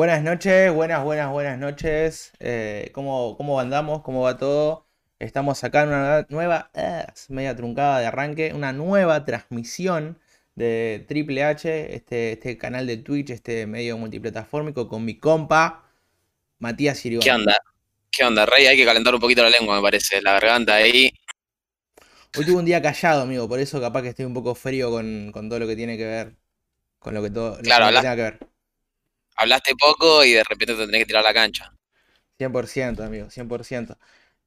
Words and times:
Buenas 0.00 0.22
noches, 0.22 0.72
buenas, 0.72 1.04
buenas, 1.04 1.30
buenas 1.30 1.58
noches. 1.58 2.32
Eh, 2.40 2.90
¿cómo, 2.94 3.36
cómo 3.36 3.60
andamos? 3.60 4.00
¿Cómo 4.00 4.22
va 4.22 4.38
todo? 4.38 4.86
Estamos 5.18 5.62
acá 5.62 5.82
en 5.82 5.88
una 5.90 6.26
nueva, 6.30 6.70
eh, 6.72 7.04
media 7.28 7.54
truncada 7.54 8.00
de 8.00 8.06
arranque, 8.06 8.54
una 8.54 8.72
nueva 8.72 9.26
transmisión 9.26 10.18
de 10.54 11.04
Triple 11.06 11.44
H, 11.44 11.94
este, 11.94 12.32
este 12.32 12.56
canal 12.56 12.86
de 12.86 12.96
Twitch, 12.96 13.28
este 13.28 13.66
medio 13.66 13.98
multiplataformico 13.98 14.88
con 14.88 15.04
mi 15.04 15.18
compa 15.18 15.84
Matías 16.60 17.04
Irigoyen. 17.04 17.30
¿Qué 17.34 17.38
onda? 17.38 17.54
¿Qué 18.10 18.24
onda, 18.24 18.46
Rey? 18.46 18.68
Hay 18.68 18.78
que 18.78 18.86
calentar 18.86 19.14
un 19.14 19.20
poquito 19.20 19.42
la 19.42 19.50
lengua, 19.50 19.76
me 19.76 19.82
parece. 19.82 20.22
La 20.22 20.32
garganta 20.32 20.76
ahí. 20.76 21.12
Hoy 22.38 22.46
tuve 22.46 22.56
un 22.56 22.64
día 22.64 22.80
callado, 22.80 23.20
amigo, 23.20 23.46
por 23.46 23.60
eso 23.60 23.78
capaz 23.82 24.00
que 24.00 24.08
estoy 24.08 24.24
un 24.24 24.32
poco 24.32 24.54
frío 24.54 24.90
con, 24.90 25.30
con 25.30 25.50
todo 25.50 25.58
lo 25.58 25.66
que 25.66 25.76
tiene 25.76 25.98
que 25.98 26.06
ver. 26.06 26.36
Con 26.98 27.12
lo 27.12 27.22
que 27.22 27.28
todo 27.28 27.56
lo 27.56 27.62
Claro, 27.62 27.84
que 27.84 27.88
habla- 27.88 28.00
tenga 28.00 28.16
que 28.16 28.22
ver. 28.22 28.49
Hablaste 29.40 29.74
poco 29.74 30.24
y 30.24 30.34
de 30.34 30.44
repente 30.44 30.74
te 30.76 30.86
tenés 30.86 31.00
que 31.00 31.06
tirar 31.06 31.24
a 31.24 31.28
la 31.30 31.34
cancha. 31.34 31.72
100%, 32.38 33.04
amigo, 33.04 33.30
100%. 33.30 33.98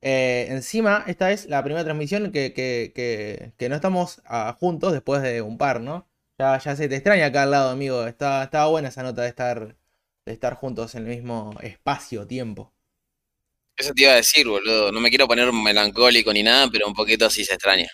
Eh, 0.02 0.48
encima, 0.50 1.04
esta 1.08 1.32
es 1.32 1.46
la 1.48 1.64
primera 1.64 1.84
transmisión 1.86 2.32
que, 2.32 2.54
que- 2.54 2.92
que- 2.96 3.54
que 3.58 3.70
no 3.70 3.76
estamos 3.76 4.22
ah, 4.26 4.56
juntos 4.60 4.92
después 4.94 5.22
de 5.22 5.42
un 5.42 5.58
par, 5.58 5.80
¿no? 5.82 6.08
Ya, 6.38 6.58
ya 6.60 6.76
se 6.76 6.90
te 6.90 6.96
extraña 6.96 7.28
acá 7.28 7.44
al 7.44 7.52
lado, 7.52 7.70
amigo. 7.72 8.06
Está, 8.08 8.44
estaba 8.44 8.68
buena 8.68 8.90
esa 8.90 9.04
nota 9.04 9.22
de 9.22 9.30
estar, 9.30 9.78
de 10.26 10.34
estar 10.34 10.56
juntos 10.56 10.96
en 10.96 11.04
el 11.04 11.10
mismo 11.10 11.54
espacio-tiempo. 11.62 12.74
Eso 13.78 13.94
te 13.94 14.02
iba 14.02 14.14
a 14.14 14.16
decir, 14.16 14.48
boludo. 14.48 14.92
No 14.92 15.00
me 15.00 15.10
quiero 15.10 15.28
poner 15.28 15.52
melancólico 15.54 16.34
ni 16.34 16.42
nada, 16.42 16.68
pero 16.72 16.88
un 16.88 16.96
poquito 16.96 17.30
sí 17.30 17.46
se 17.46 17.54
extraña. 17.54 17.88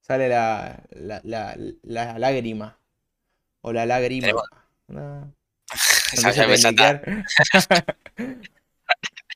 Sale 0.00 0.28
la, 0.28 0.82
la, 0.90 1.20
la- 1.24 1.56
la 1.82 2.18
lágrima. 2.18 2.78
O 3.62 3.72
la 3.72 3.86
lágrima. 3.86 4.44
No. 4.88 5.34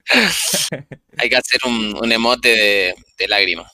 Hay 1.19 1.29
que 1.29 1.37
hacer 1.37 1.61
un, 1.67 1.97
un 2.03 2.13
emote 2.13 2.49
de, 2.49 2.95
de 3.19 3.29
lágrima. 3.29 3.71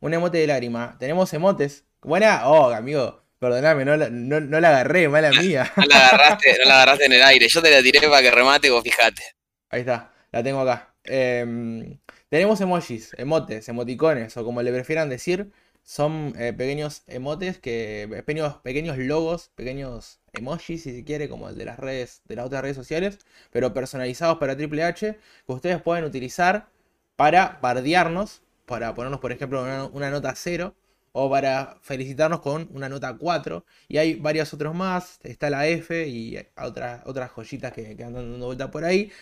Un 0.00 0.14
emote 0.14 0.38
de 0.38 0.46
lágrima. 0.46 0.96
Tenemos 0.98 1.32
emotes. 1.34 1.84
Buena. 2.02 2.48
Oh, 2.48 2.70
amigo. 2.70 3.22
Perdóname, 3.38 3.84
no, 3.84 3.96
la- 3.96 4.08
no, 4.10 4.40
no 4.40 4.60
la 4.60 4.68
agarré, 4.70 5.08
mala 5.08 5.30
mía. 5.32 5.70
No 5.76 5.84
la 5.86 6.06
agarraste, 6.08 6.56
no 6.60 6.64
la 6.68 6.74
agarraste 6.76 7.04
en 7.06 7.12
el 7.12 7.22
aire. 7.22 7.48
Yo 7.48 7.60
te 7.62 7.70
la 7.70 7.82
tiré 7.82 8.00
para 8.08 8.22
que 8.22 8.30
remate, 8.30 8.70
vos 8.70 8.82
fijate. 8.82 9.22
Ahí 9.70 9.80
está, 9.80 10.12
la 10.32 10.42
tengo 10.42 10.60
acá. 10.60 10.94
Em, 11.04 11.98
tenemos 12.30 12.60
emojis, 12.62 13.12
emotes, 13.18 13.68
emoticones, 13.68 14.34
o 14.38 14.44
como 14.44 14.62
le 14.62 14.72
prefieran 14.72 15.10
decir, 15.10 15.52
son 15.82 16.34
eh, 16.38 16.52
pequeños 16.54 17.02
emotes 17.06 17.58
que. 17.58 18.06
pequeños, 18.10 18.56
pequeños 18.62 18.96
logos, 18.98 19.50
pequeños 19.56 20.20
emojis, 20.38 20.82
si 20.82 20.92
se 20.92 21.04
quiere, 21.04 21.28
como 21.28 21.48
el 21.48 21.56
de 21.56 21.64
las 21.64 21.78
redes, 21.78 22.22
de 22.26 22.36
las 22.36 22.46
otras 22.46 22.62
redes 22.62 22.76
sociales, 22.76 23.18
pero 23.50 23.74
personalizados 23.74 24.38
para 24.38 24.56
Triple 24.56 24.84
H, 24.84 25.18
que 25.46 25.52
ustedes 25.52 25.80
pueden 25.82 26.04
utilizar 26.04 26.68
para 27.16 27.58
bardearnos, 27.62 28.42
para 28.66 28.94
ponernos, 28.94 29.20
por 29.20 29.32
ejemplo, 29.32 29.62
una, 29.92 30.10
nota 30.10 30.34
0, 30.34 30.74
o 31.12 31.30
para 31.30 31.78
felicitarnos 31.82 32.40
con 32.40 32.68
una 32.72 32.88
nota 32.88 33.16
4. 33.16 33.64
Y 33.88 33.98
hay 33.98 34.14
varios 34.16 34.52
otros 34.54 34.74
más, 34.74 35.20
está 35.22 35.50
la 35.50 35.66
F 35.68 36.08
y 36.08 36.38
otras, 36.56 37.02
otras 37.06 37.30
joyitas 37.30 37.72
que, 37.72 37.96
que 37.96 38.04
andan 38.04 38.32
dando 38.32 38.46
vuelta 38.46 38.70
por 38.70 38.84
ahí. 38.84 39.12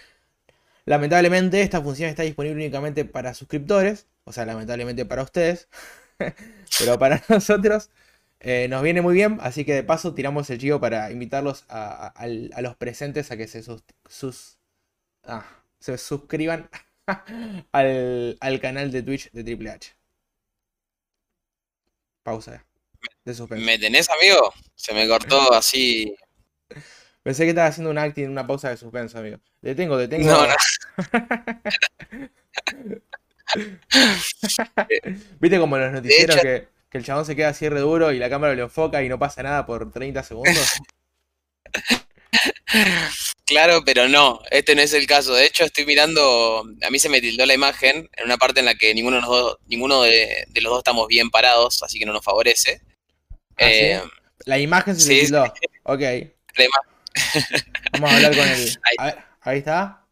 Lamentablemente 0.85 1.63
esta 1.63 1.81
función 1.81 2.11
está 2.11 2.23
disponible 2.25 2.57
únicamente 2.57 3.05
para 3.05 3.35
suscriptores, 3.35 4.07
o 4.25 4.33
sea, 4.33 4.45
lamentablemente 4.47 5.05
para 5.05 5.23
ustedes, 5.23 5.69
pero 6.79 6.99
para 6.99 7.23
nosotros 7.29 7.91
eh, 8.43 8.67
nos 8.69 8.83
viene 8.83 9.03
muy 9.03 9.15
bien, 9.15 9.39
así 9.43 9.65
que 9.65 9.75
de 9.75 9.83
paso 9.85 10.15
tiramos 10.15 10.49
el 10.51 10.59
chivo 10.59 10.81
para 10.81 11.11
invitarlos 11.13 11.65
a, 11.69 12.09
a- 12.09 12.25
a 12.25 12.63
los 12.63 12.77
presentes 12.77 13.31
a 13.31 13.37
que 13.37 13.47
se, 13.49 13.63
sus, 13.63 13.83
sus- 14.09 14.59
ah, 15.25 15.45
se 15.81 15.97
suscriban 15.99 16.69
al, 17.73 18.37
al 18.41 18.61
canal 18.61 18.91
de 18.93 19.03
Twitch 19.03 19.31
de 19.33 19.45
Triple 19.45 19.71
H. 19.71 19.93
Pausa 22.25 22.65
de 23.25 23.35
suspenso. 23.35 23.65
¿Me 23.65 23.79
tenés, 23.79 24.09
amigo? 24.11 24.53
Se 24.75 24.93
me 24.95 25.07
cortó 25.09 25.41
así. 25.55 26.15
Pensé 27.23 27.45
que 27.45 27.51
estaba 27.51 27.69
haciendo 27.69 27.91
un 27.91 27.99
acting, 27.99 28.29
una 28.29 28.47
pausa 28.47 28.71
de 28.71 28.77
suspenso, 28.77 29.19
amigo. 29.19 29.39
Detengo, 29.61 29.97
detengo. 29.97 30.29
No, 30.29 30.47
no. 30.47 30.55
¿Viste 35.41 35.59
como 35.59 35.79
los 35.79 35.93
noticieros 35.93 36.37
hecho- 36.37 36.43
que, 36.43 36.69
que 36.93 36.99
el 36.99 37.05
chabón 37.05 37.27
se 37.27 37.35
queda 37.37 37.49
así 37.51 37.69
re 37.69 37.81
duro 37.81 38.13
y 38.13 38.19
la 38.21 38.31
cámara 38.31 38.55
lo 38.55 38.65
enfoca 38.65 39.03
y 39.03 39.09
no 39.09 39.19
pasa 39.19 39.43
nada 39.43 39.67
por 39.67 39.91
30 39.93 40.23
segundos? 40.23 40.83
Claro, 43.45 43.83
pero 43.85 44.09
no, 44.09 44.41
este 44.51 44.75
no 44.75 44.83
es 44.83 44.93
el 44.95 45.07
caso. 45.07 45.35
De 45.35 45.45
hecho, 45.47 45.65
estoy 45.65 45.85
mirando, 45.85 46.65
a 46.83 46.91
mí 46.91 46.99
se 46.99 47.09
me 47.09 47.21
tildó 47.21 47.45
la 47.45 47.55
imagen 47.55 48.09
en 48.17 48.25
una 48.25 48.39
parte 48.39 48.61
en 48.61 48.67
la 48.67 48.75
que 48.75 48.95
ninguno 48.95 49.17
de 49.17 49.23
los 49.23 49.31
dos, 49.31 49.59
ninguno 49.67 50.03
de, 50.03 50.45
de 50.49 50.61
los 50.63 50.71
dos 50.71 50.79
estamos 50.79 51.09
bien 51.09 51.31
parados, 51.31 51.83
así 51.83 51.99
que 51.99 52.07
no 52.07 52.13
nos 52.13 52.25
favorece. 52.25 52.81
¿Ah, 53.59 53.73
sí? 53.73 53.85
Eh, 53.85 54.03
La 54.47 54.59
imagen 54.59 54.97
se 54.97 55.03
sí, 55.07 55.09
te 55.09 55.15
sí. 55.27 55.27
tildó. 55.27 55.45
Ok, 55.85 56.01
la 56.01 56.67
vamos 57.93 58.11
a 58.11 58.17
hablar 58.17 58.37
con 58.37 58.49
el. 58.49 58.79
Ahí. 58.83 58.99
Ver, 58.99 59.19
ahí 59.41 59.59
está, 59.59 60.07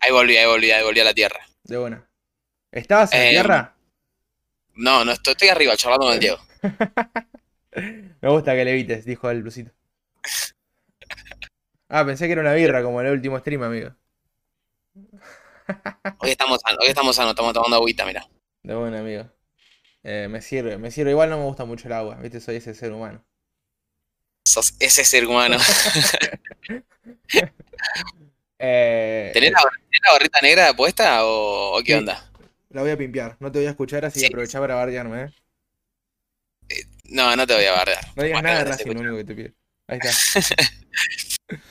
ahí 0.00 0.12
volví, 0.12 0.36
ahí 0.36 0.46
volví, 0.46 0.70
ahí 0.70 0.82
volví 0.84 1.00
a 1.00 1.04
la 1.04 1.14
tierra. 1.14 1.46
de 1.64 1.78
una. 1.78 2.08
¿Estabas 2.72 3.14
en 3.14 3.20
la 3.20 3.26
Eh, 3.26 3.30
tierra? 3.30 3.74
No, 4.76 5.04
no 5.04 5.12
estoy, 5.12 5.32
estoy 5.32 5.48
arriba 5.48 5.76
charlando 5.76 6.06
con 6.06 6.14
el 6.14 6.20
Diego. 6.20 6.38
Me 8.20 8.28
gusta 8.30 8.54
que 8.54 8.64
le 8.64 8.72
evites, 8.72 9.04
dijo 9.04 9.30
el 9.30 9.42
blusito. 9.42 9.72
Ah, 11.88 12.04
pensé 12.04 12.26
que 12.26 12.32
era 12.32 12.40
una 12.40 12.54
birra 12.54 12.82
como 12.82 13.00
en 13.00 13.08
el 13.08 13.12
último 13.14 13.38
stream, 13.38 13.62
amigo. 13.62 13.94
Hoy 16.18 16.30
estamos 16.30 16.60
sanos, 16.60 16.78
hoy 16.82 16.88
estamos 16.88 17.16
sanos, 17.16 17.30
estamos 17.32 17.52
tomando 17.52 17.76
agüita, 17.76 18.04
mira. 18.06 18.26
De 18.62 18.74
buena, 18.74 19.00
amigo. 19.00 19.30
Eh, 20.02 20.28
me 20.30 20.40
sirve, 20.42 20.78
me 20.78 20.90
sirve. 20.90 21.10
Igual 21.10 21.30
no 21.30 21.38
me 21.38 21.44
gusta 21.44 21.64
mucho 21.64 21.88
el 21.88 21.94
agua, 21.94 22.16
viste, 22.16 22.40
soy 22.40 22.56
ese 22.56 22.74
ser 22.74 22.92
humano. 22.92 23.24
Sos 24.46 24.74
ese 24.80 25.04
ser 25.04 25.26
humano. 25.26 25.58
Eh, 28.58 29.30
¿Tenés 29.34 29.50
la, 29.50 29.58
tenés 29.60 30.00
la 30.06 30.12
gorrita 30.12 30.38
negra 30.40 30.72
puesta 30.74 31.26
o, 31.26 31.76
o 31.78 31.82
qué 31.82 31.92
Sí. 31.92 31.98
onda? 31.98 32.30
La 32.74 32.82
voy 32.82 32.90
a 32.90 32.96
pimpear, 32.98 33.36
no 33.38 33.52
te 33.52 33.60
voy 33.60 33.66
a 33.66 33.70
escuchar, 33.70 34.04
así 34.04 34.18
que 34.20 34.26
aprovecha 34.26 34.58
para 34.58 34.74
bardearme, 34.74 35.22
¿eh? 35.22 36.84
No, 37.04 37.36
no 37.36 37.46
te 37.46 37.54
voy 37.54 37.64
a 37.66 37.72
bardear. 37.72 38.04
No 38.16 38.22
digas 38.24 38.42
Bueno, 38.42 38.48
nada 38.48 38.64
de 38.64 38.64
no 38.64 38.64
te 38.64 38.70
Racing, 38.76 38.84
lo 38.86 38.92
escucho. 38.92 39.08
único 39.12 39.16
que 39.16 39.24
te 39.24 39.34
pido. 39.42 39.54
Ahí 39.88 39.98
está. 40.02 40.70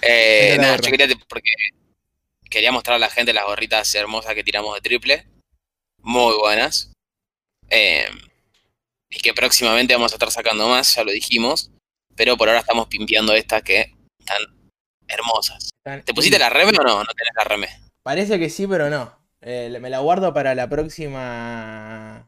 Eh, 0.02 0.54
la 0.58 0.62
nada, 0.64 0.76
yo 0.78 0.92
quería, 0.92 1.08
te- 1.08 1.16
porque 1.28 1.50
quería 2.50 2.72
mostrar 2.72 2.96
a 2.98 3.00
la 3.00 3.10
gente 3.10 3.34
las 3.34 3.46
gorritas 3.46 3.94
hermosas 3.96 4.36
que 4.36 4.44
tiramos 4.44 4.76
de 4.76 4.82
triple. 4.82 5.28
Muy 6.00 6.36
buenas. 6.38 6.92
Eh, 7.70 8.06
y 9.10 9.20
que 9.20 9.34
próximamente 9.34 9.94
vamos 9.96 10.12
a 10.12 10.16
estar 10.16 10.30
sacando 10.32 10.68
más, 10.70 10.96
ya 10.96 11.04
lo 11.04 11.12
dijimos. 11.12 11.72
Pero 12.16 12.38
por 12.38 12.50
ahora 12.50 12.60
estamos 12.62 12.88
pimpeando 12.88 13.34
estas 13.34 13.64
que 13.64 13.94
están 14.20 14.42
hermosas. 15.08 15.70
Están- 15.84 16.04
¿Te 16.04 16.14
pusiste 16.14 16.38
la 16.38 16.50
reme 16.50 16.72
o 16.80 16.84
no? 16.84 17.00
No 17.04 17.14
tenés 17.14 17.34
la 17.36 17.44
reme. 17.46 17.68
Parece 18.04 18.38
que 18.38 18.50
sí, 18.50 18.68
pero 18.68 18.90
no. 18.90 19.18
Eh, 19.44 19.78
me 19.82 19.90
la 19.90 20.00
guardo 20.00 20.34
para 20.34 20.56
la 20.56 20.70
próxima. 20.70 22.28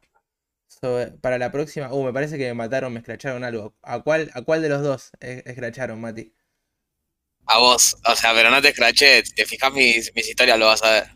sobre- 0.68 1.12
para 1.20 1.38
la 1.40 1.52
próxima. 1.52 1.94
Uh, 1.94 2.03
me 2.06 2.14
parece 2.14 2.38
que 2.38 2.46
me 2.48 2.53
mataron, 2.56 2.94
me 2.94 3.00
escracharon 3.00 3.44
algo. 3.44 3.76
¿A 3.84 4.02
cuál, 4.03 4.31
a 4.36 4.42
cuál 4.44 4.62
de 4.64 4.70
los 4.70 4.84
dos 4.84 5.12
es- 5.22 5.46
escracharon, 5.48 6.02
Mati? 6.02 6.34
A 7.48 7.58
vos. 7.58 7.96
O 8.06 8.16
sea, 8.16 8.34
pero 8.36 8.52
no 8.52 8.62
te 8.62 8.70
escraché. 8.70 9.25
Si 9.25 9.34
te 9.34 9.46
fijas 9.48 9.74
mis, 9.74 10.12
mis 10.14 10.30
historias 10.30 10.59
lo 10.59 10.68
vas 10.68 10.84
a 10.84 10.92
ver. 10.92 11.08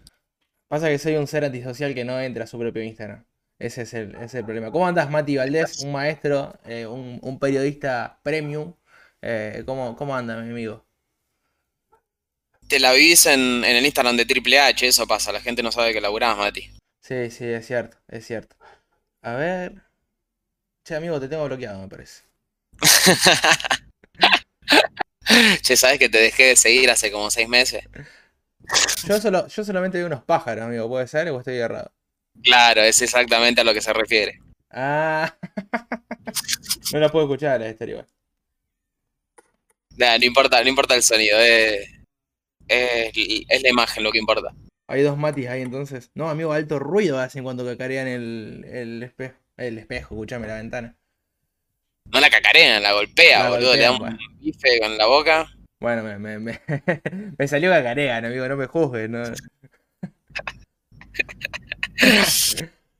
Pasa 0.67 0.87
que 0.89 0.99
soy 0.99 1.15
un 1.15 1.27
ser 1.27 1.43
antisocial 1.45 1.93
que 1.95 2.05
no 2.05 2.19
entra 2.19 2.43
a 2.43 2.47
su 2.47 2.59
propio 2.59 2.83
Instagram. 2.83 3.25
Ese 3.57 3.81
es 3.83 3.93
el, 3.93 4.15
ese 4.15 4.25
es 4.25 4.33
el 4.35 4.45
problema. 4.45 4.71
¿Cómo 4.71 4.87
andas, 4.87 5.09
Mati 5.09 5.37
Valdés? 5.37 5.79
Un 5.79 5.91
maestro, 5.91 6.53
eh, 6.65 6.85
un, 6.85 7.19
un 7.21 7.39
periodista 7.39 8.19
premium. 8.23 8.73
Eh, 9.21 9.63
¿cómo, 9.65 9.95
¿Cómo 9.95 10.15
andas, 10.15 10.43
mi 10.43 10.51
amigo? 10.51 10.85
Te 12.69 12.79
la 12.79 12.93
vivís 12.93 13.25
en, 13.25 13.65
en 13.65 13.75
el 13.75 13.83
Instagram 13.83 14.15
de 14.15 14.25
Triple 14.25 14.59
H, 14.59 14.87
eso 14.87 15.07
pasa. 15.07 15.31
La 15.31 15.41
gente 15.41 15.63
no 15.63 15.71
sabe 15.71 15.91
que 15.91 15.99
laburás, 15.99 16.37
Mati. 16.37 16.69
Sí, 17.01 17.31
sí, 17.31 17.45
es 17.45 17.65
cierto, 17.65 17.97
es 18.07 18.27
cierto. 18.27 18.55
A 19.23 19.33
ver. 19.33 19.81
Che, 20.85 20.95
amigo, 20.95 21.19
te 21.19 21.27
tengo 21.27 21.45
bloqueado, 21.45 21.81
me 21.81 21.87
parece. 21.87 22.21
Che, 25.63 25.75
sabes 25.75 25.97
que 25.97 26.09
te 26.09 26.19
dejé 26.19 26.43
de 26.43 26.55
seguir 26.55 26.91
hace 26.91 27.11
como 27.11 27.31
seis 27.31 27.49
meses. 27.49 27.83
Yo, 29.07 29.19
solo, 29.19 29.47
yo 29.47 29.63
solamente 29.63 29.97
veo 29.97 30.05
unos 30.05 30.23
pájaros, 30.23 30.65
amigo. 30.65 30.87
¿Puede 30.87 31.07
ser 31.07 31.27
o 31.29 31.39
estoy 31.39 31.57
errado? 31.57 31.91
Claro, 32.43 32.81
es 32.81 33.01
exactamente 33.01 33.61
a 33.61 33.63
lo 33.63 33.73
que 33.73 33.81
se 33.81 33.93
refiere. 33.93 34.39
Ah. 34.69 35.35
No 36.91 36.99
la 36.99 37.09
puedo 37.09 37.25
escuchar 37.25 37.59
la 37.59 37.67
estéreo. 37.67 38.05
Nah, 39.97 40.17
no 40.17 40.25
importa, 40.25 40.63
no 40.63 40.69
importa 40.69 40.95
el 40.95 41.03
sonido, 41.03 41.39
es, 41.39 41.98
es, 42.69 43.11
es 43.49 43.63
la 43.63 43.69
imagen 43.69 44.03
lo 44.03 44.11
que 44.11 44.19
importa. 44.19 44.53
Hay 44.87 45.03
dos 45.03 45.17
matis 45.17 45.47
ahí 45.47 45.61
entonces. 45.61 46.11
No, 46.15 46.29
amigo, 46.29 46.53
alto 46.53 46.79
ruido 46.79 47.19
hacen 47.19 47.43
cuando 47.43 47.65
cacarean 47.65 48.07
el, 48.07 48.65
el 48.71 49.03
espejo. 49.03 49.35
El 49.57 49.77
espejo, 49.77 50.15
escuchame 50.15 50.47
la 50.47 50.55
ventana. 50.55 50.95
No 52.05 52.19
la 52.19 52.29
cacarean, 52.29 52.81
la 52.81 52.93
golpea, 52.93 53.43
La 53.43 53.49
boludo. 53.49 53.75
Le 53.75 53.81
da 53.81 53.91
un 53.91 54.17
bife 54.39 54.79
con 54.79 54.97
la 54.97 55.05
boca. 55.05 55.47
Bueno, 55.79 56.03
me, 56.03 56.17
me, 56.17 56.39
me, 56.39 56.59
me 57.37 57.47
salió 57.47 57.69
cacaregan, 57.69 58.25
amigo, 58.25 58.47
no 58.47 58.57
me 58.57 58.65
juzgues, 58.65 59.09
no. 59.09 59.23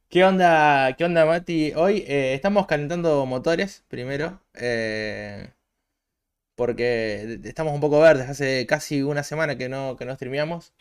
¿Qué 0.10 0.24
onda, 0.24 0.96
qué 0.98 1.06
onda, 1.06 1.26
Mati? 1.26 1.74
Hoy 1.76 2.04
eh, 2.08 2.34
estamos 2.34 2.66
calentando 2.68 3.26
motores 3.26 3.84
primero. 3.88 4.42
eh, 4.56 5.50
porque 6.60 7.40
estamos 7.46 7.74
un 7.74 7.80
poco 7.80 8.02
verdes. 8.02 8.28
Hace 8.28 8.66
casi 8.66 9.02
una 9.02 9.24
semana 9.24 9.58
que 9.58 9.70
no, 9.70 9.96
que 9.96 10.04
no 10.04 10.14
streameamos. 10.14 10.74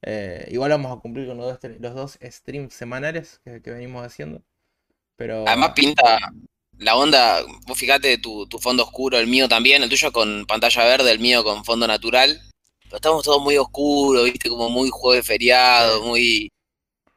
Eh, 0.00 0.48
igual 0.50 0.70
vamos 0.70 0.90
a 0.90 1.02
cumplir 1.02 1.26
con 1.26 1.36
los 1.36 1.60
dos, 1.60 1.70
los 1.80 1.94
dos 1.94 2.18
streams 2.22 2.72
semanales 2.72 3.38
que, 3.44 3.60
que 3.60 3.70
venimos 3.70 4.06
haciendo. 4.06 4.40
Pero. 5.16 5.44
Además 5.46 5.72
pinta 5.74 6.18
la 6.78 6.96
onda, 6.96 7.44
vos 7.66 7.76
fíjate 7.78 8.16
tu, 8.16 8.46
tu 8.46 8.58
fondo 8.58 8.84
oscuro, 8.84 9.18
el 9.18 9.26
mío 9.26 9.48
también, 9.50 9.82
el 9.82 9.90
tuyo 9.90 10.12
con 10.12 10.46
pantalla 10.46 10.84
verde, 10.84 11.12
el 11.12 11.18
mío 11.18 11.44
con 11.44 11.62
fondo 11.62 11.86
natural. 11.86 12.40
Pero 12.84 12.96
estamos 12.96 13.22
todos 13.22 13.42
muy 13.42 13.58
oscuros, 13.58 14.24
viste, 14.24 14.48
como 14.48 14.70
muy 14.70 14.90
de 15.12 15.22
feriado, 15.22 16.04
muy, 16.04 16.50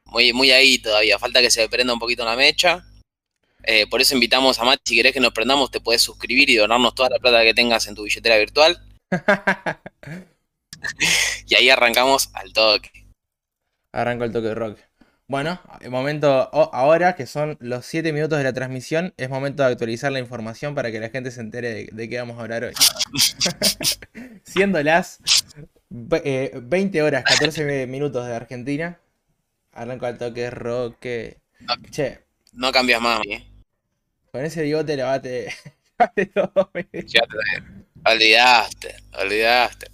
muy, 0.04 0.34
muy 0.34 0.50
ahí 0.50 0.76
todavía. 0.76 1.18
Falta 1.18 1.40
que 1.40 1.50
se 1.50 1.66
prenda 1.70 1.94
un 1.94 1.98
poquito 1.98 2.26
la 2.26 2.36
mecha. 2.36 2.84
Eh, 3.64 3.86
por 3.88 4.00
eso 4.00 4.14
invitamos 4.14 4.58
a 4.58 4.64
Mati, 4.64 4.82
si 4.84 4.96
querés 4.96 5.12
que 5.12 5.20
nos 5.20 5.32
prendamos, 5.32 5.70
te 5.70 5.80
puedes 5.80 6.02
suscribir 6.02 6.50
y 6.50 6.56
donarnos 6.56 6.94
toda 6.94 7.10
la 7.10 7.18
plata 7.18 7.42
que 7.42 7.54
tengas 7.54 7.86
en 7.86 7.94
tu 7.94 8.02
billetera 8.04 8.36
virtual. 8.38 8.78
Y 11.46 11.54
ahí 11.54 11.70
arrancamos 11.70 12.30
al 12.34 12.52
toque. 12.52 12.90
Arranco 13.92 14.24
el 14.24 14.32
toque 14.32 14.48
de 14.48 14.54
rock. 14.54 14.78
Bueno, 15.28 15.60
el 15.80 15.90
momento 15.90 16.50
o- 16.52 16.70
ahora 16.74 17.14
que 17.14 17.26
son 17.26 17.56
los 17.60 17.86
7 17.86 18.12
minutos 18.12 18.38
de 18.38 18.44
la 18.44 18.52
transmisión, 18.52 19.14
es 19.16 19.30
momento 19.30 19.62
de 19.62 19.70
actualizar 19.70 20.10
la 20.12 20.18
información 20.18 20.74
para 20.74 20.90
que 20.90 20.98
la 21.00 21.08
gente 21.10 21.30
se 21.30 21.40
entere 21.40 21.72
de, 21.72 21.88
de 21.92 22.08
qué 22.08 22.18
vamos 22.18 22.38
a 22.38 22.42
hablar 22.42 22.64
hoy. 22.64 22.72
Siendo 24.44 24.82
las 24.82 25.18
ve- 25.88 26.22
eh, 26.24 26.50
20 26.60 27.00
horas 27.02 27.24
14 27.24 27.86
minutos 27.86 28.26
de 28.26 28.34
Argentina, 28.34 28.98
arranco 29.72 30.06
al 30.06 30.18
toque 30.18 30.42
de 30.42 30.50
rock. 30.50 31.06
Che, 31.90 32.24
No 32.52 32.72
cambias 32.72 33.00
más, 33.00 33.18
mami. 33.20 33.51
Con 34.32 34.44
ese 34.44 34.62
bigote 34.62 34.96
lavate, 34.96 35.52
lavate 35.98 36.26
todo. 36.34 36.70
Ya 37.06 37.20
te- 37.20 37.82
Olvidaste, 38.04 38.96
olvidaste. 39.12 39.86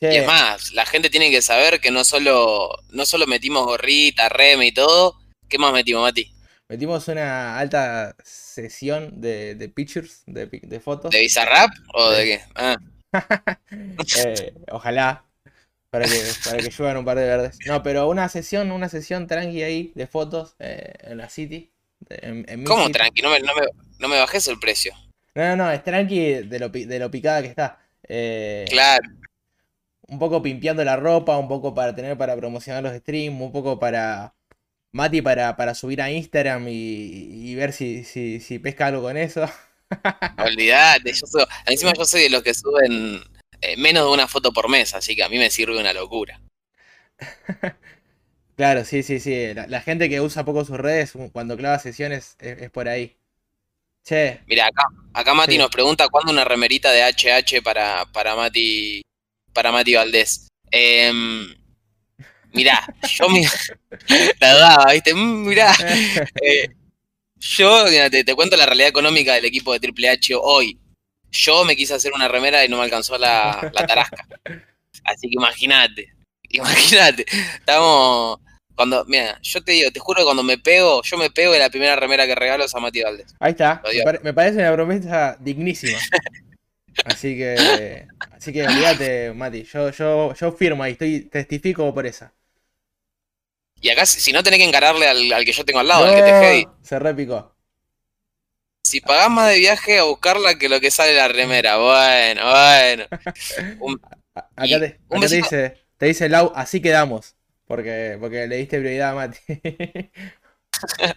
Y 0.00 0.06
es 0.06 0.26
más, 0.26 0.72
la 0.72 0.84
gente 0.84 1.08
tiene 1.08 1.30
que 1.30 1.40
saber 1.40 1.80
que 1.80 1.90
no 1.90 2.04
solo, 2.04 2.68
no 2.90 3.06
solo 3.06 3.26
metimos 3.26 3.64
gorrita, 3.64 4.28
reme 4.28 4.66
y 4.66 4.72
todo. 4.72 5.18
¿Qué 5.48 5.58
más 5.58 5.72
metimos, 5.72 6.02
Mati? 6.02 6.30
metimos 6.68 7.08
una 7.08 7.58
alta 7.58 8.14
sesión 8.22 9.20
de, 9.20 9.54
de 9.54 9.68
pictures, 9.68 10.22
de, 10.26 10.46
pi- 10.46 10.60
de 10.62 10.80
fotos. 10.80 11.10
¿De 11.10 11.20
Bizarrap 11.20 11.70
o 11.94 12.10
de 12.10 12.24
qué? 12.24 12.40
Ah, 12.54 12.76
Eh, 14.16 14.52
ojalá. 14.70 15.24
Para 15.90 16.06
que, 16.06 16.20
para 16.44 16.58
que 16.58 16.70
lluevan 16.70 16.96
un 16.98 17.04
par 17.04 17.16
de 17.16 17.24
verdes. 17.24 17.58
No, 17.66 17.82
pero 17.82 18.08
una 18.08 18.28
sesión, 18.28 18.72
una 18.72 18.88
sesión 18.88 19.26
tranqui 19.28 19.62
ahí 19.62 19.92
de 19.94 20.06
fotos 20.08 20.56
eh, 20.58 20.92
en 21.02 21.18
la 21.18 21.28
City. 21.28 21.70
En, 22.08 22.44
en 22.48 22.64
¿Cómo 22.64 22.90
tranqui? 22.90 23.22
No 23.22 23.30
me, 23.30 23.40
no, 23.40 23.54
me, 23.54 23.62
no 23.98 24.08
me 24.08 24.18
bajes 24.18 24.46
el 24.48 24.58
precio. 24.58 24.92
No, 25.34 25.42
no, 25.48 25.56
no, 25.56 25.70
es 25.72 25.82
tranqui 25.82 26.18
de 26.44 26.58
lo, 26.58 26.68
de 26.68 26.98
lo 26.98 27.10
picada 27.10 27.42
que 27.42 27.48
está. 27.48 27.78
Eh, 28.06 28.64
Claro, 28.68 29.08
un 30.08 30.18
poco 30.18 30.42
pimpeando 30.42 30.84
la 30.84 30.96
ropa, 30.96 31.36
un 31.38 31.48
poco 31.48 31.74
para 31.74 31.94
tener 31.94 32.16
para 32.16 32.36
promocionar 32.36 32.82
los 32.82 32.94
streams, 32.96 33.40
un 33.40 33.52
poco 33.52 33.78
para 33.78 34.34
Mati 34.92 35.22
para, 35.22 35.56
para 35.56 35.74
subir 35.74 36.02
a 36.02 36.10
Instagram 36.10 36.68
y, 36.68 36.72
y 37.50 37.54
ver 37.54 37.72
si, 37.72 38.04
si, 38.04 38.40
si 38.40 38.58
pesca 38.58 38.86
algo 38.88 39.02
con 39.02 39.16
eso. 39.16 39.48
olvidate. 40.38 41.12
Yo 41.12 41.26
soy- 41.26 41.46
encima 41.66 41.92
yo 41.96 42.04
soy 42.04 42.22
de 42.22 42.30
los 42.30 42.42
que 42.42 42.54
suben 42.54 43.22
eh, 43.60 43.76
menos 43.76 44.04
de 44.06 44.12
una 44.12 44.28
foto 44.28 44.52
por 44.52 44.68
mes, 44.68 44.94
así 44.94 45.16
que 45.16 45.24
a 45.24 45.28
mí 45.28 45.38
me 45.38 45.50
sirve 45.50 45.78
una 45.78 45.92
locura. 45.92 46.40
Claro, 48.56 48.84
sí, 48.84 49.02
sí, 49.02 49.18
sí. 49.20 49.52
La, 49.54 49.66
la 49.66 49.80
gente 49.80 50.08
que 50.08 50.20
usa 50.20 50.44
poco 50.44 50.64
sus 50.64 50.78
redes 50.78 51.12
cuando 51.32 51.56
clava 51.56 51.78
sesiones 51.78 52.36
es, 52.38 52.58
es 52.62 52.70
por 52.70 52.88
ahí. 52.88 53.16
Che, 54.04 54.40
Mira, 54.46 54.66
acá, 54.66 54.84
acá 55.14 55.34
Mati 55.34 55.52
Sí. 55.52 55.58
nos 55.58 55.70
pregunta 55.70 56.08
cuándo 56.08 56.30
una 56.30 56.44
remerita 56.44 56.92
de 56.92 57.02
HH 57.02 57.62
para, 57.62 58.04
para 58.12 58.36
Mati 58.36 59.02
para 59.52 59.72
Mati 59.72 59.94
Valdés. 59.94 60.48
Em, 60.70 61.54
mirá, 62.52 62.86
yo 63.08 63.28
me 63.30 63.42
la 64.40 64.54
dudaba, 64.54 64.92
¿viste? 64.92 65.14
Mm, 65.14 65.46
mirá, 65.48 65.72
eh, 66.42 66.68
yo 67.36 67.86
mira, 67.88 68.10
te, 68.10 68.24
te 68.24 68.34
cuento 68.34 68.56
la 68.56 68.66
realidad 68.66 68.88
económica 68.88 69.34
del 69.34 69.46
equipo 69.46 69.72
de 69.72 69.80
Triple 69.80 70.10
H 70.10 70.34
hoy. 70.40 70.78
Yo 71.30 71.64
me 71.64 71.74
quise 71.74 71.94
hacer 71.94 72.12
una 72.14 72.28
remera 72.28 72.64
y 72.64 72.68
no 72.68 72.76
me 72.76 72.84
alcanzó 72.84 73.16
la, 73.18 73.70
la 73.72 73.86
tarasca. 73.86 74.26
Así 75.04 75.28
que 75.28 75.34
imagínate, 75.34 76.14
imagínate. 76.50 77.24
Estamos. 77.58 78.38
Cuando, 78.76 79.04
mira, 79.06 79.38
yo 79.42 79.62
te 79.62 79.72
digo, 79.72 79.90
te 79.90 80.00
juro 80.00 80.18
que 80.20 80.24
cuando 80.24 80.42
me 80.42 80.58
pego, 80.58 81.02
yo 81.02 81.16
me 81.16 81.30
pego 81.30 81.54
y 81.54 81.58
la 81.58 81.70
primera 81.70 81.96
remera 81.96 82.26
que 82.26 82.34
regalo 82.34 82.64
es 82.64 82.74
a 82.74 82.80
Mati 82.80 83.02
Valdés. 83.02 83.34
Ahí 83.40 83.52
está, 83.52 83.80
me, 83.84 83.90
digo. 83.92 84.04
pare- 84.04 84.20
me 84.22 84.34
parece 84.34 84.58
una 84.58 84.72
promesa 84.72 85.36
dignísima. 85.40 85.98
Así 87.04 87.36
que, 87.36 88.06
así 88.30 88.52
que 88.52 88.62
olvídate, 88.66 89.32
Mati, 89.34 89.64
yo, 89.64 89.90
yo, 89.90 90.34
yo 90.34 90.52
firmo 90.52 90.82
ahí, 90.82 90.92
estoy, 90.92 91.20
testifico 91.22 91.92
por 91.94 92.06
esa. 92.06 92.32
Y 93.80 93.90
acá, 93.90 94.06
si 94.06 94.32
no 94.32 94.42
tenés 94.42 94.58
que 94.60 94.64
encararle 94.64 95.06
al, 95.06 95.32
al 95.32 95.44
que 95.44 95.52
yo 95.52 95.64
tengo 95.64 95.80
al 95.80 95.88
lado, 95.88 96.04
al 96.04 96.14
que 96.14 96.22
te 96.22 96.32
heavy. 96.32 96.66
Se 96.82 96.98
repicó. 96.98 97.54
Si 98.82 99.00
pagás 99.00 99.30
más 99.30 99.48
de 99.50 99.58
viaje 99.58 99.98
a 99.98 100.04
buscarla 100.04 100.56
que 100.56 100.68
lo 100.68 100.80
que 100.80 100.90
sale 100.90 101.14
la 101.14 101.28
remera, 101.28 101.76
bueno, 101.76 102.42
bueno. 102.50 103.04
Un- 103.80 104.00
Acá 104.34 104.78
te, 104.80 105.00
acá 105.10 105.28
te 105.28 105.36
dice, 105.36 105.78
te 105.96 106.06
dice 106.06 106.28
Lau, 106.28 106.52
así 106.54 106.80
quedamos. 106.80 107.36
Porque, 107.66 108.16
porque 108.20 108.46
le 108.46 108.56
diste 108.56 108.78
prioridad 108.78 109.10
a 109.10 109.14
Mati. 109.14 109.38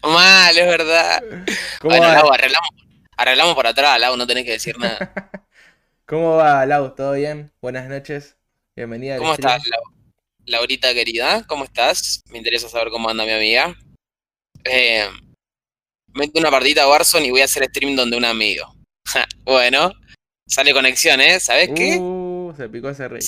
mal, 0.03 0.57
es 0.57 0.65
verdad. 0.65 1.21
¿Cómo 1.81 1.95
Bueno, 1.95 2.13
Lau, 2.13 2.31
arreglamos, 2.31 2.69
arreglamos 3.17 3.55
por 3.55 3.67
atrás, 3.67 3.99
Lau, 3.99 4.15
no 4.15 4.25
tenés 4.25 4.45
que 4.45 4.51
decir 4.51 4.77
nada. 4.77 5.13
¿Cómo 6.05 6.38
va, 6.38 6.65
Lau? 6.65 6.95
¿Todo 6.95 7.13
bien? 7.13 7.51
Buenas 7.61 7.89
noches. 7.89 8.38
Bienvenida 8.75 9.15
al 9.15 9.19
¿Cómo 9.19 9.33
stream. 9.33 9.55
estás, 9.55 9.67
Lau? 9.69 9.81
Laurita 10.45 10.94
querida? 10.94 11.44
¿Cómo 11.47 11.65
estás? 11.65 12.23
Me 12.29 12.38
interesa 12.38 12.69
saber 12.69 12.89
cómo 12.89 13.09
anda 13.09 13.25
mi 13.25 13.31
amiga. 13.31 13.75
Eh, 14.63 15.05
meto 16.13 16.39
una 16.39 16.50
partida 16.50 16.83
a 16.83 16.89
Warzone 16.89 17.27
y 17.27 17.31
voy 17.31 17.41
a 17.41 17.45
hacer 17.45 17.65
stream 17.65 17.97
donde 17.97 18.15
un 18.15 18.23
amigo. 18.23 18.73
bueno, 19.43 19.91
sale 20.47 20.71
conexión, 20.73 21.19
¿eh? 21.19 21.41
¿Sabes 21.41 21.71
qué? 21.75 22.00
Se 22.57 22.68
picó 22.69 22.89
ese 22.89 23.07
rey. 23.07 23.21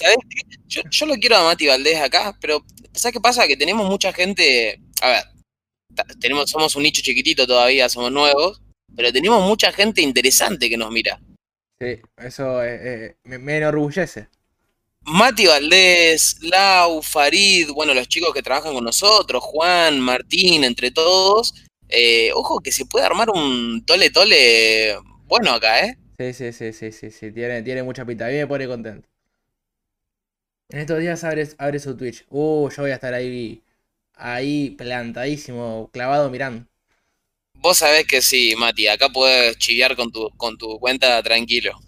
Yo, 0.67 0.81
yo 0.89 1.05
lo 1.05 1.15
quiero 1.15 1.37
a 1.37 1.43
Mati 1.43 1.67
Valdés 1.67 2.01
acá, 2.01 2.35
pero 2.41 2.65
¿sabes 2.93 3.13
qué 3.13 3.21
pasa? 3.21 3.47
Que 3.47 3.55
tenemos 3.55 3.87
mucha 3.87 4.11
gente. 4.11 4.81
A 5.01 5.09
ver, 5.09 5.23
tenemos, 6.19 6.49
somos 6.49 6.75
un 6.75 6.83
nicho 6.83 7.01
chiquitito 7.01 7.45
todavía, 7.45 7.87
somos 7.89 8.11
nuevos, 8.11 8.61
pero 8.95 9.11
tenemos 9.13 9.41
mucha 9.47 9.71
gente 9.71 10.01
interesante 10.01 10.69
que 10.69 10.77
nos 10.77 10.91
mira. 10.91 11.19
Sí, 11.79 11.97
eso 12.17 12.63
eh, 12.63 12.79
eh, 12.81 13.15
me, 13.23 13.37
me 13.37 13.57
enorgullece. 13.57 14.27
Mati 15.03 15.47
Valdés, 15.47 16.37
Lau, 16.41 17.01
Farid, 17.01 17.69
bueno, 17.71 17.93
los 17.93 18.07
chicos 18.07 18.33
que 18.33 18.43
trabajan 18.43 18.73
con 18.73 18.83
nosotros, 18.83 19.41
Juan, 19.43 19.99
Martín, 19.99 20.63
entre 20.63 20.91
todos. 20.91 21.53
Eh, 21.87 22.31
ojo 22.33 22.59
que 22.59 22.71
se 22.71 22.85
puede 22.85 23.05
armar 23.05 23.29
un 23.31 23.83
tole 23.85 24.11
tole 24.11 24.95
bueno 25.25 25.51
acá, 25.51 25.85
¿eh? 25.85 25.97
Sí, 26.19 26.33
sí, 26.33 26.51
sí, 26.51 26.73
sí, 26.73 26.91
sí, 26.91 27.11
sí, 27.11 27.31
tiene, 27.31 27.63
tiene 27.63 27.81
mucha 27.81 28.05
pinta. 28.05 28.25
A 28.25 28.29
mí 28.29 28.35
me 28.35 28.45
pone 28.45 28.67
contento. 28.67 29.07
En 30.69 30.79
estos 30.79 30.97
días 30.99 31.23
abre, 31.23 31.47
abre 31.59 31.77
su 31.79 31.95
Twitch. 31.95 32.25
Uh, 32.29 32.69
yo 32.69 32.81
voy 32.83 32.91
a 32.91 32.95
estar 32.95 33.13
ahí, 33.13 33.63
ahí 34.15 34.71
plantadísimo, 34.71 35.89
clavado 35.91 36.29
mirando. 36.31 36.65
Vos 37.53 37.77
sabés 37.77 38.07
que 38.07 38.23
sí, 38.23 38.55
Mati, 38.57 38.87
acá 38.87 39.07
puedes 39.09 39.55
chiviar 39.59 39.95
con 39.95 40.11
tu, 40.11 40.31
con 40.35 40.57
tu 40.57 40.79
cuenta 40.79 41.21
tranquilo. 41.21 41.79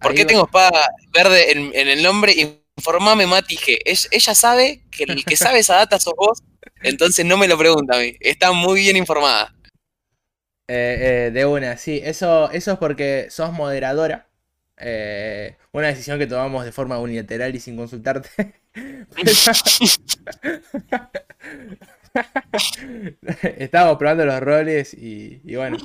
¿Por 0.00 0.12
Ahí 0.12 0.14
qué 0.14 0.24
va- 0.24 0.32
tengo 0.32 0.44
espada 0.44 0.88
verde 1.12 1.52
en, 1.52 1.70
en 1.74 1.88
el 1.88 2.02
nombre? 2.02 2.32
Informame, 2.76 3.26
Mati 3.26 3.56
G. 3.56 3.78
Es- 3.84 4.08
ella 4.10 4.34
sabe 4.34 4.82
que 4.90 5.04
el 5.04 5.24
que 5.26 5.36
sabe 5.36 5.58
esa 5.60 5.76
data 5.76 5.98
sos 6.00 6.14
vos, 6.16 6.42
entonces 6.82 7.24
no 7.26 7.36
me 7.36 7.48
lo 7.48 7.58
pregunta 7.58 7.96
a 7.96 8.00
mí. 8.00 8.14
Está 8.20 8.52
muy 8.52 8.80
bien 8.80 8.96
informada. 8.96 9.54
Eh, 10.68 11.26
eh, 11.28 11.30
de 11.32 11.44
una, 11.46 11.76
sí. 11.76 12.00
Eso, 12.02 12.50
eso 12.52 12.72
es 12.72 12.78
porque 12.78 13.26
sos 13.30 13.52
moderadora. 13.52 14.29
Eh, 14.80 15.56
una 15.72 15.88
decisión 15.88 16.18
que 16.18 16.26
tomamos 16.26 16.64
de 16.64 16.72
forma 16.72 16.98
unilateral 16.98 17.54
y 17.54 17.60
sin 17.60 17.76
consultarte. 17.76 18.30
Estábamos 23.58 23.98
probando 23.98 24.24
los 24.26 24.40
roles 24.40 24.94
y, 24.94 25.40
y 25.44 25.56
bueno, 25.56 25.76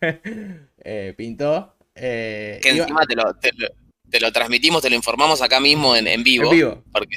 eh, 0.84 1.14
pintó. 1.16 1.76
eh, 1.94 2.60
Que 2.62 2.70
iba- 2.74 2.84
encima 2.84 3.06
te 3.06 3.14
lo, 3.16 3.34
te 3.34 3.50
lo- 3.56 3.68
te 4.10 4.20
lo 4.20 4.30
transmitimos, 4.30 4.82
te 4.82 4.90
lo 4.90 4.96
informamos 4.96 5.40
acá 5.40 5.58
mismo 5.58 5.96
en, 5.96 6.06
en 6.06 6.22
vivo. 6.22 6.44
en 6.44 6.50
vivo, 6.50 6.84
Porque 6.92 7.16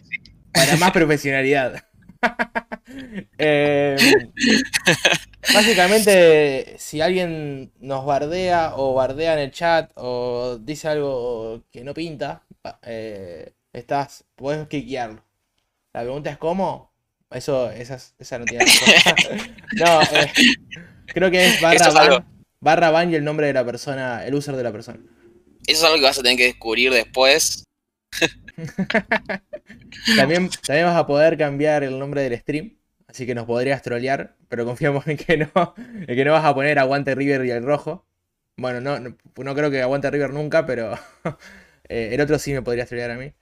para 0.53 0.77
más 0.77 0.91
profesionalidad. 0.91 1.85
Eh, 3.37 3.97
Básicamente, 5.53 6.75
si 6.79 7.01
alguien 7.01 7.71
nos 7.79 8.05
bardea 8.05 8.73
o 8.75 8.93
bardea 8.93 9.33
en 9.33 9.39
el 9.39 9.51
chat 9.51 9.91
o 9.95 10.57
dice 10.59 10.87
algo 10.87 11.63
que 11.71 11.83
no 11.83 11.93
pinta, 11.93 12.43
eh, 12.83 13.53
estás, 13.73 14.25
puedes 14.35 14.67
cliquearlo. 14.67 15.23
La 15.93 16.01
pregunta 16.01 16.29
es 16.31 16.37
cómo. 16.37 16.91
Eso, 17.31 17.69
esa, 17.71 17.99
esa 18.19 18.39
no 18.39 18.45
tiene 18.45 18.65
respuesta. 18.65 19.15
No, 19.77 20.01
eh, 20.03 20.31
creo 21.07 21.29
que 21.31 21.45
es 21.47 21.61
barra 21.61 21.75
es 21.75 21.81
algo- 21.95 22.15
ban, 22.19 22.25
barra 22.61 22.91
ban 22.91 23.11
y 23.11 23.15
el 23.15 23.23
nombre 23.23 23.47
de 23.47 23.53
la 23.53 23.65
persona, 23.65 24.25
el 24.25 24.33
user 24.35 24.55
de 24.55 24.63
la 24.63 24.71
persona. 24.71 24.99
Eso 25.67 25.79
es 25.79 25.83
algo 25.83 25.97
que 25.97 26.03
vas 26.03 26.19
a 26.19 26.21
tener 26.23 26.37
que 26.37 26.45
descubrir 26.45 26.91
después. 26.93 27.63
También, 30.13 30.49
también 30.65 30.85
vas 30.87 30.95
a 30.97 31.07
poder 31.07 31.37
cambiar 31.37 31.83
el 31.83 31.99
nombre 31.99 32.21
del 32.21 32.37
stream, 32.39 32.77
así 33.07 33.25
que 33.25 33.35
nos 33.35 33.45
podrías 33.45 33.81
trolear, 33.81 34.35
pero 34.49 34.65
confiamos 34.65 35.07
en 35.07 35.17
que 35.17 35.37
no, 35.37 35.51
en 35.77 36.05
que 36.15 36.25
no 36.25 36.31
vas 36.33 36.45
a 36.45 36.53
poner 36.55 36.79
Aguante 36.79 37.15
River 37.15 37.45
y 37.45 37.51
el 37.51 37.63
rojo. 37.65 38.05
Bueno, 38.57 38.81
no, 38.81 38.99
no, 38.99 39.17
no 39.37 39.55
creo 39.55 39.71
que 39.71 39.81
Aguante 39.81 40.09
River 40.11 40.31
nunca, 40.33 40.65
pero 40.65 40.93
eh, 41.89 42.09
el 42.13 42.21
otro 42.21 42.39
sí 42.39 42.53
me 42.53 42.61
podrías 42.61 42.87
trolear 42.89 43.11
a 43.11 43.17
mí. 43.17 43.33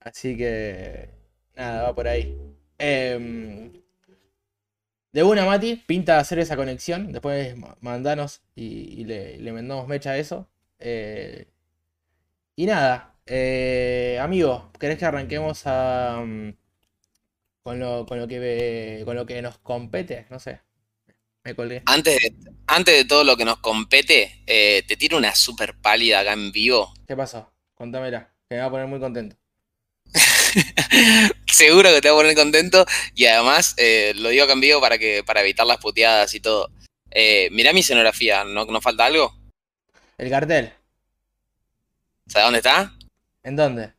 Así 0.00 0.36
que 0.36 1.10
nada, 1.56 1.82
va 1.84 1.94
por 1.94 2.06
ahí. 2.08 2.36
Em, 2.78 3.72
de 5.12 5.22
una, 5.22 5.44
Mati, 5.46 5.76
pinta 5.76 6.18
hacer 6.18 6.38
esa 6.40 6.56
conexión, 6.56 7.12
después 7.12 7.56
ma- 7.56 7.76
mandanos 7.80 8.42
y, 8.54 9.00
y 9.00 9.04
le, 9.04 9.38
le 9.38 9.52
mandamos 9.52 9.86
mecha 9.88 10.10
a 10.12 10.18
eso. 10.18 10.48
Eh, 10.78 11.46
y 12.56 12.66
nada, 12.66 13.13
eh, 13.26 14.18
amigo, 14.20 14.70
¿querés 14.78 14.98
que 14.98 15.04
arranquemos 15.06 15.62
a, 15.66 16.22
mm, 16.24 16.50
con 17.62 17.78
lo, 17.80 18.04
con 18.06 18.18
lo 18.18 18.28
que, 18.28 18.38
ve- 18.38 19.02
con 19.04 19.16
lo 19.16 19.26
que 19.26 19.40
nos 19.42 19.58
compete? 19.58 20.26
No 20.30 20.38
sé, 20.38 20.60
me 21.44 21.54
colgué. 21.54 21.82
Antes 21.86 22.18
de, 22.20 22.34
antes 22.66 22.94
de 22.96 23.04
todo 23.04 23.24
lo 23.24 23.36
que 23.36 23.44
nos 23.44 23.58
compete, 23.58 24.42
eh, 24.46 24.82
te 24.86 24.96
tiro 24.96 25.18
una 25.18 25.34
super 25.34 25.74
pálida 25.76 26.20
acá 26.20 26.32
en 26.32 26.52
vivo. 26.52 26.94
¿Qué 27.06 27.16
pasó? 27.16 27.52
Contámela, 27.74 28.32
que 28.48 28.56
me 28.56 28.60
va 28.60 28.66
a 28.66 28.70
poner 28.70 28.86
muy 28.86 29.00
contento. 29.00 29.36
Seguro 31.46 31.90
que 31.90 32.00
te 32.00 32.10
va 32.10 32.14
a 32.16 32.18
poner 32.20 32.34
contento 32.36 32.84
y 33.14 33.26
además 33.26 33.74
eh, 33.76 34.12
lo 34.16 34.28
digo 34.28 34.44
acá 34.44 34.52
en 34.52 34.60
vivo 34.60 34.80
para 34.80 34.98
que 34.98 35.22
para 35.24 35.40
evitar 35.40 35.66
las 35.66 35.78
puteadas 35.78 36.34
y 36.34 36.40
todo. 36.40 36.70
Eh, 37.10 37.48
mirá 37.52 37.72
mi 37.72 37.80
escenografía, 37.80 38.44
¿no, 38.44 38.64
¿no 38.64 38.80
falta 38.80 39.04
algo? 39.06 39.34
El 40.18 40.28
cartel, 40.30 40.72
¿Sabes 42.26 42.46
dónde 42.46 42.58
está? 42.58 42.92
¿En 43.44 43.56
dónde? 43.56 43.92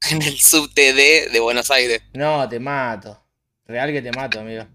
En 0.10 0.22
el 0.22 0.40
subte 0.40 0.94
de, 0.94 1.28
de 1.30 1.40
Buenos 1.40 1.70
Aires. 1.70 2.00
No, 2.14 2.48
te 2.48 2.58
mato. 2.58 3.22
Real 3.66 3.92
que 3.92 4.00
te 4.00 4.10
mato, 4.12 4.40
amigo. 4.40 4.66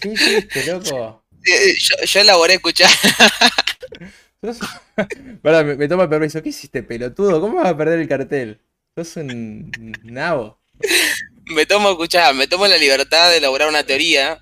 ¿Qué 0.00 0.08
hiciste, 0.08 0.64
loco? 0.66 1.22
Eh, 1.42 1.74
Yo, 1.78 2.04
yo 2.04 2.20
elaboré 2.20 2.54
escuchar. 2.54 2.90
Perdón, 5.42 5.66
me, 5.68 5.74
me 5.76 5.88
toma 5.88 6.02
el 6.02 6.08
permiso. 6.10 6.42
¿Qué 6.42 6.50
hiciste, 6.50 6.82
pelotudo? 6.82 7.40
¿Cómo 7.40 7.56
vas 7.56 7.68
a 7.68 7.76
perder 7.76 7.98
el 7.98 8.08
cartel? 8.08 8.60
Sos 8.94 9.16
un 9.16 9.72
nabo. 10.02 10.60
Me 11.46 11.64
tomo, 11.64 11.92
escuchá, 11.92 12.34
me 12.34 12.46
tomo 12.46 12.66
la 12.66 12.76
libertad 12.76 13.30
de 13.30 13.38
elaborar 13.38 13.70
una 13.70 13.84
teoría. 13.84 14.38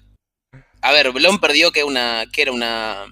A 0.80 0.92
ver, 0.92 1.12
Blon 1.12 1.38
perdió 1.38 1.70
que 1.70 1.84
una, 1.84 2.24
que 2.32 2.42
era 2.42 2.50
una, 2.52 3.06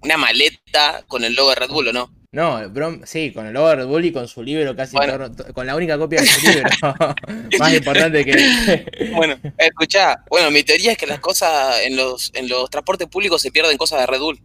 una 0.00 0.16
maleta 0.16 1.04
con 1.06 1.24
el 1.24 1.34
logo 1.34 1.50
de 1.50 1.56
Red 1.56 1.70
Bull, 1.70 1.88
¿o 1.88 1.92
no? 1.92 2.10
No, 2.34 2.66
Brom, 2.70 3.02
sí, 3.04 3.30
con 3.30 3.46
el 3.46 3.52
logo 3.52 3.68
de 3.68 3.76
Red 3.76 3.86
Bull 3.86 4.06
y 4.06 4.12
con 4.12 4.26
su 4.26 4.42
libro 4.42 4.74
casi 4.74 4.96
Bueno. 4.96 5.18
todo- 5.30 5.44
to- 5.44 5.52
con 5.52 5.66
la 5.66 5.76
única 5.76 5.98
copia 5.98 6.18
de 6.22 6.26
su 6.26 6.46
libro. 6.50 6.70
Más 7.58 7.74
importante 7.74 8.24
que. 8.24 8.86
Bueno, 9.14 9.38
escuchá, 9.58 10.24
bueno, 10.30 10.50
mi 10.50 10.62
teoría 10.62 10.92
es 10.92 10.98
que 10.98 11.06
las 11.06 11.20
cosas 11.20 11.80
en 11.82 11.94
los, 11.94 12.32
en 12.34 12.48
los 12.48 12.70
transportes 12.70 13.06
públicos 13.08 13.42
se 13.42 13.50
pierden 13.50 13.76
cosas 13.76 14.00
de 14.00 14.06
Red 14.06 14.20
Bull. 14.20 14.40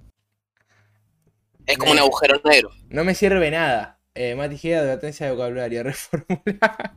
Es 1.65 1.77
como 1.77 1.93
un 1.93 1.99
agujero 1.99 2.41
negro. 2.43 2.71
No 2.89 3.05
me 3.05 3.15
sirve 3.15 3.49
nada. 3.51 3.99
Eh, 4.15 4.35
Mati 4.35 4.57
Gea, 4.57 4.79
advertencia 4.79 5.27
de 5.27 5.31
vocabulario, 5.33 5.83
reformula. 5.83 6.95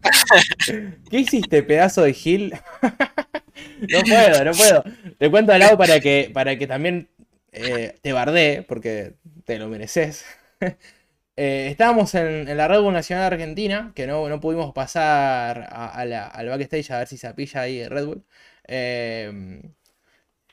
¿Qué 1.11 1.19
hiciste, 1.19 1.63
pedazo 1.63 2.03
de 2.03 2.15
Gil? 2.15 2.55
no 2.83 4.01
puedo, 4.03 4.45
no 4.45 4.53
puedo. 4.53 4.85
Te 5.19 5.31
cuento 5.31 5.53
al 5.53 5.61
lado 5.61 5.77
para 5.79 6.01
que, 6.01 6.31
para 6.33 6.57
que 6.59 6.67
también 6.67 7.11
eh, 7.53 7.95
te 8.03 8.13
bardee, 8.13 8.63
porque 8.63 9.15
te 9.45 9.59
lo 9.59 9.69
mereces. 9.69 10.25
Eh, 11.37 11.69
estábamos 11.71 12.15
en, 12.17 12.55
la 12.57 12.69
Red 12.69 12.83
Bull 12.83 12.93
Nacional 12.93 13.33
Argentina, 13.33 13.93
que 13.95 14.07
no, 14.07 14.29
no 14.29 14.41
pudimos 14.41 14.75
pasar 14.75 15.69
a, 15.73 16.05
la- 16.05 16.27
al 16.29 16.49
backstage 16.51 16.91
a 16.91 16.99
ver 16.99 17.09
si 17.09 17.17
se 17.17 17.27
apilla 17.29 17.63
ahí 17.63 17.89
Red 17.89 18.07
Bull. 18.07 18.25
Eh, 18.69 19.63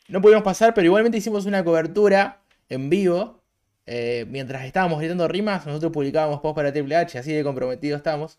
no 0.09 0.21
pudimos 0.21 0.43
pasar, 0.43 0.73
pero 0.73 0.85
igualmente 0.85 1.17
hicimos 1.17 1.45
una 1.45 1.63
cobertura 1.63 2.41
en 2.69 2.89
vivo. 2.89 3.43
eh, 3.85 4.25
mientras 4.29 4.65
estábamos 4.65 4.99
gritando 4.99 5.27
rimas, 5.29 5.65
nosotros 5.65 5.91
publicábamos 5.93 6.41
post 6.41 6.55
para 6.55 6.73
Triple 6.73 6.95
H, 6.97 7.19
así 7.19 7.33
de 7.33 7.43
comprometidos 7.43 7.97
estamos. 7.99 8.37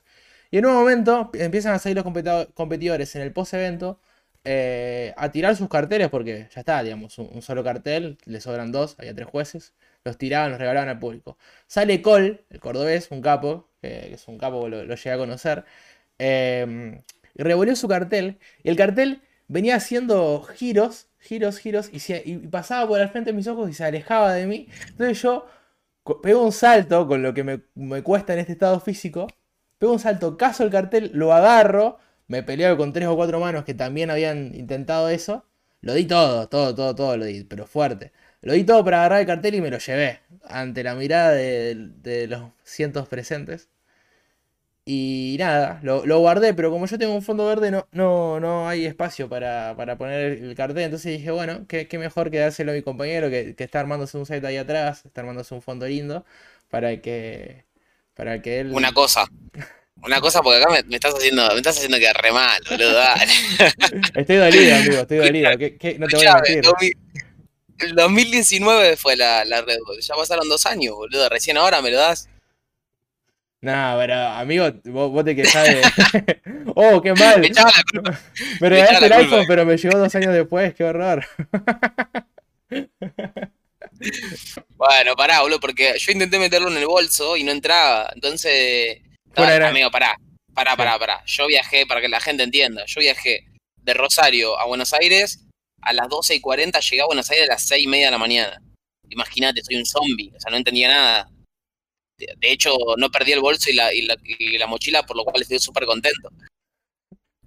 Y 0.50 0.58
en 0.58 0.66
un 0.66 0.74
momento 0.74 1.30
empiezan 1.34 1.74
a 1.74 1.78
salir 1.78 1.96
los 1.96 2.04
competidores 2.54 3.14
en 3.16 3.22
el 3.22 3.32
post-evento 3.32 4.00
eh, 4.44 5.14
a 5.16 5.30
tirar 5.32 5.56
sus 5.56 5.68
carteles, 5.68 6.08
porque 6.10 6.48
ya 6.54 6.60
está, 6.60 6.82
digamos, 6.82 7.18
un, 7.18 7.30
un 7.32 7.42
solo 7.42 7.64
cartel, 7.64 8.18
le 8.26 8.40
sobran 8.40 8.72
dos, 8.72 8.96
había 8.98 9.14
tres 9.14 9.28
jueces, 9.28 9.74
los 10.08 10.18
tiraban, 10.18 10.50
los 10.50 10.58
regalaban 10.60 10.88
al 10.88 10.98
público. 10.98 11.38
Sale 11.66 12.02
Cole, 12.02 12.44
el 12.50 12.60
cordobés, 12.60 13.10
un 13.10 13.22
capo, 13.22 13.68
que, 13.80 14.14
es 14.14 14.28
un 14.28 14.38
capo, 14.38 14.68
lo, 14.68 14.84
lo 14.84 14.94
llegué 14.94 15.12
a 15.12 15.18
conocer, 15.18 15.64
eh, 16.18 17.00
revolvió 17.36 17.76
su 17.76 17.88
cartel, 17.88 18.38
y 18.62 18.70
el 18.70 18.76
cartel 18.76 19.22
venía 19.48 19.76
haciendo 19.76 20.42
giros, 20.42 21.08
giros, 21.18 21.58
giros, 21.58 21.90
y, 21.92 22.36
pasaba 22.48 22.86
por 22.88 23.00
al 23.00 23.10
frente 23.10 23.30
de 23.30 23.36
mis 23.36 23.46
ojos 23.48 23.70
y 23.70 23.74
se 23.74 23.84
alejaba 23.84 24.34
de 24.34 24.46
mí. 24.46 24.68
Entonces 24.88 25.20
yo 25.22 25.46
pego 26.22 26.42
un 26.44 26.52
salto 26.52 27.06
con 27.06 27.22
lo 27.22 27.34
que 27.34 27.44
me, 27.44 27.62
me 27.74 28.02
cuesta 28.02 28.32
en 28.34 28.40
este 28.40 28.52
estado 28.52 28.80
físico, 28.80 29.26
pego 29.78 29.92
un 29.92 29.98
salto, 29.98 30.36
cazo 30.36 30.64
el 30.64 30.70
cartel, 30.70 31.10
lo 31.14 31.32
agarro, 31.32 31.98
me 32.28 32.42
peleo 32.42 32.76
con 32.76 32.92
tres 32.92 33.08
o 33.08 33.16
cuatro 33.16 33.40
manos 33.40 33.64
que 33.64 33.74
también 33.74 34.10
habían 34.10 34.54
intentado 34.54 35.08
eso, 35.08 35.44
lo 35.80 35.94
di 35.94 36.06
todo, 36.06 36.48
todo, 36.48 36.74
todo, 36.74 36.94
todo 36.94 37.16
lo 37.16 37.24
di, 37.24 37.44
pero 37.44 37.66
fuerte. 37.66 38.12
Lo 38.42 38.52
di 38.54 38.64
todo 38.64 38.84
para 38.84 39.00
agarrar 39.00 39.20
el 39.20 39.26
cartel 39.26 39.54
y 39.56 39.60
me 39.60 39.70
lo 39.70 39.78
llevé 39.78 40.20
ante 40.44 40.82
la 40.82 40.94
mirada 40.94 41.32
de, 41.32 41.74
de 42.02 42.26
los 42.28 42.50
cientos 42.64 43.08
presentes. 43.08 43.68
Y 44.84 45.36
nada, 45.38 45.80
lo, 45.82 46.06
lo 46.06 46.18
guardé, 46.20 46.54
pero 46.54 46.70
como 46.70 46.86
yo 46.86 46.98
tengo 46.98 47.14
un 47.14 47.22
fondo 47.22 47.44
verde, 47.46 47.70
no, 47.70 47.86
no, 47.92 48.40
no 48.40 48.66
hay 48.68 48.86
espacio 48.86 49.28
para, 49.28 49.74
para 49.76 49.98
poner 49.98 50.32
el 50.42 50.54
cartel. 50.54 50.84
Entonces 50.84 51.12
dije, 51.18 51.30
bueno, 51.30 51.66
qué, 51.68 51.86
qué 51.88 51.98
mejor 51.98 52.30
que 52.30 52.38
dárselo 52.38 52.72
a 52.72 52.74
mi 52.74 52.80
compañero 52.82 53.28
que, 53.28 53.54
que 53.54 53.64
está 53.64 53.80
armándose 53.80 54.16
un 54.16 54.24
set 54.24 54.42
ahí 54.46 54.56
atrás, 54.56 55.04
está 55.04 55.20
armándose 55.20 55.54
un 55.54 55.60
fondo 55.62 55.86
lindo, 55.86 56.24
para 56.70 57.02
que, 57.02 57.66
para 58.14 58.40
que 58.40 58.60
él... 58.60 58.76
Una 58.76 58.92
cosa. 58.92 59.26
Una 60.02 60.20
cosa, 60.20 60.42
porque 60.42 60.58
acá 60.62 60.72
me, 60.72 60.82
me 60.84 60.96
estás 60.96 61.14
haciendo, 61.14 61.48
me 61.50 61.56
estás 61.56 61.76
haciendo 61.76 61.98
quedar 61.98 62.16
re 62.22 62.32
mal, 62.32 62.60
boludo. 62.70 62.92
Dale. 62.94 63.24
Estoy 64.14 64.36
dolido, 64.36 64.76
amigo, 64.76 65.02
estoy 65.02 65.18
dolido. 65.18 65.56
¿Qué- 65.58 65.76
qué? 65.78 65.98
No 65.98 66.08
te 66.08 66.16
voy 66.16 66.26
a 66.26 66.30
mentir. 66.30 66.76
2000 67.78 67.90
el 67.90 67.94
2019 67.94 68.96
fue 68.96 69.16
la, 69.16 69.44
la 69.44 69.62
Red 69.62 69.78
Bull. 69.86 70.00
Ya 70.00 70.14
pasaron 70.14 70.48
dos 70.48 70.66
años, 70.66 70.94
boludo. 70.94 71.28
Recién 71.28 71.56
ahora 71.56 71.80
me 71.80 71.90
lo 71.90 71.98
das. 71.98 72.28
No, 73.60 73.96
pero 73.98 74.14
amigo, 74.14 74.70
vos, 74.84 75.10
vos 75.10 75.24
te 75.24 75.34
quejás 75.34 75.66
de... 75.66 75.82
oh, 76.76 77.02
qué 77.02 77.12
mal. 77.14 77.40
Me 77.40 77.48
echaba 77.48 77.70
la 77.76 77.82
culpa. 77.90 78.10
Me 78.60 78.60
me 78.60 78.68
regalaste 78.68 79.06
el 79.06 79.12
iPhone, 79.12 79.44
pero 79.48 79.64
me 79.66 79.76
llegó 79.76 79.98
dos 79.98 80.14
años 80.14 80.32
después, 80.32 80.74
qué 80.74 80.84
horror. 80.84 81.26
Bueno, 84.76 85.16
pará, 85.16 85.40
boludo, 85.40 85.58
porque 85.58 85.94
yo 85.98 86.12
intenté 86.12 86.38
meterlo 86.38 86.70
en 86.70 86.76
el 86.76 86.86
bolso 86.86 87.36
y 87.36 87.42
no 87.42 87.50
entraba. 87.50 88.10
Entonces. 88.14 88.98
Bueno, 89.34 89.42
Dale, 89.50 89.54
era- 89.56 89.68
Amigo, 89.70 89.90
pará. 89.90 90.16
Pará, 90.54 90.76
pará, 90.76 90.98
pará. 90.98 91.22
Yo 91.26 91.46
viajé, 91.46 91.86
para 91.86 92.00
que 92.00 92.08
la 92.08 92.20
gente 92.20 92.42
entienda, 92.42 92.84
yo 92.86 93.00
viajé 93.00 93.44
de 93.76 93.94
Rosario 93.94 94.58
a 94.58 94.66
Buenos 94.66 94.92
Aires 94.92 95.47
a 95.88 95.92
las 95.94 96.08
12 96.08 96.34
y 96.34 96.40
40, 96.40 96.80
llegué 96.80 97.02
a 97.02 97.06
Buenos 97.06 97.30
Aires 97.30 97.48
a 97.48 97.52
las 97.54 97.62
6 97.66 97.84
y 97.84 97.88
media 97.88 98.06
de 98.06 98.10
la 98.12 98.18
mañana. 98.18 98.60
Imagínate, 99.08 99.62
soy 99.64 99.76
un 99.76 99.86
zombie, 99.86 100.30
o 100.36 100.40
sea, 100.40 100.50
no 100.50 100.56
entendía 100.58 100.88
nada. 100.88 101.30
De, 102.18 102.26
de 102.36 102.52
hecho, 102.52 102.76
no 102.98 103.10
perdí 103.10 103.32
el 103.32 103.40
bolso 103.40 103.70
y 103.70 103.74
la, 103.74 103.92
y 103.94 104.02
la, 104.02 104.16
y 104.22 104.58
la 104.58 104.66
mochila, 104.66 105.04
por 105.04 105.16
lo 105.16 105.24
cual 105.24 105.40
estoy 105.42 105.58
súper 105.58 105.86
contento. 105.86 106.28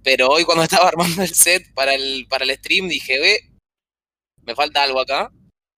Pero 0.02 0.28
hoy 0.28 0.44
cuando 0.44 0.64
estaba 0.64 0.88
armando 0.88 1.22
el 1.22 1.28
set 1.34 1.72
para 1.74 1.94
el, 1.94 2.26
para 2.28 2.44
el 2.44 2.50
stream, 2.56 2.88
dije, 2.88 3.20
ve, 3.20 3.50
me 4.42 4.54
falta 4.54 4.82
algo 4.82 5.00
acá. 5.00 5.30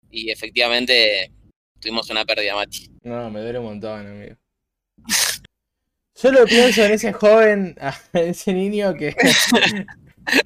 Y 0.09 0.29
efectivamente 0.31 1.31
tuvimos 1.79 2.09
una 2.09 2.23
pérdida, 2.23 2.55
Mati. 2.55 2.89
No, 3.01 3.29
me 3.29 3.41
duele 3.41 3.59
un 3.59 3.65
montón, 3.65 4.07
amigo. 4.07 4.35
Solo 6.15 6.45
pienso 6.45 6.83
en 6.85 6.91
ese 6.93 7.11
joven, 7.11 7.75
en 8.13 8.29
ese 8.29 8.53
niño 8.53 8.93
que, 8.93 9.15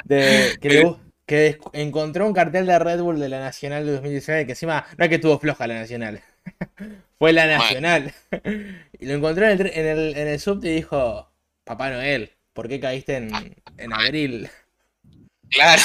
de- 0.06 0.58
que, 0.62 0.70
le 0.70 0.84
gu- 0.86 1.00
que 1.28 1.60
encontró 1.74 2.26
un 2.26 2.34
cartel 2.34 2.66
de 2.66 2.80
Red 2.80 3.02
Bull 3.02 3.20
de 3.20 3.30
la 3.30 3.40
Nacional 3.40 3.86
de 3.86 3.92
2019, 3.94 4.46
que 4.48 4.54
encima 4.54 4.86
no 4.98 5.04
es 5.06 5.10
que 5.10 5.16
estuvo 5.16 5.38
floja 5.40 5.68
la 5.68 5.76
Nacional, 5.76 6.22
fue 7.20 7.34
la 7.34 7.46
Nacional. 7.48 8.14
Y 9.00 9.06
lo 9.06 9.14
encontró 9.14 9.46
en 9.48 9.62
el, 9.62 9.68
en 9.68 9.86
el, 9.86 10.18
en 10.18 10.28
el 10.28 10.40
subte 10.40 10.70
y 10.72 10.76
dijo, 10.78 11.30
Papá 11.64 11.92
Noel, 11.92 12.32
¿por 12.54 12.68
qué 12.68 12.80
caíste 12.80 13.18
en, 13.18 13.30
en 13.78 13.94
abril? 13.94 14.50
Claro. 15.50 15.82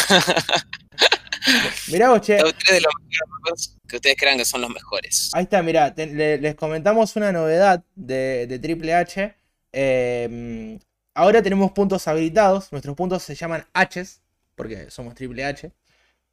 Mirá 1.89 2.11
vos, 2.11 2.21
che. 2.21 2.37
3 2.37 2.55
de 2.71 2.81
los 2.81 2.93
mejores 3.09 3.77
que 3.89 3.97
ustedes 3.97 4.17
crean 4.19 4.39
que 4.39 4.45
son 4.45 4.61
los 4.61 4.71
mejores. 4.71 5.31
Ahí 5.35 5.45
está, 5.45 5.63
mirá, 5.63 5.95
te- 5.95 6.07
le- 6.07 6.39
les 6.39 6.55
comentamos 6.55 7.15
una 7.17 7.33
novedad 7.33 7.83
de, 7.95 8.47
de 8.47 8.59
Triple 8.59 8.95
H. 8.95 9.35
Eh, 9.73 10.79
ahora 11.15 11.43
tenemos 11.43 11.73
puntos 11.73 12.07
habilitados. 12.09 12.71
Nuestros 12.73 12.97
puntos 12.97 13.23
se 13.23 13.35
llaman 13.35 13.65
Hs, 13.75 14.21
porque 14.63 14.91
somos 14.91 15.15
Triple 15.15 15.45
H. 15.45 15.73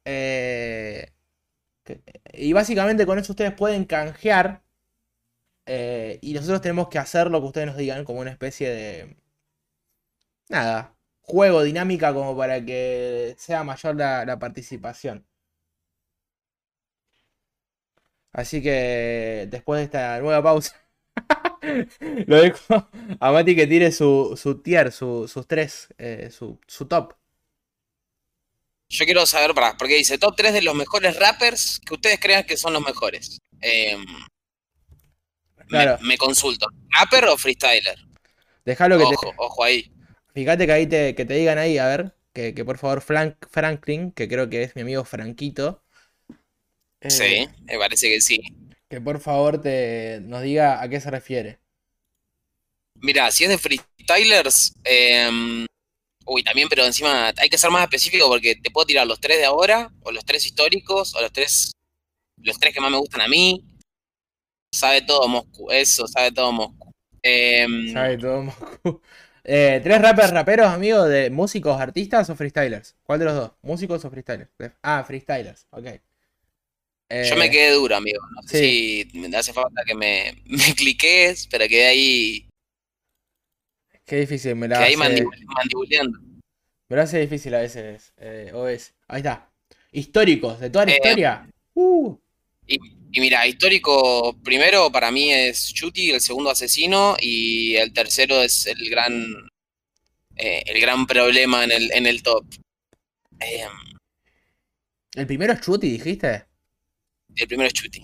Eh, 0.04 1.12
y 2.32 2.52
básicamente 2.52 3.06
con 3.06 3.18
eso 3.18 3.32
ustedes 3.32 3.52
pueden 3.54 3.84
canjear. 3.84 4.62
eh, 5.66 6.18
y 6.22 6.34
nosotros 6.34 6.60
tenemos 6.60 6.88
que 6.88 6.98
hacer 6.98 7.30
lo 7.30 7.40
que 7.40 7.46
ustedes 7.48 7.66
nos 7.68 7.76
digan, 7.76 8.04
como 8.04 8.20
una 8.20 8.30
especie 8.30 8.68
de. 8.70 9.16
Nada. 10.50 10.94
Juego, 11.22 11.62
dinámica, 11.62 12.12
como 12.12 12.36
para 12.36 12.62
que 12.64 13.34
sea 13.38 13.64
mayor 13.64 13.96
la, 13.96 14.24
la 14.26 14.38
participación. 14.38 15.26
Así 18.32 18.62
que 18.62 19.48
después 19.50 19.78
de 19.78 19.84
esta 19.84 20.20
nueva 20.20 20.42
pausa, 20.42 20.76
lo 22.26 22.36
dejo 22.42 22.88
a 23.20 23.32
Mati 23.32 23.56
que 23.56 23.66
tire 23.66 23.92
su, 23.92 24.34
su 24.36 24.62
tier, 24.62 24.92
su- 24.92 25.28
sus 25.28 25.46
tres, 25.46 25.88
eh, 25.98 26.30
su, 26.30 26.60
su 26.66 26.86
top. 26.86 27.14
Yo 28.90 29.04
quiero 29.06 29.24
saber, 29.24 29.54
para, 29.54 29.76
porque 29.76 29.96
dice 29.96 30.18
top 30.18 30.34
3 30.36 30.52
de 30.52 30.62
los 30.62 30.74
mejores 30.74 31.16
rappers 31.18 31.80
que 31.86 31.94
ustedes 31.94 32.18
crean 32.20 32.44
que 32.44 32.56
son 32.56 32.72
los 32.72 32.82
mejores. 32.82 33.38
Eh, 33.62 33.96
me- 35.68 35.86
Claro. 35.86 35.98
me, 36.00 36.16
consulto. 36.18 36.66
¿Rapper 36.90 37.24
o 37.26 37.36
freestyler? 37.38 37.98
Déjalo 38.64 38.98
que 38.98 39.06
te, 39.06 39.16
Ojo, 39.16 39.34
ojo 39.38 39.64
ahí. 39.64 39.90
fíjate 40.34 40.66
que 40.66 40.72
ahí 40.72 40.86
te, 40.86 41.14
que 41.14 41.24
te 41.24 41.34
digan 41.34 41.58
ahí, 41.58 41.78
a 41.78 41.86
ver, 41.86 42.14
que, 42.32 42.54
que 42.54 42.64
por 42.64 42.78
favor 42.78 43.00
Frank, 43.02 43.36
Franklin, 43.50 44.12
que 44.12 44.28
creo 44.28 44.48
que 44.50 44.62
es 44.62 44.76
mi 44.76 44.82
amigo 44.82 45.04
Franquito, 45.04 45.82
eh, 47.00 47.44
Sí, 47.44 47.46
me 47.66 47.78
parece 47.78 48.08
que 48.08 48.20
sí. 48.22 48.40
que 48.90 49.00
por 49.00 49.20
favor 49.20 49.60
te, 49.60 50.20
nos 50.22 50.42
diga 50.42 50.82
a 50.82 50.88
qué 50.90 51.00
se 51.00 51.10
refiere. 51.10 51.60
Mira, 53.02 53.30
si 53.30 53.44
es 53.44 53.50
de 53.50 53.58
freestylers, 53.58 54.74
eh, 54.84 55.66
uy, 56.26 56.42
también, 56.42 56.68
pero 56.68 56.84
encima 56.84 57.32
hay 57.36 57.48
que 57.48 57.58
ser 57.58 57.70
más 57.70 57.82
específico 57.82 58.28
porque 58.28 58.56
te 58.56 58.70
puedo 58.70 58.86
tirar 58.86 59.06
los 59.06 59.20
tres 59.20 59.38
de 59.38 59.44
ahora, 59.44 59.90
o 60.02 60.12
los 60.12 60.24
tres 60.24 60.44
históricos, 60.46 61.14
o 61.14 61.20
los 61.20 61.32
tres, 61.32 61.72
los 62.42 62.58
tres 62.58 62.74
que 62.74 62.80
más 62.80 62.90
me 62.90 62.98
gustan 62.98 63.22
a 63.22 63.28
mí. 63.28 63.64
Sabe 64.74 65.02
todo 65.02 65.26
Moscú, 65.28 65.70
eso, 65.70 66.06
sabe 66.06 66.30
todo 66.32 66.52
Moscú. 66.52 66.90
Eh, 67.22 67.66
Sabe 67.92 68.18
todo 68.18 68.42
Moscú. 68.44 69.00
Eh, 69.42 69.80
¿Tres 69.82 70.02
rappers 70.02 70.32
raperos, 70.32 70.66
amigos, 70.68 71.08
de 71.08 71.30
músicos, 71.30 71.80
artistas 71.80 72.28
o 72.28 72.36
freestylers? 72.36 72.94
¿Cuál 73.02 73.20
de 73.20 73.24
los 73.24 73.34
dos? 73.34 73.52
¿Músicos 73.62 74.04
o 74.04 74.10
freestylers? 74.10 74.50
Ah, 74.82 75.02
freestylers, 75.02 75.66
ok. 75.70 75.86
yo 77.26 77.36
me 77.36 77.46
Eh, 77.46 77.50
quedé 77.50 77.70
duro, 77.72 77.96
amigo. 77.96 78.20
No 78.36 78.42
sé 78.46 78.58
sí. 78.58 79.08
si 79.10 79.18
me 79.18 79.34
hace 79.34 79.54
falta 79.54 79.82
que 79.86 79.94
me, 79.94 80.36
me 80.44 80.74
cliques, 80.74 81.46
pero 81.50 81.66
quedé 81.66 81.86
ahí, 81.86 82.48
Qué 84.10 84.16
difícil, 84.16 84.56
me 84.56 84.66
la 84.66 84.80
ahí 84.80 84.94
hace, 84.94 85.24
mandibuleando. 85.54 86.18
me 86.88 86.96
lo 86.96 87.00
hace 87.02 87.20
difícil 87.20 87.54
a 87.54 87.60
veces, 87.60 88.12
eh, 88.16 88.50
OS. 88.52 88.92
Ahí 89.06 89.18
está. 89.18 89.48
Históricos, 89.92 90.58
de 90.58 90.68
toda 90.68 90.86
la 90.86 90.90
Eh, 90.90 90.96
historia. 90.96 91.48
Uh, 91.74 92.16
Y, 92.66 92.74
y 93.12 93.20
mira, 93.20 93.46
histórico 93.46 94.36
primero 94.42 94.90
para 94.90 95.12
mí 95.12 95.32
es 95.32 95.72
Chuti, 95.72 96.10
el 96.10 96.20
segundo 96.20 96.50
asesino, 96.50 97.16
y 97.20 97.76
el 97.76 97.92
tercero 97.92 98.42
es 98.42 98.66
el 98.66 98.90
gran 98.90 99.14
eh, 100.34 100.62
el 100.66 100.80
gran 100.80 101.06
problema 101.06 101.62
en 101.62 101.70
el, 101.70 101.92
en 101.92 102.06
el 102.06 102.20
top. 102.24 102.44
Eh, 103.38 103.64
el 105.14 105.26
primero 105.28 105.52
es 105.52 105.60
Chuti, 105.60 105.88
dijiste. 105.88 106.46
el 107.36 107.46
primero 107.46 107.68
es 107.68 107.74
Chuti. 107.74 108.02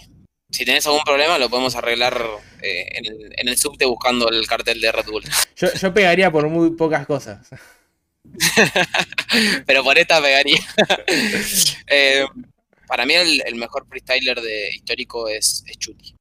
Si 0.56 0.64
tenés 0.64 0.86
algún 0.86 1.02
problema 1.02 1.36
lo 1.36 1.50
podemos 1.50 1.76
arreglar 1.76 2.18
eh, 2.62 2.86
en, 2.92 3.04
el, 3.04 3.30
en 3.36 3.48
el 3.48 3.58
subte 3.58 3.84
buscando 3.84 4.30
el 4.30 4.46
cartel 4.46 4.80
de 4.80 4.90
Red 4.90 5.04
Bull. 5.04 5.22
Yo, 5.54 5.70
yo 5.70 5.92
pegaría 5.92 6.30
por 6.32 6.48
muy 6.48 6.70
pocas 6.70 7.06
cosas. 7.06 7.46
Pero 9.66 9.84
por 9.84 9.98
esta 9.98 10.22
pegaría. 10.22 10.58
Eh, 11.88 12.24
para 12.88 13.04
mí 13.04 13.12
el, 13.12 13.42
el 13.44 13.54
mejor 13.56 13.86
freestyler 13.86 14.40
de 14.40 14.70
histórico 14.70 15.28
es, 15.28 15.62
es 15.66 15.76
Chuti. 15.76 16.16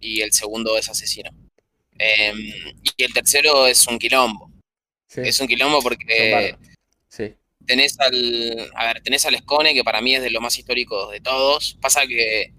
Y 0.00 0.22
el 0.22 0.32
segundo 0.32 0.76
es 0.76 0.88
Asesino. 0.88 1.30
Eh, 2.00 2.34
y 2.96 3.04
el 3.04 3.14
tercero 3.14 3.68
es 3.68 3.86
un 3.86 4.00
quilombo. 4.00 4.50
Sí, 5.06 5.20
Es 5.24 5.38
un 5.38 5.46
quilombo 5.46 5.80
porque. 5.82 6.56
Sí. 7.08 7.32
tenés 7.64 7.98
al. 8.00 8.72
A 8.74 8.86
ver, 8.86 9.02
tenés 9.02 9.24
al 9.24 9.36
Escone, 9.36 9.72
que 9.72 9.84
para 9.84 10.00
mí 10.00 10.16
es 10.16 10.22
de 10.22 10.30
los 10.30 10.42
más 10.42 10.58
históricos 10.58 11.12
de 11.12 11.20
todos. 11.20 11.78
Pasa 11.80 12.06
que 12.08 12.52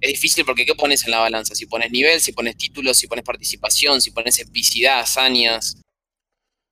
es 0.00 0.12
difícil 0.12 0.44
porque 0.44 0.64
¿qué 0.66 0.74
pones 0.74 1.04
en 1.04 1.10
la 1.10 1.18
balanza? 1.20 1.54
Si 1.54 1.66
pones 1.66 1.90
nivel, 1.90 2.20
si 2.20 2.32
pones 2.32 2.56
títulos, 2.56 2.96
si 2.96 3.06
pones 3.06 3.24
participación, 3.24 4.00
si 4.00 4.10
pones 4.10 4.38
epicidad, 4.38 5.00
hazañas. 5.00 5.78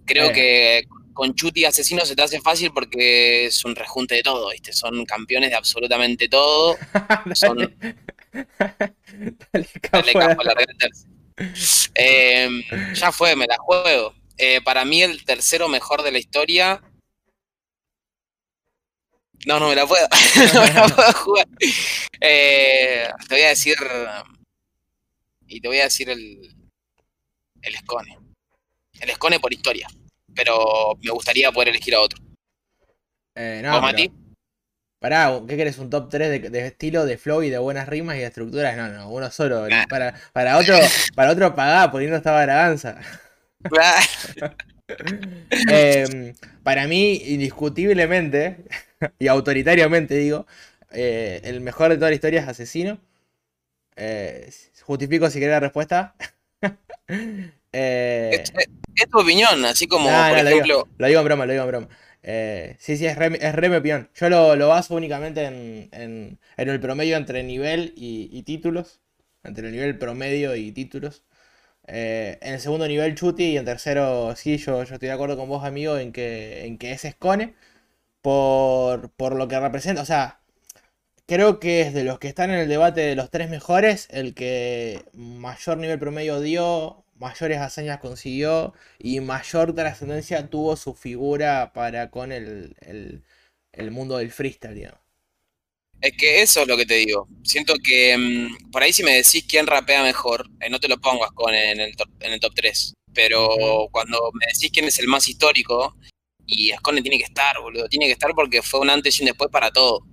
Creo 0.04 0.30
Eh. 0.30 0.32
que 0.32 0.84
con 1.12 1.34
Chuti 1.34 1.62
y 1.62 1.64
Asesino 1.64 2.04
se 2.04 2.14
te 2.14 2.22
hace 2.22 2.40
fácil 2.40 2.70
porque 2.72 3.46
es 3.46 3.64
un 3.64 3.74
rejunte 3.74 4.16
de 4.16 4.22
todo, 4.22 4.50
¿viste? 4.50 4.72
Son 4.72 5.04
campeones 5.06 5.50
de 5.50 5.56
absolutamente 5.56 6.28
todo. 6.28 6.76
Son- 7.34 7.56
Dale. 7.58 7.96
Dale, 9.90 10.12
capo 10.12 10.42
a 10.42 10.44
la. 10.44 10.54
Eh, 11.94 12.48
ya 12.94 13.12
fue, 13.12 13.36
me 13.36 13.46
la 13.46 13.56
juego. 13.58 14.14
Eh, 14.38 14.60
para 14.62 14.84
mí 14.84 15.02
el 15.02 15.24
tercero 15.24 15.68
mejor 15.68 16.02
de 16.02 16.12
la 16.12 16.18
historia. 16.18 16.82
No, 19.46 19.60
no 19.60 19.68
me 19.68 19.76
la 19.76 19.86
puedo. 19.86 20.06
no 20.54 20.62
me 20.62 20.72
la 20.72 20.88
puedo 20.88 21.12
jugar. 21.12 21.46
Eh, 22.20 23.08
te 23.28 23.34
voy 23.34 23.44
a 23.44 23.48
decir. 23.48 23.76
Y 25.46 25.60
te 25.60 25.68
voy 25.68 25.78
a 25.78 25.84
decir 25.84 26.10
el. 26.10 26.54
El 27.62 27.74
Escone. 27.74 28.18
El 29.00 29.10
Escone 29.10 29.40
por 29.40 29.52
historia. 29.52 29.88
Pero 30.34 30.98
me 31.00 31.10
gustaría 31.12 31.50
poder 31.52 31.68
elegir 31.68 31.94
a 31.94 32.00
otro. 32.00 32.22
Eh, 33.36 33.62
¿Vos, 33.64 33.72
no, 33.72 33.80
Mati? 33.80 34.08
pero- 34.08 34.26
Pará, 34.98 35.40
¿qué 35.46 35.56
querés? 35.56 35.78
¿Un 35.78 35.90
top 35.90 36.08
3 36.10 36.30
de, 36.30 36.50
de 36.50 36.66
estilo, 36.66 37.04
de 37.04 37.18
flow 37.18 37.42
y 37.42 37.50
de 37.50 37.58
buenas 37.58 37.86
rimas 37.88 38.16
y 38.16 38.20
de 38.20 38.26
estructuras? 38.26 38.76
No, 38.76 38.88
no, 38.88 39.10
uno 39.10 39.30
solo. 39.30 39.68
Nah. 39.68 39.86
Para, 39.86 40.14
para 40.32 40.56
otro, 40.56 40.74
para 41.14 41.30
otro 41.30 41.54
pagá, 41.54 41.90
poniendo 41.92 42.16
esta 42.16 42.32
braganza. 42.32 42.98
Em, 45.68 46.34
para 46.62 46.86
mí, 46.86 47.20
indiscutiblemente, 47.26 48.64
y 49.18 49.28
autoritariamente 49.28 50.14
digo, 50.16 50.46
eh, 50.92 51.40
el 51.44 51.60
mejor 51.60 51.90
de 51.90 51.96
toda 51.96 52.10
la 52.10 52.14
historia 52.14 52.40
es 52.40 52.48
Asesino. 52.48 53.00
Eh, 53.96 54.50
justifico 54.82 55.30
si 55.30 55.38
querés 55.40 55.54
la 55.54 55.60
respuesta. 55.60 56.14
Eh, 57.78 58.42
es, 58.56 58.68
es 58.96 59.10
tu 59.10 59.18
opinión, 59.18 59.64
así 59.64 59.86
como, 59.86 60.08
por 60.08 60.38
lo 60.38 60.48
ejemplo. 60.48 60.88
Lo 60.98 61.06
digo 61.08 61.20
en 61.20 61.26
broma, 61.26 61.46
lo 61.46 61.52
digo 61.52 61.64
en 61.64 61.68
broma. 61.70 61.88
Eh, 62.22 62.76
sí, 62.78 62.96
sí, 62.96 63.06
es 63.06 63.16
re, 63.16 63.38
es 63.40 63.54
re 63.54 63.68
mi 63.68 63.76
opinión. 63.76 64.08
Yo 64.14 64.30
lo, 64.30 64.56
lo 64.56 64.68
baso 64.68 64.94
únicamente 64.94 65.44
en, 65.44 65.88
en- 65.92 66.38
en 66.56 66.68
el 66.68 66.80
promedio 66.80 67.16
entre 67.16 67.42
nivel 67.42 67.92
y, 67.96 68.30
y 68.32 68.42
títulos. 68.44 69.00
Entre 69.44 69.66
el 69.66 69.72
nivel 69.72 69.98
promedio 69.98 70.56
y 70.56 70.72
títulos. 70.72 71.22
En 71.84 72.54
el 72.54 72.60
segundo 72.60 72.88
nivel 72.88 73.14
Chuti 73.14 73.52
y 73.52 73.56
en 73.58 73.64
tercero 73.64 74.34
sí, 74.36 74.58
yo, 74.58 74.84
yo 74.84 74.94
estoy 74.94 75.08
de 75.08 75.12
acuerdo 75.14 75.36
con 75.36 75.48
vos, 75.48 75.64
amigo, 75.64 75.98
en 75.98 76.12
que, 76.12 76.66
en 76.66 76.78
que 76.78 76.92
es 76.92 77.04
Escone. 77.04 77.54
Por, 78.26 79.10
por 79.12 79.36
lo 79.36 79.46
que 79.48 79.60
representa. 79.60 80.02
O 80.02 80.04
sea, 80.06 80.40
creo 81.26 81.60
que 81.60 81.82
es 81.82 81.94
de 81.94 82.04
los 82.04 82.18
que 82.20 82.28
están 82.28 82.50
en 82.50 82.60
el 82.60 82.68
debate 82.68 83.00
de 83.02 83.16
los 83.16 83.30
tres 83.30 83.50
mejores, 83.50 84.08
el 84.10 84.34
que 84.34 85.04
mayor 85.14 85.78
nivel 85.78 85.98
promedio 86.00 86.40
dio, 86.40 87.04
mayores 87.16 87.58
hazañas 87.60 88.00
consiguió 88.00 88.74
y 88.98 89.20
mayor 89.20 89.74
trascendencia 89.74 90.48
tuvo 90.50 90.76
su 90.76 90.94
figura 90.94 91.72
para 91.74 92.10
con 92.10 92.32
el, 92.32 92.76
el- 92.80 93.24
el 93.72 93.90
mundo 93.92 94.18
del 94.18 94.32
freestyle, 94.32 94.74
digamos. 94.76 95.00
Es 96.00 96.12
que 96.16 96.42
eso 96.42 96.62
es 96.62 96.68
lo 96.68 96.76
que 96.76 96.86
te 96.86 96.94
digo. 96.94 97.28
Siento 97.42 97.74
que 97.82 98.16
mm, 98.16 98.70
por 98.70 98.82
ahí 98.82 98.92
si 98.92 99.02
me 99.02 99.12
decís 99.16 99.44
quién 99.48 99.66
rapea 99.66 100.02
mejor, 100.02 100.46
eh, 100.60 100.68
no 100.70 100.78
te 100.78 100.88
lo 100.88 100.98
pongas 100.98 101.30
con 101.32 101.54
en 101.54 101.80
el 101.80 101.96
top, 101.96 102.08
en 102.20 102.32
el 102.32 102.40
top 102.40 102.52
3. 102.54 102.94
Pero 103.14 103.48
cuando 103.90 104.18
me 104.34 104.46
decís 104.52 104.70
quién 104.72 104.86
es 104.86 104.98
el 104.98 105.08
más 105.08 105.26
histórico, 105.28 105.96
y 106.46 106.70
Ascone 106.70 107.02
tiene 107.02 107.18
que 107.18 107.24
estar, 107.24 107.60
boludo. 107.60 107.88
Tiene 107.88 108.06
que 108.06 108.12
estar 108.12 108.32
porque 108.34 108.62
fue 108.62 108.80
un 108.80 108.90
antes 108.90 109.18
y 109.18 109.22
un 109.22 109.26
después 109.26 109.50
para 109.50 109.70
todo. 109.70 110.06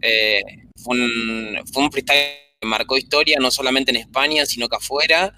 Eh, 0.00 0.42
fue, 0.82 0.96
un, 0.96 1.62
fue 1.72 1.82
un 1.82 1.90
freestyle 1.90 2.36
que 2.60 2.66
marcó 2.66 2.96
historia 2.96 3.38
no 3.40 3.50
solamente 3.50 3.90
en 3.90 3.96
España, 3.96 4.46
sino 4.46 4.68
que 4.68 4.76
afuera. 4.76 5.34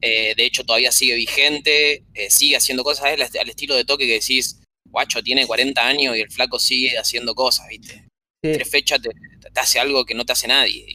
Eh, 0.00 0.34
de 0.36 0.44
hecho, 0.44 0.64
todavía 0.64 0.92
sigue 0.92 1.14
vigente, 1.14 2.04
eh, 2.14 2.30
sigue 2.30 2.56
haciendo 2.56 2.84
cosas 2.84 3.06
al, 3.06 3.22
al 3.22 3.48
estilo 3.48 3.74
de 3.74 3.84
toque 3.84 4.06
que 4.06 4.14
decís, 4.14 4.60
guacho, 4.88 5.22
tiene 5.22 5.46
40 5.46 5.86
años 5.86 6.16
y 6.16 6.20
el 6.20 6.30
flaco 6.30 6.58
sigue 6.58 6.98
haciendo 6.98 7.34
cosas, 7.34 7.68
¿viste? 7.68 8.06
Sí, 8.42 8.52
tres 8.52 8.68
fechas 8.68 9.00
te, 9.02 9.10
te 9.52 9.60
hace 9.60 9.78
algo 9.78 10.04
que 10.04 10.14
no 10.14 10.24
te 10.24 10.32
hace 10.32 10.48
nadie. 10.48 10.94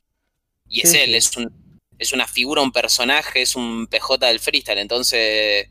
Y 0.67 0.81
es 0.81 0.91
Sí, 0.91 0.97
él, 0.97 1.13
es 1.13 1.35
un 1.37 1.65
es 1.97 2.11
una 2.13 2.27
figura, 2.27 2.61
un 2.61 2.71
personaje, 2.71 3.41
es 3.41 3.55
un 3.55 3.87
PJ 3.87 4.27
del 4.27 4.39
freestyle, 4.39 4.79
entonces 4.79 5.67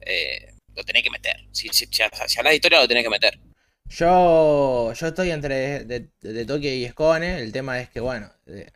eh, 0.00 0.54
lo 0.76 0.84
tenés 0.84 1.02
que 1.02 1.10
meter. 1.10 1.36
Si, 1.52 1.68
si, 1.68 1.86
si, 1.86 1.86
si 1.86 2.02
hablas 2.38 2.50
de 2.52 2.54
historia, 2.56 2.80
lo 2.80 2.88
tenés 2.88 3.04
que 3.04 3.10
meter. 3.10 3.38
Yo, 3.88 4.92
yo 4.92 5.06
estoy 5.06 5.30
entre 5.30 5.84
de, 5.84 6.10
de 6.20 6.68
y 6.74 6.88
Scone. 6.88 7.40
El 7.40 7.52
tema 7.52 7.80
es 7.80 7.88
que, 7.88 8.00
bueno, 8.00 8.30
eh, 8.46 8.70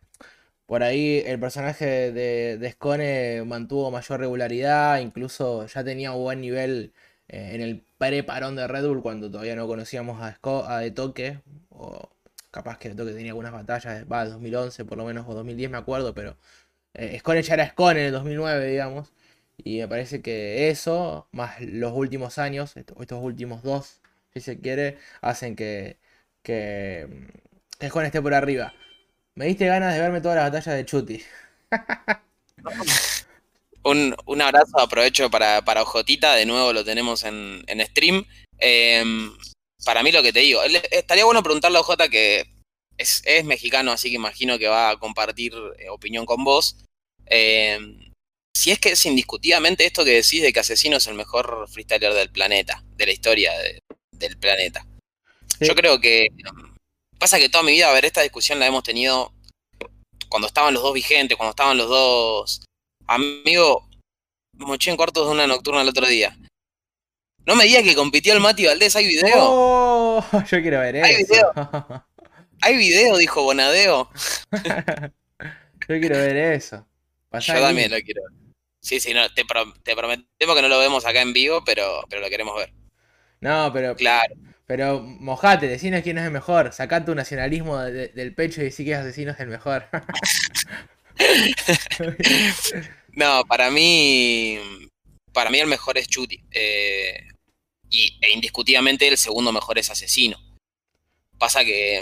por 0.67 0.83
ahí 0.83 1.23
el 1.25 1.39
personaje 1.39 2.11
de, 2.13 2.57
de 2.57 2.71
Scone 2.73 3.43
mantuvo 3.45 3.91
mayor 3.91 4.19
regularidad. 4.21 4.99
Incluso 5.01 5.67
ya 5.67 5.83
tenía 5.83 6.13
un 6.13 6.23
buen 6.23 6.41
nivel 6.41 6.93
eh, 7.29 7.51
en 7.55 7.61
el 7.61 7.85
pre-parón 7.97 8.55
de 8.55 8.67
Red 8.67 8.87
Bull 8.87 9.01
cuando 9.03 9.31
todavía 9.31 9.55
no 9.55 9.67
conocíamos 9.67 10.21
a, 10.21 10.35
Sco- 10.35 10.65
a 10.67 10.79
De 10.79 10.91
Toque. 10.91 11.41
O 11.69 12.09
capaz 12.51 12.77
que 12.79 12.89
De 12.89 12.95
Toque 12.95 13.13
tenía 13.13 13.31
algunas 13.31 13.53
batallas, 13.53 14.05
va, 14.11 14.25
2011 14.25 14.85
por 14.85 14.97
lo 14.97 15.05
menos, 15.05 15.27
o 15.29 15.33
2010 15.35 15.71
me 15.71 15.77
acuerdo, 15.77 16.13
pero 16.15 16.37
eh, 16.93 17.19
Scone 17.19 17.41
ya 17.43 17.53
era 17.55 17.69
Scone 17.69 17.99
en 18.01 18.05
el 18.07 18.11
2009, 18.13 18.67
digamos. 18.71 19.11
Y 19.63 19.79
me 19.79 19.87
parece 19.87 20.21
que 20.21 20.69
eso, 20.69 21.27
más 21.31 21.61
los 21.61 21.93
últimos 21.93 22.37
años, 22.37 22.75
estos, 22.77 22.97
últimos 23.23 23.63
dos, 23.63 24.01
si 24.33 24.41
se 24.41 24.59
quiere, 24.59 24.97
hacen 25.21 25.55
que, 25.55 25.97
que, 26.43 27.07
mm, 27.09 27.77
que 27.79 27.89
Scone 27.89 28.07
esté 28.07 28.21
por 28.21 28.33
arriba. 28.33 28.73
Me 29.35 29.45
diste 29.45 29.65
ganas 29.67 29.93
de 29.93 29.99
verme 30.01 30.21
todas 30.21 30.37
las 30.37 30.45
batallas 30.51 30.75
de 30.75 30.85
Chuti. 30.85 31.23
Un, 33.83 34.15
un 34.25 34.41
abrazo, 34.43 34.79
aprovecho 34.79 35.31
para, 35.31 35.65
para 35.65 35.81
Ojotita, 35.81 36.35
de 36.35 36.45
nuevo 36.45 36.71
lo 36.71 36.85
tenemos 36.85 37.23
en, 37.23 37.63
en 37.65 37.83
stream. 37.87 38.23
Eh, 38.59 39.03
para 39.83 40.03
mí 40.03 40.11
lo 40.11 40.21
que 40.21 40.31
te 40.31 40.41
digo, 40.41 40.61
estaría 40.91 41.25
bueno 41.25 41.41
preguntarle 41.41 41.79
a 41.79 41.81
Ojota 41.81 42.07
que 42.07 42.45
es, 42.97 43.23
es 43.25 43.43
mexicano, 43.43 43.91
así 43.91 44.09
que 44.09 44.15
imagino 44.15 44.59
que 44.59 44.67
va 44.67 44.91
a 44.91 44.97
compartir 44.97 45.53
eh, 45.79 45.89
opinión 45.89 46.27
con 46.27 46.43
vos. 46.43 46.77
Eh, 47.25 47.79
si 48.55 48.71
es 48.71 48.79
que 48.79 48.91
es 48.91 49.05
indiscutidamente 49.05 49.85
esto 49.85 50.03
que 50.05 50.11
decís 50.11 50.41
de 50.41 50.51
que 50.53 50.59
Asesino 50.59 50.97
es 50.97 51.07
el 51.07 51.15
mejor 51.15 51.67
freestyler 51.69 52.13
del 52.13 52.29
planeta, 52.29 52.83
de 52.95 53.05
la 53.05 53.11
historia 53.11 53.51
de- 53.57 53.81
del 54.11 54.37
planeta. 54.37 54.85
Sí. 55.59 55.67
Yo 55.67 55.75
creo 55.75 55.99
que 55.99 56.27
pasa 57.17 57.39
que 57.39 57.49
toda 57.49 57.63
mi 57.63 57.71
vida, 57.73 57.89
a 57.89 57.93
ver, 57.93 58.05
esta 58.05 58.21
discusión 58.21 58.59
la 58.59 58.67
hemos 58.67 58.83
tenido 58.83 59.33
cuando 60.29 60.47
estaban 60.47 60.73
los 60.73 60.83
dos 60.83 60.93
vigentes, 60.93 61.37
cuando 61.37 61.51
estaban 61.51 61.77
los 61.77 61.89
dos 61.89 62.61
Amigo, 63.07 63.89
moché 64.53 64.89
en 64.91 64.95
cuartos 64.95 65.25
de 65.27 65.33
una 65.33 65.45
nocturna 65.47 65.81
el 65.81 65.89
otro 65.89 66.07
día. 66.07 66.37
No 67.45 67.55
me 67.55 67.65
digas 67.65 67.83
que 67.83 67.95
compitió 67.95 68.33
el 68.33 68.39
Mati 68.39 68.65
Valdés, 68.65 68.95
¿hay 68.95 69.07
video? 69.07 69.33
¡Oh! 69.37 70.23
Yo 70.49 70.61
quiero 70.61 70.79
ver 70.79 71.03
Hay 71.03 71.15
eso. 71.15 71.51
¿Hay 72.61 72.77
video? 72.77 73.17
Dijo 73.17 73.43
Bonadeo. 73.43 74.09
Yo 75.89 75.99
quiero 75.99 76.17
ver 76.17 76.37
eso. 76.37 76.87
Pasá 77.29 77.55
Yo 77.55 77.61
también 77.61 77.91
lo 77.91 77.97
quiero 78.01 78.21
ver. 78.29 78.40
Sí, 78.81 78.99
sí, 78.99 79.13
no, 79.13 79.29
te, 79.33 79.45
pro- 79.45 79.73
te 79.83 79.95
prometemos 79.95 80.55
que 80.55 80.61
no 80.61 80.67
lo 80.67 80.79
vemos 80.79 81.05
acá 81.05 81.21
en 81.21 81.33
vivo, 81.33 81.63
pero, 81.63 82.03
pero 82.09 82.21
lo 82.21 82.29
queremos 82.29 82.55
ver. 82.57 82.73
No, 83.39 83.71
pero, 83.73 83.95
Claro. 83.95 84.33
pero 84.65 85.01
mojate, 85.01 85.67
decinos 85.67 86.01
quién 86.01 86.17
es 86.17 86.25
el 86.25 86.31
mejor. 86.31 86.73
Sacá 86.73 87.05
tu 87.05 87.13
nacionalismo 87.15 87.77
de- 87.79 87.91
de- 87.91 88.07
del 88.09 88.33
pecho 88.35 88.61
y 88.61 88.65
decí 88.65 88.83
que 88.85 88.95
asesino 88.95 89.31
es 89.31 89.39
el 89.39 89.47
mejor. 89.47 89.87
No, 93.13 93.43
para 93.45 93.69
mí. 93.69 94.57
Para 95.33 95.49
mí 95.49 95.59
el 95.59 95.67
mejor 95.67 95.97
es 95.97 96.07
Chuti. 96.07 96.41
eh, 96.51 97.27
y, 97.89 98.17
e 98.21 98.31
indiscutidamente 98.31 99.07
el 99.07 99.17
segundo 99.17 99.51
mejor 99.51 99.77
es 99.77 99.89
Asesino. 99.89 100.37
Pasa 101.37 101.63
que. 101.65 102.01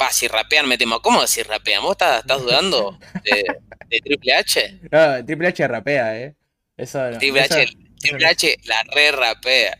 Va, 0.00 0.10
si 0.12 0.28
rapean, 0.28 0.68
me 0.68 0.76
temo. 0.78 1.00
¿Cómo 1.00 1.26
si 1.26 1.42
rapean? 1.42 1.82
¿Vos 1.82 1.92
estás, 1.92 2.20
estás 2.20 2.42
dudando 2.42 2.98
de, 3.24 3.44
de 3.88 4.00
Triple 4.00 4.34
H? 4.34 4.80
No, 4.90 5.24
Triple 5.24 5.48
H 5.48 5.68
rapea, 5.68 6.18
eh. 6.20 6.34
Eso 6.76 7.10
no. 7.10 7.18
Triple 7.18 7.40
eso- 7.40 7.54
H, 7.54 7.76
Triple 7.98 8.24
no. 8.24 8.30
H 8.30 8.56
la 8.64 8.82
re 8.94 9.12
rapea. 9.12 9.78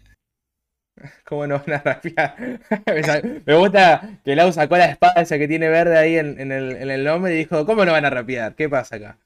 ¿Cómo 1.26 1.46
no 1.46 1.58
van 1.58 1.74
a 1.74 1.82
rapear? 1.82 2.34
Me 3.44 3.54
gusta 3.54 4.18
que 4.24 4.34
Lau 4.34 4.50
sacó 4.50 4.78
la 4.78 4.86
espada 4.86 5.20
esa 5.20 5.36
que 5.36 5.46
tiene 5.46 5.68
verde 5.68 5.98
ahí 5.98 6.16
en, 6.16 6.40
en 6.40 6.50
el, 6.52 6.74
en 6.76 6.90
el 6.90 7.04
nombre 7.04 7.34
y 7.34 7.36
dijo, 7.36 7.66
¿cómo 7.66 7.84
no 7.84 7.92
van 7.92 8.06
a 8.06 8.10
rapear? 8.10 8.54
¿Qué 8.54 8.68
pasa 8.70 8.96
acá? 8.96 9.18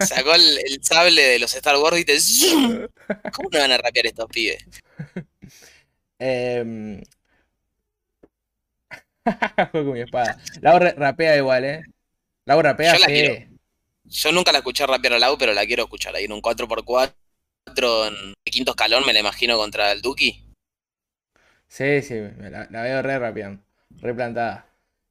Sacó 0.00 0.34
el, 0.34 0.58
el 0.64 0.82
sable 0.82 1.20
de 1.22 1.38
los 1.38 1.54
Star 1.54 1.76
Wars 1.76 1.98
y 1.98 2.04
te. 2.06 2.16
¿Cómo 3.32 3.50
no 3.52 3.58
van 3.58 3.72
a 3.72 3.76
rapear 3.76 4.06
estos 4.06 4.26
pibes? 4.30 4.64
Em, 6.18 7.02
Juego 9.72 9.86
con 9.90 9.94
mi 9.94 10.00
espada. 10.00 10.38
Lau 10.60 10.78
rapea 10.78 11.36
igual, 11.36 11.64
¿eh? 11.64 11.82
Lau 12.46 12.62
rapea, 12.62 12.94
Yo 12.94 12.98
la 12.98 13.06
quiero. 13.06 13.34
Yo 14.04 14.32
nunca 14.32 14.52
la 14.52 14.58
escuché 14.58 14.86
rapear 14.86 15.14
a 15.14 15.18
Lau, 15.18 15.36
pero 15.36 15.52
la 15.52 15.66
quiero 15.66 15.84
escuchar. 15.84 16.14
Ahí 16.14 16.24
en 16.24 16.32
un 16.32 16.40
4x4 16.40 18.06
en 18.06 18.14
el 18.44 18.52
quinto 18.52 18.72
escalón 18.72 19.04
me 19.06 19.12
la 19.12 19.20
imagino 19.20 19.56
contra 19.56 19.92
el 19.92 20.00
Duki. 20.02 20.44
Sí, 21.68 22.02
sí, 22.02 22.14
la, 22.38 22.66
la 22.70 22.82
veo 22.82 23.02
re 23.02 23.18
rapeando, 23.18 23.62
re 24.00 24.14
plantada. 24.14 24.66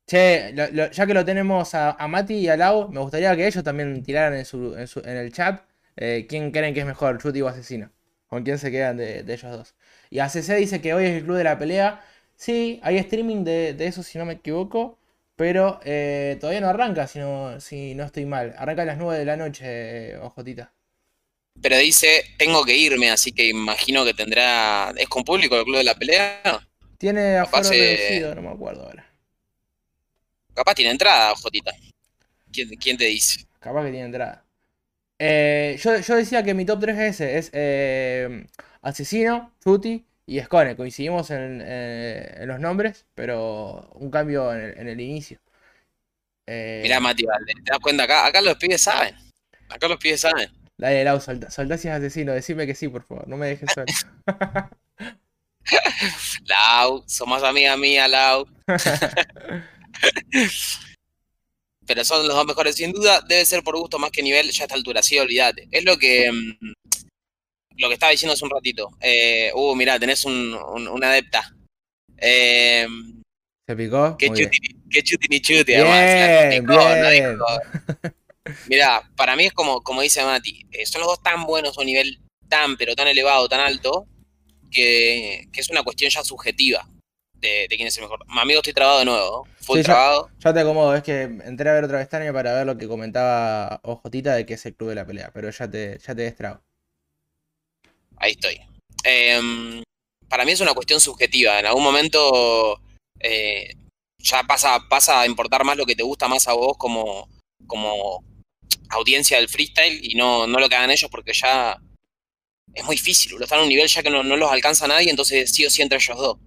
Che, 0.08 0.52
lo- 0.54 0.68
lo- 0.72 0.92
ya 0.92 1.06
que 1.06 1.14
lo 1.14 1.26
tenemos 1.26 1.74
a, 1.76 1.92
a 1.92 2.08
Mati 2.08 2.36
y 2.36 2.48
a 2.50 2.56
Lau, 2.58 2.90
me 2.90 3.00
gustaría 3.02 3.36
que 3.36 3.48
ellos 3.48 3.64
también 3.64 4.04
tiraran 4.04 4.38
en, 4.38 4.46
su, 4.46 4.76
en, 4.78 4.88
su- 4.88 5.00
en 5.02 5.18
el 5.18 5.32
chat 5.34 5.62
eh, 5.98 6.26
quién 6.30 6.52
creen 6.52 6.74
que 6.74 6.82
es 6.82 6.86
mejor, 6.86 7.18
Chuti 7.22 7.42
o 7.42 7.48
Asesino. 7.48 7.92
¿Con 8.28 8.44
quién 8.44 8.58
se 8.60 8.72
quedan 8.72 8.98
de, 8.98 9.24
de 9.24 9.34
ellos 9.34 9.52
dos? 9.52 9.76
Y 10.10 10.20
ACC 10.20 10.56
dice 10.58 10.82
que 10.82 10.94
hoy 10.94 11.06
es 11.06 11.12
el 11.18 11.24
club 11.24 11.38
de 11.38 11.44
la 11.44 11.58
pelea. 11.60 12.04
Sí, 12.36 12.80
hay 12.84 12.98
streaming 12.98 13.44
de, 13.44 13.74
de 13.74 13.88
eso 13.88 14.04
si 14.04 14.18
no 14.18 14.26
me 14.26 14.34
equivoco, 14.34 14.98
pero 15.36 15.80
eh, 15.84 16.38
todavía 16.40 16.62
no 16.62 16.70
arranca 16.70 17.08
si 17.08 17.20
no, 17.20 17.60
si 17.60 17.96
no 17.96 18.04
estoy 18.04 18.26
mal. 18.26 18.54
Arranca 18.58 18.82
a 18.84 18.86
las 18.86 18.98
9 18.98 19.20
de 19.20 19.26
la 19.26 19.38
noche, 19.38 19.66
eh, 19.66 20.18
ojotita. 20.18 20.74
Pero 21.62 21.78
dice, 21.78 22.24
tengo 22.38 22.64
que 22.66 22.76
irme, 22.76 23.10
así 23.10 23.32
que 23.32 23.48
imagino 23.48 24.04
que 24.04 24.14
tendrá... 24.14 24.94
¿Es 24.98 25.08
con 25.08 25.24
público 25.24 25.56
el 25.56 25.64
club 25.64 25.78
de 25.78 25.84
la 25.86 25.96
pelea? 25.96 26.68
Tiene 26.98 27.36
Capaz, 27.36 27.60
aforo 27.60 27.76
eh, 27.76 27.96
reducido, 27.98 28.36
no 28.36 28.42
me 28.42 28.50
acuerdo 28.50 28.84
ahora. 28.84 29.06
Capaz 30.54 30.76
tiene 30.76 30.92
entrada, 30.92 31.34
Jotita. 31.36 31.74
¿Quién, 32.52 32.70
quién 32.76 32.98
te 32.98 33.06
dice? 33.06 33.46
Capaz 33.60 33.86
que 33.86 33.92
tiene 33.92 34.06
entrada. 34.06 34.46
Eh, 35.18 35.80
yo, 35.82 35.98
yo 35.98 36.16
decía 36.16 36.44
que 36.44 36.54
mi 36.54 36.66
top 36.66 36.82
3 36.82 36.98
es 36.98 37.22
ese. 37.22 37.38
Es 37.38 38.48
Asesino, 38.82 39.54
Chuti 39.64 40.06
y 40.26 40.42
Scone. 40.42 40.76
Coincidimos 40.76 41.30
en, 41.32 41.62
eh, 41.64 42.34
en 42.38 42.48
los 42.48 42.60
nombres, 42.60 43.06
pero 43.14 43.90
un 43.94 44.10
cambio 44.10 44.54
en 44.54 44.62
el, 44.62 44.78
en 44.78 44.88
el 44.90 45.00
inicio. 45.00 45.40
Eh, 46.48 46.82
Mirá, 46.84 47.00
Mati 47.00 47.24
¿te 47.24 47.72
das 47.72 47.80
cuenta? 47.80 48.04
Acá, 48.04 48.28
acá 48.28 48.42
los 48.42 48.58
pibes 48.58 48.82
saben. 48.82 49.16
Acá 49.70 49.88
los 49.88 49.98
pibes 49.98 50.22
saben. 50.22 50.50
Dale, 50.78 51.04
Lau, 51.04 51.22
soltá, 51.22 51.50
soltá 51.50 51.78
si 51.78 51.88
es 51.88 51.94
asesino. 51.94 52.34
Decime 52.34 52.68
que 52.68 52.76
sí, 52.76 52.88
por 52.88 53.04
favor. 53.04 53.28
No 53.28 53.38
me 53.38 53.48
dejes 53.48 53.70
solo. 53.74 53.86
Lau, 56.46 57.04
somos 57.08 57.44
amiga 57.44 57.76
mía, 57.78 58.08
Lau. 58.08 58.46
Pero 61.88 62.04
son 62.04 62.28
los 62.28 62.36
dos 62.36 62.46
mejores, 62.46 62.76
sin 62.76 62.92
duda. 62.92 63.22
Debe 63.22 63.46
ser 63.46 63.64
por 63.64 63.78
gusto 63.78 64.00
más 64.00 64.12
que 64.12 64.24
nivel 64.24 64.52
ya 64.52 64.64
a 64.64 64.66
esta 64.66 64.76
altura, 64.76 65.04
sí, 65.04 65.20
olvídate. 65.20 65.68
Es 65.72 65.84
lo 65.84 65.98
que 65.98 66.32
mm, 66.32 66.74
lo 67.78 67.88
que 67.88 67.94
estaba 67.96 68.12
diciendo 68.12 68.34
hace 68.34 68.46
un 68.46 68.52
ratito. 68.52 68.90
Eh, 69.02 69.52
uh, 69.56 69.76
mirá, 69.76 70.00
tenés 70.00 70.24
un, 70.26 70.54
un- 70.54 70.88
una 70.88 71.10
adepta. 71.10 71.54
Eh, 72.18 72.88
¿Se 73.68 73.76
picó? 73.76 74.16
qué, 74.18 74.28
chuti, 74.28 74.60
qué 74.90 75.02
chuti 75.04 75.28
ni 75.30 75.42
chuti, 75.42 75.74
además. 75.74 76.06
Bien, 76.48 76.66
picó, 76.66 76.76
no. 77.38 77.46
Mirá, 78.68 79.02
para 79.16 79.36
mí 79.36 79.46
es 79.46 79.54
como, 79.54 79.82
como 79.82 80.02
dice 80.02 80.24
Mati, 80.24 80.66
eh, 80.72 80.86
son 80.86 81.02
los 81.02 81.10
dos 81.10 81.22
tan 81.24 81.46
buenos 81.46 81.78
a 81.78 81.82
un 81.82 81.88
nivel 81.88 82.20
tan, 82.50 82.78
pero 82.78 82.96
tan 82.96 83.08
elevado, 83.08 83.48
tan 83.50 83.60
alto, 83.60 84.08
que, 84.72 85.48
que 85.52 85.62
es 85.62 85.70
una 85.70 85.84
cuestión 85.84 86.10
ya 86.12 86.24
subjetiva 86.24 86.88
de, 87.34 87.68
de 87.70 87.76
quién 87.76 87.88
es 87.88 87.98
el 87.98 88.04
mejor. 88.04 88.20
Mi 88.28 88.40
amigo, 88.40 88.60
estoy 88.60 88.74
trabado 88.74 89.00
de 89.00 89.06
nuevo, 89.06 89.48
Sí, 89.60 89.78
ya- 89.78 89.84
trabado. 89.84 90.30
Ya 90.40 90.54
te 90.54 90.60
acomodo, 90.60 90.96
es 90.96 91.04
que 91.04 91.24
entré 91.24 91.70
a 91.70 91.74
ver 91.74 91.84
otra 91.84 92.00
pestaña 92.00 92.32
para 92.34 92.54
ver 92.54 92.66
lo 92.66 92.78
que 92.78 92.88
comentaba 92.88 93.80
Ojotita 93.84 94.36
de 94.36 94.46
que 94.46 94.56
es 94.56 94.66
el 94.66 94.76
club 94.76 94.90
de 94.90 94.96
la 94.96 95.06
pelea, 95.06 95.32
pero 95.34 95.50
ya 95.50 95.70
te, 95.70 95.98
ya 96.00 96.16
te 96.16 96.22
destrabo. 96.24 96.62
Ahí 98.18 98.32
estoy. 98.32 98.60
Em, 99.04 99.84
para 100.28 100.46
mí 100.46 100.52
es 100.52 100.62
una 100.62 100.74
cuestión 100.74 101.00
subjetiva. 101.00 101.60
En 101.60 101.66
algún 101.66 101.84
momento 101.84 102.82
eh, 103.20 103.76
ya 104.18 104.44
pasa, 104.44 104.80
pasa 104.90 105.22
a 105.22 105.26
importar 105.26 105.64
más 105.64 105.78
lo 105.78 105.86
que 105.86 105.96
te 105.96 106.04
gusta 106.04 106.28
más 106.28 106.48
a 106.48 106.54
vos 106.54 106.78
como, 106.78 107.30
como 107.68 108.24
audiencia 108.90 109.38
del 109.38 109.50
freestyle 109.50 110.00
y 110.04 110.16
no, 110.16 110.48
no 110.48 110.60
lo 110.60 110.70
que 110.70 110.76
hagan 110.76 110.92
ellos 110.92 111.10
porque 111.12 111.34
ya 111.34 111.78
es 112.74 112.84
muy 112.84 112.96
difícil. 112.96 113.34
Lo 113.38 113.44
están 113.44 113.60
a 113.60 113.64
un 113.64 113.70
nivel 113.70 113.88
ya 113.88 114.04
que 114.04 114.10
no, 114.10 114.24
no 114.24 114.36
los 114.38 114.52
alcanza 114.52 114.88
nadie, 114.88 115.10
entonces 115.10 115.54
sí 115.54 115.66
o 115.66 115.70
sí 115.70 115.82
entre 115.82 115.98
ellos 115.98 116.18
dos. 116.18 116.38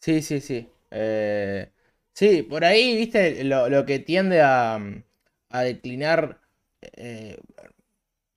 Sí, 0.00 0.20
sí, 0.20 0.40
sí. 0.40 0.68
Eh, 0.90 1.70
sí, 2.14 2.42
por 2.42 2.64
ahí, 2.64 2.96
viste, 2.96 3.44
lo, 3.44 3.68
lo 3.68 3.86
que 3.86 4.00
tiende 4.00 4.40
a, 4.40 4.80
a 5.48 5.62
declinar 5.62 6.40
eh, 6.82 7.38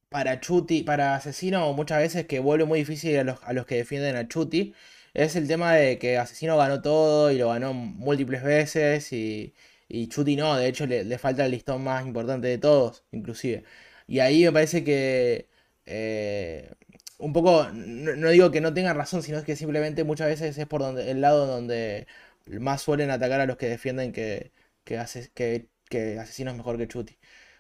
para 0.10 0.40
Chuti, 0.40 0.84
para 0.84 1.16
Asesino, 1.16 1.72
muchas 1.74 2.00
veces 2.00 2.26
que 2.26 2.40
vuelve 2.40 2.66
muy 2.66 2.80
difícil 2.80 3.18
a 3.18 3.24
los, 3.24 3.40
a 3.44 3.54
los 3.54 3.66
que 3.66 3.76
defienden 3.76 4.16
a 4.16 4.28
Chuti, 4.28 4.74
es 5.14 5.36
el 5.36 5.48
tema 5.48 5.74
de 5.74 5.98
que 6.00 6.18
Asesino 6.18 6.58
ganó 6.58 6.82
todo 6.82 7.32
y 7.32 7.38
lo 7.38 7.50
ganó 7.50 7.74
múltiples 7.74 8.44
veces 8.44 9.12
y, 9.14 9.54
y 9.88 10.08
Chuti 10.08 10.36
no, 10.36 10.56
de 10.58 10.68
hecho 10.68 10.86
le, 10.88 11.04
le 11.04 11.18
falta 11.18 11.46
el 11.46 11.52
listón 11.52 11.84
más 11.84 12.06
importante 12.06 12.48
de 12.48 12.58
todos, 12.58 13.04
inclusive. 13.12 13.64
Y 14.08 14.20
ahí 14.20 14.44
me 14.44 14.52
parece 14.52 14.84
que 14.84 15.50
eh, 15.86 16.72
un 17.18 17.34
poco, 17.34 17.68
no, 17.74 18.30
digo 18.30 18.52
que 18.52 18.62
no 18.62 18.74
tengan 18.74 18.96
razón, 18.98 19.24
sino 19.24 19.44
que 19.44 19.56
simplemente 19.56 20.04
muchas 20.04 20.28
veces 20.28 20.58
es 20.58 20.68
por 20.68 20.82
donde, 20.82 21.10
el 21.12 21.22
lado 21.22 21.46
donde 21.48 22.08
más 22.46 22.82
suelen 22.82 23.10
atacar 23.10 23.40
a 23.42 23.46
los 23.46 23.58
que 23.58 23.68
defienden 23.70 24.12
que, 24.12 24.52
que, 24.84 25.02
que, 25.34 25.68
que 25.90 26.20
Asesino 26.20 26.52
es 26.52 26.58
mejor 26.58 26.78
que 26.78 26.88
Chuti. 26.88 27.18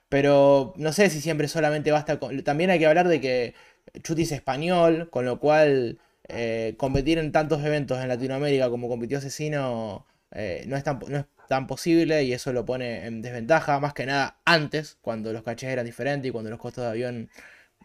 Pero 0.09 0.73
no 0.77 0.93
sé 0.93 1.09
si 1.09 1.21
siempre 1.21 1.47
solamente 1.47 1.91
basta 1.91 2.19
con... 2.19 2.43
También 2.43 2.69
hay 2.69 2.79
que 2.79 2.85
hablar 2.85 3.07
de 3.07 3.21
que 3.21 3.55
Chuti 4.03 4.23
es 4.23 4.31
español, 4.31 5.09
con 5.09 5.25
lo 5.25 5.39
cual 5.39 5.99
eh, 6.27 6.75
competir 6.77 7.17
en 7.19 7.31
tantos 7.31 7.63
eventos 7.63 8.01
en 8.01 8.07
Latinoamérica 8.07 8.69
como 8.69 8.87
compitió 8.87 9.19
Asesino 9.19 10.05
eh, 10.31 10.63
no, 10.67 10.75
es 10.75 10.83
tan, 10.83 10.99
no 11.07 11.17
es 11.19 11.25
tan 11.47 11.67
posible 11.67 12.23
y 12.23 12.33
eso 12.33 12.51
lo 12.51 12.65
pone 12.65 13.05
en 13.05 13.21
desventaja, 13.21 13.79
más 13.79 13.93
que 13.93 14.05
nada 14.05 14.39
antes, 14.45 14.97
cuando 15.01 15.31
los 15.33 15.43
cachés 15.43 15.69
eran 15.69 15.85
diferentes 15.85 16.29
y 16.29 16.31
cuando 16.31 16.49
los 16.49 16.59
costos 16.59 16.83
de 16.83 16.89
avión 16.89 17.29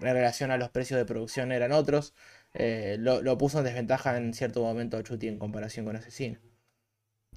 en 0.00 0.14
relación 0.14 0.50
a 0.50 0.56
los 0.56 0.70
precios 0.70 0.98
de 0.98 1.04
producción 1.04 1.52
eran 1.52 1.72
otros, 1.72 2.14
eh, 2.54 2.96
lo, 2.98 3.38
puso 3.38 3.58
en 3.58 3.64
desventaja 3.64 4.16
en 4.16 4.34
cierto 4.34 4.62
momento 4.62 5.00
Chuti 5.02 5.28
en 5.28 5.38
comparación 5.38 5.86
con 5.86 5.96
Asesino. 5.96 6.38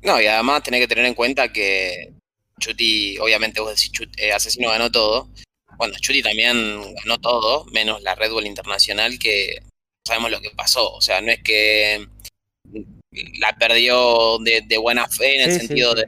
No, 0.02 0.20
y 0.20 0.26
además 0.26 0.64
tenés 0.64 0.82
que 0.82 0.88
tener 0.88 1.06
en 1.06 1.14
cuenta 1.14 1.50
que 1.54 2.14
Chuti, 2.60 3.18
obviamente 3.20 3.62
vos 3.62 3.76
decís 3.76 3.92
eh, 4.18 4.32
Asesino 4.32 4.70
ganó 4.70 4.92
todo. 4.92 5.30
Bueno, 5.78 5.96
Chuti 6.00 6.22
también 6.22 6.94
ganó 6.96 7.20
todo, 7.20 7.66
menos 7.66 8.02
la 8.04 8.16
Red 8.16 8.32
Bull 8.32 8.46
Internacional, 8.46 9.18
que 9.20 9.62
sabemos 10.06 10.32
lo 10.32 10.42
que 10.42 10.52
pasó. 10.52 10.94
O 10.94 11.02
sea, 11.02 11.22
no 11.22 11.32
es 11.32 11.42
que 11.44 12.08
la 13.40 13.56
perdió 13.58 14.38
de, 14.40 14.78
buena 14.78 15.08
fe 15.08 15.36
en 15.36 15.50
el 15.50 15.60
sentido 15.60 15.94
de, 15.94 16.06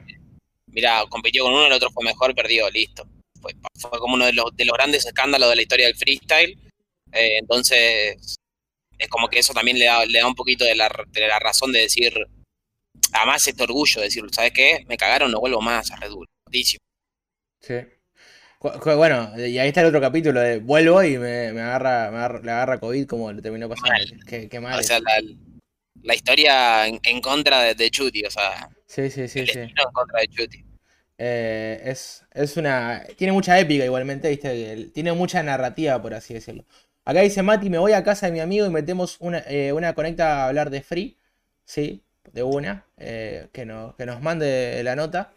mira, 0.66 1.04
compitió 1.08 1.44
con 1.44 1.54
uno, 1.54 1.66
el 1.66 1.72
otro 1.72 1.90
fue 1.90 2.04
mejor, 2.04 2.34
perdió, 2.34 2.70
listo. 2.70 3.06
Fue, 3.40 3.52
como 3.98 4.14
uno 4.14 4.26
de 4.26 4.32
los, 4.32 4.56
de 4.56 4.64
los 4.64 4.76
grandes 4.76 5.06
escándalos 5.06 5.50
de 5.50 5.56
la 5.56 5.62
historia 5.62 5.86
del 5.86 5.96
freestyle. 5.96 6.58
Eh, 7.12 7.38
entonces, 7.38 8.36
es 8.98 9.08
como 9.08 9.28
que 9.28 9.38
eso 9.38 9.52
también 9.52 9.78
le 9.78 9.86
da, 9.86 10.04
le 10.04 10.18
da 10.18 10.26
un 10.26 10.34
poquito 10.34 10.64
de 10.64 10.74
la, 10.74 10.90
de 11.08 11.28
la 11.28 11.38
razón 11.38 11.72
de 11.72 11.80
decir, 11.80 12.14
además 13.12 13.46
este 13.46 13.62
orgullo 13.62 14.00
de 14.00 14.06
decir, 14.06 14.24
¿sabes 14.32 14.52
qué? 14.52 14.84
Me 14.88 14.96
cagaron, 14.96 15.30
no 15.30 15.40
vuelvo 15.40 15.60
más 15.60 15.90
a 15.90 15.96
Red 15.96 16.12
Bull. 16.12 16.28
Sí. 17.60 17.74
Bueno, 18.60 19.32
y 19.36 19.58
ahí 19.58 19.68
está 19.68 19.82
el 19.82 19.88
otro 19.88 20.00
capítulo 20.00 20.40
de 20.40 20.58
vuelvo 20.58 21.02
y 21.02 21.18
me, 21.18 21.48
agarra, 21.60 22.10
me 22.10 22.44
le 22.44 22.50
agarra 22.50 22.78
COVID 22.78 23.06
como 23.06 23.32
le 23.32 23.42
terminó 23.42 23.68
pasando. 23.68 23.94
Qué, 24.26 24.60
mal. 24.60 24.78
O 24.78 24.82
sea, 24.82 24.98
la, 26.02 26.14
historia 26.14 26.86
en, 26.86 27.20
contra 27.20 27.60
de, 27.62 27.74
de, 27.74 27.90
Chuti, 27.90 28.24
o 28.24 28.30
sea. 28.30 28.68
Sí, 28.86 29.10
sí, 29.10 29.28
sí. 29.28 29.46
sí. 29.46 29.58
en 29.58 29.74
contra 29.92 30.20
de 30.20 30.28
Chuti. 30.28 30.64
Eh, 31.18 31.80
es, 31.84 32.24
es 32.32 32.56
una. 32.56 33.04
Tiene 33.16 33.32
mucha 33.32 33.58
épica 33.58 33.84
igualmente, 33.84 34.28
¿viste? 34.28 34.90
Tiene 34.94 35.12
mucha 35.12 35.42
narrativa, 35.42 36.00
por 36.00 36.14
así 36.14 36.34
decirlo. 36.34 36.64
Acá 37.04 37.20
dice 37.20 37.42
Mati, 37.42 37.70
me 37.70 37.78
voy 37.78 37.92
a 37.92 38.02
casa 38.02 38.26
de 38.26 38.32
mi 38.32 38.40
amigo 38.40 38.66
y 38.66 38.70
metemos 38.70 39.16
una, 39.20 39.38
eh, 39.46 39.72
una 39.72 39.94
conecta 39.94 40.44
a 40.44 40.48
hablar 40.48 40.70
de 40.70 40.82
Free. 40.82 41.18
Sí, 41.64 42.02
de 42.32 42.42
una. 42.42 42.86
Eh, 42.96 43.48
que, 43.52 43.62
que 43.98 44.06
nos 44.06 44.22
mande 44.22 44.82
la 44.82 44.96
nota. 44.96 45.32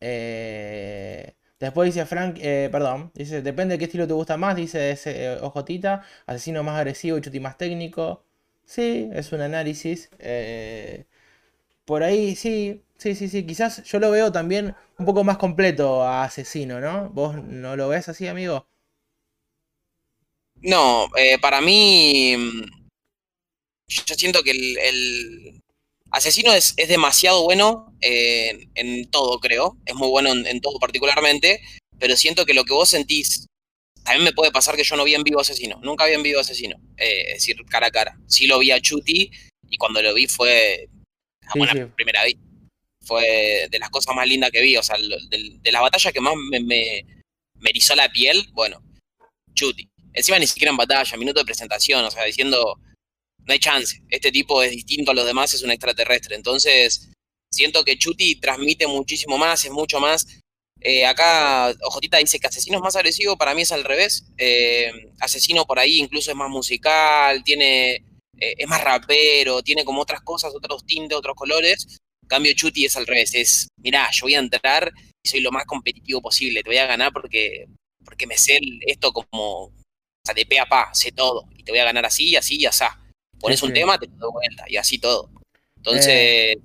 Eh, 0.00 1.34
después 1.58 1.86
dice 1.94 2.06
Frank, 2.06 2.38
eh, 2.40 2.68
perdón, 2.72 3.12
dice, 3.14 3.42
depende 3.42 3.74
de 3.74 3.78
qué 3.78 3.84
estilo 3.86 4.06
te 4.06 4.14
gusta 4.14 4.36
más, 4.36 4.56
dice 4.56 4.90
ese 4.92 5.24
eh, 5.24 5.38
Ojotita, 5.42 6.02
asesino 6.26 6.62
más 6.62 6.76
agresivo 6.78 7.18
y 7.18 7.20
chuti 7.20 7.40
más 7.40 7.58
técnico. 7.58 8.24
Sí, 8.64 9.08
es 9.12 9.32
un 9.32 9.40
análisis. 9.42 10.10
por 11.84 12.02
ahí 12.02 12.36
sí, 12.36 12.82
sí, 12.96 13.14
sí, 13.14 13.28
sí, 13.28 13.44
quizás 13.46 13.82
yo 13.84 13.98
lo 13.98 14.10
veo 14.10 14.32
también 14.32 14.74
un 14.98 15.06
poco 15.06 15.24
más 15.24 15.38
completo 15.38 16.02
a 16.02 16.24
asesino, 16.24 16.80
¿no? 16.80 17.10
¿Vos 17.10 17.36
no 17.42 17.76
lo 17.76 17.88
ves 17.88 18.08
así, 18.08 18.28
amigo? 18.28 18.66
No, 20.62 21.08
para 21.42 21.60
mí, 21.60 22.36
mm, 22.36 22.88
yo 23.88 24.14
siento 24.14 24.42
que 24.42 24.52
el 24.52 25.62
Asesino 26.10 26.52
es, 26.52 26.74
demasiado 26.76 27.44
bueno 27.44 27.94
eh, 28.00 28.68
en 28.74 29.10
todo, 29.10 29.38
creo. 29.38 29.76
Es 29.86 29.94
muy 29.94 30.08
bueno 30.08 30.32
en, 30.32 30.60
todo 30.60 30.78
particularmente. 30.78 31.60
Pero 31.98 32.16
siento 32.16 32.44
que 32.44 32.54
lo 32.54 32.64
que 32.64 32.72
vos 32.72 32.88
sentís. 32.88 33.46
También 34.02 34.24
me 34.24 34.32
puede 34.32 34.50
pasar 34.50 34.76
que 34.76 34.84
yo 34.84 34.96
no 34.96 35.04
vi 35.04 35.14
en 35.14 35.22
vivo 35.22 35.40
Asesino. 35.40 35.78
Nunca 35.82 36.06
vi 36.06 36.14
en 36.14 36.22
vivo 36.22 36.40
Asesino. 36.40 36.76
Eh, 36.96 37.24
es 37.28 37.34
decir, 37.34 37.56
cara 37.68 37.88
a 37.88 37.90
cara. 37.90 38.18
Sí 38.26 38.46
lo 38.46 38.58
vi 38.58 38.70
a 38.70 38.80
Chuti. 38.80 39.30
Y 39.68 39.76
cuando 39.76 40.02
lo 40.02 40.14
vi 40.14 40.26
fue. 40.26 40.88
La 41.42 41.52
buena 41.54 41.94
primera 41.94 42.24
vez. 42.24 42.34
Fue 43.02 43.68
de 43.70 43.78
las 43.78 43.90
cosas 43.90 44.14
más 44.14 44.26
lindas 44.26 44.50
que 44.50 44.62
vi. 44.62 44.76
O 44.76 44.82
sea, 44.82 44.96
de, 44.96 45.58
de 45.60 45.72
las 45.72 45.82
batallas 45.82 46.12
que 46.12 46.20
más 46.20 46.34
me, 46.36 46.60
me, 46.60 47.04
me 47.54 47.70
erizó 47.70 47.94
la 47.94 48.10
piel. 48.10 48.48
Bueno, 48.52 48.82
Chuti. 49.54 49.88
Encima 50.12 50.40
ni 50.40 50.46
siquiera 50.48 50.70
en 50.70 50.76
batalla, 50.76 51.16
minuto 51.16 51.38
de 51.38 51.46
presentación. 51.46 52.04
O 52.04 52.10
sea, 52.10 52.24
diciendo 52.24 52.80
no 53.46 53.52
hay 53.52 53.58
chance. 53.58 54.02
Este 54.08 54.32
tipo 54.32 54.62
es 54.62 54.70
distinto 54.70 55.10
a 55.10 55.14
los 55.14 55.26
demás, 55.26 55.54
es 55.54 55.62
un 55.62 55.70
extraterrestre. 55.70 56.36
Entonces, 56.36 57.10
siento 57.50 57.84
que 57.84 57.98
Chuti 57.98 58.36
transmite 58.36 58.86
muchísimo 58.86 59.38
más, 59.38 59.64
es 59.64 59.70
mucho 59.70 60.00
más. 60.00 60.26
Eh, 60.80 61.04
acá 61.04 61.74
Ojotita 61.82 62.16
dice 62.18 62.38
que 62.38 62.46
Asesino 62.46 62.78
es 62.78 62.82
más 62.82 62.96
agresivo, 62.96 63.36
para 63.36 63.54
mí 63.54 63.62
es 63.62 63.72
al 63.72 63.84
revés. 63.84 64.24
Eh, 64.38 64.90
Asesino 65.20 65.66
por 65.66 65.78
ahí 65.78 65.98
incluso 65.98 66.30
es 66.30 66.36
más 66.36 66.48
musical, 66.48 67.44
tiene, 67.44 67.96
eh, 68.38 68.54
es 68.56 68.68
más 68.68 68.82
rapero, 68.82 69.62
tiene 69.62 69.84
como 69.84 70.00
otras 70.00 70.22
cosas, 70.22 70.54
otros 70.54 70.86
tintes, 70.86 71.16
otros 71.16 71.36
colores. 71.36 71.98
Cambio, 72.26 72.52
Chuti 72.54 72.84
es 72.84 72.96
al 72.96 73.06
revés, 73.06 73.34
es, 73.34 73.68
mirá, 73.76 74.08
yo 74.12 74.26
voy 74.26 74.34
a 74.36 74.38
entrar 74.38 74.92
y 75.22 75.28
soy 75.28 75.40
lo 75.40 75.50
más 75.50 75.64
competitivo 75.66 76.22
posible, 76.22 76.62
te 76.62 76.70
voy 76.70 76.78
a 76.78 76.86
ganar 76.86 77.12
porque, 77.12 77.66
porque 78.04 78.26
me 78.26 78.38
sé 78.38 78.60
esto 78.86 79.12
como, 79.12 79.72
de 80.32 80.46
pe 80.46 80.60
a 80.60 80.66
pa, 80.66 80.90
sé 80.94 81.10
todo, 81.10 81.48
y 81.56 81.64
te 81.64 81.72
voy 81.72 81.80
a 81.80 81.84
ganar 81.84 82.06
así, 82.06 82.36
así 82.36 82.56
y 82.56 82.66
así. 82.66 82.84
Pones 83.40 83.62
un 83.62 83.72
tema, 83.72 83.98
te 83.98 84.06
lo 84.06 84.16
doy 84.16 84.32
vuelta 84.32 84.64
y 84.68 84.76
así 84.76 84.98
todo. 84.98 85.30
Entonces, 85.76 86.08
eh. 86.08 86.56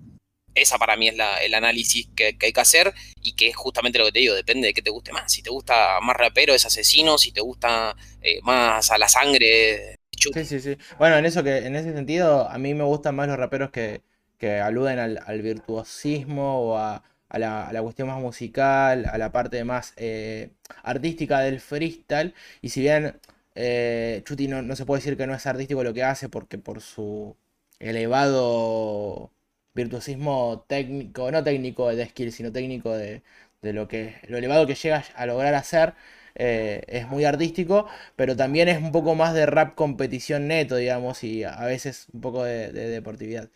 esa 0.54 0.78
para 0.78 0.98
mí 0.98 1.08
es 1.08 1.16
el 1.42 1.54
análisis 1.54 2.08
que, 2.16 2.38
hay 2.40 2.54
que 2.54 2.62
hacer 2.62 2.94
y 3.22 3.34
que 3.34 3.48
es 3.48 3.56
justamente 3.56 3.98
lo 3.98 4.06
que 4.06 4.12
te 4.12 4.20
digo, 4.20 4.36
depende 4.36 4.68
de 4.68 4.74
qué 4.74 4.82
te 4.82 4.90
guste 4.90 5.14
más. 5.14 5.32
Si 5.32 5.42
te 5.42 5.50
gusta 5.50 6.00
más 6.02 6.16
rapero, 6.16 6.54
es 6.54 6.66
asesino, 6.66 7.18
si 7.18 7.32
te 7.32 7.42
gusta 7.42 7.96
eh, 8.22 8.40
más 8.44 8.92
a 8.92 8.98
la 8.98 9.08
sangre, 9.08 9.98
Sí, 10.34 10.46
sí, 10.46 10.60
sí. 10.60 10.78
Bueno, 10.98 11.18
en 11.18 11.26
eso 11.26 11.44
que, 11.44 11.58
en 11.58 11.76
ese 11.76 11.94
sentido, 11.94 12.50
a 12.50 12.58
mí 12.58 12.74
me 12.74 12.84
gustan 12.84 13.16
más 13.16 13.28
los 13.28 13.38
raperos 13.38 13.70
que, 13.72 14.02
que 14.38 14.60
aluden 14.60 15.00
al, 15.00 15.42
virtuosismo 15.42 16.62
o 16.62 16.78
a, 16.78 17.04
la, 17.30 17.80
cuestión 17.82 18.08
más 18.08 18.20
musical, 18.20 19.06
a 19.12 19.18
la 19.18 19.32
parte 19.32 19.64
más 19.64 19.94
eh, 19.98 20.52
artística 20.84 21.40
del 21.42 21.60
freestyle. 21.60 22.34
Y 22.62 22.70
si 22.70 22.82
bien 22.82 23.20
eh, 23.56 24.22
Chuti 24.26 24.48
no, 24.48 24.76
se 24.76 24.86
puede 24.86 25.00
decir 25.02 25.18
que 25.18 25.28
no 25.28 25.34
es 25.34 25.46
artístico 25.48 25.84
lo 25.84 25.94
que 25.94 26.04
hace 26.04 26.30
porque 26.30 26.58
por 26.58 26.82
su 26.82 27.36
elevado 27.80 29.32
virtuosismo 29.74 30.66
técnico, 30.68 31.32
no 31.32 31.44
técnico 31.44 31.94
de 31.96 32.06
skill, 32.08 32.32
sino 32.32 32.52
técnico 32.52 32.92
de, 32.96 33.24
lo 33.62 33.88
que 33.88 34.16
lo 34.28 34.38
elevado 34.38 34.68
que 34.68 34.76
llega 34.76 35.04
a 35.16 35.26
lograr 35.26 35.56
hacer. 35.56 35.94
Eh, 36.38 36.84
es 36.88 37.08
muy 37.08 37.24
artístico, 37.24 37.88
pero 38.18 38.36
también 38.36 38.68
es 38.68 38.78
un 38.82 38.92
poco 38.92 39.16
más 39.16 39.34
de 39.34 39.46
rap 39.46 39.76
competición 39.76 40.48
neto, 40.48 40.76
digamos, 40.76 41.24
y 41.24 41.46
a 41.46 41.64
veces 41.66 42.08
un 42.14 42.22
poco 42.22 42.44
de 42.44 42.72
deportividad. 42.72 43.50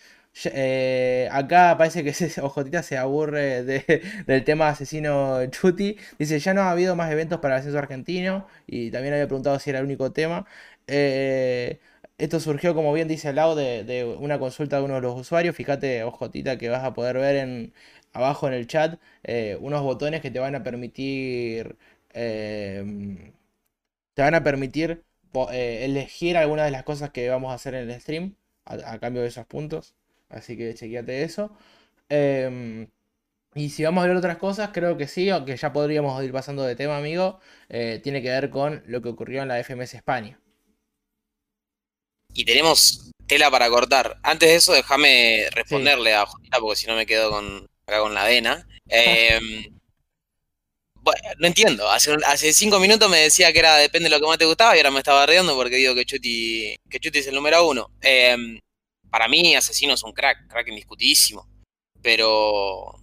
Eh, 0.45 1.27
acá 1.31 1.75
parece 1.77 2.03
que 2.03 2.11
Ojotita 2.41 2.83
se 2.83 2.97
aburre 2.97 3.63
del 3.63 4.43
tema 4.43 4.69
asesino 4.69 5.45
Chuti. 5.47 5.97
Dice, 6.17 6.39
ya 6.39 6.53
no 6.53 6.61
ha 6.61 6.71
habido 6.71 6.95
más 6.95 7.11
eventos 7.11 7.39
para 7.39 7.55
el 7.55 7.59
ascenso 7.61 7.79
argentino. 7.79 8.47
Y 8.67 8.91
también 8.91 9.13
había 9.13 9.27
preguntado 9.27 9.59
si 9.59 9.69
era 9.69 9.79
el 9.79 9.85
único 9.85 10.11
tema. 10.11 10.45
Eh, 10.87 11.79
esto 12.17 12.39
surgió, 12.39 12.75
como 12.75 12.91
bien 12.93 13.07
dice 13.07 13.29
al 13.29 13.35
lado, 13.35 13.55
de, 13.55 14.15
una 14.19 14.39
consulta 14.39 14.77
de 14.77 14.83
uno 14.83 14.95
de 14.95 15.01
los 15.01 15.19
usuarios. 15.19 15.55
Fíjate, 15.55 16.03
Ojotita, 16.03 16.57
que 16.57 16.69
vas 16.69 16.83
a 16.83 16.93
poder 16.93 17.17
ver 17.17 17.35
en, 17.37 17.73
abajo 18.13 18.47
en 18.47 18.53
el 18.53 18.67
chat 18.67 18.99
eh, 19.23 19.57
unos 19.61 19.81
botones 19.83 20.21
que 20.21 20.31
te 20.31 20.39
van 20.39 20.55
a 20.55 20.63
permitir... 20.63 21.77
te 22.13 22.83
van 24.17 24.35
a 24.35 24.43
permitir 24.43 25.03
elegir 25.51 26.37
algunas 26.37 26.65
de 26.65 26.71
las 26.71 26.83
cosas 26.83 27.11
que 27.11 27.29
vamos 27.29 27.51
a 27.51 27.55
hacer 27.55 27.75
en 27.75 27.89
el 27.89 28.01
stream 28.01 28.35
a 28.65 28.99
cambio 28.99 29.21
de 29.21 29.29
esos 29.29 29.45
puntos. 29.45 29.95
Así 30.29 30.57
que 30.57 30.73
chequeate 30.75 31.23
eso. 31.23 31.51
Em, 32.09 32.87
y 33.55 33.69
si 33.69 33.83
vamos 33.83 34.03
a 34.03 34.07
ver 34.07 34.15
otras 34.15 34.37
cosas, 34.37 34.69
creo 34.73 34.97
que 34.97 35.07
sí, 35.07 35.29
aunque 35.29 35.57
ya 35.57 35.73
podríamos 35.73 36.23
ir 36.23 36.31
pasando 36.31 36.63
de 36.63 36.75
tema, 36.75 36.97
amigo. 36.97 37.39
Eh, 37.69 37.99
tiene 38.03 38.21
que 38.21 38.29
ver 38.29 38.49
con 38.49 38.83
lo 38.87 39.01
que 39.01 39.09
ocurrió 39.09 39.41
en 39.41 39.47
la 39.47 39.59
FMS 39.63 39.95
España. 39.95 40.39
Y 42.33 42.45
tenemos 42.45 43.11
tela 43.27 43.49
para 43.49 43.69
cortar. 43.69 44.19
Antes 44.23 44.49
de 44.49 44.55
eso, 44.55 44.73
déjame 44.73 45.47
responderle 45.51 46.13
a 46.13 46.25
Juanita, 46.25 46.59
porque 46.59 46.75
si 46.75 46.87
no 46.87 46.95
me 46.95 47.05
quedo 47.05 47.31
con, 47.31 47.67
acá 47.87 47.99
con 47.99 48.13
la 48.13 48.25
vena. 48.25 48.67
Em, 48.87 49.63
bueno, 51.01 51.21
no 51.39 51.47
entiendo. 51.47 51.89
Hace, 51.89 52.15
hace, 52.25 52.53
cinco 52.53 52.79
minutos 52.79 53.09
me 53.09 53.17
decía 53.17 53.51
que 53.51 53.59
era 53.59 53.77
depende 53.77 54.09
de 54.09 54.15
lo 54.15 54.21
que 54.21 54.27
más 54.27 54.37
te 54.37 54.45
gustaba 54.45 54.75
y 54.75 54.79
ahora 54.79 54.91
me 54.91 54.99
estaba 54.99 55.25
riendo 55.25 55.55
porque 55.55 55.77
digo 55.77 55.95
que 55.95 56.05
Chuti, 56.05 56.75
que 56.89 56.99
Chuti 56.99 57.19
es 57.19 57.27
el 57.27 57.35
número 57.35 57.67
uno. 57.67 57.91
Eh, 58.01 58.59
para 59.09 59.27
mí, 59.27 59.55
Asesino 59.55 59.93
es 59.93 60.03
un 60.03 60.13
crack, 60.13 60.47
crack 60.47 60.67
indiscutidísimo. 60.67 61.47
Pero. 62.01 63.01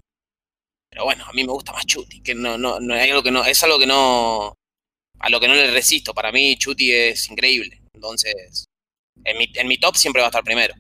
Pero 0.90 1.04
bueno, 1.04 1.24
a 1.26 1.32
mí 1.32 1.44
me 1.44 1.52
gusta 1.52 1.72
más 1.72 1.84
Chuti, 1.84 2.22
que 2.22 2.34
no, 2.34 2.56
no, 2.56 2.80
no 2.80 2.94
hay 2.94 3.10
algo 3.10 3.22
que 3.22 3.30
no. 3.30 3.44
Es 3.44 3.62
algo 3.62 3.78
que 3.78 3.86
no. 3.86 4.54
A 5.18 5.30
lo 5.30 5.40
que 5.40 5.48
no 5.48 5.54
le 5.54 5.70
resisto. 5.70 6.14
Para 6.14 6.32
mí, 6.32 6.56
Chuti 6.56 6.92
es 6.92 7.30
increíble. 7.30 7.82
Entonces. 7.94 8.66
En 9.24 9.38
mi, 9.38 9.50
en 9.54 9.66
mi 9.66 9.78
top 9.78 9.96
siempre 9.96 10.20
va 10.20 10.28
a 10.28 10.30
estar 10.30 10.44
primero. 10.44 10.74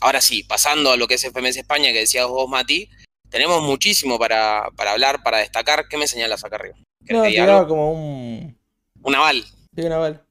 Ahora 0.00 0.20
sí, 0.20 0.44
pasando 0.44 0.92
a 0.92 0.96
lo 0.96 1.06
que 1.06 1.14
es 1.14 1.24
FMS 1.24 1.56
España, 1.56 1.92
que 1.92 2.00
decías 2.00 2.26
vos, 2.26 2.48
Mati, 2.48 2.88
tenemos 3.28 3.62
muchísimo 3.62 4.18
para, 4.18 4.70
para 4.76 4.92
hablar, 4.92 5.22
para 5.22 5.38
destacar. 5.38 5.88
¿Qué 5.88 5.96
me 5.96 6.06
señalas 6.06 6.44
acá 6.44 6.56
arriba? 6.56 6.76
No, 7.08 7.22
tiraba 7.24 7.66
como 7.66 7.92
un. 7.92 8.58
Un 9.02 9.14
aval. 9.14 9.44
Sí, 9.74 9.82
un 9.82 9.92
aval. 9.92 10.24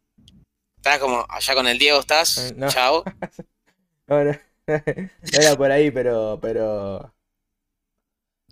Estás 0.78 1.00
como 1.00 1.26
allá 1.28 1.54
con 1.56 1.68
el 1.68 1.78
Diego, 1.78 2.00
estás. 2.00 2.38
Eh, 2.38 2.54
no. 2.56 2.70
Chao. 2.70 3.04
No, 4.10 4.24
no, 4.24 4.32
no 4.68 4.80
era 5.32 5.56
por 5.56 5.72
ahí, 5.72 5.92
pero. 5.92 6.40
pero... 6.42 7.14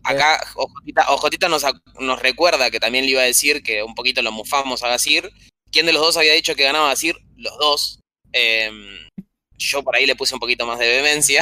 Acá 0.04 0.40
Ojotita, 0.56 1.12
Ojotita 1.12 1.50
nos, 1.50 1.66
nos 2.00 2.22
recuerda 2.22 2.72
que 2.72 2.80
también 2.80 3.04
le 3.06 3.12
iba 3.12 3.22
a 3.22 3.26
decir 3.26 3.62
que 3.64 3.84
un 3.84 3.94
poquito 3.96 4.22
lo 4.22 4.32
mufamos 4.32 4.84
a 4.84 4.88
Gasir. 4.90 5.30
¿Quién 5.72 5.86
de 5.86 5.92
los 5.94 6.02
dos 6.02 6.16
había 6.18 6.34
dicho 6.34 6.56
que 6.56 6.64
ganaba 6.64 6.90
Gasir? 6.90 7.18
Los 7.36 7.58
dos. 7.58 8.00
Em, 8.32 9.10
yo 9.58 9.84
por 9.84 9.96
ahí 9.96 10.06
le 10.06 10.16
puse 10.16 10.34
un 10.34 10.40
poquito 10.40 10.66
más 10.66 10.80
de 10.80 10.88
vehemencia. 10.88 11.42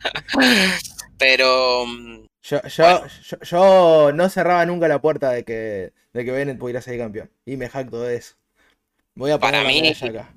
Pero 1.18 1.86
mm, 1.86 2.26
Yo, 2.42 2.62
yo, 2.62 3.06
yo, 3.22 3.38
yo 3.42 4.12
no 4.12 4.28
cerraba 4.28 4.64
nunca 4.66 4.88
la 4.88 5.00
puerta 5.00 5.30
de 5.30 5.44
que, 5.44 5.92
de 6.12 6.24
que 6.24 6.30
Bennett 6.30 6.58
pudiera 6.58 6.80
ser 6.82 6.98
campeón. 6.98 7.30
Y 7.44 7.56
me 7.56 7.68
jacto 7.68 8.00
de 8.02 8.16
eso. 8.16 8.34
Voy 9.14 9.30
a 9.30 9.38
poner 9.38 9.62
Para 9.62 9.68
mí- 9.68 9.88
acá. 9.88 10.34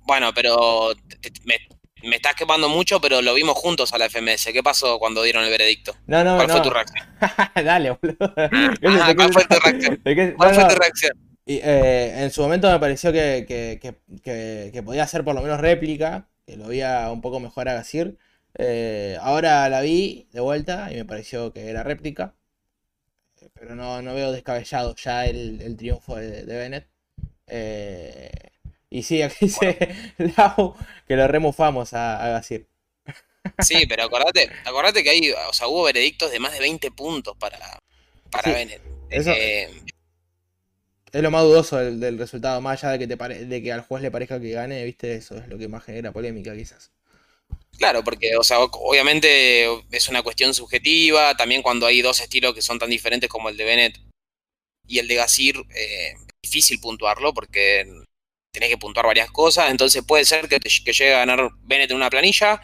bueno, 0.00 0.32
pero 0.34 0.94
te- 1.08 1.30
te- 1.30 1.40
me, 1.44 1.56
me 2.02 2.16
estás 2.16 2.34
quemando 2.34 2.68
mucho, 2.68 3.00
pero 3.00 3.22
lo 3.22 3.34
vimos 3.34 3.56
juntos 3.56 3.92
a 3.92 3.98
la 3.98 4.06
FMS. 4.06 4.52
¿Qué 4.52 4.62
pasó 4.62 4.98
cuando 4.98 5.22
dieron 5.22 5.44
el 5.44 5.50
veredicto? 5.50 5.96
No, 6.06 6.24
no, 6.24 6.42
¿Cuál 6.42 6.46
no. 6.46 6.54
fue 6.54 6.60
tu 6.60 6.70
reacción? 6.70 7.06
Dale, 7.64 7.90
boludo. 7.92 8.34
¿Qué 8.80 8.90
Ajá, 8.92 9.14
se- 9.14 9.14
¿cuál 9.14 9.28
fue 9.32 9.44
tu 9.46 9.58
reacción? 9.60 9.94
¿Cuál 10.36 10.52
fue 10.52 10.64
tu 10.64 10.74
reacción? 10.74 11.12
y, 11.46 11.56
eh, 11.62 12.24
en 12.24 12.30
su 12.30 12.42
momento 12.42 12.70
me 12.70 12.78
pareció 12.80 13.12
que, 13.12 13.44
que, 13.48 13.78
que, 13.80 13.96
que, 14.22 14.70
que 14.72 14.82
podía 14.82 15.06
ser 15.06 15.24
por 15.24 15.34
lo 15.34 15.42
menos 15.42 15.60
réplica, 15.60 16.28
que 16.46 16.56
lo 16.56 16.68
veía 16.68 17.10
un 17.12 17.20
poco 17.20 17.40
mejor 17.40 17.68
a 17.68 17.74
Gasir. 17.74 18.18
Eh, 18.58 19.16
ahora 19.20 19.68
la 19.68 19.80
vi 19.82 20.28
de 20.32 20.40
vuelta 20.40 20.92
y 20.92 20.96
me 20.96 21.04
pareció 21.04 21.52
que 21.52 21.68
era 21.70 21.82
réplica. 21.82 22.34
Pero 23.54 23.74
no, 23.74 24.02
no 24.02 24.14
veo 24.14 24.32
descabellado 24.32 24.94
ya 24.96 25.26
el, 25.26 25.60
el 25.62 25.76
triunfo 25.76 26.16
de, 26.16 26.44
de 26.44 26.56
Bennett. 26.56 26.88
Eh, 27.46 28.30
y 28.90 29.02
sí, 29.02 29.22
aquí 29.22 29.36
dice 29.46 29.78
Lau 30.36 30.76
que 31.06 31.16
lo 31.16 31.28
remufamos 31.28 31.92
a, 31.94 32.24
a 32.24 32.28
Gasir. 32.30 32.68
Sí, 33.58 33.86
pero 33.88 34.04
acordate, 34.04 34.50
acordate 34.64 35.02
que 35.02 35.10
hay, 35.10 35.30
o 35.32 35.52
sea, 35.52 35.66
hubo 35.68 35.84
veredictos 35.84 36.30
de 36.30 36.38
más 36.38 36.52
de 36.52 36.60
20 36.60 36.90
puntos 36.92 37.36
para, 37.38 37.58
para 38.30 38.52
Sí, 38.52 38.52
Bennett. 38.52 38.82
eso- 39.10 39.30
Eh, 39.30 39.68
Es 41.12 41.20
lo 41.22 41.30
más 41.30 41.42
dudoso 41.42 41.76
del, 41.76 42.00
del 42.00 42.16
resultado, 42.18 42.62
más 42.62 42.82
allá 42.82 42.92
de 42.92 42.98
que, 43.00 43.06
te 43.06 43.18
pare- 43.18 43.44
de 43.44 43.62
que 43.62 43.72
al 43.72 43.82
juez 43.82 44.02
le 44.02 44.10
parezca 44.10 44.40
que 44.40 44.52
gane, 44.52 44.84
viste, 44.86 45.14
eso 45.16 45.36
es 45.36 45.46
lo 45.48 45.58
que 45.58 45.68
más 45.68 45.84
genera 45.84 46.12
polémica 46.12 46.54
quizás. 46.56 46.92
Claro, 47.78 48.02
porque, 48.02 48.36
o 48.36 48.42
sea, 48.42 48.58
obviamente 48.60 49.64
es 49.92 50.08
una 50.08 50.22
cuestión 50.22 50.52
subjetiva, 50.52 51.36
también 51.36 51.62
cuando 51.62 51.86
hay 51.86 52.02
dos 52.02 52.18
estilos 52.20 52.52
que 52.54 52.62
son 52.62 52.78
tan 52.78 52.90
diferentes 52.90 53.28
como 53.30 53.48
el 53.48 53.56
de 53.56 53.64
Bennett 53.64 53.98
y 54.86 54.98
el 55.00 55.08
de 55.08 55.16
Gasir, 55.16 55.56
eh, 55.74 56.14
es 56.42 56.50
difícil 56.52 56.80
puntuarlo 56.80 57.34
porque 57.34 57.86
tenés 58.52 58.68
que 58.70 58.78
puntuar 58.78 59.06
varias 59.06 59.30
cosas, 59.30 59.70
entonces 59.70 60.02
puede 60.04 60.24
ser 60.24 60.48
que, 60.48 60.58
te- 60.60 60.68
que 60.84 60.92
llegue 60.92 61.14
a 61.14 61.18
ganar 61.18 61.50
Bennett 61.62 61.90
en 61.90 61.96
una 61.96 62.10
planilla, 62.10 62.60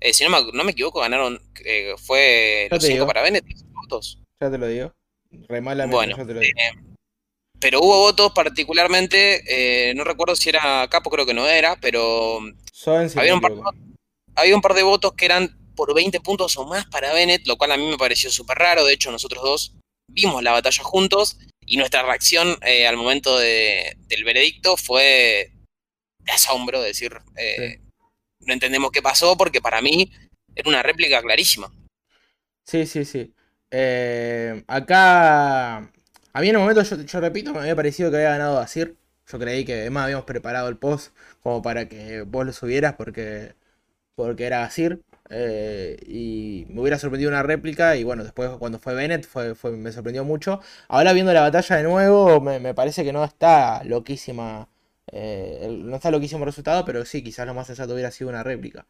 eh, 0.00 0.12
si 0.12 0.24
no 0.24 0.30
me, 0.30 0.52
no 0.52 0.64
me 0.64 0.72
equivoco, 0.72 1.00
ganaron, 1.00 1.40
eh, 1.64 1.94
fue 1.98 2.68
los 2.70 2.80
te 2.80 2.86
5 2.88 2.94
digo. 2.94 3.06
para 3.06 3.22
Bennett, 3.22 3.44
votos. 3.72 4.18
Ya 4.40 4.50
te 4.50 4.58
lo 4.58 4.66
digo. 4.66 4.92
Re 5.48 5.60
mala 5.60 5.86
Bueno, 5.86 6.16
yo 6.16 6.26
te 6.26 6.34
lo 6.34 6.40
digo. 6.40 6.52
eh, 6.58 6.72
pero 7.60 7.80
hubo 7.80 7.98
votos 7.98 8.32
particularmente, 8.32 9.42
eh, 9.90 9.94
no 9.94 10.04
recuerdo 10.04 10.36
si 10.36 10.48
era 10.48 10.86
Capo, 10.88 11.10
creo 11.10 11.26
que 11.26 11.34
no 11.34 11.46
era, 11.46 11.76
pero 11.80 12.40
si 12.72 12.90
había 13.18 13.34
un 13.34 13.40
par- 13.40 13.52
equivoco. 13.52 13.74
había 14.36 14.54
un 14.54 14.62
par 14.62 14.74
de 14.74 14.82
votos 14.84 15.12
que 15.14 15.24
eran 15.24 15.56
por 15.74 15.92
20 15.94 16.20
puntos 16.20 16.56
o 16.56 16.66
más 16.66 16.86
para 16.86 17.12
Bennett, 17.12 17.46
lo 17.46 17.56
cual 17.56 17.72
a 17.72 17.76
mí 17.76 17.86
me 17.88 17.96
pareció 17.98 18.30
súper 18.30 18.58
raro. 18.58 18.84
De 18.84 18.92
hecho, 18.92 19.10
nosotros 19.12 19.42
dos 19.42 19.72
vimos 20.10 20.42
la 20.42 20.52
batalla 20.52 20.82
juntos 20.82 21.36
y 21.68 21.76
nuestra 21.76 22.02
reacción 22.02 22.56
eh, 22.62 22.86
al 22.86 22.96
momento 22.96 23.38
de- 23.38 23.96
del 24.08 24.24
veredicto 24.24 24.76
fue 24.76 25.52
de 26.20 26.32
asombro, 26.32 26.82
decir, 26.82 27.12
eh, 27.36 27.80
no 28.40 28.52
entendemos 28.52 28.90
qué 28.90 29.02
pasó 29.02 29.36
porque 29.36 29.60
para 29.60 29.80
mí 29.80 30.10
era 30.54 30.68
una 30.68 30.82
réplica 30.82 31.20
clarísima. 31.22 31.72
Sí, 32.64 32.86
sí, 32.86 33.04
sí. 33.04 33.34
Eh, 33.70 34.62
acá, 34.66 35.76
a 35.78 36.40
mí 36.40 36.48
en 36.48 36.54
el 36.56 36.60
momento, 36.60 36.82
yo, 36.82 36.96
yo 37.02 37.20
repito, 37.20 37.52
me 37.52 37.60
había 37.60 37.76
parecido 37.76 38.10
que 38.10 38.16
había 38.18 38.30
ganado 38.30 38.58
Asir. 38.58 38.96
Yo 39.30 39.38
creí 39.38 39.64
que 39.64 39.74
además 39.74 40.04
habíamos 40.04 40.24
preparado 40.24 40.68
el 40.68 40.78
post 40.78 41.12
como 41.42 41.60
para 41.62 41.88
que 41.88 42.22
vos 42.22 42.46
lo 42.46 42.52
subieras 42.52 42.94
porque, 42.94 43.54
porque 44.14 44.44
era 44.46 44.64
Asir. 44.64 45.00
Eh, 45.30 45.96
y 46.06 46.66
me 46.70 46.80
hubiera 46.80 46.98
sorprendido 46.98 47.30
una 47.30 47.42
réplica. 47.42 47.96
Y 47.96 48.04
bueno, 48.04 48.24
después 48.24 48.50
cuando 48.58 48.78
fue 48.78 48.94
Bennett 48.94 49.26
fue, 49.26 49.54
fue- 49.54 49.72
me 49.76 49.92
sorprendió 49.92 50.24
mucho. 50.24 50.60
Ahora 50.88 51.12
viendo 51.12 51.32
la 51.32 51.42
batalla 51.42 51.76
de 51.76 51.82
nuevo, 51.84 52.40
me, 52.40 52.60
me 52.60 52.74
parece 52.74 53.04
que 53.04 53.12
no 53.12 53.24
está 53.24 53.82
loquísima. 53.84 54.68
eh, 55.12 55.60
el- 55.62 55.88
no 55.88 55.96
está 55.96 56.10
loquísimo 56.10 56.40
el 56.40 56.46
resultado, 56.46 56.84
pero 56.84 57.04
sí, 57.06 57.22
quizás 57.22 57.46
lo 57.46 57.54
más 57.54 57.66
sensato 57.66 57.94
hubiera 57.94 58.10
sido 58.10 58.28
una 58.30 58.42
réplica. 58.42 58.86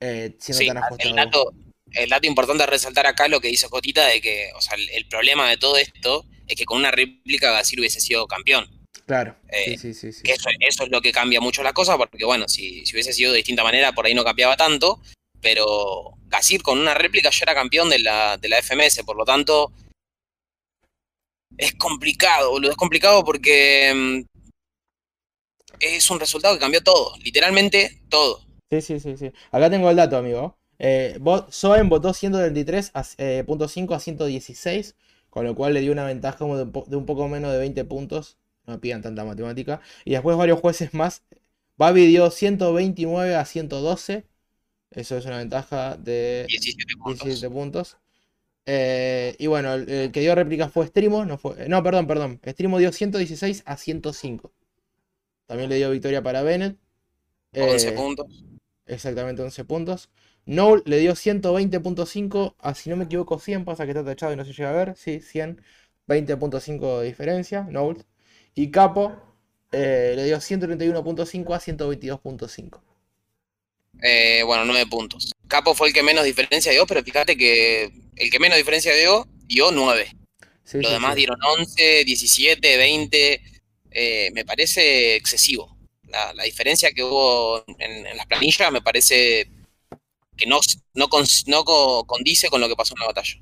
eh, 0.00 0.36
siendo 0.40 0.64
Sí, 0.64 0.66
tan 0.66 0.78
el 0.78 0.84
ajustado. 0.84 1.14
dato, 1.14 1.52
el 1.92 2.08
dato 2.10 2.26
importante 2.26 2.62
a 2.64 2.66
resaltar 2.66 3.06
acá 3.06 3.28
lo 3.28 3.40
que 3.40 3.48
dice 3.48 3.68
Jotita 3.68 4.06
de 4.06 4.20
que, 4.20 4.50
o 4.56 4.60
sea, 4.60 4.76
el, 4.76 4.88
el 4.90 5.06
problema 5.08 5.48
de 5.48 5.56
todo 5.56 5.76
esto 5.76 6.24
es 6.46 6.56
que 6.56 6.64
con 6.64 6.78
una 6.78 6.90
réplica 6.90 7.50
Gasir 7.52 7.80
hubiese 7.80 8.00
sido 8.00 8.26
campeón. 8.26 8.66
Claro, 9.06 9.36
Eh, 9.48 9.76
sí, 9.76 9.76
sí, 9.76 9.94
sí, 9.94 10.12
sí. 10.12 10.28
Que 10.28 10.32
eso, 10.32 10.48
eso 10.60 10.84
es 10.84 10.90
lo 10.90 11.00
que 11.00 11.12
cambia 11.12 11.40
mucho 11.40 11.62
las 11.62 11.72
cosas, 11.72 11.96
porque 11.98 12.24
bueno, 12.24 12.48
si, 12.48 12.84
si 12.86 12.94
hubiese 12.94 13.12
sido 13.12 13.32
de 13.32 13.38
distinta 13.38 13.62
manera, 13.64 13.92
por 13.92 14.06
ahí 14.06 14.14
no 14.14 14.24
cambiaba 14.24 14.56
tanto, 14.56 15.00
pero 15.46 16.14
Gasir 16.26 16.60
con 16.60 16.76
una 16.76 16.92
réplica 16.92 17.30
ya 17.30 17.44
era 17.44 17.54
campeón 17.54 17.88
de 17.88 18.00
la, 18.00 18.36
de 18.36 18.48
la 18.48 18.60
FMS, 18.60 19.04
por 19.04 19.16
lo 19.16 19.24
tanto, 19.24 19.70
es 21.56 21.72
complicado, 21.74 22.50
boludo, 22.50 22.72
es 22.72 22.76
complicado 22.76 23.24
porque 23.24 23.92
mm, 23.94 24.22
es 25.78 26.10
un 26.10 26.18
resultado 26.18 26.54
que 26.54 26.60
cambió 26.60 26.82
todo, 26.82 27.16
literalmente 27.18 28.02
todo. 28.08 28.40
Sí, 28.70 28.80
sí, 28.80 28.98
sí, 28.98 29.16
sí. 29.16 29.30
Acá 29.52 29.70
tengo 29.70 29.88
el 29.88 29.94
dato, 29.94 30.16
amigo. 30.16 30.58
Eh, 30.80 31.16
votó 31.20 32.12
133 32.12 32.90
a, 32.92 33.04
eh, 33.18 33.44
punto 33.46 33.68
5 33.68 33.94
a 33.94 34.00
116, 34.00 34.96
con 35.30 35.44
lo 35.44 35.54
cual 35.54 35.74
le 35.74 35.80
dio 35.80 35.92
una 35.92 36.06
ventaja 36.06 36.38
como 36.38 36.56
de, 36.56 36.96
un 36.96 37.06
poco 37.06 37.28
menos 37.28 37.52
de 37.52 37.58
20 37.58 37.84
puntos. 37.84 38.36
No 38.64 38.80
pidan 38.80 39.00
tanta 39.00 39.24
matemática. 39.24 39.80
Y 40.04 40.10
después 40.10 40.36
varios 40.36 40.58
jueces 40.58 40.92
más. 40.92 41.22
Babi 41.76 42.04
dio 42.06 42.32
129 42.32 43.36
a 43.36 43.44
112. 43.44 44.24
Eso 44.90 45.16
es 45.16 45.26
una 45.26 45.38
ventaja 45.38 45.96
de 45.96 46.46
17 46.48 46.94
puntos. 46.96 47.26
17 47.26 47.50
puntos. 47.54 47.96
Eh, 48.66 49.36
y 49.38 49.46
bueno, 49.48 49.74
el, 49.74 49.88
el 49.90 50.12
que 50.12 50.20
dio 50.20 50.34
réplica 50.34 50.68
fue 50.68 50.86
Strimo. 50.88 51.24
No, 51.24 51.38
fue, 51.38 51.68
no, 51.68 51.82
perdón, 51.82 52.06
perdón. 52.06 52.40
Strimo 52.46 52.78
dio 52.78 52.92
116 52.92 53.62
a 53.66 53.76
105. 53.76 54.52
También 55.46 55.70
le 55.70 55.76
dio 55.76 55.90
victoria 55.90 56.22
para 56.22 56.42
Bennett. 56.42 56.78
11 57.56 57.88
Eh, 57.88 57.92
puntos. 57.92 58.44
Exactamente 58.86 59.42
11 59.42 59.64
puntos. 59.64 60.10
Noel 60.46 60.82
le 60.86 60.98
dio 60.98 61.14
120.5 61.16 62.56
a, 62.60 62.74
si 62.74 62.90
no 62.90 62.96
me 62.96 63.04
equivoco, 63.04 63.38
100. 63.38 63.64
Pasa 63.64 63.84
que 63.84 63.92
está 63.92 64.04
tachado 64.04 64.32
y 64.32 64.36
no 64.36 64.44
se 64.44 64.52
llega 64.52 64.70
a 64.70 64.74
ver. 64.74 64.96
Sí, 64.96 65.20
100. 65.20 65.60
20.5 66.06 67.00
de 67.00 67.06
diferencia. 67.06 67.64
Noel. 67.70 68.04
Y 68.54 68.70
Capo 68.70 69.12
eh, 69.72 70.14
le 70.16 70.24
dio 70.24 70.40
131.5 70.40 71.54
a 71.54 71.60
122.5. 71.60 72.82
Eh, 74.02 74.42
bueno, 74.44 74.64
9 74.64 74.86
puntos. 74.86 75.32
Capo 75.48 75.74
fue 75.74 75.88
el 75.88 75.94
que 75.94 76.02
menos 76.02 76.24
diferencia 76.24 76.72
dio, 76.72 76.86
pero 76.86 77.02
fíjate 77.02 77.36
que 77.36 77.92
el 78.16 78.30
que 78.30 78.38
menos 78.38 78.58
diferencia 78.58 78.94
dio, 78.94 79.26
dio 79.46 79.70
9. 79.72 80.08
Sí, 80.64 80.78
Los 80.78 80.90
sí, 80.90 80.94
demás 80.94 81.14
sí. 81.14 81.16
dieron 81.16 81.38
11, 81.58 82.04
17, 82.04 82.76
20. 82.76 83.40
eh, 83.90 84.30
me 84.34 84.44
parece 84.44 85.16
excesivo. 85.16 85.76
La, 86.08 86.32
la 86.34 86.44
diferencia 86.44 86.90
que 86.92 87.02
hubo 87.04 87.64
en, 87.78 88.06
en 88.06 88.16
las 88.16 88.26
planillas 88.26 88.70
me 88.72 88.82
parece 88.82 89.48
que 90.36 90.46
no, 90.46 90.60
no, 90.94 91.08
cons- 91.08 91.44
no 91.46 91.64
co- 91.64 92.04
condice 92.06 92.48
con 92.48 92.60
lo 92.60 92.68
que 92.68 92.76
pasó 92.76 92.94
en 92.94 93.00
la 93.00 93.06
batalla. 93.06 93.34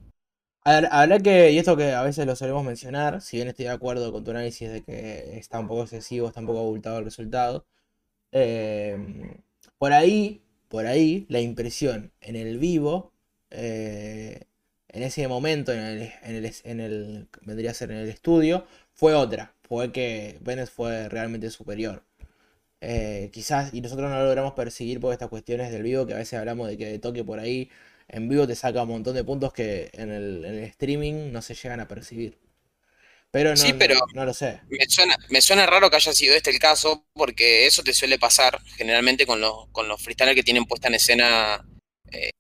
Habrá 0.66 1.18
que, 1.18 1.50
y 1.52 1.59
esto 1.59 1.76
que 1.76 1.92
a 1.92 2.02
veces 2.02 2.24
lo 2.26 2.36
solemos 2.36 2.64
mencionar, 2.64 3.20
si 3.20 3.36
bien 3.36 3.48
estoy 3.48 3.66
de 3.66 3.72
acuerdo 3.72 4.11
con 4.12 4.24
tu 4.24 4.30
análisis 4.30 4.70
de 4.70 4.82
que 4.82 5.36
está 5.38 5.59
un 5.61 5.68
poco 5.68 5.82
excesivo, 5.82 6.28
está 6.28 6.40
un 6.40 6.46
poco 6.46 6.61
abultado 6.61 6.98
el 6.98 7.05
resultado, 7.05 7.66
eh, 8.32 8.96
por 9.78 9.92
ahí, 9.92 10.42
por 10.75 10.87
ahí, 10.87 11.27
la 11.29 11.41
impresión 11.41 12.12
en 12.20 12.37
el 12.37 12.59
vivo, 12.59 13.12
eh, 13.51 14.43
en 14.89 15.03
ese 15.05 15.29
momento, 15.29 15.72
en 15.72 15.81
el, 15.81 16.03
en 16.22 16.35
el, 16.37 16.53
en 16.64 16.81
el- 16.81 17.29
vendría 17.43 17.70
a 17.72 17.75
ser 17.75 17.91
en 17.93 17.99
el 17.99 18.09
estudio, 18.09 18.66
fue 18.93 19.14
otra, 19.14 19.55
fue 19.68 19.93
que 19.93 20.39
Venice 20.43 20.66
fue 20.79 21.09
realmente 21.09 21.51
superior. 21.51 22.05
Eh, 22.81 23.31
quizás, 23.33 23.72
y 23.75 23.81
nosotros 23.81 24.11
no 24.11 24.18
lo 24.18 24.25
logramos 24.27 24.55
perseguir 24.55 25.01
por 25.01 25.12
estas 25.12 25.29
cuestiones 25.31 25.72
del 25.72 25.83
vivo, 25.83 26.07
que 26.07 26.14
a 26.14 26.18
veces 26.18 26.39
hablamos 26.39 26.68
de 26.68 26.77
que 26.79 26.87
de 26.87 26.99
toque 26.99 27.25
por 27.25 27.39
ahí 27.41 27.70
en 28.09 28.29
vivo 28.29 28.47
te 28.47 28.55
saca 28.57 28.83
un 28.85 28.89
montón 28.91 29.14
de 29.14 29.25
puntos 29.25 29.53
que 29.53 29.91
en 29.95 30.11
el, 30.11 30.45
en 30.45 30.55
el 30.57 30.64
streaming 30.64 31.33
no 31.33 31.43
se 31.43 31.55
llegan 31.55 31.81
a 31.81 31.89
percibir. 31.89 32.39
Pero 33.35 33.51
no, 33.51 33.57
Sí, 33.57 33.72
no- 33.72 33.78
pero- 33.80 33.99
no 34.14 34.24
lo 34.24 34.32
sé. 34.32 34.61
Me 34.68 34.87
suena, 34.89 35.16
me 35.28 35.41
suena 35.43 35.66
raro 35.66 35.91
que 35.91 35.97
haya 35.97 36.12
sido 36.12 36.37
este 36.37 36.51
el 36.51 36.61
caso, 36.61 37.05
porque 37.14 37.66
eso 37.66 37.82
te 37.82 37.93
suele 37.93 38.16
pasar 38.16 38.62
generalmente 38.76 39.26
con 39.26 39.41
los, 39.41 39.66
con 39.72 39.89
los 39.89 40.01
freestylers 40.01 40.37
que 40.37 40.45
tienen 40.45 40.66
puesta 40.66 40.87
en 40.87 40.95
escena 40.95 41.66
eh, 42.12 42.30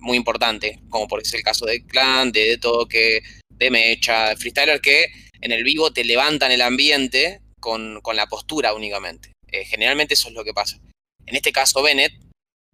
muy 0.00 0.16
importante, 0.16 0.80
como 0.90 1.06
por 1.06 1.20
ejemplo 1.20 1.38
el 1.38 1.44
caso 1.44 1.66
de 1.66 1.86
Clan, 1.86 2.32
de, 2.32 2.40
de 2.48 2.58
Toque, 2.58 3.22
de 3.48 3.70
Mecha, 3.70 4.34
freestylers 4.36 4.80
que 4.80 5.04
en 5.40 5.52
el 5.52 5.62
vivo 5.62 5.92
te 5.92 6.02
levantan 6.02 6.50
el 6.50 6.62
ambiente 6.62 7.40
con, 7.60 8.00
con 8.00 8.16
la 8.16 8.26
postura 8.26 8.74
únicamente. 8.74 9.30
Eh, 9.46 9.64
generalmente 9.64 10.14
eso 10.14 10.26
es 10.30 10.34
lo 10.34 10.42
que 10.42 10.52
pasa. 10.52 10.80
En 11.26 11.36
este 11.36 11.52
caso, 11.52 11.80
Bennett 11.80 12.12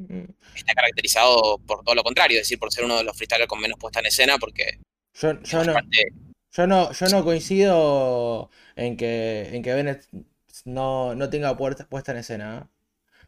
Mm, 0.03 0.25
está 0.57 0.73
caracterizado 0.73 1.59
por 1.67 1.85
todo 1.85 1.95
lo 1.95 2.03
contrario, 2.03 2.39
es 2.39 2.45
decir, 2.47 2.59
por 2.59 2.73
ser 2.73 2.85
uno 2.85 2.97
de 2.97 3.05
los 3.05 3.15
freestylers 3.15 3.47
con 3.47 3.61
menos 3.61 3.79
puesta 3.79 4.01
en 4.01 4.07
escena, 4.07 4.39
porque 4.39 4.79
Yo, 5.21 5.39
yo 5.43 5.63
no, 5.63 5.73
aparte, 5.73 6.07
yo 6.53 6.67
no, 6.67 6.93
yo 6.93 7.07
no 7.09 7.25
coincido 7.25 8.51
en 8.77 8.97
que, 8.97 9.51
en 9.53 9.63
que 9.63 9.75
Bennett 9.75 10.05
no, 10.65 11.15
no 11.15 11.31
tenga 11.31 11.57
puerta- 11.57 11.87
puesta 11.87 12.13
en 12.13 12.19
escena. 12.19 12.59
¿eh? 12.65 12.69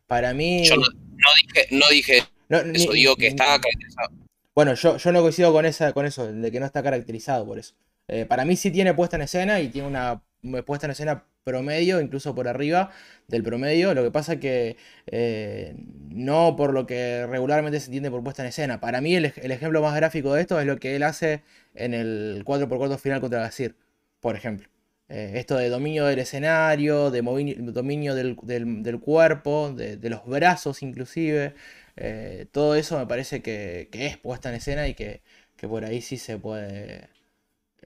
Para 0.07 0.35
mí. 0.35 0.65
yo 0.65 0.77
no, 0.77 0.83
no 0.83 1.29
dije, 1.41 1.69
no 1.71 1.89
dije 1.91 2.23
no, 2.49 2.63
ni- 2.65 2.83
eso, 2.83 2.93
digo 2.93 3.17
que 3.17 3.23
ni- 3.23 3.29
está 3.29 3.61
caracterizado. 3.61 4.11
Bueno, 4.55 4.75
yo, 4.75 4.97
yo 4.99 5.13
no 5.13 5.23
coincido 5.23 5.53
con 5.53 5.65
esa, 5.65 5.93
con 5.93 6.05
eso, 6.05 6.31
de 6.31 6.51
que 6.53 6.61
no 6.61 6.67
está 6.67 6.83
caracterizado 6.83 7.47
por 7.47 7.59
eso. 7.59 7.75
Eh, 8.09 8.27
para 8.27 8.45
mí 8.45 8.57
sí 8.57 8.71
tiene 8.71 8.95
puesta 8.95 9.17
en 9.17 9.23
escena 9.23 9.61
y 9.61 9.69
tiene 9.69 9.89
una 9.89 10.23
puesta 10.67 10.87
en 10.87 10.93
escena 10.93 11.25
promedio, 11.45 12.01
incluso 12.01 12.35
por 12.35 12.49
arriba 12.49 12.91
del 13.29 13.43
promedio. 13.43 13.95
Lo 13.95 14.03
que 14.03 14.11
pasa 14.11 14.39
que 14.41 14.77
eh, 15.07 15.75
no 16.11 16.57
por 16.57 16.73
lo 16.73 16.87
que 16.87 17.27
regularmente 17.27 17.81
se 17.81 17.87
entiende 17.87 18.11
por 18.11 18.23
puesta 18.23 18.43
en 18.43 18.49
escena. 18.49 18.81
Para 18.81 19.01
mí 19.01 19.15
el, 19.15 19.27
ej- 19.27 19.41
el 19.43 19.51
ejemplo 19.53 19.83
más 19.83 19.95
gráfico 19.97 20.35
de 20.35 20.43
esto 20.43 20.61
es 20.61 20.67
lo 20.67 20.79
que 20.79 20.97
él 20.97 21.03
hace 21.03 21.43
en 21.75 21.95
el 21.95 22.43
4x4 22.45 22.99
final 22.99 23.21
contra 23.21 23.41
Gasir, 23.41 23.77
por 24.21 24.37
ejemplo. 24.37 24.69
Eh, 25.09 25.33
esto 25.37 25.57
de 25.57 25.69
dominio 25.69 26.07
del 26.07 26.19
escenario, 26.21 27.11
de 27.11 27.23
dominio 27.23 28.15
del, 28.15 28.37
cuerpo, 29.01 29.73
de, 29.73 29.99
los 30.11 30.25
brazos 30.27 30.83
inclusive. 30.83 31.55
Todo 32.53 32.75
eso 32.77 32.99
me 32.99 33.07
parece 33.07 33.43
que, 33.43 33.89
es 33.93 34.17
puesta 34.19 34.49
en 34.49 34.57
escena 34.57 34.89
y 34.89 34.95
que 34.95 35.23
por 35.69 35.85
ahí 35.85 36.01
sí 36.03 36.17
se 36.19 36.39
puede 36.39 37.09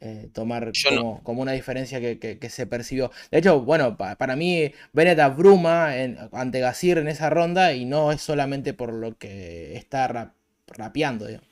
eh, 0.01 0.29
tomar 0.33 0.73
no. 0.93 1.21
como, 1.23 1.43
una 1.43 1.53
diferencia 1.53 2.01
que, 2.01 2.19
que- 2.19 2.39
que 2.39 2.51
se 2.51 2.67
percibió. 2.67 3.11
De 3.31 3.39
hecho, 3.39 3.61
bueno, 3.61 3.97
pa- 3.97 4.17
para 4.17 4.37
mí 4.37 4.73
Bennett 4.93 5.19
abruma 5.21 5.97
en- 5.97 6.19
ante 6.33 6.61
Gasir 6.61 6.99
en 6.99 7.09
esa 7.09 7.31
ronda 7.31 7.73
y 7.75 7.85
no 7.85 8.13
es 8.13 8.21
solamente 8.21 8.75
por 8.75 8.93
lo 8.93 9.17
que 9.17 9.77
está 9.77 10.07
rap- 10.09 10.35
rapeando. 10.67 11.27
digamos. 11.27 11.47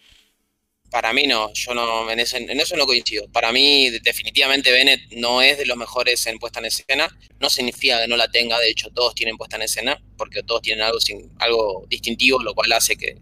Para 0.91 1.13
mí 1.13 1.27
no, 1.27 1.53
yo 1.55 1.75
no, 1.75 2.09
en, 2.09 2.21
eso 2.21 2.77
no 2.77 2.87
coincido. 2.87 3.27
Para 3.33 3.51
mí, 3.51 3.91
de- 3.91 3.99
definitivamente 3.99 4.71
Bennett 4.71 5.01
no 5.17 5.43
es 5.43 5.59
de 5.59 5.67
los 5.67 5.77
mejores 5.77 6.25
en 6.27 6.39
puesta 6.39 6.61
en 6.61 6.67
escena. 6.67 7.09
No 7.41 7.51
significa 7.51 8.01
que 8.01 8.07
no 8.09 8.17
la 8.17 8.29
tenga, 8.29 8.61
de 8.61 8.69
hecho, 8.71 8.91
todos 8.91 9.13
tienen 9.15 9.37
puesta 9.37 9.57
en 9.57 9.63
escena, 9.63 10.01
porque 10.17 10.43
todos 10.45 10.63
tienen 10.63 10.85
algo, 10.85 11.01
sin- 11.01 11.33
algo 11.41 11.85
distintivo, 11.89 12.41
lo 12.43 12.55
cual 12.55 12.71
hace 12.73 12.95
que, 12.97 13.17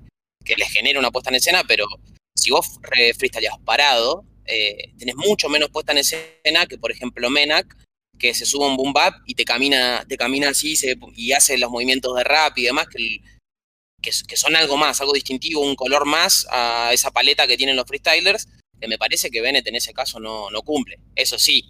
que 0.44 0.54
les 0.56 0.68
genere 0.70 0.98
una 0.98 1.10
puesta 1.10 1.30
en 1.30 1.36
escena, 1.36 1.62
pero 1.66 1.86
si 2.34 2.50
vos 2.50 2.78
re- 2.82 3.14
freestyleás 3.14 3.56
parado, 3.64 4.24
eh, 4.52 4.92
tenés 4.98 5.16
mucho 5.16 5.48
menos 5.48 5.70
puesta 5.70 5.92
en 5.92 5.98
escena 5.98 6.66
que, 6.66 6.78
por 6.78 6.90
ejemplo, 6.92 7.30
Menak, 7.30 7.76
que 8.18 8.34
se 8.34 8.46
sube 8.46 8.66
un 8.66 8.76
boom 8.76 8.92
bap 8.92 9.14
y 9.26 9.34
te 9.34 9.44
camina, 9.44 10.04
te 10.08 10.16
camina 10.16 10.50
así 10.50 10.76
se- 10.76 10.96
y 11.16 11.32
hace 11.32 11.58
los 11.58 11.70
movimientos 11.70 12.14
de 12.16 12.24
rap 12.24 12.56
y 12.58 12.64
demás, 12.64 12.86
que 12.88 14.36
son 14.36 14.56
algo 14.56 14.76
más, 14.76 15.00
algo 15.00 15.12
distintivo, 15.12 15.60
un 15.60 15.76
color 15.76 16.04
más 16.06 16.46
a 16.50 16.90
esa 16.92 17.10
paleta 17.10 17.46
que 17.46 17.56
tienen 17.56 17.76
los 17.76 17.86
freestylers, 17.86 18.48
que 18.80 18.88
me 18.88 18.98
parece 18.98 19.30
que 19.30 19.40
Bennett 19.40 19.66
en 19.68 19.76
ese 19.76 19.92
caso 19.92 20.18
no, 20.18 20.50
no 20.50 20.62
cumple. 20.62 20.98
Eso 21.14 21.38
sí, 21.38 21.64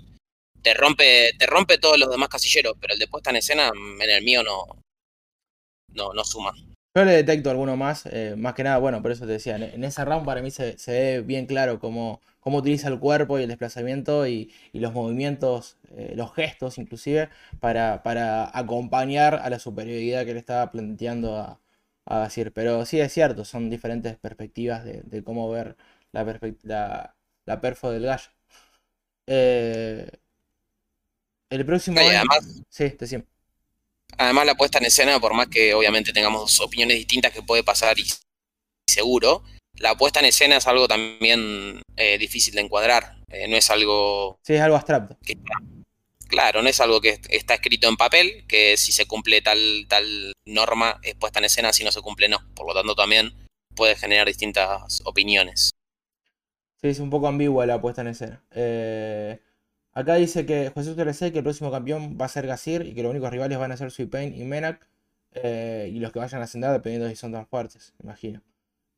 te 0.62 0.72
rompe, 0.74 1.32
te 1.38 1.46
rompe 1.46 1.78
todos 1.78 1.98
los 1.98 2.10
demás 2.10 2.28
casilleros, 2.30 2.76
pero 2.80 2.94
el 2.94 2.98
de 2.98 3.08
puesta 3.08 3.30
en 3.30 3.36
escena 3.36 3.70
en 4.00 4.10
el 4.10 4.22
mío 4.22 4.42
no, 4.42 4.66
no, 5.94 6.12
no 6.14 6.24
suma. 6.24 6.52
Yo 6.94 7.04
le 7.06 7.12
detecto 7.12 7.48
alguno 7.50 7.74
más, 7.76 8.04
eh, 8.06 8.34
más 8.36 8.52
que 8.54 8.64
nada, 8.64 8.76
bueno, 8.78 9.00
por 9.00 9.10
eso 9.12 9.24
te 9.26 9.32
decía, 9.32 9.56
en, 9.56 9.62
en 9.62 9.82
esa 9.84 10.04
round 10.04 10.26
para 10.26 10.42
mí 10.42 10.50
se, 10.50 10.76
se 10.78 10.92
ve 10.92 11.20
bien 11.22 11.46
claro 11.46 11.78
cómo, 11.80 12.20
cómo 12.40 12.58
utiliza 12.58 12.88
el 12.88 12.98
cuerpo 12.98 13.38
y 13.38 13.42
el 13.44 13.48
desplazamiento 13.48 14.26
y, 14.26 14.52
y 14.72 14.80
los 14.80 14.92
movimientos, 14.92 15.78
eh, 15.96 16.12
los 16.16 16.34
gestos 16.34 16.76
inclusive, 16.76 17.30
para, 17.60 18.02
para 18.02 18.56
acompañar 18.58 19.36
a 19.36 19.48
la 19.48 19.58
superioridad 19.58 20.26
que 20.26 20.34
le 20.34 20.38
estaba 20.40 20.70
planteando 20.70 21.38
a, 21.38 21.60
a 22.04 22.18
Gasir. 22.20 22.52
Pero 22.52 22.84
sí 22.84 23.00
es 23.00 23.10
cierto, 23.12 23.44
son 23.46 23.70
diferentes 23.70 24.16
perspectivas 24.18 24.84
de, 24.84 25.00
de 25.02 25.24
cómo 25.24 25.48
ver 25.50 25.76
la, 26.12 26.24
la, 26.62 27.16
la 27.46 27.60
perfo 27.62 27.90
del 27.90 28.02
gallo. 28.04 28.28
Eh, 29.26 30.10
el 31.50 31.64
próximo 31.66 32.08
año... 32.08 32.18
además, 32.18 32.62
Sí, 32.68 32.88
decime. 32.98 33.26
Además 34.18 34.46
la 34.46 34.54
puesta 34.54 34.78
en 34.78 34.86
escena, 34.86 35.18
por 35.20 35.34
más 35.34 35.48
que 35.48 35.74
obviamente 35.74 36.12
tengamos 36.12 36.60
opiniones 36.60 36.96
distintas 36.96 37.32
que 37.32 37.42
puede 37.42 37.62
pasar 37.64 37.98
y 37.98 38.04
seguro, 38.88 39.42
la 39.74 39.94
puesta 39.96 40.20
en 40.20 40.26
escena 40.26 40.56
es 40.56 40.66
algo 40.66 40.86
también 40.88 41.80
eh, 41.96 42.18
difícil 42.18 42.54
de 42.54 42.60
encuadrar. 42.62 43.16
Eh, 43.28 43.48
no 43.48 43.56
es 43.56 43.70
algo 43.70 44.38
Sí, 44.42 44.54
es 44.54 44.60
algo 44.60 44.76
abstracto. 44.76 45.16
que 45.24 45.38
claro, 46.28 46.62
no 46.62 46.68
es 46.68 46.80
algo 46.80 47.00
que 47.00 47.10
est- 47.10 47.26
está 47.30 47.54
escrito 47.54 47.88
en 47.88 47.96
papel, 47.96 48.44
que 48.46 48.76
si 48.76 48.92
se 48.92 49.06
cumple 49.06 49.40
tal, 49.42 49.86
tal 49.88 50.32
norma 50.46 50.98
es 51.02 51.14
puesta 51.14 51.38
en 51.38 51.46
escena, 51.46 51.72
si 51.72 51.84
no 51.84 51.92
se 51.92 52.00
cumple 52.02 52.28
no. 52.28 52.38
Por 52.54 52.66
lo 52.66 52.74
tanto 52.74 52.94
también 52.94 53.32
puede 53.74 53.96
generar 53.96 54.26
distintas 54.26 55.00
opiniones. 55.04 55.70
Sí, 56.80 56.88
es 56.88 56.98
un 56.98 57.10
poco 57.10 57.28
ambigua 57.28 57.64
la 57.64 57.80
puesta 57.80 58.02
en 58.02 58.08
escena. 58.08 58.42
Eh, 58.50 59.38
acá 59.92 60.14
dice 60.16 60.46
que 60.46 60.70
José 60.70 60.94
TLC 60.94 61.32
que 61.32 61.38
el 61.38 61.44
próximo 61.44 61.70
campeón 61.70 62.18
va 62.20 62.26
a 62.26 62.28
ser 62.28 62.46
Gasir 62.46 62.82
y 62.86 62.94
que 62.94 63.02
los 63.02 63.10
únicos 63.10 63.30
rivales 63.30 63.58
van 63.58 63.72
a 63.72 63.76
ser 63.76 63.90
Suipain 63.90 64.34
y 64.34 64.44
Menak. 64.44 64.86
eh, 65.34 65.90
y 65.92 65.98
los 66.00 66.12
que 66.12 66.18
vayan 66.18 66.40
a 66.42 66.44
ascender 66.44 66.70
dependiendo 66.72 67.06
de 67.08 67.14
si 67.14 67.16
son 67.20 67.32
tan 67.32 67.46
fuertes, 67.46 67.94
imagino. 68.02 68.42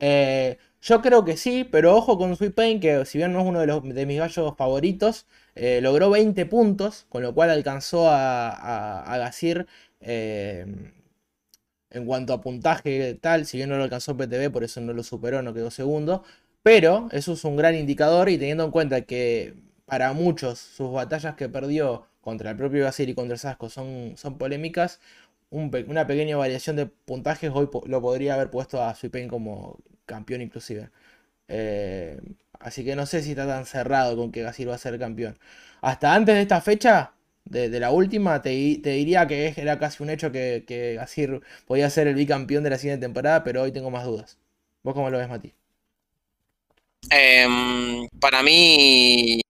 Eh, 0.01 0.59
yo 0.83 1.03
creo 1.03 1.25
que 1.25 1.37
sí, 1.37 1.65
pero 1.71 1.97
ojo 1.97 2.19
con 2.19 2.37
Suipain, 2.37 2.81
que 2.81 3.05
si 3.07 3.19
bien 3.19 3.33
no 3.33 3.41
es 3.41 3.47
uno 3.47 3.61
de, 3.61 3.67
los, 3.69 3.83
de 3.85 4.07
mis 4.07 4.19
gallos 4.19 4.55
favoritos, 4.57 5.27
eh, 5.55 5.81
logró 5.83 6.11
20 6.11 6.47
puntos, 6.47 7.07
con 7.09 7.23
lo 7.23 7.35
cual 7.35 7.51
alcanzó 7.51 8.09
a, 8.11 8.51
a, 8.51 9.15
a 9.15 9.19
Gasir 9.19 9.67
en 11.91 12.07
cuanto 12.07 12.33
a 12.33 12.41
puntaje 12.41 13.15
tal, 13.15 13.47
si 13.47 13.57
bien 13.59 13.69
no 13.71 13.77
lo 13.77 13.85
alcanzó 13.85 14.17
PTV, 14.17 14.51
por 14.51 14.65
eso 14.65 14.81
no 14.81 14.93
lo 14.93 15.03
superó, 15.03 15.43
no 15.43 15.55
quedó 15.55 15.71
segundo. 15.71 16.25
Pero 16.63 17.09
eso 17.13 17.35
es 17.35 17.45
un 17.45 17.57
gran 17.57 17.75
indicador 17.75 18.29
y 18.31 18.39
teniendo 18.39 18.65
en 18.65 18.71
cuenta 18.71 19.03
que 19.03 19.55
para 19.87 20.13
muchos 20.13 20.59
sus 20.59 20.93
batallas 20.93 21.35
que 21.37 21.49
perdió 21.49 22.07
contra 22.21 22.51
el 22.51 22.57
propio 22.57 22.85
Gasir 22.85 23.09
y 23.09 23.15
contra 23.15 23.35
el 23.35 23.39
Sasco 23.41 23.69
son, 23.71 24.15
son 24.17 24.39
polémicas, 24.39 25.01
una 25.51 26.07
pequeña 26.07 26.37
variación 26.37 26.77
de 26.77 26.87
puntajes 26.87 27.51
hoy 27.55 27.69
lo 27.87 28.01
podría 28.03 28.35
haber 28.35 28.51
puesto 28.51 28.83
a 28.83 28.95
Suipen 28.95 29.29
como 29.29 29.79
campeón 30.07 30.43
inclusive. 30.43 30.91
Eh, 31.49 32.21
así 32.61 32.85
que 32.85 32.97
no 32.97 33.07
sé 33.07 33.23
si 33.23 33.31
está 33.31 33.47
tan 33.47 33.67
cerrado 33.67 34.17
con 34.17 34.33
que 34.33 34.43
Gasir 34.43 34.69
va 34.69 34.75
a 34.77 34.79
ser 34.79 34.99
campeón. 34.99 35.39
Hasta 35.83 36.15
antes 36.15 36.35
de 36.35 36.43
esta 36.43 36.61
fecha, 36.61 37.13
de, 37.45 37.69
la 37.81 37.91
última, 37.91 38.41
te, 38.43 38.51
di- 38.51 38.79
te 38.79 38.91
diría 38.91 39.27
que 39.27 39.55
era 39.57 39.79
casi 39.79 40.03
un 40.03 40.11
hecho 40.11 40.33
que, 40.33 40.65
que 40.67 40.95
Gasir 40.95 41.41
podía 41.67 41.91
ser 41.91 42.07
el 42.09 42.15
bicampeón 42.15 42.65
de 42.65 42.71
la 42.71 42.79
siguiente 42.79 43.05
temporada, 43.07 43.45
pero 43.45 43.63
hoy 43.63 43.73
tengo 43.73 43.91
más 43.91 44.05
dudas. 44.07 44.39
¿Vos 44.83 44.95
cómo 44.95 45.11
lo 45.11 45.19
ves, 45.19 45.29
Mati? 45.29 45.55
Em, 47.11 48.09
para 48.21 48.43
mí 48.43 49.41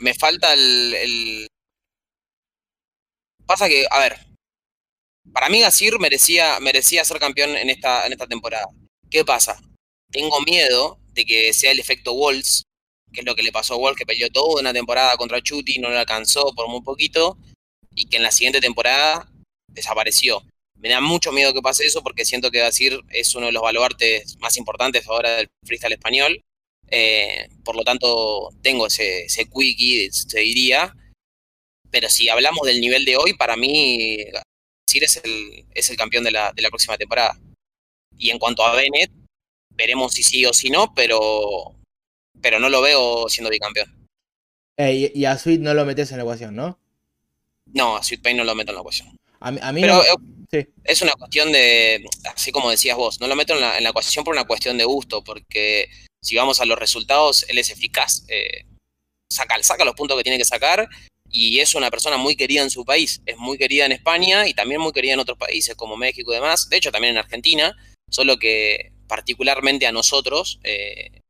me 0.00 0.14
falta 0.14 0.52
el, 0.54 1.46
Pasa 3.46 3.68
que, 3.68 3.84
a 3.90 3.98
ver, 3.98 4.16
para 5.32 5.48
mí 5.48 5.60
Gasir 5.60 5.98
merecía, 5.98 6.60
merecía 6.60 7.04
ser 7.04 7.18
campeón 7.18 7.56
en 7.56 7.68
esta, 7.68 8.06
en 8.06 8.12
esta 8.12 8.28
temporada. 8.28 8.66
¿Qué 9.10 9.24
pasa? 9.24 9.60
Tengo 10.12 10.40
miedo 10.42 11.00
de 11.14 11.24
que 11.24 11.52
sea 11.52 11.72
el 11.72 11.80
efecto 11.80 12.12
Walls, 12.12 12.62
que 13.12 13.20
es 13.20 13.26
lo 13.26 13.34
que 13.34 13.42
le 13.42 13.50
pasó 13.50 13.74
a 13.74 13.76
Walls, 13.76 13.98
que 13.98 14.06
peleó 14.06 14.30
toda 14.30 14.60
una 14.60 14.72
temporada 14.72 15.16
contra 15.16 15.42
Chuti, 15.42 15.80
no 15.80 15.90
lo 15.90 15.98
alcanzó 15.98 16.54
por 16.54 16.68
muy 16.68 16.82
poquito, 16.82 17.38
y 17.94 18.06
que 18.06 18.18
en 18.18 18.22
la 18.22 18.30
siguiente 18.30 18.60
temporada 18.60 19.28
desapareció. 19.66 20.44
Me 20.76 20.88
da 20.88 21.00
mucho 21.00 21.32
miedo 21.32 21.52
que 21.52 21.60
pase 21.60 21.84
eso 21.84 22.02
porque 22.02 22.24
siento 22.24 22.50
que 22.50 22.60
Gasir 22.60 23.00
es 23.10 23.34
uno 23.34 23.46
de 23.46 23.52
los 23.52 23.62
baluartes 23.62 24.36
más 24.38 24.56
importantes 24.56 25.06
ahora 25.08 25.36
del 25.36 25.48
freestyle 25.66 25.94
español. 25.94 26.40
Eh, 26.90 27.48
por 27.64 27.76
lo 27.76 27.82
tanto, 27.84 28.50
tengo 28.62 28.86
ese, 28.86 29.24
ese 29.26 29.46
quickie, 29.48 30.10
se 30.12 30.40
diría. 30.40 30.94
Pero 31.90 32.08
si 32.08 32.28
hablamos 32.28 32.66
del 32.66 32.80
nivel 32.80 33.04
de 33.04 33.16
hoy, 33.16 33.34
para 33.34 33.56
mí, 33.56 34.18
Gasir 34.24 35.04
es 35.04 35.20
el, 35.24 35.64
es 35.74 35.90
el 35.90 35.96
campeón 35.96 36.24
de 36.24 36.30
la, 36.30 36.52
de 36.52 36.62
la 36.62 36.68
próxima 36.68 36.96
temporada. 36.96 37.38
Y 38.16 38.30
en 38.30 38.38
cuanto 38.38 38.64
a 38.64 38.74
Bennett, 38.74 39.10
veremos 39.70 40.12
si 40.14 40.22
sí 40.22 40.44
o 40.46 40.52
si 40.52 40.68
no, 40.70 40.92
pero, 40.94 41.74
pero 42.40 42.60
no 42.60 42.68
lo 42.68 42.80
veo 42.82 43.28
siendo 43.28 43.50
bicampeón. 43.50 44.06
Eh, 44.76 45.10
y, 45.14 45.20
y 45.20 45.24
a 45.24 45.36
Sweet 45.38 45.60
no 45.60 45.74
lo 45.74 45.84
metes 45.84 46.10
en 46.10 46.18
la 46.18 46.22
ecuación, 46.24 46.54
¿no? 46.54 46.78
No, 47.72 47.96
a 47.96 48.02
Sweet 48.02 48.22
Pain 48.22 48.36
no 48.36 48.44
lo 48.44 48.54
meto 48.54 48.70
en 48.72 48.76
la 48.76 48.80
ecuación. 48.80 49.16
A, 49.40 49.50
mí- 49.50 49.58
a 49.62 49.72
mí 49.72 49.80
Pero 49.80 49.94
no- 49.96 50.02
eh, 50.02 50.06
sí. 50.50 50.68
es 50.84 51.02
una 51.02 51.12
cuestión 51.12 51.50
de, 51.52 52.04
así 52.34 52.50
como 52.52 52.70
decías 52.70 52.96
vos, 52.96 53.20
no 53.20 53.26
lo 53.26 53.36
meto 53.36 53.54
en 53.54 53.60
la, 53.60 53.78
en 53.78 53.84
la 53.84 53.90
ecuación 53.90 54.24
por 54.24 54.34
una 54.34 54.44
cuestión 54.44 54.76
de 54.78 54.84
gusto, 54.84 55.22
porque 55.24 55.88
si 56.22 56.36
vamos 56.36 56.60
a 56.60 56.66
los 56.66 56.78
resultados, 56.78 57.44
él 57.48 57.58
es 57.58 57.70
eficaz. 57.70 58.24
Eh, 58.28 58.64
saca, 59.30 59.84
los 59.84 59.94
puntos 59.94 60.16
que 60.16 60.22
tiene 60.22 60.38
que 60.38 60.44
sacar 60.44 60.88
y 61.30 61.60
es 61.60 61.74
una 61.74 61.90
persona 61.90 62.16
muy 62.16 62.36
querida 62.36 62.62
en 62.62 62.70
su 62.70 62.84
país, 62.84 63.22
es 63.24 63.36
muy 63.38 63.56
querida 63.56 63.86
en 63.86 63.92
España 63.92 64.48
y 64.48 64.54
también 64.54 64.80
muy 64.80 64.92
querida 64.92 65.14
en 65.14 65.20
otros 65.20 65.38
países 65.38 65.76
como 65.76 65.96
México 65.96 66.32
y 66.32 66.34
demás, 66.34 66.68
de 66.68 66.76
hecho 66.76 66.90
también 66.90 67.12
en 67.12 67.18
Argentina, 67.18 67.76
solo 68.10 68.38
que 68.38 68.92
particularmente 69.06 69.86
a 69.86 69.92
nosotros 69.92 70.58
eh, 70.64 71.20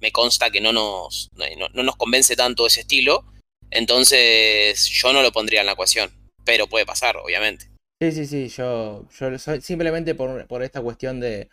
me 0.00 0.12
consta 0.12 0.50
que 0.50 0.60
no 0.60 0.72
nos, 0.72 1.30
no, 1.34 1.82
nos 1.82 1.96
convence 1.96 2.36
tanto 2.36 2.66
ese 2.66 2.80
estilo, 2.80 3.24
entonces 3.70 4.86
yo 4.86 5.12
no 5.12 5.22
lo 5.22 5.32
pondría 5.32 5.60
en 5.60 5.66
la 5.66 5.72
ecuación, 5.72 6.12
pero 6.44 6.68
puede 6.68 6.86
pasar, 6.86 7.16
obviamente. 7.16 7.68
Sí, 8.00 8.12
sí, 8.12 8.26
sí, 8.26 8.48
yo, 8.48 9.08
yo 9.18 9.38
simplemente 9.60 10.14
por, 10.14 10.62
esta 10.62 10.80
cuestión 10.80 11.18
de, 11.18 11.48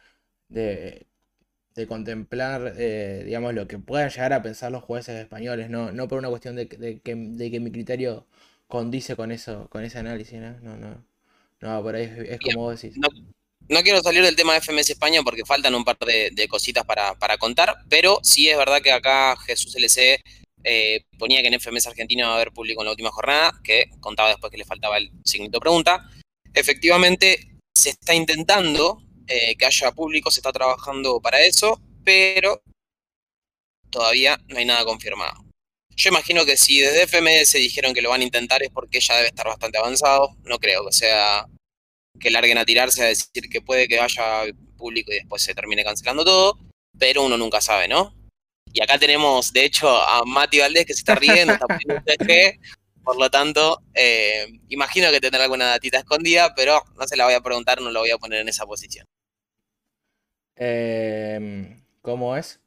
de 1.76 1.88
contemplar, 1.88 2.73
eh, 2.78 3.23
digamos, 3.26 3.53
lo 3.53 3.67
que 3.67 3.78
puedan 3.78 4.09
llegar 4.09 4.32
a 4.32 4.41
pensar 4.41 4.71
los 4.71 4.84
jueces 4.84 5.19
españoles, 5.19 5.69
no, 5.69 5.91
no 5.91 6.07
por 6.07 6.19
una 6.19 6.30
cuestión 6.30 6.55
de, 6.55 6.65
de, 6.65 6.99
que, 7.01 7.15
de 7.15 7.51
que 7.51 7.59
mi 7.59 7.71
criterio 7.71 8.26
condice 8.67 9.15
con 9.15 9.32
eso, 9.32 9.67
con 9.69 9.84
ese 9.84 9.99
análisis, 9.99 10.39
¿no? 10.39 10.57
No, 10.61 10.78
no, 10.78 11.05
no 11.59 11.84
por 11.84 11.95
ahí 11.95 12.11
es, 12.30 12.39
como 12.39 12.63
vos 12.63 12.82
decís. 12.82 12.97
No, 13.67 13.82
quiero 13.82 13.99
salir 14.01 14.23
del 14.23 14.36
tema 14.36 14.53
de 14.53 14.61
FMS 14.61 14.91
España 14.91 15.21
porque 15.23 15.43
faltan 15.43 15.76
un 15.76 15.84
par 15.84 15.97
de, 15.97 16.47
cositas 16.47 16.86
para, 16.86 17.15
para, 17.15 17.38
contar, 17.38 17.76
pero 17.89 18.19
sí 18.23 18.47
es 18.47 18.57
verdad 18.57 18.82
que 18.82 18.91
acá 18.91 19.36
Jesús 19.38 19.76
LC 19.76 20.21
eh, 20.63 21.03
ponía 21.17 21.41
que 21.41 21.47
en 21.47 21.59
FMS 21.59 21.88
Argentina 21.88 22.28
va 22.28 22.34
a 22.34 22.36
haber 22.36 22.51
público 22.51 22.82
en 22.82 22.86
la 22.86 22.91
última 22.91 23.11
jornada, 23.11 23.59
que 23.63 23.89
contaba 23.99 24.30
después 24.30 24.51
que 24.51 24.57
le 24.57 24.65
faltaba 24.65 24.97
el 24.97 25.11
signito 25.26 25.59
pregunta. 25.59 26.09
Efectivamente, 26.53 27.57
se 27.73 27.89
está 27.89 28.13
intentando 28.13 29.01
eh, 29.28 29.55
que 29.55 29.65
haya 29.65 29.91
público, 29.91 30.32
se 30.32 30.39
está 30.39 30.51
trabajando 30.51 31.19
para 31.19 31.41
eso, 31.41 31.82
pero 32.03 32.61
todavía 33.89 34.39
no 34.47 34.57
hay 34.57 34.65
nada 34.65 34.86
confirmado. 34.86 35.45
Yo 35.95 36.09
imagino 36.09 36.45
que 36.45 36.57
si 36.57 36.80
desde 36.80 37.07
FMS 37.07 37.53
dijeron 37.53 37.93
que 37.93 38.01
lo 38.01 38.09
van 38.09 38.21
a 38.21 38.26
intentar 38.26 38.61
es 38.61 38.69
porque 38.69 38.99
ya 38.99 39.15
debe 39.15 39.30
estar 39.30 39.47
bastante 39.47 39.78
avanzado. 39.78 40.36
No 40.43 40.59
creo 40.59 40.86
que 40.86 40.91
sea 40.91 41.45
que 42.19 42.32
larguen 42.32 42.57
a 42.57 42.65
tirarse 42.65 43.03
a 43.03 43.07
decir 43.07 43.49
que 43.49 43.61
puede 43.61 43.88
que 43.88 43.99
haya 43.99 44.43
público 44.78 45.11
y 45.11 45.15
después 45.15 45.41
se 45.41 45.55
termine 45.55 45.84
cancelando 45.84 46.26
todo, 46.26 46.59
pero 46.97 47.23
uno 47.23 47.38
nunca 47.38 47.61
sabe, 47.61 47.88
¿no? 47.88 48.13
Y 48.73 48.82
acá 48.82 48.99
tenemos, 48.99 49.53
de 49.53 49.63
hecho, 49.63 49.89
a 49.89 50.26
Mati 50.26 50.59
Valdés 50.59 50.86
que 50.86 50.93
se 50.93 50.99
está 50.99 51.15
riendo, 51.15 51.53
está 51.53 51.65
poniendo 51.65 51.95
un 52.05 52.05
por 53.05 53.17
lo 53.17 53.30
tanto, 53.30 53.84
eh, 53.93 54.47
imagino 54.69 55.11
que 55.11 55.21
tendrá 55.21 55.43
alguna 55.43 55.67
datita 55.67 55.99
escondida, 55.99 56.55
pero 56.55 56.84
no 56.97 57.07
se 57.07 57.15
la 57.15 57.26
voy 57.26 57.36
a 57.36 57.41
preguntar, 57.41 57.80
no 57.80 57.91
lo 57.91 57.99
voy 57.99 58.09
a 58.09 58.17
poner 58.17 58.41
en 58.41 58.49
esa 58.49 58.65
posición. 58.65 59.05
Eh, 60.56 61.78
¿Cómo 62.01 62.38
es? 62.38 62.62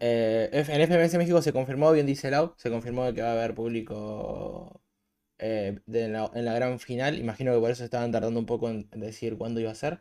Eh, 0.00 0.50
en 0.52 0.80
FMS 0.80 1.18
México 1.18 1.42
se 1.42 1.52
confirmó, 1.52 1.92
bien 1.92 2.06
dice 2.06 2.30
Lau, 2.30 2.54
se 2.56 2.70
confirmó 2.70 3.12
que 3.14 3.22
va 3.22 3.30
a 3.30 3.32
haber 3.32 3.54
público 3.54 4.80
eh, 5.38 5.80
en, 5.92 6.12
la, 6.12 6.54
gran 6.54 6.80
final. 6.80 7.18
Imagino 7.18 7.52
que 7.54 7.60
por 7.60 7.70
eso 7.70 7.84
estaban 7.84 8.12
tardando 8.12 8.40
un 8.40 8.46
poco 8.46 8.68
en 8.70 8.88
decir 8.92 9.36
cuándo 9.38 9.60
iba 9.60 9.70
a 9.70 9.74
ser. 9.74 10.00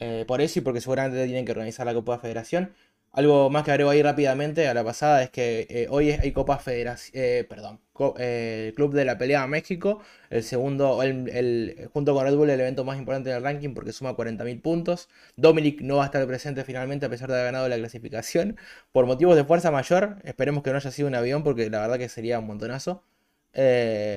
Eh, 0.00 0.24
por 0.28 0.40
eso 0.40 0.60
y 0.60 0.62
porque 0.62 0.80
seguramente 0.80 1.24
tienen 1.26 1.44
que 1.44 1.52
organizar 1.52 1.86
la 1.86 1.94
Copa 1.94 2.14
de 2.14 2.20
Federación. 2.20 2.74
Algo 3.12 3.48
más 3.48 3.64
que 3.64 3.70
agrego 3.70 3.90
ahí 3.90 4.02
rápidamente 4.02 4.68
a 4.68 4.74
la 4.74 4.84
pasada 4.84 5.22
es 5.22 5.30
que 5.30 5.66
eh, 5.70 5.86
hoy 5.90 6.10
hay 6.10 6.30
Copa 6.32 6.58
Federación, 6.58 7.12
eh, 7.14 7.46
perdón, 7.48 7.80
eh, 8.18 8.72
Club 8.76 8.92
de 8.92 9.04
la 9.04 9.16
Pelea 9.16 9.46
México, 9.46 10.02
el 10.28 10.44
segundo, 10.44 11.02
el, 11.02 11.88
junto 11.92 12.14
con 12.14 12.24
Red 12.24 12.36
Bull, 12.36 12.50
el 12.50 12.60
evento 12.60 12.84
más 12.84 12.98
importante 12.98 13.30
del 13.30 13.42
ranking 13.42 13.72
porque 13.74 13.92
suma 13.92 14.14
40.000 14.14 14.60
puntos. 14.60 15.08
Dominic 15.36 15.80
no 15.80 15.96
va 15.96 16.02
a 16.02 16.06
estar 16.06 16.24
presente 16.26 16.64
finalmente 16.64 17.06
a 17.06 17.08
pesar 17.08 17.28
de 17.28 17.34
haber 17.34 17.46
ganado 17.46 17.68
la 17.68 17.76
clasificación 17.76 18.58
por 18.92 19.06
motivos 19.06 19.36
de 19.36 19.44
fuerza 19.44 19.70
mayor. 19.70 20.18
Esperemos 20.24 20.62
que 20.62 20.70
no 20.70 20.76
haya 20.76 20.90
sido 20.90 21.08
un 21.08 21.14
avión 21.14 21.42
porque 21.42 21.70
la 21.70 21.80
verdad 21.80 21.98
que 21.98 22.10
sería 22.10 22.38
un 22.38 22.46
montonazo. 22.46 23.02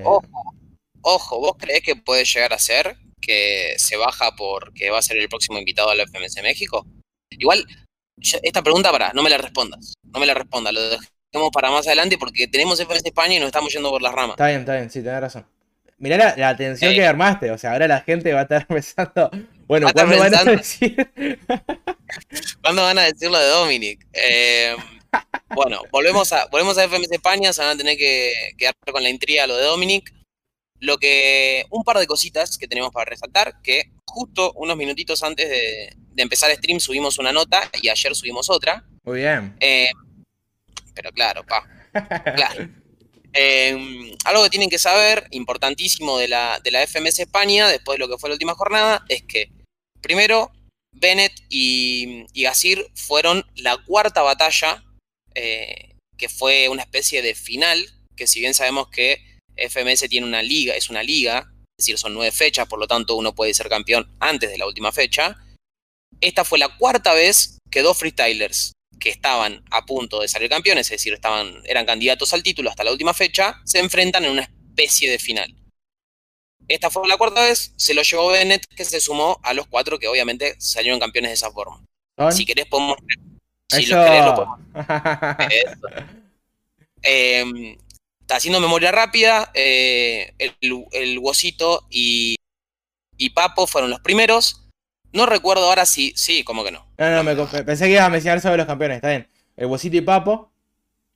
Ojo, 0.03 0.21
ojo, 1.01 1.39
¿vos 1.39 1.53
creés 1.57 1.81
que 1.81 1.95
puede 1.95 2.25
llegar 2.25 2.53
a 2.53 2.59
ser 2.59 2.97
que 3.21 3.73
se 3.77 3.95
baja 3.95 4.35
porque 4.35 4.89
va 4.89 4.99
a 4.99 5.01
ser 5.01 5.17
el 5.17 5.29
próximo 5.29 5.57
invitado 5.57 5.89
a 5.89 5.95
la 5.95 6.03
FMS 6.03 6.43
México? 6.43 6.85
Igual, 7.29 7.65
esta 8.43 8.61
pregunta, 8.61 8.91
para, 8.91 9.13
no 9.13 9.23
me 9.23 9.29
la 9.29 9.37
respondas. 9.37 9.93
No 10.03 10.19
me 10.19 10.25
la 10.25 10.33
respondas, 10.33 10.73
lo 10.73 10.81
dejemos 10.81 11.51
para 11.51 11.71
más 11.71 11.87
adelante 11.87 12.17
porque 12.17 12.47
tenemos 12.47 12.79
FMS 12.79 13.05
España 13.05 13.35
y 13.35 13.39
nos 13.39 13.47
estamos 13.47 13.71
yendo 13.73 13.89
por 13.89 14.01
las 14.01 14.13
ramas. 14.13 14.31
Está 14.31 14.47
bien, 14.47 14.61
está 14.61 14.75
bien, 14.75 14.89
sí, 14.89 15.01
tenés 15.01 15.21
razón. 15.21 15.45
Mirá 15.97 16.17
la, 16.17 16.35
la 16.35 16.49
atención 16.49 16.93
que 16.93 17.05
armaste, 17.05 17.51
o 17.51 17.57
sea, 17.57 17.73
ahora 17.73 17.87
la 17.87 18.01
gente 18.01 18.33
va 18.33 18.39
a 18.39 18.43
estar 18.43 18.65
pensando, 18.67 19.29
bueno, 19.67 19.87
¿cuándo 19.93 20.17
van 20.17 20.35
a 20.35 20.43
decir? 20.43 20.95
¿Cuándo 22.61 22.81
van 22.81 22.97
a 22.97 23.03
decir 23.03 23.29
lo 23.29 23.39
de 23.39 23.47
Dominic? 23.47 24.05
Eh, 24.13 24.75
bueno, 25.55 25.81
volvemos 25.91 26.33
a, 26.33 26.47
volvemos 26.47 26.77
a 26.77 26.87
FMS 26.87 27.11
España, 27.11 27.53
se 27.53 27.61
van 27.61 27.71
a 27.71 27.77
tener 27.77 27.97
que 27.97 28.33
quedar 28.57 28.73
con 28.91 29.03
la 29.03 29.09
intriga 29.09 29.47
lo 29.47 29.55
de 29.55 29.63
Dominic. 29.63 30.13
Lo 30.79 30.97
que, 30.97 31.65
un 31.69 31.83
par 31.83 31.99
de 31.99 32.07
cositas 32.07 32.57
que 32.57 32.67
tenemos 32.67 32.91
para 32.91 33.05
resaltar, 33.05 33.61
que 33.61 33.91
justo 34.05 34.51
unos 34.55 34.75
minutitos 34.75 35.21
antes 35.21 35.47
de, 35.47 35.95
empezar 36.15 36.51
el 36.51 36.57
stream 36.57 36.79
subimos 36.79 37.17
una 37.17 37.31
nota 37.31 37.69
y 37.81 37.89
ayer 37.89 38.15
subimos 38.15 38.49
otra. 38.49 38.83
Muy 39.03 39.19
bien. 39.19 39.55
Eh, 39.59 39.91
pero 40.93 41.11
claro, 41.11 41.45
pa. 41.45 41.65
Claro. 42.35 42.69
Eh, 43.33 44.15
algo 44.25 44.43
que 44.43 44.49
tienen 44.49 44.69
que 44.69 44.77
saber, 44.77 45.27
importantísimo 45.31 46.17
de 46.17 46.27
la, 46.27 46.59
de 46.63 46.71
la 46.71 46.85
FMS 46.85 47.19
España, 47.19 47.69
después 47.69 47.97
de 47.97 47.99
lo 47.99 48.09
que 48.09 48.17
fue 48.17 48.29
la 48.29 48.35
última 48.35 48.55
jornada, 48.55 49.05
es 49.07 49.23
que 49.23 49.49
primero 50.01 50.51
Bennett 50.91 51.33
y, 51.49 52.25
y 52.33 52.43
Gasir 52.43 52.85
fueron 52.93 53.45
la 53.55 53.77
cuarta 53.77 54.21
batalla, 54.21 54.83
eh, 55.33 55.95
que 56.17 56.29
fue 56.29 56.67
una 56.69 56.83
especie 56.83 57.21
de 57.21 57.33
final, 57.33 57.85
que 58.15 58.27
si 58.27 58.39
bien 58.39 58.53
sabemos 58.53 58.89
que 58.89 59.21
FMS 59.55 60.09
tiene 60.09 60.27
una 60.27 60.41
liga, 60.41 60.75
es 60.75 60.89
una 60.89 61.03
liga, 61.03 61.51
es 61.77 61.85
decir, 61.85 61.97
son 61.97 62.13
nueve 62.13 62.31
fechas, 62.31 62.67
por 62.67 62.79
lo 62.79 62.87
tanto 62.87 63.15
uno 63.15 63.33
puede 63.33 63.53
ser 63.53 63.69
campeón 63.69 64.07
antes 64.19 64.51
de 64.51 64.57
la 64.57 64.67
última 64.67 64.91
fecha. 64.91 65.37
Esta 66.21 66.45
fue 66.45 66.59
la 66.59 66.69
cuarta 66.77 67.13
vez 67.13 67.57
que 67.69 67.81
dos 67.81 67.97
freestylers 67.97 68.73
que 68.99 69.09
estaban 69.09 69.63
a 69.71 69.85
punto 69.85 70.21
de 70.21 70.27
salir 70.27 70.49
campeones, 70.49 70.85
es 70.87 70.91
decir, 70.91 71.13
estaban, 71.13 71.61
eran 71.65 71.85
candidatos 71.85 72.33
al 72.33 72.43
título 72.43 72.69
hasta 72.69 72.83
la 72.83 72.91
última 72.91 73.13
fecha, 73.13 73.59
se 73.65 73.79
enfrentan 73.79 74.23
en 74.25 74.31
una 74.31 74.41
especie 74.43 75.09
de 75.09 75.17
final. 75.17 75.55
Esta 76.67 76.91
fue 76.91 77.07
la 77.07 77.17
cuarta 77.17 77.41
vez, 77.41 77.73
se 77.75 77.95
lo 77.95 78.03
llevó 78.03 78.27
Bennett, 78.27 78.65
que 78.67 78.85
se 78.85 79.01
sumó 79.01 79.39
a 79.43 79.53
los 79.53 79.65
cuatro 79.67 79.97
que 79.97 80.07
obviamente 80.07 80.55
salieron 80.59 80.99
campeones 80.99 81.31
de 81.31 81.35
esa 81.35 81.51
forma. 81.51 81.83
Si 82.31 82.45
querés 82.45 82.67
podemos... 82.67 82.97
Si 83.67 83.87
lo 83.87 84.03
querés, 84.03 84.25
lo 84.25 84.35
podemos... 84.35 84.59
eh, 87.01 87.75
haciendo 88.29 88.59
memoria 88.59 88.91
rápida, 88.91 89.51
eh, 89.53 90.33
el, 90.37 90.55
el 90.91 91.19
y, 91.89 92.35
y 93.17 93.29
Papo 93.31 93.67
fueron 93.67 93.89
los 93.89 93.99
primeros. 93.99 94.60
No 95.13 95.25
recuerdo 95.25 95.65
ahora 95.65 95.85
si. 95.85 96.13
Sí, 96.15 96.43
como 96.43 96.63
que 96.63 96.71
no. 96.71 96.85
No, 96.97 97.09
no, 97.11 97.23
me, 97.23 97.35
pensé 97.63 97.85
que 97.85 97.91
ibas 97.91 98.05
a 98.05 98.09
mencionar 98.09 98.41
sobre 98.41 98.57
los 98.57 98.65
campeones, 98.65 98.97
está 98.97 99.09
bien. 99.09 99.27
El 99.57 99.67
Huesito 99.67 99.97
y 99.97 100.01
Papo. 100.01 100.51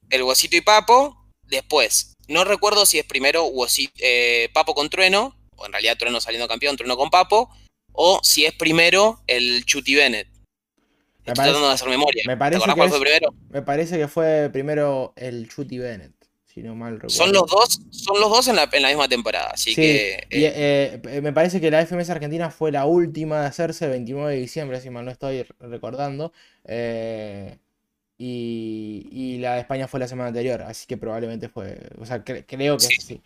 El 0.10 0.24
Huesito 0.24 0.56
y 0.56 0.62
Papo. 0.62 1.22
Después, 1.44 2.14
no 2.28 2.44
recuerdo 2.44 2.86
si 2.86 2.98
es 2.98 3.06
primero 3.06 3.50
eh, 4.00 4.50
Papo 4.54 4.74
con 4.74 4.90
Trueno, 4.90 5.38
o 5.56 5.66
en 5.66 5.72
realidad 5.72 5.96
Trueno 5.98 6.20
saliendo 6.20 6.48
campeón, 6.48 6.76
Trueno 6.76 6.98
con 6.98 7.10
Papo, 7.10 7.50
o 7.92 8.20
si 8.24 8.46
es 8.46 8.54
primero 8.54 9.22
el 9.28 9.64
Chuti 9.66 9.96
Bennett. 9.96 10.28
Estoy 11.20 11.34
tratando 11.34 11.68
de 11.68 11.74
hacer 11.74 11.90
memoria. 11.90 12.24
Me 12.28 12.38
parece, 12.38 12.66
que 12.66 12.74
fue 12.74 13.00
primero? 13.00 13.34
me 13.50 13.62
parece 13.62 13.98
que 13.98 14.08
fue 14.08 14.50
primero 14.52 15.14
el 15.16 15.50
Chuti 15.50 15.78
Bennett 15.78 16.15
mal 16.64 17.02
Son 17.08 17.32
los 17.34 17.48
dos, 17.48 17.82
son 17.92 18.20
los 18.20 18.30
dos 18.30 18.48
en 18.48 18.56
la, 18.56 18.68
misma 18.68 19.08
temporada, 19.08 19.52
así 19.54 19.76
que... 19.76 20.14
Eh, 20.30 21.02
eh, 21.04 21.22
me 21.22 21.34
parece 21.34 21.60
que 21.60 21.70
la 21.70 21.86
FMS 21.86 22.10
Argentina 22.10 22.50
fue 22.50 22.72
la 22.72 22.86
última 22.86 23.42
de 23.42 23.48
hacerse, 23.48 23.88
29 23.88 24.34
de 24.34 24.40
diciembre, 24.40 24.80
si 24.80 24.90
mal 24.90 25.06
no 25.06 25.12
estoy 25.12 25.46
recordando. 25.60 26.32
Eh, 26.64 27.58
y, 28.18 29.38
la 29.40 29.56
de 29.56 29.62
España 29.62 29.88
fue 29.88 30.00
la 30.00 30.08
semana 30.08 30.30
anterior, 30.30 30.62
así 30.62 30.88
que 30.88 30.98
probablemente 30.98 31.50
fue... 31.50 31.78
O 32.00 32.06
sea, 32.06 32.24
creo 32.24 32.78
que 32.78 32.86
sí. 32.86 33.02
sí. 33.02 33.22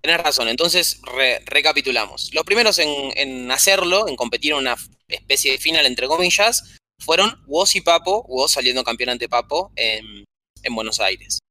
Tienes 0.00 0.22
razón, 0.22 0.48
entonces 0.48 1.00
recapitulamos. 1.46 2.32
Los 2.34 2.44
primeros 2.44 2.78
en, 2.78 3.50
hacerlo, 3.50 4.08
en 4.08 4.16
competir 4.16 4.52
en 4.52 4.58
una 4.58 4.76
especie 5.08 5.52
de 5.52 5.58
final, 5.58 5.86
entre 5.86 6.06
comillas, 6.06 6.78
fueron 6.98 7.42
Woz 7.46 7.74
y 7.76 7.80
Papo, 7.82 8.24
Woz 8.28 8.52
saliendo 8.52 8.84
campeón 8.84 9.10
ante 9.10 9.28
Papo 9.28 9.72
en 9.76 10.74
Buenos 10.74 11.00
Aires. 11.00 11.43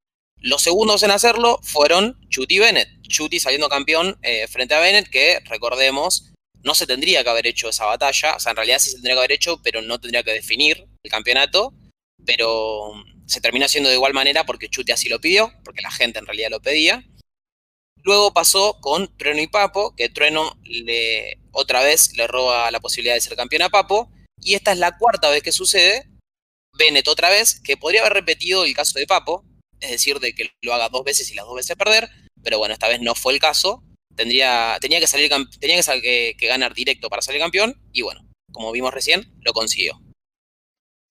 Los 0.43 0.61
segundos 0.61 1.01
en 1.03 1.11
hacerlo 1.11 1.57
fueron 1.63 2.19
Chuti 2.27 2.55
y 2.55 2.59
Bennett. 2.59 2.89
Chuti 3.03 3.39
saliendo 3.39 3.69
campeón 3.69 4.19
eh, 4.23 4.45
frente 4.49 4.73
a 4.73 4.81
Bennett, 4.81 5.09
que 5.09 5.39
recordemos, 5.45 6.33
no 6.63 6.75
se 6.75 6.85
tendría 6.85 7.23
que 7.23 7.29
haber 7.29 7.47
hecho 7.47 7.69
esa 7.69 7.85
batalla. 7.85 8.35
O 8.35 8.39
sea, 8.41 8.49
en 8.49 8.57
realidad 8.57 8.79
sí 8.79 8.89
se 8.89 8.95
tendría 8.95 9.15
que 9.15 9.19
haber 9.19 9.31
hecho, 9.31 9.61
pero 9.63 9.81
no 9.81 10.01
tendría 10.01 10.21
que 10.21 10.33
definir 10.33 10.85
el 11.01 11.09
campeonato. 11.09 11.73
Pero 12.25 12.93
mm, 12.93 13.25
se 13.25 13.39
terminó 13.39 13.67
haciendo 13.67 13.87
de 13.87 13.95
igual 13.95 14.13
manera 14.13 14.45
porque 14.45 14.67
Chuti 14.67 14.91
así 14.91 15.07
lo 15.07 15.21
pidió, 15.21 15.49
porque 15.63 15.81
la 15.81 15.91
gente 15.91 16.19
en 16.19 16.25
realidad 16.25 16.49
lo 16.49 16.61
pedía. 16.61 17.05
Luego 18.03 18.33
pasó 18.33 18.81
con 18.81 19.15
Trueno 19.15 19.41
y 19.41 19.47
Papo, 19.47 19.95
que 19.95 20.09
Trueno 20.09 20.59
le, 20.65 21.39
otra 21.53 21.83
vez 21.83 22.17
le 22.17 22.27
roba 22.27 22.69
la 22.69 22.81
posibilidad 22.81 23.15
de 23.15 23.21
ser 23.21 23.37
campeón 23.37 23.61
a 23.61 23.69
Papo. 23.69 24.11
Y 24.41 24.55
esta 24.55 24.73
es 24.73 24.77
la 24.77 24.97
cuarta 24.97 25.29
vez 25.29 25.41
que 25.41 25.53
sucede. 25.53 26.09
Bennett 26.77 27.07
otra 27.07 27.29
vez, 27.29 27.61
que 27.61 27.77
podría 27.77 28.01
haber 28.01 28.13
repetido 28.13 28.65
el 28.65 28.73
caso 28.73 28.99
de 28.99 29.07
Papo, 29.07 29.45
es 29.83 29.91
decir, 29.91 30.19
de 30.19 30.33
que 30.33 30.51
lo 30.61 30.73
haga 30.73 30.89
dos 30.89 31.03
veces 31.03 31.29
y 31.31 31.35
las 31.35 31.45
dos 31.45 31.55
veces 31.55 31.75
perder, 31.75 32.09
pero 32.43 32.57
bueno, 32.57 32.73
esta 32.73 32.87
vez 32.87 33.01
no 33.01 33.15
fue 33.15 33.33
el 33.33 33.39
caso. 33.39 33.83
Tendría, 34.15 34.77
tenía 34.79 34.99
que 34.99 35.07
salir 35.07 35.31
tenía 35.59 35.81
que, 35.81 36.35
que, 36.37 36.47
ganar 36.47 36.73
directo 36.73 37.09
para 37.09 37.21
salir 37.21 37.41
campeón, 37.41 37.79
y 37.91 38.03
bueno, 38.03 38.27
como 38.51 38.71
vimos 38.71 38.93
recién, 38.93 39.31
lo 39.41 39.53
consiguió. 39.53 39.99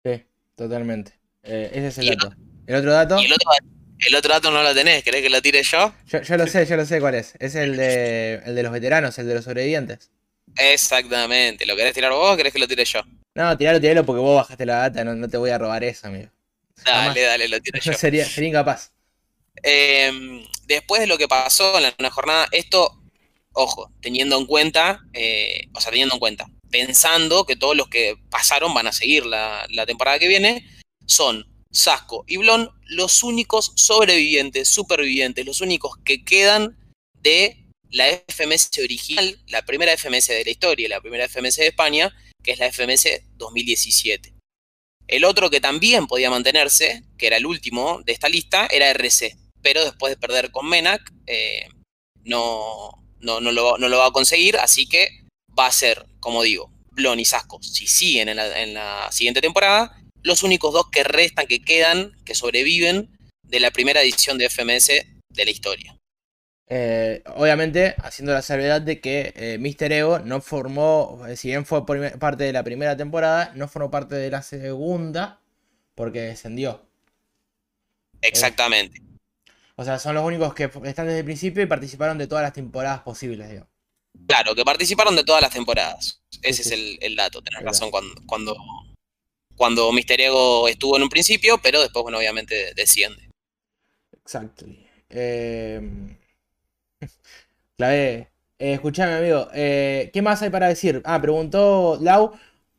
Sí, 0.04 0.22
totalmente. 0.54 1.12
Eh, 1.42 1.70
ese 1.72 1.88
es 1.88 1.98
el 1.98 2.16
dato. 2.16 2.34
¿El 2.66 2.76
otro 2.76 2.92
dato? 2.92 3.18
el 3.18 4.14
otro, 4.14 4.32
dato 4.32 4.50
no 4.50 4.62
lo 4.62 4.74
tenés, 4.74 5.02
¿querés 5.02 5.22
que 5.22 5.30
lo 5.30 5.42
tire 5.42 5.62
yo? 5.62 5.94
Yo, 6.06 6.36
lo 6.36 6.46
sé, 6.46 6.66
yo 6.66 6.76
lo 6.76 6.84
sé 6.84 7.00
cuál 7.00 7.14
es. 7.14 7.34
Es 7.38 7.54
el 7.54 7.76
de, 7.76 8.34
el 8.44 8.54
de 8.54 8.62
los 8.62 8.72
veteranos, 8.72 9.18
el 9.18 9.26
de 9.26 9.34
los 9.34 9.44
sobrevivientes. 9.44 10.10
Exactamente. 10.56 11.66
¿Lo 11.66 11.76
querés 11.76 11.94
tirar 11.94 12.12
vos 12.12 12.34
o 12.34 12.36
querés 12.36 12.52
que 12.52 12.58
lo 12.58 12.68
tire 12.68 12.84
yo? 12.84 13.00
No, 13.34 13.56
tiralo, 13.56 13.80
tiralo 13.80 14.04
porque 14.04 14.20
vos 14.20 14.36
bajaste 14.36 14.66
la 14.66 14.76
data, 14.76 15.04
no, 15.04 15.28
te 15.28 15.36
voy 15.36 15.50
a 15.50 15.58
robar 15.58 15.84
eso, 15.84 16.06
amigo. 16.06 16.28
Dale, 16.84 17.20
dale, 17.20 17.48
lo 17.48 17.60
tiro 17.60 17.78
yo. 17.82 17.92
Sería, 17.92 18.24
sería 18.24 18.48
incapaz. 18.48 18.92
Em, 19.62 20.44
después 20.66 21.00
de 21.00 21.06
lo 21.06 21.18
que 21.18 21.28
pasó 21.28 21.78
en 21.78 21.92
la 21.98 22.10
jornada, 22.10 22.48
esto, 22.52 23.00
ojo, 23.52 23.92
teniendo 24.00 24.38
en 24.38 24.46
cuenta, 24.46 25.00
eh, 25.12 25.68
o 25.74 25.80
sea, 25.80 25.90
teniendo 25.90 26.14
en 26.14 26.20
cuenta, 26.20 26.46
pensando 26.70 27.44
que 27.44 27.54
todos 27.54 27.76
los 27.76 27.88
que 27.88 28.16
pasaron 28.30 28.74
van 28.74 28.88
a 28.88 28.92
seguir 28.92 29.26
la, 29.26 29.66
temporada 29.86 30.18
que 30.18 30.28
viene, 30.28 30.66
son 31.06 31.46
Sasco 31.70 32.24
y 32.26 32.38
Blon 32.38 32.70
los 32.86 33.22
únicos 33.22 33.72
sobrevivientes, 33.76 34.68
supervivientes, 34.68 35.46
los 35.46 35.60
únicos 35.60 35.96
que 36.04 36.24
quedan 36.24 36.76
de 37.20 37.64
la 37.90 38.06
FMS 38.26 38.70
original, 38.82 39.38
la 39.46 39.62
primera 39.64 39.96
FMS 39.96 40.28
de 40.28 40.44
la 40.44 40.50
historia, 40.50 40.88
la 40.88 41.00
primera 41.00 41.28
FMS 41.28 41.56
de 41.56 41.68
España, 41.68 42.14
que 42.42 42.52
es 42.52 42.58
la 42.58 42.72
FMS 42.72 43.06
2017. 43.36 44.31
El 45.12 45.26
otro 45.26 45.50
que 45.50 45.60
también 45.60 46.06
podía 46.06 46.30
mantenerse, 46.30 47.04
que 47.18 47.26
era 47.26 47.36
el 47.36 47.44
último 47.44 48.00
de 48.06 48.14
esta 48.14 48.30
lista, 48.30 48.66
era 48.70 48.88
RC, 48.88 49.36
pero 49.60 49.84
después 49.84 50.10
de 50.10 50.16
perder 50.16 50.50
con 50.50 50.66
Menac, 50.66 51.02
eh, 51.26 51.66
no, 52.24 52.92
no, 53.20 53.42
no, 53.42 53.52
lo, 53.52 53.98
va 53.98 54.06
a 54.06 54.10
conseguir, 54.10 54.56
así 54.56 54.88
que 54.88 55.08
va 55.56 55.66
a 55.66 55.70
ser, 55.70 56.06
como 56.18 56.42
digo, 56.42 56.72
Blon 56.92 57.20
y 57.20 57.26
Sasco, 57.26 57.62
si 57.62 57.86
siguen 57.86 58.30
en 58.30 58.38
la, 58.38 58.62
en 58.62 58.72
la 58.72 59.12
siguiente 59.12 59.42
temporada, 59.42 60.02
los 60.22 60.42
únicos 60.42 60.72
dos 60.72 60.88
que 60.90 61.04
restan, 61.04 61.46
que 61.46 61.60
quedan, 61.60 62.12
que 62.24 62.34
sobreviven 62.34 63.14
de 63.42 63.60
la 63.60 63.70
primera 63.70 64.00
edición 64.00 64.38
de 64.38 64.48
FMS 64.48 64.86
de 65.28 65.44
la 65.44 65.50
historia. 65.50 65.94
Eh, 66.74 67.22
obviamente, 67.36 67.94
haciendo 67.98 68.32
la 68.32 68.40
salvedad 68.40 68.80
de 68.80 68.98
que 68.98 69.34
eh, 69.36 69.58
Mr. 69.58 69.92
Ego 69.92 70.18
no 70.20 70.40
formó, 70.40 71.22
eh, 71.28 71.36
si 71.36 71.48
bien 71.48 71.66
fue 71.66 71.84
parte 71.84 72.44
de 72.44 72.52
la 72.54 72.62
primera 72.62 72.96
temporada, 72.96 73.52
no 73.54 73.68
formó 73.68 73.90
parte 73.90 74.14
de 74.14 74.30
la 74.30 74.40
segunda 74.40 75.38
porque 75.94 76.22
descendió. 76.22 76.80
Exactamente. 78.22 79.02
o 79.76 79.84
sea, 79.84 79.98
son 79.98 80.14
los 80.14 80.24
únicos 80.24 80.54
que 80.54 80.70
están 80.84 81.08
desde 81.08 81.18
el 81.18 81.26
principio 81.26 81.62
y 81.62 81.66
participaron 81.66 82.16
de 82.16 82.26
todas 82.26 82.42
las 82.42 82.54
temporadas 82.54 83.02
posibles, 83.02 83.50
digo. 83.50 83.66
Claro, 84.26 84.54
que 84.54 84.64
participaron 84.64 85.14
de 85.14 85.24
todas 85.24 85.42
las 85.42 85.52
temporadas. 85.52 86.22
Ese 86.40 86.62
es 86.62 86.98
el, 87.02 87.16
dato, 87.16 87.42
tenés 87.42 87.64
razón, 87.64 87.90
cuando, 87.90 88.14
cuando, 88.24 88.56
cuando 89.56 89.92
Mister 89.92 90.18
Ego 90.22 90.66
estuvo 90.68 90.96
en 90.96 91.02
un 91.02 91.10
principio, 91.10 91.58
pero 91.62 91.82
después, 91.82 92.02
bueno, 92.02 92.16
obviamente 92.16 92.72
desciende. 92.74 93.28
Exacto. 94.24 94.64
Eh, 95.10 96.16
Clave. 97.76 98.28
Eh, 98.58 98.74
escuchame, 98.74 99.14
amigo. 99.14 99.48
Eh, 99.54 100.10
¿Qué 100.12 100.22
más 100.22 100.42
hay 100.42 100.50
para 100.50 100.68
decir? 100.68 101.02
Ah, 101.04 101.20
preguntó 101.20 101.98
Lau. 102.00 102.32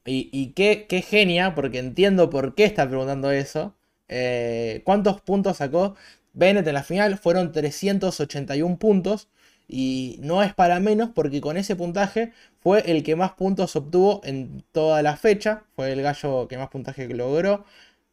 Y, 0.06 0.54
qué, 0.56 0.86
genia, 1.08 1.56
porque 1.56 1.80
entiendo 1.80 2.30
por 2.30 2.56
qué 2.56 2.66
está 2.66 2.88
preguntando 2.88 3.32
eso. 3.32 3.76
Eh, 4.10 4.82
¿Cuántos 4.86 5.22
puntos 5.22 5.58
sacó 5.58 5.96
Bennett 6.34 6.68
en 6.68 6.74
la 6.74 6.84
final? 6.84 7.18
Fueron 7.18 7.52
381 7.52 8.78
puntos. 8.78 9.30
Y 9.68 10.18
no 10.22 10.44
es 10.44 10.54
para 10.54 10.80
menos 10.80 11.10
porque 11.16 11.42
con 11.42 11.58
ese 11.58 11.76
puntaje 11.76 12.34
fue 12.60 12.92
el 12.92 13.04
que 13.04 13.16
más 13.16 13.32
puntos 13.34 13.76
obtuvo 13.76 14.22
en 14.26 14.64
toda 14.72 15.02
la 15.02 15.16
fecha. 15.18 15.64
Fue 15.76 15.92
el 15.92 16.02
gallo 16.02 16.48
que 16.48 16.58
más 16.58 16.70
puntaje 16.70 17.08
logró. 17.08 17.66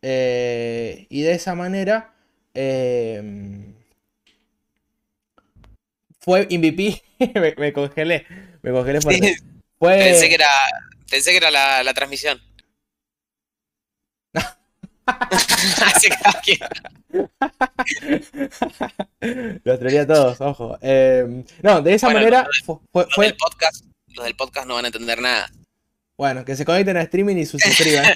y 0.03 1.23
de 1.23 1.33
esa 1.33 1.55
manera 1.55 2.15
fue 6.21 6.47
MVP, 6.51 7.03
me, 7.57 7.73
congelé, 7.73 8.27
me 8.63 8.73
congelé 8.73 9.01
Pensé 9.79 10.29
que 10.29 10.35
era, 10.35 10.51
pensé 11.09 11.31
que 11.31 11.39
era 11.39 11.51
la, 11.51 11.95
transmisión. 11.95 12.39
Los 19.65 19.79
traería 19.79 20.07
todos, 20.07 20.41
ojo. 20.41 20.79
Em, 20.81 21.45
no, 21.63 21.83
de 21.83 21.95
esa 21.95 22.11
manera 22.11 22.47
fue, 22.65 22.77
los, 22.93 23.17
Del 23.17 23.37
podcast, 23.37 23.85
los 24.09 24.25
del 24.25 24.37
podcast 24.37 24.69
no 24.69 24.75
van 24.75 24.85
a 24.85 24.89
entender 24.89 25.21
nada. 25.21 25.51
Bueno, 26.17 26.45
que 26.45 26.55
se 26.55 26.65
conecten 26.65 26.97
a 26.99 27.03
streaming 27.03 27.37
y 27.37 27.47
suscriban. 27.47 28.15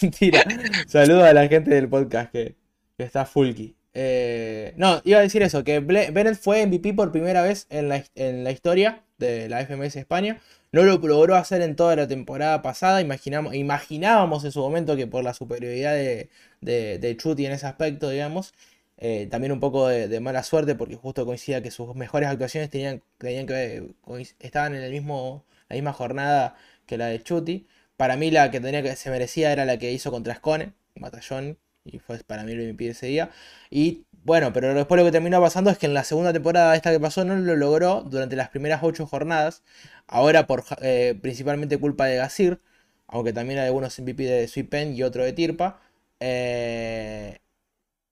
Mentira. 0.00 0.44
Saludo 0.86 1.24
a 1.24 1.32
la 1.32 1.48
gente 1.48 1.70
del 1.70 1.88
podcast 1.88 2.30
que, 2.30 2.56
que 2.96 3.04
está 3.04 3.26
fulky. 3.26 3.75
Eh, 3.98 4.74
no, 4.76 5.00
iba 5.04 5.20
a 5.20 5.22
decir 5.22 5.42
eso, 5.42 5.64
que 5.64 5.80
Bennett 5.80 6.36
fue 6.38 6.66
MVP 6.66 6.92
por 6.92 7.12
primera 7.12 7.40
vez 7.40 7.66
en 7.70 7.88
la, 7.88 8.50
historia 8.50 9.02
de 9.16 9.48
la 9.48 9.64
FMS 9.64 9.96
España. 9.96 10.38
No 10.70 10.82
lo 10.82 10.98
logró 10.98 11.34
hacer 11.34 11.62
en 11.62 11.76
toda 11.76 11.96
la 11.96 12.06
temporada 12.06 12.60
pasada. 12.60 13.00
Imaginamos, 13.00 13.54
imaginábamos 13.54 14.44
en 14.44 14.52
su 14.52 14.60
momento 14.60 14.96
que 14.96 15.06
por 15.06 15.24
la 15.24 15.32
superioridad 15.32 15.94
de, 15.94 16.28
de, 16.60 17.16
Chuti 17.16 17.46
en 17.46 17.52
ese 17.52 17.66
aspecto, 17.66 18.10
digamos, 18.10 18.52
eh, 18.98 19.28
también 19.30 19.52
un 19.52 19.60
poco 19.60 19.88
de, 19.88 20.20
mala 20.20 20.42
suerte 20.42 20.74
porque 20.74 20.96
justo 20.96 21.24
coincidía 21.24 21.62
que 21.62 21.70
sus 21.70 21.94
mejores 21.94 22.28
actuaciones 22.28 22.68
tenían, 22.68 23.02
tenían 23.16 23.46
que 23.46 23.94
estaban 24.40 24.74
en 24.74 24.82
el 24.82 24.92
mismo, 24.92 25.46
la 25.70 25.76
misma 25.76 25.94
jornada 25.94 26.56
que 26.86 26.98
la 26.98 27.06
de 27.06 27.22
Chuti. 27.22 27.66
Para 27.96 28.16
mí 28.18 28.30
la 28.30 28.50
que 28.50 28.60
tenía 28.60 28.82
que 28.82 28.94
se 28.96 29.10
merecía 29.10 29.52
era 29.52 29.64
la 29.64 29.78
que 29.78 29.92
hizo 29.92 30.10
contra 30.10 30.34
Scone, 30.34 30.74
Batallón, 30.96 31.58
y 31.86 31.98
fue 31.98 32.18
para 32.20 32.44
mí 32.44 32.52
el 32.52 32.72
MVP 32.72 32.88
ese 32.88 33.06
día. 33.06 33.30
Y 33.70 34.06
bueno, 34.26 34.52
pero 34.52 34.74
después 34.74 34.98
lo 34.98 35.04
que 35.04 35.12
terminó 35.12 35.40
pasando 35.40 35.70
es 35.70 35.78
que 35.78 35.86
en 35.86 35.94
la 35.94 36.04
segunda 36.04 36.32
temporada 36.32 36.74
esta 36.74 36.90
que 36.90 36.98
pasó 37.00 37.24
no 37.24 37.36
lo 37.36 37.54
logró 37.56 38.02
durante 38.02 38.34
las 38.36 38.48
primeras 38.50 38.82
ocho 38.82 39.06
jornadas. 39.06 39.62
Ahora 40.08 40.46
por 40.46 40.64
eh, 40.82 41.18
principalmente 41.22 41.78
culpa 41.78 42.06
de 42.06 42.16
Gasir, 42.16 42.60
aunque 43.06 43.32
también 43.32 43.60
hay 43.60 43.66
algunos 43.66 43.98
MVP 43.98 44.24
de 44.24 44.48
Sweet 44.48 44.68
Pen 44.68 44.94
y 44.96 45.02
otro 45.04 45.24
de 45.24 45.32
Tirpa. 45.32 45.80
Eh, 46.20 47.38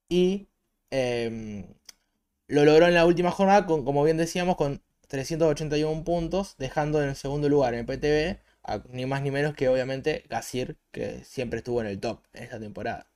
y 0.09 0.47
em, 0.91 1.65
lo 2.47 2.65
logró 2.65 2.87
en 2.87 2.93
la 2.93 3.05
última 3.05 3.31
jornada, 3.31 3.65
con, 3.65 3.85
como 3.85 4.03
bien 4.03 4.17
decíamos, 4.17 4.55
con 4.57 4.81
381 5.07 6.03
puntos, 6.03 6.55
dejando 6.57 7.01
en 7.03 7.09
el 7.09 7.15
segundo 7.15 7.49
lugar 7.49 7.73
en 7.73 7.81
el 7.81 7.85
PTB, 7.85 8.39
ni 8.91 9.05
más 9.05 9.21
ni 9.21 9.31
menos 9.31 9.55
que 9.55 9.69
obviamente 9.69 10.23
Gasir, 10.29 10.77
que 10.91 11.23
siempre 11.23 11.59
estuvo 11.59 11.81
en 11.81 11.87
el 11.87 11.99
top 11.99 12.21
en 12.33 12.43
esta 12.43 12.59
temporada 12.59 13.07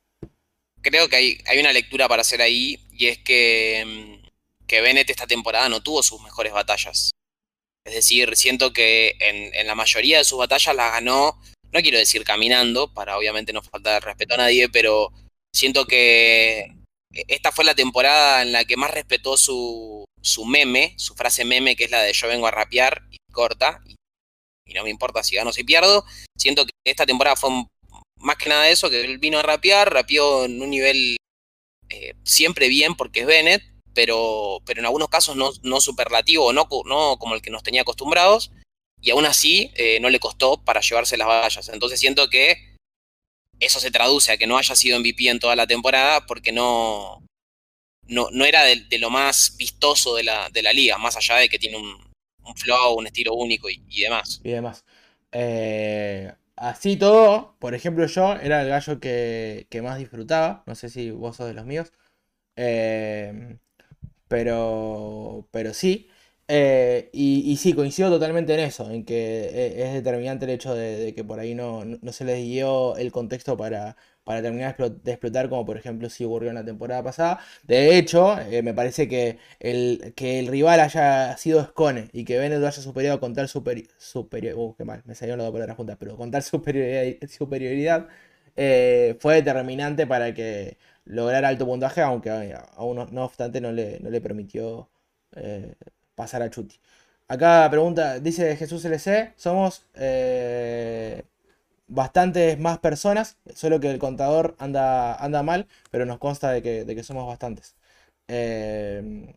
creo 0.82 1.10
que 1.10 1.16
hay, 1.16 1.38
hay, 1.46 1.60
una 1.60 1.74
lectura 1.74 2.08
para 2.08 2.22
hacer 2.22 2.42
ahí 2.42 2.80
y 2.92 3.08
es 3.08 3.18
que, 3.20 3.84
mm, 3.86 4.28
que 4.68 4.82
Bennett 4.82 5.10
esta 5.10 5.28
temporada 5.28 5.70
no 5.70 5.82
tuvo 5.82 6.04
sus 6.04 6.22
mejores 6.22 6.54
batallas. 6.54 7.12
Es 7.86 7.94
decir, 7.94 8.36
siento 8.36 8.72
que 8.72 9.16
en, 9.20 9.66
la 9.66 9.76
mayoría 9.76 10.20
de 10.20 10.24
sus 10.24 10.38
batallas 10.38 10.76
las 10.76 10.92
ganó, 10.92 11.42
no 11.72 11.82
quiero 11.82 11.98
decir 11.98 12.24
caminando, 12.24 12.94
para 12.94 13.18
obviamente 13.18 13.54
no 13.54 13.62
faltar 13.62 14.04
respeto 14.04 14.36
a 14.36 14.38
nadie, 14.38 14.70
pero 14.70 15.12
siento 15.54 15.86
que 15.86 16.72
esta 17.28 17.52
fue 17.52 17.66
la 17.66 17.74
temporada 17.76 18.42
en 18.44 18.52
la 18.52 18.66
que 18.66 18.78
más 18.78 18.92
respetó 18.92 19.38
su, 19.38 20.06
su 20.22 20.46
meme, 20.46 20.94
su 20.98 21.16
frase 21.16 21.46
meme, 21.46 21.76
que 21.76 21.86
es 21.86 21.92
la 21.92 22.04
de 22.04 22.14
yo 22.14 22.28
vengo 22.28 22.48
a 22.48 22.52
rapear 22.52 23.02
y 23.12 23.18
corta, 23.32 23.82
y, 23.88 23.96
y 24.66 24.74
no 24.74 24.84
me 24.84 24.90
importa 24.92 25.24
si 25.24 25.36
gano 25.36 25.50
o 25.50 25.54
si 25.54 25.64
pierdo. 25.64 26.06
Siento 26.38 26.66
que 26.66 26.72
esta 26.86 27.06
temporada 27.06 27.36
fue 27.36 27.50
un 27.50 27.68
más 28.20 28.38
que 28.38 28.50
nada 28.50 28.70
eso, 28.70 28.90
que 28.90 29.02
él 29.02 29.18
vino 29.18 29.40
a 29.40 29.44
rapear, 29.44 29.94
rapeó 29.94 30.46
en 30.46 30.62
un 30.62 30.70
nivel 30.70 31.18
eh, 31.90 32.14
siempre 32.24 32.68
bien 32.68 32.96
porque 32.96 33.22
es 33.22 33.26
Bennett, 33.26 33.64
pero, 33.94 34.62
pero 34.66 34.80
en 34.80 34.86
algunos 34.86 35.10
casos 35.10 35.36
no, 35.36 35.52
no 35.64 35.82
superlativo, 35.82 36.54
no, 36.54 36.68
no 36.86 37.18
como 37.18 37.36
el 37.36 37.42
que 37.42 37.50
nos 37.50 37.64
tenía 37.64 37.82
acostumbrados, 37.82 38.52
y 39.02 39.12
aún 39.12 39.26
así 39.26 39.72
eh, 39.76 40.00
no 40.00 40.10
le 40.10 40.20
costó 40.20 40.64
para 40.64 40.82
llevarse 40.82 41.18
las 41.18 41.28
vallas. 41.28 41.70
Entonces 41.70 42.00
siento 42.00 42.30
que 42.30 42.76
eso 43.60 43.80
se 43.80 43.92
traduce 43.92 44.32
a 44.32 44.38
que 44.38 44.48
no 44.48 44.58
haya 44.58 44.76
sido 44.76 45.00
MVP 45.00 45.30
en 45.30 45.40
toda 45.40 45.56
la 45.56 45.68
temporada 45.68 46.26
porque 46.26 46.52
no, 46.52 47.24
no, 48.08 48.30
no 48.32 48.46
era 48.46 48.64
de, 48.64 49.00
lo 49.00 49.10
más 49.10 49.56
vistoso 49.58 50.16
de 50.16 50.24
la, 50.24 50.50
de 50.50 50.62
la 50.62 50.74
liga, 50.74 50.98
más 50.98 51.16
allá 51.16 51.38
de 51.38 51.50
que 51.50 51.60
tiene 51.60 51.78
un, 51.78 52.10
flow, 52.56 52.96
un 52.98 53.06
estilo 53.06 53.34
único 53.36 53.70
y, 53.70 53.84
y 53.90 54.02
demás. 54.02 54.42
Y 54.44 54.50
demás. 54.50 54.84
Eh, 55.32 56.34
Así 56.60 56.98
todo, 56.98 57.56
por 57.60 57.74
ejemplo, 57.74 58.06
yo 58.06 58.34
era 58.36 58.62
el 58.62 58.70
gallo 58.70 59.00
que, 59.00 59.68
más 59.82 59.98
disfrutaba. 59.98 60.64
No 60.68 60.76
sé 60.76 60.90
si 60.90 61.10
vos 61.12 61.38
sos 61.38 61.48
de 61.48 61.54
los 61.54 61.66
míos. 61.66 61.94
Eh, 62.58 63.58
pero, 64.28 65.48
pero 65.52 65.74
sí. 65.74 66.10
Eh, 66.48 67.10
y, 67.14 67.58
sí, 67.58 67.74
coincido 67.74 68.10
totalmente 68.10 68.54
en 68.56 68.62
eso, 68.62 68.90
en 68.92 69.06
que 69.06 69.16
eh, 69.54 69.84
es 69.88 69.94
determinante 69.94 70.46
el 70.46 70.52
hecho 70.52 70.76
de, 70.76 71.14
que 71.16 71.24
por 71.24 71.40
ahí 71.40 71.56
no, 71.56 71.84
se 72.12 72.26
les 72.26 72.44
dio 72.44 72.98
el 72.98 73.12
contexto 73.12 73.58
para, 73.58 73.98
para 74.30 74.44
terminar 74.44 74.78
de 74.78 75.12
explotar, 75.12 75.50
como 75.50 75.66
por 75.66 75.76
ejemplo 75.76 76.08
si 76.08 76.24
ocurrió 76.24 76.50
en 76.50 76.56
la 76.56 76.64
temporada 76.64 77.02
pasada. 77.02 77.40
De 77.64 77.98
hecho, 77.98 78.40
eh, 78.40 78.62
me 78.62 78.76
parece 78.76 79.08
que 79.08 79.40
el, 79.60 80.14
que 80.16 80.38
el 80.38 80.46
rival 80.46 80.80
haya 80.82 81.36
sido 81.38 81.66
Scone 81.66 82.10
y 82.14 82.26
que 82.26 82.38
Bennett 82.38 82.64
haya 82.64 82.72
superado 82.72 83.20
con 83.20 83.34
tal 83.34 83.48
superior, 83.50 83.88
superior 83.98 84.56
uh, 84.56 84.76
qué 84.78 84.86
mal, 84.86 85.02
me 85.06 85.16
salieron 85.16 85.40
las 85.40 85.48
dos 85.48 85.54
palabras 85.54 85.78
juntas, 85.78 85.98
pero 86.00 86.16
con 86.16 86.30
tal 86.30 86.44
superioridad, 86.54 87.28
superioridad 87.28 88.08
eh, 88.56 89.18
fue 89.20 89.36
determinante 89.42 90.06
para 90.06 90.32
que 90.36 90.78
lograra 91.06 91.48
alto 91.48 91.66
puntaje, 91.66 92.02
aunque 92.02 92.30
aún 92.76 93.08
no, 93.12 93.26
obstante 93.26 93.60
no 93.62 93.72
le, 93.72 94.00
no 94.00 94.12
le 94.12 94.22
permitió 94.22 94.90
eh, 95.36 95.74
pasar 96.14 96.44
a 96.44 96.52
Chuti. 96.52 96.80
Acá 97.28 97.68
pregunta, 97.72 98.20
dice 98.20 98.56
Jesús 98.58 98.86
LC, 98.86 99.34
somos 99.38 99.86
eh, 99.96 101.24
bastantes 101.90 102.60
más 102.60 102.80
personas, 102.80 103.38
solo 103.56 103.80
que 103.80 103.90
el 103.92 104.00
contador 104.00 104.56
anda, 104.60 105.16
anda 105.16 105.44
mal, 105.44 105.68
pero 105.92 106.06
nos 106.06 106.20
consta 106.20 106.52
de 106.52 106.62
que, 106.62 107.04
somos 107.04 107.28
bastantes. 107.28 107.76
Eh, 108.28 109.34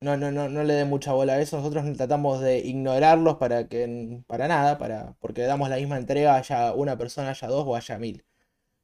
no, 0.00 0.16
no, 0.16 0.32
no, 0.32 0.48
no 0.48 0.64
le 0.64 0.74
dé 0.74 0.84
mucha 0.84 1.12
bola 1.12 1.34
a 1.34 1.40
eso. 1.40 1.56
Nosotros 1.58 1.84
tratamos 1.96 2.40
de 2.40 2.58
ignorarlos 2.58 3.36
para 3.36 3.68
que. 3.68 4.20
para 4.26 4.48
nada, 4.48 4.76
para. 4.78 5.14
porque 5.20 5.42
damos 5.42 5.68
la 5.68 5.76
misma 5.76 5.96
entrega, 5.96 6.36
haya 6.36 6.72
una 6.72 6.98
persona, 6.98 7.30
haya 7.30 7.48
dos 7.48 7.64
o 7.66 7.76
haya 7.76 7.98
mil. 7.98 8.24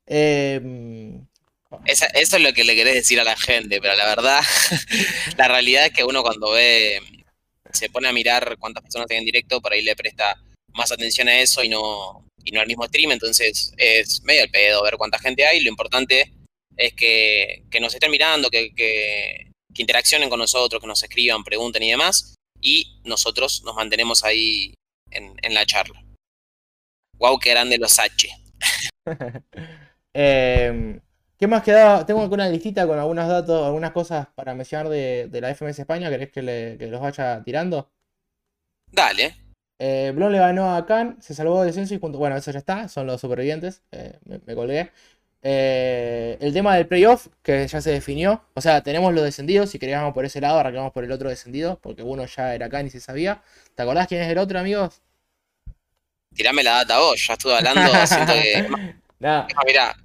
Eh, 0.06 1.20
eso 1.86 2.06
es 2.36 2.42
lo 2.42 2.52
que 2.52 2.64
le 2.64 2.74
querés 2.74 2.94
decir 2.94 3.20
a 3.20 3.24
la 3.24 3.36
gente, 3.36 3.80
pero 3.80 3.94
la 3.96 4.06
verdad, 4.06 4.40
la 5.36 5.48
realidad 5.48 5.86
es 5.86 5.92
que 5.92 6.04
uno 6.04 6.22
cuando 6.22 6.52
ve, 6.52 7.00
se 7.72 7.90
pone 7.90 8.08
a 8.08 8.12
mirar 8.12 8.56
cuántas 8.58 8.82
personas 8.82 9.10
hay 9.10 9.18
en 9.18 9.24
directo, 9.24 9.60
por 9.60 9.72
ahí 9.72 9.82
le 9.82 9.96
presta 9.96 10.38
más 10.74 10.92
atención 10.92 11.28
a 11.28 11.40
eso 11.40 11.62
y 11.62 11.68
no, 11.68 12.24
y 12.44 12.52
no 12.52 12.60
al 12.60 12.66
mismo 12.66 12.84
stream, 12.86 13.12
entonces 13.12 13.72
es 13.76 14.22
medio 14.22 14.44
el 14.44 14.50
pedo 14.50 14.82
ver 14.82 14.96
cuánta 14.96 15.18
gente 15.18 15.46
hay, 15.46 15.60
lo 15.60 15.68
importante 15.68 16.32
es 16.76 16.94
que, 16.94 17.64
nos 17.80 17.94
estén 17.94 18.10
mirando, 18.10 18.50
que, 18.50 18.72
que, 18.74 19.50
interaccionen 19.76 20.28
con 20.28 20.40
nosotros, 20.40 20.80
que 20.80 20.88
nos 20.88 21.02
escriban, 21.02 21.44
pregunten 21.44 21.82
y 21.84 21.90
demás, 21.90 22.34
y 22.60 23.00
nosotros 23.04 23.62
nos 23.64 23.76
mantenemos 23.76 24.24
ahí 24.24 24.74
en, 25.10 25.36
en 25.40 25.54
la 25.54 25.64
charla. 25.66 26.02
Wow, 27.18 27.38
qué 27.38 27.50
grande 27.50 27.78
los 27.78 27.98
H. 27.98 28.28
eh, 30.14 31.00
¿Qué 31.38 31.46
más 31.46 31.62
queda? 31.62 32.04
Tengo 32.04 32.22
alguna 32.22 32.48
listita 32.48 32.84
con 32.86 32.98
algunos 32.98 33.28
datos, 33.28 33.64
algunas 33.64 33.92
cosas 33.92 34.26
para 34.34 34.54
mencionar 34.54 34.88
de, 34.88 35.28
la 35.40 35.54
FMS 35.54 35.78
España. 35.78 36.10
¿Querés 36.10 36.32
que, 36.32 36.76
los 36.80 37.00
vaya 37.00 37.42
tirando? 37.44 37.92
Dale. 38.90 39.36
Eh, 39.78 40.12
Blon 40.14 40.32
le 40.32 40.38
ganó 40.38 40.74
a 40.74 40.86
Khan, 40.86 41.16
se 41.20 41.34
salvó 41.34 41.60
de 41.60 41.66
descenso 41.66 41.94
y 41.94 42.00
junto. 42.00 42.18
Bueno, 42.18 42.36
eso 42.36 42.50
ya 42.50 42.58
está, 42.58 42.88
son 42.88 43.06
los 43.06 43.20
supervivientes. 43.20 43.82
Eh, 43.92 44.18
me, 44.24 44.54
colgué. 44.54 44.90
Eh, 45.42 46.36
el 46.40 46.52
tema 46.52 46.74
del 46.74 46.88
playoff, 46.88 47.28
que 47.42 47.66
ya 47.68 47.80
se 47.80 47.90
definió. 47.90 48.44
O 48.54 48.60
sea, 48.60 48.82
tenemos 48.82 49.14
los 49.14 49.24
descendidos. 49.24 49.70
Si 49.70 49.78
queríamos 49.78 50.12
por 50.14 50.24
ese 50.24 50.40
lado, 50.40 50.58
arrancamos 50.58 50.92
por 50.92 51.04
el 51.04 51.12
otro 51.12 51.28
descendido. 51.28 51.78
Porque 51.80 52.02
uno 52.02 52.26
ya 52.26 52.54
era 52.54 52.68
Khan 52.68 52.86
y 52.86 52.90
se 52.90 53.00
sabía. 53.00 53.42
¿Te 53.74 53.82
acordás 53.82 54.08
quién 54.08 54.22
es 54.22 54.28
el 54.28 54.38
otro, 54.38 54.58
amigos? 54.58 55.00
Tirame 56.34 56.62
la 56.62 56.72
data 56.78 56.98
vos, 56.98 57.24
ya 57.26 57.34
estuve 57.34 57.54
hablando. 57.54 57.80
siento 58.06 58.32
que. 58.32 58.94
No. 59.20 59.46
Mira, 59.66 59.96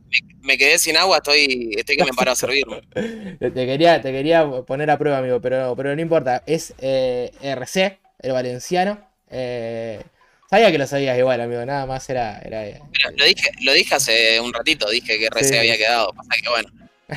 me, 0.41 0.57
quedé 0.57 0.80
sin 0.80 0.97
agua, 0.97 1.17
estoy, 1.17 1.71
estoy 1.78 1.97
que 1.97 2.03
me 2.03 2.13
paro 2.13 2.32
a 2.32 2.36
servirme. 2.36 2.82
te, 3.39 3.53
quería, 3.53 4.01
te 4.01 4.11
quería 4.11 4.45
poner 4.65 4.89
a 4.89 4.97
prueba, 4.97 5.19
amigo, 5.19 5.41
pero, 5.41 5.76
pero 5.76 5.95
no 5.95 6.01
importa. 6.01 6.43
Es 6.45 6.74
eh, 6.80 7.32
RC, 7.41 7.99
el 8.19 8.32
valenciano. 8.32 9.12
Eh, 9.36 10.00
sabía 10.48 10.72
que 10.72 10.78
lo 10.78 10.86
sabías 10.86 11.18
igual, 11.18 11.42
amigo, 11.42 11.66
nada 11.66 11.88
más 11.88 12.08
era. 12.10 12.40
era 12.40 12.80
lo, 13.16 13.26
dije, 13.26 13.50
lo 13.62 13.74
dije 13.74 13.96
hace 13.96 14.40
un 14.40 14.54
ratito, 14.54 14.90
dije 14.90 15.18
que 15.18 15.26
RC 15.26 15.58
había 15.58 15.76
quedado. 15.76 16.14
Pasa 16.14 16.30
que 16.42 16.50
bueno, 16.50 16.70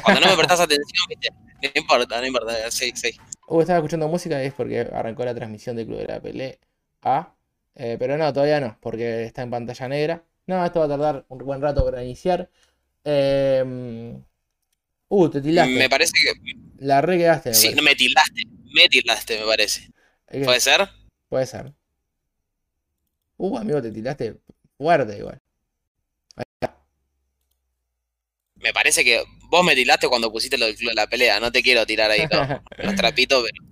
cuando 0.02 0.22
no 0.22 0.30
me 0.30 0.36
prestás 0.36 0.60
atención, 0.60 1.06
viste, 1.08 1.28
no 1.62 1.70
importa, 1.74 2.20
no 2.20 2.26
importa, 2.26 2.70
sí, 2.70 2.92
sí. 2.94 3.14
Uh, 3.48 3.60
estaba 3.60 3.78
escuchando 3.78 4.08
música 4.08 4.42
y 4.42 4.46
es 4.46 4.54
porque 4.54 4.80
arrancó 4.80 5.24
la 5.24 5.34
transmisión 5.34 5.76
del 5.76 5.86
Club 5.86 5.98
de 5.98 6.06
la 6.06 6.20
Pelea. 6.20 6.56
Eh, 7.78 7.96
pero 7.98 8.16
no, 8.16 8.32
todavía 8.32 8.60
no, 8.60 8.78
porque 8.80 9.24
está 9.24 9.42
en 9.42 9.50
pantalla 9.50 9.88
negra. 9.88 10.24
No, 10.46 10.64
esto 10.64 10.80
va 10.80 10.86
a 10.86 10.88
tardar 10.88 11.26
un 11.28 11.38
buen 11.38 11.60
rato 11.60 11.84
para 11.84 12.02
iniciar. 12.02 12.48
Em, 13.04 14.22
uh, 15.08 15.28
te 15.28 15.42
tildaste. 15.42 15.74
Me 15.74 15.90
parece 15.90 16.12
que. 16.12 16.32
La 16.78 17.02
re 17.02 17.18
quedaste. 17.18 17.52
sí, 17.52 17.74
no 17.74 17.82
me 17.82 17.94
tildaste. 17.94 18.42
Me 18.74 18.88
tildaste, 18.88 19.38
me 19.38 19.46
parece. 19.46 19.90
¿Puede 20.44 20.60
ser? 20.60 20.88
Puede 21.28 21.46
ser. 21.46 21.72
Uh, 23.38 23.58
amigo, 23.58 23.82
te 23.82 23.90
tildaste 23.90 24.36
fuerte 24.78 25.18
igual. 25.18 25.40
Me 28.56 28.72
parece 28.72 29.04
que 29.04 29.22
vos 29.48 29.64
me 29.64 29.74
tildaste 29.74 30.08
cuando 30.08 30.32
pusiste 30.32 30.58
lo 30.58 30.66
del 30.66 30.76
club 30.76 30.90
de 30.90 30.96
la 30.96 31.06
pelea. 31.06 31.40
No 31.40 31.52
te 31.52 31.62
quiero 31.62 31.86
tirar 31.86 32.10
ahí 32.10 32.20
los 32.78 32.94
trapitos, 32.96 33.44
pero. 33.44 33.66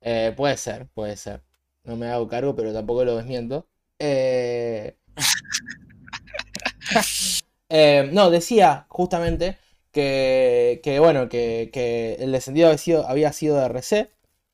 Eh, 0.00 0.32
puede 0.36 0.56
ser, 0.56 0.86
puede 0.88 1.16
ser. 1.16 1.42
No 1.84 1.96
me 1.96 2.08
hago 2.08 2.28
cargo, 2.28 2.54
pero 2.54 2.72
tampoco 2.72 3.04
lo 3.04 3.16
desmiento. 3.16 3.68
Eh. 3.98 4.96
Eh, 7.70 8.08
no, 8.12 8.30
decía 8.30 8.86
justamente 8.88 9.56
que, 9.90 10.96
bueno, 11.00 11.28
que, 11.28 12.16
el 12.20 12.30
descendido 12.30 12.68
había 12.68 12.78
sido, 12.78 13.08
había 13.08 13.32
sido 13.32 13.58
de 13.58 13.64
RC, 13.64 14.10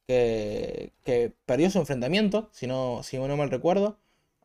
que, 0.07 0.93
que, 1.05 1.33
perdió 1.45 1.71
su 1.71 1.79
enfrentamiento, 1.79 2.49
si 2.53 2.67
no, 2.67 3.03
si 3.03 3.19
no 3.19 3.37
mal 3.37 3.51
recuerdo. 3.51 3.99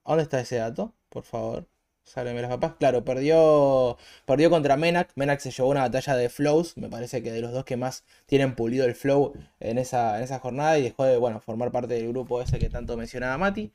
¿Dónde 0.06 0.24
está 0.24 0.39
ese 0.39 0.58
dato? 0.58 0.93
Por 1.10 1.24
favor. 1.24 1.68
Sáleme 2.06 2.41
las 2.41 2.51
papas. 2.51 2.74
Claro, 2.78 3.03
perdió, 3.03 3.97
perdió 4.26 4.49
contra 4.51 4.78
Menac. 4.78 5.12
Menac 5.16 5.39
se 5.39 5.51
llevó 5.51 5.70
una 5.70 5.82
batalla 5.82 6.16
de 6.16 6.30
flows. 6.30 6.78
Me 6.78 6.88
parece 6.89 7.24
que 7.24 7.32
de 7.32 7.41
los 7.41 7.51
dos 7.51 7.66
que 7.66 7.78
más 7.78 8.03
tienen 8.28 8.56
pulido 8.56 8.86
el 8.86 8.95
flow 8.95 9.34
en 9.60 9.80
esa, 9.80 10.18
en 10.18 10.24
esa 10.24 10.39
jornada. 10.39 10.78
Y 10.78 10.84
dejó 10.84 11.06
de 11.06 11.18
bueno, 11.18 11.39
formar 11.41 11.72
parte 11.72 11.95
del 11.95 12.10
grupo 12.10 12.41
ese 12.41 12.60
que 12.60 12.70
tanto 12.70 12.95
mencionaba 12.95 13.38
Mati. 13.39 13.74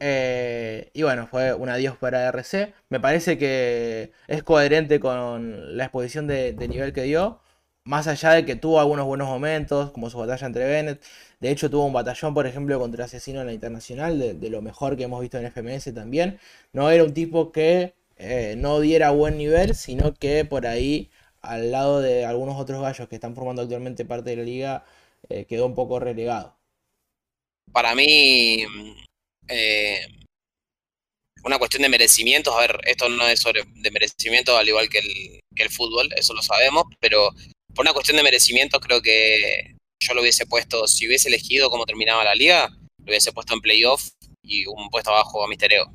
Eh, 0.00 0.90
y 0.92 1.02
bueno, 1.02 1.26
fue 1.26 1.54
un 1.54 1.68
adiós 1.68 1.96
para 1.96 2.26
RC. 2.28 2.74
Me 2.90 3.00
parece 3.00 3.38
que 3.38 4.12
es 4.28 4.42
coherente 4.42 5.00
con 5.00 5.76
la 5.76 5.84
exposición 5.84 6.26
de, 6.26 6.54
nivel 6.68 6.92
que 6.92 7.02
dio. 7.04 7.40
Más 7.86 8.06
allá 8.06 8.30
de 8.32 8.46
que 8.46 8.56
tuvo 8.56 8.80
algunos 8.80 9.04
buenos 9.06 9.28
momentos, 9.28 9.90
como 9.90 10.08
su 10.08 10.16
batalla 10.16 10.46
entre 10.46 10.64
Bennett. 10.64 11.02
De 11.40 11.50
hecho, 11.50 11.68
tuvo 11.68 11.84
un 11.84 11.92
batallón, 11.92 12.32
por 12.32 12.46
ejemplo, 12.46 12.78
contra 12.80 13.04
Asesino 13.04 13.40
en 13.42 13.46
la 13.46 13.52
Internacional, 13.52 14.40
de, 14.40 14.50
lo 14.50 14.62
mejor 14.62 14.96
que 14.96 15.02
hemos 15.04 15.20
visto 15.20 15.36
en 15.38 15.44
FMS 15.46 15.92
también. 15.92 16.40
No 16.72 16.90
era 16.90 17.04
un 17.04 17.12
tipo 17.12 17.52
que 17.52 17.94
eh, 18.16 18.54
no 18.56 18.80
diera 18.80 19.10
buen 19.10 19.36
nivel, 19.36 19.74
sino 19.74 20.14
que 20.14 20.46
por 20.46 20.66
ahí, 20.66 21.10
al 21.42 21.70
lado 21.72 22.00
de 22.00 22.24
algunos 22.24 22.56
otros 22.58 22.80
gallos 22.80 23.06
que 23.08 23.16
están 23.16 23.34
formando 23.34 23.62
actualmente 23.62 24.06
parte 24.06 24.30
de 24.30 24.36
la 24.36 24.44
liga, 24.44 24.84
eh, 25.28 25.44
quedó 25.46 25.66
un 25.66 25.74
poco 25.74 26.00
relegado. 26.00 26.56
Para 27.72 27.94
mí, 27.94 28.64
eh, 29.48 30.06
una 31.44 31.58
cuestión 31.58 31.82
de 31.82 31.88
merecimientos. 31.90 32.54
A 32.54 32.60
ver, 32.60 32.80
esto 32.86 33.08
no 33.08 33.26
es 33.28 33.40
sobre 33.40 33.62
de 33.66 33.90
merecimiento 33.90 34.56
al 34.56 34.68
igual 34.68 34.88
que 34.88 34.98
el, 34.98 35.40
que 35.54 35.62
el 35.62 35.70
fútbol, 35.70 36.08
eso 36.16 36.34
lo 36.34 36.42
sabemos, 36.42 36.84
pero 37.00 37.30
por 37.74 37.84
una 37.84 37.92
cuestión 37.92 38.16
de 38.16 38.22
merecimientos 38.22 38.80
creo 38.80 39.02
que 39.02 39.76
yo 40.00 40.14
lo 40.14 40.20
hubiese 40.20 40.46
puesto, 40.46 40.86
si 40.86 41.06
hubiese 41.06 41.28
elegido 41.28 41.70
cómo 41.70 41.86
terminaba 41.86 42.24
la 42.24 42.34
liga, 42.34 42.68
lo 42.98 43.06
hubiese 43.06 43.32
puesto 43.32 43.54
en 43.54 43.60
playoff 43.60 44.10
y 44.42 44.66
un 44.66 44.90
puesto 44.90 45.10
abajo 45.10 45.44
a 45.44 45.48
Mister 45.48 45.72
Ego. 45.72 45.92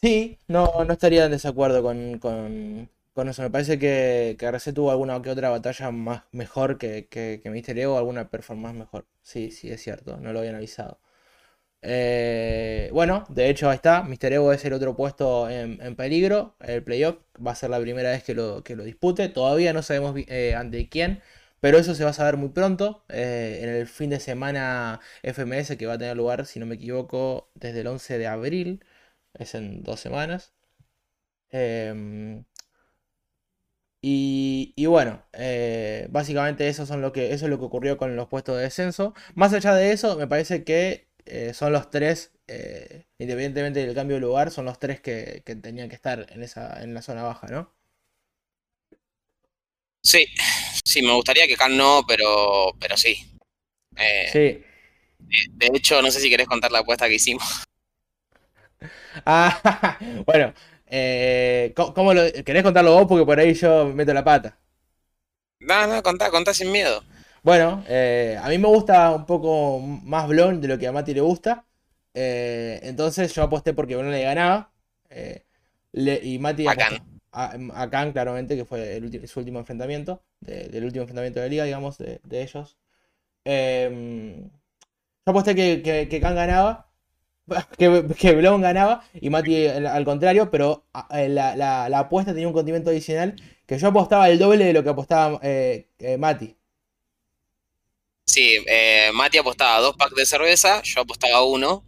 Sí, 0.00 0.38
no, 0.48 0.84
no 0.84 0.92
estaría 0.92 1.24
en 1.24 1.30
desacuerdo 1.30 1.82
con, 1.82 2.18
con, 2.18 3.28
eso. 3.28 3.42
Me 3.42 3.50
parece 3.50 3.78
que, 3.78 4.36
que 4.38 4.46
RC 4.46 4.72
tuvo 4.74 4.90
alguna 4.90 5.20
que 5.22 5.30
otra 5.30 5.48
batalla 5.48 5.90
más 5.90 6.24
mejor 6.32 6.76
que, 6.78 7.06
que, 7.08 7.40
que 7.42 7.80
Ego, 7.80 7.96
alguna 7.96 8.28
performance 8.28 8.76
mejor. 8.76 9.06
Sí, 9.22 9.50
sí, 9.50 9.70
es 9.70 9.82
cierto, 9.82 10.18
no 10.18 10.32
lo 10.32 10.40
habían 10.40 10.56
avisado. 10.56 10.98
Eh, 11.86 12.88
bueno, 12.92 13.24
de 13.28 13.50
hecho 13.50 13.68
ahí 13.68 13.76
está. 13.76 14.02
Mister 14.02 14.32
Evo 14.32 14.52
es 14.52 14.64
el 14.64 14.72
otro 14.72 14.96
puesto 14.96 15.48
en, 15.50 15.96
peligro. 15.96 16.56
El 16.60 16.82
playoff 16.82 17.16
va 17.44 17.52
a 17.52 17.54
ser 17.54 17.70
la 17.70 17.80
primera 17.80 18.10
vez 18.10 18.24
que 18.24 18.34
lo, 18.34 18.64
que 18.64 18.74
lo 18.76 18.84
dispute. 18.84 19.28
Todavía 19.28 19.72
no 19.74 19.82
sabemos 19.82 20.14
eh, 20.16 20.54
ante 20.56 20.88
quién. 20.88 21.22
Pero 21.60 21.78
eso 21.78 21.94
se 21.94 22.04
va 22.04 22.10
a 22.10 22.12
saber 22.14 22.36
muy 22.36 22.50
pronto. 22.50 23.04
Eh, 23.08 23.60
en 23.62 23.68
el 23.70 23.86
fin 23.86 24.10
de 24.10 24.20
semana 24.20 25.00
FMS 25.22 25.76
que 25.76 25.86
va 25.86 25.94
a 25.94 25.98
tener 25.98 26.16
lugar, 26.16 26.46
si 26.46 26.58
no 26.60 26.66
me 26.66 26.76
equivoco, 26.76 27.50
desde 27.54 27.80
el 27.82 27.86
11 27.88 28.18
de 28.18 28.26
abril. 28.26 28.84
Es 29.34 29.54
en 29.54 29.82
dos 29.82 30.00
semanas. 30.00 30.52
Em, 31.50 32.44
y, 34.06 34.86
bueno, 34.86 35.24
básicamente 36.10 36.68
eso, 36.68 36.84
son 36.86 37.00
lo 37.00 37.12
que, 37.12 37.32
eso 37.32 37.46
es 37.46 37.50
lo 37.50 37.58
que 37.58 37.64
ocurrió 37.64 37.96
con 37.96 38.14
los 38.16 38.28
puestos 38.28 38.56
de 38.56 38.62
descenso. 38.64 39.14
Más 39.34 39.52
allá 39.54 39.74
de 39.74 39.92
eso, 39.92 40.16
me 40.16 40.26
parece 40.26 40.64
que 40.64 41.08
eh, 41.26 41.54
son 41.54 41.72
los 41.72 41.90
tres, 41.90 42.32
eh, 42.46 43.06
independientemente 43.18 43.84
del 43.84 43.94
cambio 43.94 44.16
de 44.16 44.20
lugar, 44.22 44.50
son 44.50 44.64
los 44.66 44.78
tres 44.78 45.00
que, 45.00 45.42
tenían 45.62 45.88
que 45.88 45.94
estar 45.96 46.26
en, 46.30 46.42
esa, 46.42 46.82
en 46.82 46.94
la 46.94 47.02
zona 47.02 47.22
baja, 47.22 47.46
¿no? 47.48 47.72
Sí, 50.02 50.26
sí, 50.84 51.02
me 51.02 51.14
gustaría 51.14 51.46
que 51.46 51.56
Khan 51.56 51.76
no, 51.76 52.02
pero, 52.06 52.72
pero 52.78 52.96
sí. 52.96 53.16
Eh, 53.96 54.28
sí. 54.32 54.64
De, 55.52 55.66
hecho, 55.74 56.02
no 56.02 56.10
sé 56.10 56.20
si 56.20 56.30
querés 56.30 56.46
contar 56.46 56.72
la 56.72 56.80
apuesta 56.80 57.08
que 57.08 57.14
hicimos. 57.16 57.44
Ah, 59.26 59.98
bueno, 60.26 60.52
Eh, 60.86 61.72
¿cómo, 61.76 61.94
cómo 61.94 62.14
lo, 62.14 62.22
¿Querés 62.44 62.62
contarlo 62.62 62.92
vos? 62.94 63.06
Porque 63.08 63.24
por 63.26 63.38
ahí 63.40 63.54
yo 63.54 63.86
meto 63.86 64.12
la 64.14 64.24
pata. 64.24 64.58
No, 65.68 65.78
no, 65.88 66.02
contá, 66.02 66.30
contá 66.30 66.54
sin 66.54 66.70
miedo. 66.70 67.02
Bueno, 67.44 67.84
eh, 67.88 68.38
a 68.42 68.48
mí 68.48 68.58
me 68.58 68.68
gusta 68.68 69.12
un 69.14 69.26
poco 69.26 69.80
más 69.80 70.28
Blon 70.28 70.60
de 70.62 70.68
lo 70.68 70.78
que 70.78 70.86
a 70.88 70.92
Mati 70.92 71.14
le 71.14 71.22
gusta. 71.22 71.66
Eh, 72.14 72.80
entonces 72.84 73.34
yo 73.34 73.44
aposté 73.44 73.74
porque 73.74 73.96
Blon 73.96 74.12
le 74.12 74.22
ganaba. 74.24 74.72
eh, 75.10 75.44
le- 75.92 76.20
y 76.24 76.38
Mati 76.40 76.68
A 76.68 76.76
apostó 76.76 76.98
a, 77.32 77.56
a 77.74 77.90
Khan, 77.90 78.12
claramente, 78.12 78.56
que 78.56 78.64
fue 78.64 78.96
el 78.96 79.28
su 79.28 79.40
último 79.40 79.58
enfrentamiento. 79.60 80.22
de- 80.40 80.68
del 80.68 80.84
último 80.84 81.02
enfrentamiento 81.04 81.40
de 81.40 81.46
la 81.46 81.50
liga, 81.50 81.64
digamos, 81.64 81.98
de, 81.98 82.20
de 82.24 82.42
ellos. 82.42 82.78
Em, 83.44 84.44
yo 85.26 85.30
aposté 85.32 85.54
que, 85.54 85.82
que, 85.82 86.08
que 86.08 86.20
Khan 86.20 86.34
ganaba. 86.36 86.90
Que, 87.78 88.06
que 88.18 88.34
Blon 88.36 88.62
ganaba 88.62 89.04
y 89.20 89.30
Mati 89.30 89.66
al, 89.68 89.86
contrario, 90.06 90.50
pero 90.50 90.86
eh, 91.10 91.28
la, 91.30 91.56
la- 91.56 91.88
la 91.90 92.00
apuesta 92.00 92.32
tenía 92.32 92.48
un 92.48 92.54
condimento 92.54 92.90
adicional 92.90 93.36
que 93.66 93.78
yo 93.78 93.88
apostaba 93.88 94.28
el 94.30 94.38
doble 94.38 94.64
de 94.66 94.72
lo 94.74 94.82
que 94.84 94.90
apostaba 94.90 95.40
Mati. 96.18 96.56
Sí, 98.26 98.58
eh, 98.66 99.10
Mati 99.12 99.38
apostaba 99.38 99.80
dos 99.80 99.96
packs 99.96 100.14
de 100.14 100.26
cerveza, 100.26 100.82
yo 100.82 101.02
apostaba 101.02 101.44
uno, 101.44 101.84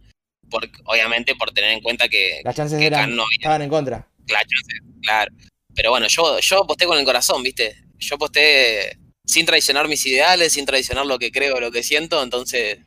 por, 0.49 0.69
obviamente 0.85 1.35
por 1.35 1.51
tener 1.51 1.71
en 1.71 1.81
cuenta 1.81 2.07
que 2.07 2.41
Las 2.43 2.55
chances 2.55 2.79
que 2.79 2.85
eran, 2.87 3.15
no 3.15 3.23
había 3.23 3.35
estaban 3.37 3.61
en 3.63 3.69
contra. 3.69 4.07
la 4.27 4.39
chance, 4.39 4.73
claro. 5.01 5.33
Pero 5.75 5.89
bueno, 5.91 6.07
yo, 6.07 6.39
yo 6.39 6.63
aposté 6.63 6.85
con 6.85 6.97
el 6.97 7.05
corazón, 7.05 7.43
¿viste? 7.43 7.75
Yo 7.97 8.15
aposté 8.15 8.97
sin 9.25 9.45
traicionar 9.45 9.87
mis 9.87 10.05
ideales, 10.05 10.53
sin 10.53 10.65
traicionar 10.65 11.05
lo 11.05 11.19
que 11.19 11.31
creo, 11.31 11.59
lo 11.59 11.71
que 11.71 11.83
siento, 11.83 12.23
entonces 12.23 12.79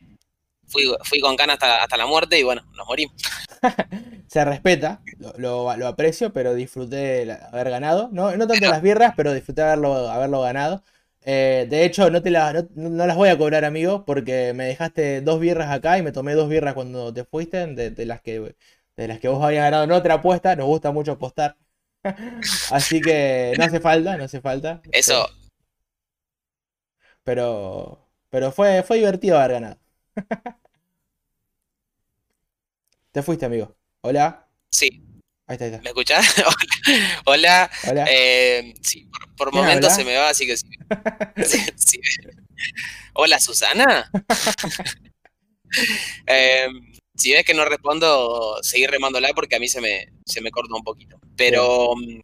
fui, 0.67 0.85
fui 1.05 1.21
con 1.21 1.37
Khan 1.37 1.51
hasta, 1.51 1.83
hasta 1.83 1.97
la 1.97 2.07
muerte 2.07 2.39
y 2.39 2.43
bueno, 2.45 2.63
nos 2.77 2.87
morimos. 2.87 3.15
Se 4.29 4.45
respeta, 4.45 5.03
lo, 5.19 5.33
lo- 5.37 5.77
lo 5.77 5.87
aprecio, 5.89 6.33
pero 6.33 6.55
disfruté 6.55 7.31
haber 7.53 7.69
ganado. 7.71 8.09
No, 8.13 8.35
no 8.37 8.47
tanto 8.47 8.71
las 8.71 8.81
birras, 8.81 9.13
pero 9.17 9.35
disfruté 9.35 9.63
haberlo, 9.63 10.09
haberlo 10.09 10.41
ganado. 10.41 10.83
Eh, 11.23 11.66
de 11.68 11.85
hecho, 11.85 12.11
no, 12.11 12.23
te 12.23 12.31
las, 12.31 12.55
no, 12.75 12.89
no 12.91 13.07
las 13.07 13.16
voy 13.16 13.29
a 13.29 13.37
cobrar, 13.39 13.64
amigo, 13.64 14.05
porque 14.05 14.53
me 14.55 14.64
dejaste 14.64 15.21
dos 15.21 15.39
birras 15.41 15.71
acá 15.71 15.99
y 15.99 16.03
me 16.03 16.12
tomé 16.12 16.35
dos 16.35 16.49
birras 16.49 16.75
cuando 16.75 17.12
te 17.12 17.25
fuiste, 17.25 17.66
de, 17.66 17.91
de 17.91 18.07
las 18.07 18.21
que, 18.23 18.55
de 18.97 19.09
las 19.09 19.21
que 19.21 19.29
vos 19.29 19.43
habías 19.45 19.64
ganado 19.64 19.85
en 19.85 19.93
otra 19.93 20.14
apuesta. 20.14 20.57
Nos 20.57 20.66
gusta 20.66 20.93
mucho 20.93 21.12
apostar. 21.12 21.57
Así 22.71 23.01
que 23.01 23.55
no 23.59 23.64
hace 23.64 23.81
falta, 23.81 24.16
no 24.16 24.25
hace 24.25 24.41
falta. 24.41 24.81
Eso, 24.93 25.27
Pero, 27.25 27.99
pero 28.31 28.53
fue, 28.53 28.83
fue 28.83 28.99
divertido 28.99 29.39
haber 29.39 29.53
ganado. 29.53 29.79
Te 33.12 33.23
fuiste, 33.23 33.47
amigo. 33.47 33.77
Hola. 34.03 34.49
sí, 34.71 35.03
Ahí 35.51 35.55
está, 35.55 35.65
ahí 35.65 35.71
está. 35.73 35.83
¿me 35.83 35.89
escuchás? 35.89 36.25
Hola, 37.27 37.69
Hola. 37.89 38.07
Eh, 38.09 38.73
sí, 38.83 39.09
por, 39.11 39.35
por 39.37 39.51
¿Quién 39.51 39.65
momentos 39.65 39.93
se 39.93 40.05
me 40.05 40.15
va, 40.15 40.29
así 40.29 40.47
que 40.47 40.57
sí. 40.57 40.69
Sí. 41.77 42.01
Hola, 43.15 43.41
Susana. 43.41 44.11
Eh, 46.27 46.67
si 47.15 47.33
ves 47.33 47.45
que 47.45 47.55
no 47.55 47.65
respondo, 47.65 48.59
seguí 48.61 48.89
remándola 48.89 49.29
porque 49.37 49.55
a 49.55 49.61
mí 49.61 49.69
se 49.69 49.81
me, 49.81 50.09
se 50.27 50.41
me 50.41 50.51
corta 50.51 50.75
un 50.75 50.83
poquito. 50.83 51.17
Pero 51.37 51.95
mm, 51.95 52.21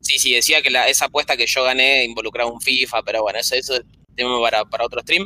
sí, 0.00 0.18
sí, 0.18 0.34
decía 0.34 0.60
que 0.60 0.70
la, 0.70 0.88
esa 0.88 1.04
apuesta 1.04 1.36
que 1.36 1.46
yo 1.46 1.62
gané 1.62 2.04
involucraba 2.04 2.50
un 2.50 2.60
FIFA, 2.60 3.04
pero 3.04 3.22
bueno, 3.22 3.38
eso, 3.38 3.54
eso 3.54 3.76
es 3.76 3.82
tema 4.16 4.40
para, 4.40 4.64
para 4.64 4.86
otro 4.86 5.02
stream. 5.02 5.24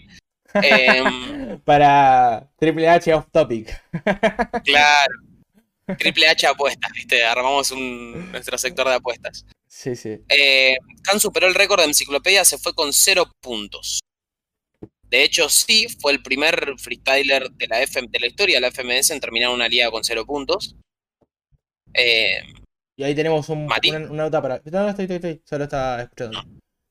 Eh, 0.63 1.59
Para 1.65 2.51
Triple 2.59 2.87
H 2.87 3.15
off 3.15 3.27
topic. 3.33 3.83
claro. 4.63 5.15
Triple 5.99 6.29
H 6.29 6.47
apuestas, 6.47 6.93
¿viste? 6.93 7.23
Armamos 7.25 7.71
un, 7.71 8.31
nuestro 8.33 8.57
sector 8.59 8.89
de 8.89 8.95
apuestas. 8.95 9.45
Sí, 9.67 9.95
sí. 9.97 10.19
Eh, 10.29 10.77
Khan 11.03 11.21
superó 11.21 11.47
el 11.47 11.55
récord 11.55 11.81
de 11.81 11.87
enciclopedia, 11.87 12.45
se 12.45 12.59
fue 12.59 12.75
con 12.75 12.93
cero 12.93 13.31
puntos. 13.41 14.01
De 15.11 15.23
hecho, 15.23 15.49
sí, 15.49 15.87
fue 16.01 16.13
el 16.13 16.23
primer 16.23 16.75
freestyler 16.79 17.51
de 17.51 17.67
la, 17.69 17.83
FM, 17.83 18.09
de 18.11 18.21
la 18.21 18.27
historia 18.27 18.57
de 18.57 18.61
la 18.63 18.69
FMS 18.71 19.11
en 19.11 19.21
terminar 19.21 19.51
una 19.51 19.69
liga 19.69 19.91
con 19.91 20.03
cero 20.03 20.25
puntos. 20.27 20.75
Eh, 21.93 22.41
Y 22.97 23.05
ahí 23.05 23.15
tenemos 23.15 23.49
un- 23.49 23.65
una, 23.65 23.99
una 24.11 24.23
nota 24.25 24.41
para. 24.43 24.61
No, 24.65 24.81
no, 24.85 24.89
estoy, 24.91 25.05
estoy, 25.05 25.17
estoy. 25.17 25.43
Solo 25.45 25.65
estaba 25.65 26.03
escuchando. 26.03 26.43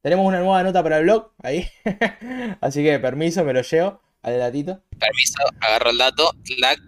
Tenemos 0.01 0.25
una 0.25 0.39
nueva 0.39 0.61
nota 0.63 0.83
para 0.83 0.97
el 0.99 1.03
blog. 1.03 1.33
Ahí. 1.41 1.65
Así 2.61 2.83
que 2.83 2.99
permiso, 2.99 3.43
me 3.43 3.53
lo 3.53 3.61
llevo 3.61 4.01
al 4.23 4.39
datito. 4.39 4.81
permiso, 4.97 5.37
agarro 5.59 5.91
el 5.91 5.97
dato. 5.97 6.33
clac. 6.43 6.79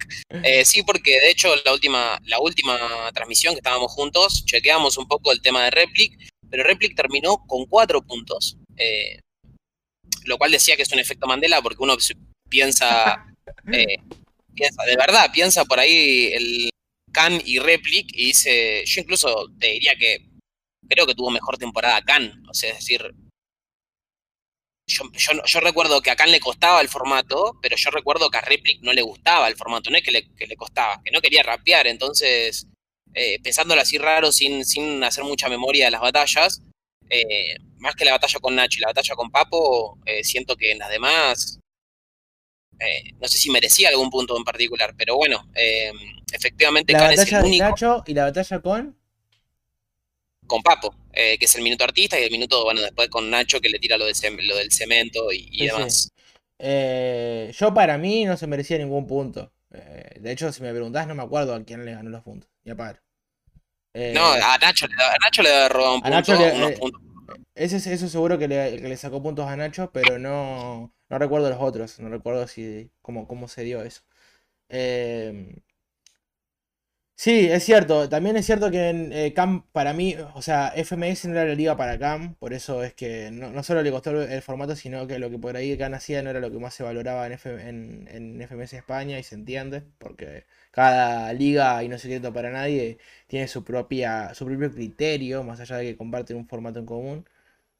Eh, 0.44 0.66
sí, 0.66 0.84
porque 0.84 1.20
de 1.20 1.30
hecho 1.30 1.54
la 1.64 1.74
última, 1.74 2.20
la 2.24 2.40
última 2.40 2.78
transmisión 3.14 3.54
que 3.54 3.60
estábamos 3.60 3.92
juntos, 3.92 4.46
chequeamos 4.46 4.98
un 4.98 5.08
poco 5.08 5.32
el 5.32 5.42
tema 5.42 5.64
de 5.66 5.72
Replic, 5.72 6.18
pero 6.50 6.64
Replic 6.64 6.96
terminó 6.96 7.46
con 7.46 7.66
cuatro 7.66 8.02
puntos. 8.02 8.58
eh, 8.78 9.20
lo 10.26 10.38
cual 10.40 10.52
decía 10.52 10.76
que 10.76 10.82
es 10.82 10.92
un 10.92 11.00
efecto 11.00 11.28
Mandela 11.28 11.62
porque 11.62 11.84
uno 11.84 11.96
piensa, 12.50 13.26
eh, 13.72 13.98
piensa, 14.54 14.84
de 14.84 14.96
verdad, 14.96 15.30
piensa 15.32 15.66
por 15.66 15.80
ahí 15.80 16.32
el 16.34 16.70
Khan 17.12 17.42
y 17.46 17.60
Replic 17.60 18.08
y 18.14 18.28
dice, 18.28 18.84
yo 18.86 19.02
incluso 19.02 19.50
te 19.60 19.68
diría 19.68 19.96
que 19.96 20.26
creo 20.90 21.06
que 21.06 21.14
tuvo 21.16 21.30
mejor 21.30 21.58
temporada 21.58 22.02
Khan, 22.02 22.44
o 22.50 22.54
sea, 22.54 22.72
es 22.72 22.78
decir, 22.78 23.14
yo, 24.88 25.04
yo, 25.14 25.32
yo 25.44 25.60
recuerdo 25.60 26.02
que 26.02 26.12
a 26.12 26.16
Khan 26.16 26.32
le 26.32 26.40
costaba 26.40 26.82
el 26.82 26.90
formato, 26.90 27.58
pero 27.62 27.76
yo 27.76 27.90
recuerdo 27.90 28.30
que 28.30 28.38
a 28.38 28.42
Replic 28.42 28.82
no 28.82 28.94
le 28.94 29.02
gustaba 29.02 29.48
el 29.48 29.56
formato, 29.56 29.90
no 29.90 29.98
es 29.98 30.04
que 30.04 30.12
le, 30.12 30.28
que 30.36 30.48
le 30.48 30.56
costaba, 30.56 31.02
que 31.04 31.12
no 31.12 31.22
quería 31.22 31.44
rapear, 31.44 31.88
entonces, 31.88 32.68
eh, 33.14 33.40
pensándolo 33.42 33.82
así 33.82 33.98
raro, 33.98 34.32
sin, 34.32 34.64
sin 34.66 35.04
hacer 35.04 35.24
mucha 35.24 35.50
memoria 35.50 35.86
de 35.86 35.92
las 35.92 36.02
batallas, 36.02 36.62
eh, 37.10 37.58
más 37.78 37.96
que 37.96 38.06
la 38.06 38.12
batalla 38.12 38.40
con 38.40 38.56
Nacho 38.56 38.78
y 38.78 38.82
la 38.82 38.88
batalla 38.88 39.16
con 39.16 39.32
Papo, 39.32 39.98
eh, 40.06 40.24
siento 40.24 40.56
que 40.56 40.72
en 40.72 40.80
las 40.80 40.90
demás, 40.90 41.60
eh, 42.80 43.12
no 43.20 43.28
sé 43.28 43.38
si 43.38 43.50
merecía 43.50 43.90
algún 43.90 44.10
punto 44.10 44.38
en 44.38 44.44
particular, 44.44 44.94
pero 44.98 45.16
bueno, 45.16 45.50
efectivamente 46.32 46.94
La 46.94 47.00
Khan 47.00 47.12
es 47.12 47.18
batalla 47.20 47.38
el 47.38 47.44
de 47.44 47.50
único 47.50 47.70
Nacho 47.70 48.04
y 48.06 48.14
la 48.14 48.26
batalla 48.26 48.60
con. 48.60 48.98
Con 50.48 50.62
Papo, 50.64 50.96
eh, 51.14 51.38
que 51.38 51.46
es 51.46 51.56
el 51.56 51.64
minuto 51.64 51.84
artista 51.84 52.20
y 52.20 52.24
el 52.24 52.32
minuto, 52.32 52.64
bueno, 52.64 52.82
después 52.82 53.10
con 53.10 53.30
Nacho 53.30 53.60
que 53.62 53.70
le 53.70 53.80
tira 53.80 53.98
lo, 53.98 54.06
de 54.06 54.14
lo 54.44 54.56
del 54.58 54.72
cemento 54.72 55.32
y, 55.32 55.50
y 55.52 55.66
Sí, 55.66 55.70
sí. 55.70 55.82
demás. 55.84 56.12
Eh, 56.60 57.52
yo 57.58 57.74
para 57.74 57.98
mí 57.98 58.26
no 58.26 58.38
se 58.38 58.48
merecía 58.48 58.78
ningún 58.78 59.08
punto. 59.08 59.52
Eh, 59.72 60.20
de 60.20 60.32
hecho, 60.32 60.52
si 60.52 60.62
me 60.62 60.72
preguntás, 60.72 61.08
no 61.08 61.16
me 61.16 61.24
acuerdo 61.24 61.54
a 61.56 61.64
quién 61.64 61.86
le 61.86 61.94
ganó 61.94 62.10
los 62.10 62.24
puntos. 62.24 62.50
Ni 62.64 62.72
a 62.72 62.76
padre. 62.76 63.00
Eh, 63.94 64.16
No, 64.16 64.22
a 64.32 64.58
Nacho, 64.58 64.88
le- 64.88 64.94
a 65.04 65.18
Nacho 65.24 65.44
le 65.44 65.50
haber 65.54 65.72
robado 65.72 65.96
un 65.96 66.02
A 66.02 66.10
punto, 66.10 66.34
Nacho 66.34 66.36
le- 66.36 66.54
unos 66.56 66.72
eh, 66.74 66.80
puntos. 66.80 67.02
ese, 67.56 67.78
eso 67.94 68.08
seguro 68.10 68.38
que 68.40 68.48
le, 68.48 68.82
que 68.82 68.90
le 68.90 68.98
sacó 68.98 69.24
puntos 69.24 69.48
a 69.48 69.56
Nacho, 69.58 69.92
pero 69.94 70.20
no, 70.20 70.94
no 71.10 71.20
recuerdo 71.20 71.50
los 71.50 71.60
otros. 71.62 72.00
No 72.00 72.10
recuerdo 72.10 72.48
si 72.48 72.92
cómo, 73.02 73.28
cómo 73.28 73.48
se 73.48 73.64
dio 73.64 73.84
eso. 73.84 74.02
Eh, 74.70 75.56
sí, 77.16 77.48
es 77.50 77.64
cierto. 77.64 78.10
También 78.10 78.36
es 78.38 78.46
cierto 78.46 78.72
que 78.72 78.90
en 78.90 79.12
eh, 79.14 79.34
Cam, 79.34 79.64
para 79.72 79.94
mí, 79.94 80.16
o 80.34 80.42
sea, 80.42 80.70
FMS 80.76 81.28
no 81.28 81.34
era 81.36 81.46
la 81.46 81.56
liga 81.56 81.78
para 81.78 81.98
Cam. 82.00 82.36
Por 82.36 82.54
eso 82.54 82.84
es 82.84 82.94
que 82.94 83.30
no, 83.32 83.64
solo 83.64 83.82
le 83.84 83.92
costó 83.92 84.12
el, 84.22 84.42
formato, 84.42 84.76
sino 84.76 85.08
que 85.08 85.20
lo 85.20 85.30
que 85.30 85.40
por 85.40 85.56
ahí 85.58 85.78
Cam 85.78 85.94
hacía 85.94 86.22
no 86.24 86.30
era 86.30 86.40
lo 86.40 86.52
que 86.52 86.60
más 86.60 86.74
se 86.74 86.84
valoraba 86.84 87.26
en, 87.28 87.34
F- 87.34 87.68
en 87.70 88.42
FMS 88.42 88.78
España. 88.78 89.20
Y 89.20 89.24
se 89.24 89.36
entiende, 89.36 89.84
porque 89.98 90.46
cada 90.72 91.32
liga, 91.34 91.84
y 91.84 91.88
no 91.90 91.96
es 91.96 92.02
secreto 92.02 92.34
para 92.34 92.52
nadie, 92.52 92.98
tiene 93.28 93.48
su 93.48 93.64
propia, 93.64 94.34
su 94.34 94.46
propio 94.46 94.72
criterio, 94.72 95.44
más 95.44 95.60
allá 95.60 95.78
de 95.78 95.86
que 95.86 95.98
comparten 95.98 96.38
un 96.38 96.48
formato 96.48 96.80
en 96.80 96.86
común. 96.86 97.26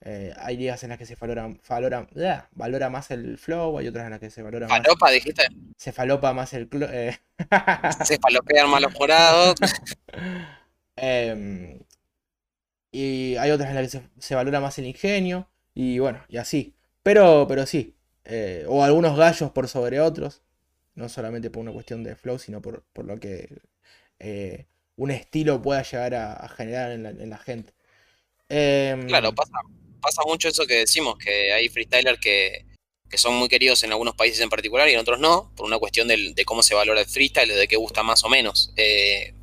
Eh, 0.06 0.34
hay 0.38 0.56
ligas 0.58 0.84
en 0.84 0.90
las 0.90 1.00
que 1.00 1.06
se 1.08 1.16
valora, 1.16 1.58
valora, 1.68 2.08
valora 2.54 2.90
más 2.92 3.10
el 3.12 3.40
flow, 3.40 3.80
hay 3.80 3.88
otras 3.88 4.06
en 4.06 4.12
las 4.12 4.20
que 4.20 4.30
se 4.30 4.44
valora 4.44 4.68
más, 4.68 4.78
Falopa, 4.84 5.10
dijiste, 5.12 5.44
se 5.76 5.92
falopa 5.92 6.32
más 6.34 6.54
el 6.54 6.70
eh, 6.92 7.18
se 8.06 8.18
falopean 8.20 8.70
malos 8.70 8.94
morados. 9.00 9.56
Em, 10.98 11.80
y 12.92 13.36
hay 13.38 13.52
otras 13.52 13.70
en 13.70 13.76
las 13.76 13.84
que 13.86 13.90
se, 14.00 14.10
se 14.20 14.36
valora 14.36 14.60
más 14.60 14.78
el 14.80 14.86
ingenio. 14.86 15.50
Y 15.74 16.00
bueno, 16.00 16.24
y 16.30 16.38
así. 16.38 16.76
Pero, 17.04 17.46
pero 17.48 17.66
sí. 17.66 17.96
eh, 18.24 18.66
o 18.68 18.84
algunos 18.84 19.18
gallos 19.18 19.52
por 19.52 19.68
sobre 19.68 20.00
otros. 20.00 20.42
No 20.96 21.10
solamente 21.10 21.50
por 21.50 21.62
una 21.62 21.74
cuestión 21.74 22.04
de 22.04 22.16
flow, 22.16 22.40
sino 22.40 22.62
por, 22.62 22.84
por 22.94 23.06
lo 23.06 23.20
que 23.20 23.50
eh, 24.20 24.68
un 24.96 25.12
estilo 25.12 25.62
pueda 25.62 25.84
llegar 25.84 26.16
a, 26.16 26.34
a 26.34 26.50
generar 26.50 26.92
en 26.92 27.04
la, 27.04 27.10
en 27.10 27.30
la 27.30 27.38
gente. 27.38 27.74
Em, 28.50 29.08
Claro, 29.08 29.34
pasa, 29.36 29.52
pasa 30.06 30.22
mucho 30.26 30.48
eso 30.50 30.68
que 30.68 30.76
decimos, 30.76 31.18
que 31.18 31.52
hay 31.52 31.68
freestylers 31.70 32.20
que, 32.20 32.66
que 33.10 33.18
son 33.18 33.34
muy 33.36 33.50
queridos 33.50 33.84
en 33.84 33.92
algunos 33.92 34.16
países 34.16 34.40
en 34.40 34.50
particular 34.50 34.88
y 34.88 34.94
en 34.94 35.00
otros 35.00 35.20
no, 35.20 35.52
por 35.56 35.66
una 35.66 35.80
cuestión 35.80 36.08
del- 36.08 36.36
de 36.36 36.46
cómo 36.46 36.62
se 36.62 36.76
valora 36.76 37.02
el 37.02 37.08
freestyle, 37.08 37.50
de 37.56 37.68
qué 37.68 37.76
gusta 37.76 38.04
más 38.04 38.24
o 38.24 38.30
menos. 38.30 38.72
Eh, 38.78 39.34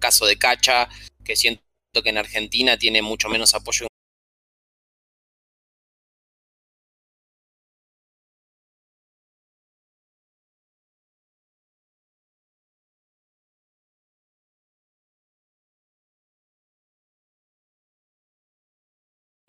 caso 0.00 0.26
de 0.26 0.36
Cacha, 0.36 0.88
que 1.24 1.34
siento 1.36 1.62
que 2.02 2.10
en 2.10 2.18
Argentina 2.18 2.78
tiene 2.78 3.02
mucho 3.02 3.28
menos 3.28 3.54
apoyo 3.54 3.86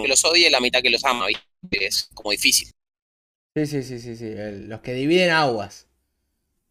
que 0.03 0.09
los 0.09 0.23
odia 0.25 0.47
y 0.49 0.51
la 0.51 0.61
mitad 0.61 0.81
que 0.83 0.91
los 0.91 1.05
ama, 1.05 1.27
¿viste? 1.27 1.43
Es 1.87 2.09
como 2.13 2.31
difícil. 2.31 2.69
Sí, 3.55 3.65
sí, 3.67 3.83
sí, 3.83 3.99
sí, 3.99 4.15
sí. 4.15 4.25
el- 4.27 4.67
los 4.69 4.81
que 4.81 4.93
dividen 4.93 5.31
aguas. 5.31 5.87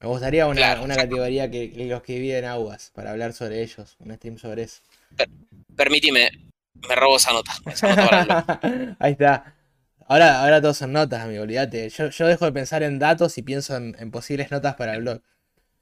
Me 0.01 0.09
gustaría 0.09 0.47
una, 0.49 0.57
Claro. 0.59 0.83
una 0.85 0.97
categoría 0.97 1.51
que, 1.51 1.71
que 1.73 1.87
los 1.87 2.03
que 2.03 2.15
dividen 2.15 2.45
aguas 2.47 2.91
para 2.95 3.13
hablar 3.13 3.33
sobre 3.35 3.63
ellos, 3.63 3.97
un 4.01 4.15
stream 4.15 4.39
sobre 4.39 4.65
eso. 4.65 4.83
Permíteme, 5.77 6.31
me 6.89 6.95
robo 6.95 7.17
esa 7.17 7.33
nota. 7.33 7.53
Esa 7.67 7.89
nota 7.89 8.07
para. 8.07 8.97
Ahí 8.99 9.13
está. 9.13 9.55
Ahora, 10.07 10.43
ahora 10.43 10.61
todos 10.61 10.77
son 10.79 10.93
notas, 10.93 11.23
amigo, 11.23 11.43
olvídate. 11.43 11.89
Yo, 11.91 12.11
yo 12.11 12.27
dejo 12.27 12.45
de 12.45 12.53
pensar 12.53 12.83
en 12.83 12.99
datos 12.99 13.39
y 13.39 13.43
pienso 13.43 13.77
en, 13.77 13.97
en 13.99 14.11
posibles 14.11 14.51
notas 14.51 14.75
para 14.75 14.95
el 14.95 15.03
blog. 15.03 15.23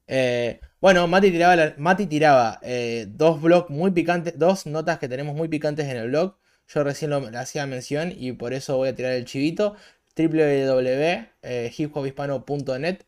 Eh, 0.09 0.61
bueno, 0.81 1.07
Mati 1.09 1.31
tiraba, 1.31 1.75
Mati 1.79 2.07
tiraba 2.07 2.61
eh, 2.63 3.07
dos 3.09 3.41
blogs 3.43 3.71
muy 3.71 3.93
picantes, 3.93 4.39
dos 4.39 4.67
notas 4.67 4.99
que 4.99 5.09
tenemos 5.09 5.37
muy 5.37 5.49
picantes 5.49 5.87
en 5.89 5.97
el 5.99 6.09
blog. 6.09 6.37
Yo 6.73 6.85
recién 6.85 7.11
lo, 7.11 7.16
hacía 7.39 7.66
mención 7.66 8.12
y 8.16 8.33
por 8.33 8.53
eso 8.55 8.77
voy 8.77 8.89
a 8.91 8.95
tirar 8.95 9.12
el 9.12 9.25
chivito. 9.25 9.75
www.hiphophispano.net 10.16 12.99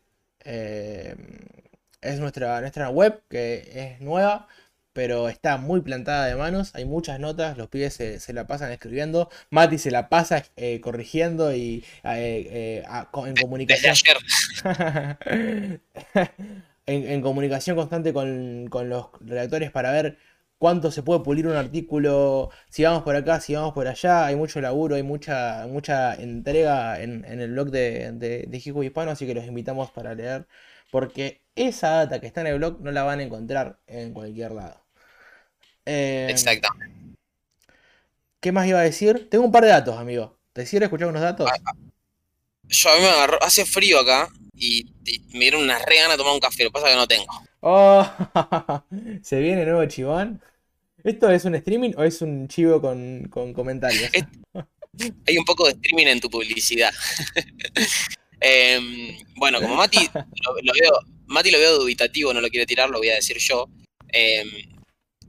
eh, 0.45 1.15
es 2.01 2.19
nuestra, 2.19 2.59
nuestra 2.61 2.89
web 2.89 3.21
que 3.29 3.69
es 3.73 4.01
nueva, 4.01 4.47
pero 4.93 5.29
está 5.29 5.57
muy 5.57 5.81
plantada 5.81 6.25
de 6.25 6.35
manos. 6.35 6.71
Hay 6.75 6.85
muchas 6.85 7.19
notas, 7.19 7.57
los 7.57 7.69
pibes 7.69 7.93
se, 7.93 8.19
se 8.19 8.33
la 8.33 8.45
pasan 8.47 8.71
escribiendo. 8.71 9.29
Mati 9.49 9.77
se 9.77 9.91
la 9.91 10.09
pasa 10.09 10.43
eh, 10.57 10.81
corrigiendo 10.81 11.53
y 11.55 11.85
eh, 12.03 12.47
eh, 12.51 12.83
a- 12.87 13.09
en 13.27 13.39
Desde 13.67 13.87
comunicación. 13.87 13.89
ayer. 13.89 14.17
en, 16.85 16.85
en 16.85 17.21
comunicación 17.21 17.75
constante 17.75 18.13
con, 18.13 18.67
con 18.69 18.89
los 18.89 19.07
redactores 19.21 19.71
para 19.71 19.91
ver 19.91 20.17
cuánto 20.57 20.91
se 20.91 21.03
puede 21.03 21.21
pulir 21.21 21.47
un 21.47 21.55
artículo, 21.55 22.49
si 22.69 22.83
vamos 22.83 23.03
por 23.03 23.15
acá, 23.15 23.39
si 23.41 23.55
vamos 23.55 23.73
por 23.73 23.87
allá, 23.87 24.25
hay 24.25 24.35
mucho 24.35 24.61
laburo, 24.61 24.95
hay 24.95 25.03
mucha, 25.03 25.67
mucha 25.67 26.15
entrega 26.15 27.01
en, 27.01 27.25
en 27.25 27.41
el 27.41 27.51
blog 27.51 27.69
de, 27.71 28.11
de, 28.13 28.45
de 28.47 28.57
Hijo 28.63 28.83
Hispano, 28.83 29.11
así 29.11 29.25
que 29.27 29.35
los 29.35 29.45
invitamos 29.45 29.91
para 29.91 30.15
leer, 30.15 30.47
porque 30.91 31.41
esa 31.55 31.89
data 31.89 32.19
que 32.21 32.27
está 32.27 32.41
en 32.41 32.47
el 32.47 32.57
blog 32.57 32.81
no 32.81 32.91
la 32.91 33.03
van 33.03 33.19
a 33.19 33.23
encontrar 33.23 33.79
en 33.87 34.13
cualquier 34.13 34.51
lado. 34.53 34.85
Eh, 35.85 36.27
Exacto. 36.29 36.69
¿Qué 38.39 38.51
más 38.51 38.67
iba 38.67 38.79
a 38.79 38.83
decir? 38.83 39.29
Tengo 39.29 39.45
un 39.45 39.51
par 39.51 39.63
de 39.63 39.69
datos, 39.69 39.97
amigo. 39.97 40.37
¿Te 40.53 40.65
sirve 40.65 40.85
escuchar 40.85 41.07
unos 41.07 41.21
datos? 41.21 41.49
Yo 42.63 42.89
a 42.89 42.95
mí 42.95 43.01
me 43.01 43.07
agarró, 43.07 43.41
hace 43.43 43.65
frío 43.65 43.99
acá 43.99 44.29
y, 44.55 44.85
y 45.05 45.19
me 45.33 45.39
dieron 45.39 45.63
una 45.63 45.79
re 45.79 45.97
gana 45.97 46.11
de 46.11 46.17
tomar 46.17 46.33
un 46.33 46.39
café, 46.39 46.63
lo 46.63 46.69
que 46.69 46.73
pasa 46.73 46.87
es 46.87 46.93
que 46.93 46.99
no 46.99 47.07
tengo. 47.07 47.43
Oh, 47.65 48.05
¿se 49.21 49.39
viene 49.39 49.63
nuevo 49.63 49.85
chivón? 49.85 50.41
¿Esto 51.01 51.31
es 51.31 51.45
un 51.45 51.55
streaming 51.55 51.91
o 51.95 52.03
es 52.03 52.21
un 52.21 52.49
chivo 52.49 52.81
con, 52.81 53.29
con 53.29 53.53
comentarios? 53.53 54.11
Hay 55.25 55.37
un 55.37 55.45
poco 55.45 55.65
de 55.65 55.71
streaming 55.71 56.07
en 56.07 56.19
tu 56.19 56.29
publicidad. 56.29 56.93
Em, 58.45 59.17
bueno, 59.37 59.61
como 59.61 59.75
Mati 59.75 59.99
lo, 60.13 60.73
veo, 60.73 60.91
Mati 61.27 61.49
lo 61.49 61.59
veo 61.59 61.79
dubitativo, 61.79 62.33
no 62.33 62.41
lo 62.41 62.49
quiere 62.49 62.65
tirar, 62.65 62.89
lo 62.89 62.97
voy 62.97 63.07
a 63.07 63.15
decir 63.15 63.37
yo. 63.37 63.69
Em, 64.09 64.49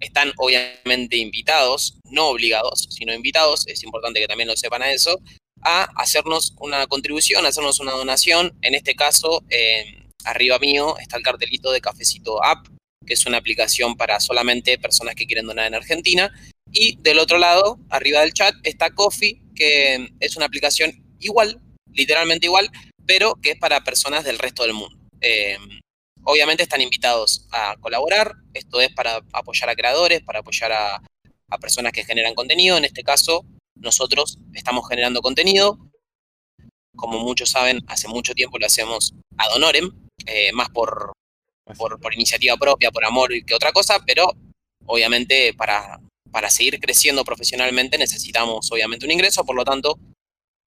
están 0.00 0.32
obviamente 0.36 1.16
invitados, 1.16 1.96
no 2.10 2.26
obligados, 2.30 2.88
sino 2.90 3.14
invitados, 3.14 3.68
es 3.68 3.84
importante 3.84 4.18
que 4.18 4.26
también 4.26 4.48
lo 4.48 4.56
sepan 4.56 4.82
a 4.82 4.90
eso, 4.90 5.20
a 5.62 5.84
hacernos 5.94 6.56
una 6.58 6.88
contribución, 6.88 7.46
a 7.46 7.50
hacernos 7.50 7.78
una 7.78 7.92
donación. 7.92 8.52
En 8.62 8.74
este 8.74 8.96
caso, 8.96 9.44
em, 9.48 10.03
arriba 10.24 10.58
mío 10.58 10.96
está 10.98 11.16
el 11.16 11.22
cartelito 11.22 11.72
de 11.72 11.80
Cafecito 11.80 12.42
App, 12.44 12.66
que 13.06 13.14
es 13.14 13.26
una 13.26 13.38
aplicación 13.38 13.96
para 13.96 14.20
solamente 14.20 14.78
personas 14.78 15.14
que 15.14 15.26
quieren 15.26 15.46
donar 15.46 15.66
en 15.66 15.74
Argentina. 15.74 16.32
Y 16.72 16.96
del 16.96 17.18
otro 17.18 17.38
lado, 17.38 17.78
arriba 17.90 18.20
del 18.20 18.32
chat, 18.32 18.54
está 18.64 18.90
Coffee, 18.90 19.40
que 19.54 20.08
es 20.20 20.36
una 20.36 20.46
aplicación 20.46 20.92
igual, 21.20 21.60
literalmente 21.92 22.46
igual, 22.46 22.70
pero 23.06 23.34
que 23.36 23.52
es 23.52 23.58
para 23.58 23.84
personas 23.84 24.24
del 24.24 24.38
resto 24.38 24.62
del 24.64 24.74
mundo. 24.74 24.96
Eh, 25.20 25.58
obviamente 26.24 26.62
están 26.62 26.80
invitados 26.80 27.46
a 27.52 27.76
colaborar, 27.80 28.34
esto 28.54 28.80
es 28.80 28.92
para 28.92 29.20
apoyar 29.32 29.68
a 29.68 29.74
creadores, 29.74 30.22
para 30.22 30.40
apoyar 30.40 30.72
a, 30.72 31.02
a 31.48 31.58
personas 31.58 31.92
que 31.92 32.04
generan 32.04 32.34
contenido. 32.34 32.76
En 32.76 32.84
este 32.84 33.02
caso, 33.02 33.44
nosotros 33.76 34.38
estamos 34.54 34.88
generando 34.88 35.20
contenido. 35.20 35.78
Como 36.96 37.20
muchos 37.20 37.50
saben, 37.50 37.80
hace 37.86 38.08
mucho 38.08 38.34
tiempo 38.34 38.58
lo 38.58 38.66
hacemos 38.66 39.14
ad 39.36 39.52
honorem, 39.54 39.90
eh, 40.26 40.52
más 40.52 40.68
por, 40.70 41.12
por, 41.76 42.00
por 42.00 42.14
iniciativa 42.14 42.56
propia, 42.56 42.90
por 42.90 43.04
amor 43.04 43.30
que 43.44 43.54
otra 43.54 43.72
cosa, 43.72 43.98
pero 44.06 44.32
obviamente 44.86 45.54
para, 45.54 46.00
para 46.30 46.50
seguir 46.50 46.78
creciendo 46.80 47.24
profesionalmente 47.24 47.98
necesitamos 47.98 48.70
obviamente 48.72 49.04
un 49.06 49.12
ingreso, 49.12 49.44
por 49.44 49.56
lo 49.56 49.64
tanto, 49.64 49.98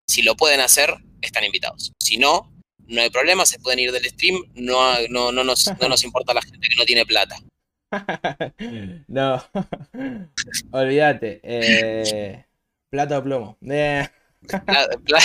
si 0.07 0.21
lo 0.21 0.35
pueden 0.35 0.59
hacer, 0.61 0.95
están 1.21 1.43
invitados. 1.43 1.91
Si 2.01 2.17
no, 2.17 2.51
no 2.87 3.01
hay 3.01 3.09
problema, 3.09 3.45
se 3.45 3.59
pueden 3.59 3.79
ir 3.79 3.91
del 3.91 4.05
stream, 4.05 4.41
no, 4.55 4.95
no, 5.09 5.31
no, 5.31 5.43
nos, 5.43 5.67
no 5.79 5.89
nos 5.89 6.03
importa 6.05 6.33
la 6.33 6.41
gente 6.41 6.67
que 6.67 6.75
no 6.77 6.85
tiene 6.85 7.05
plata. 7.05 7.35
No, 9.07 9.41
olvídate. 10.71 11.39
Eh, 11.43 12.43
plata 12.89 13.19
o 13.19 13.23
plomo. 13.23 13.57
Eh, 13.69 14.07
Pla- 14.47 14.87
pla- 15.03 15.19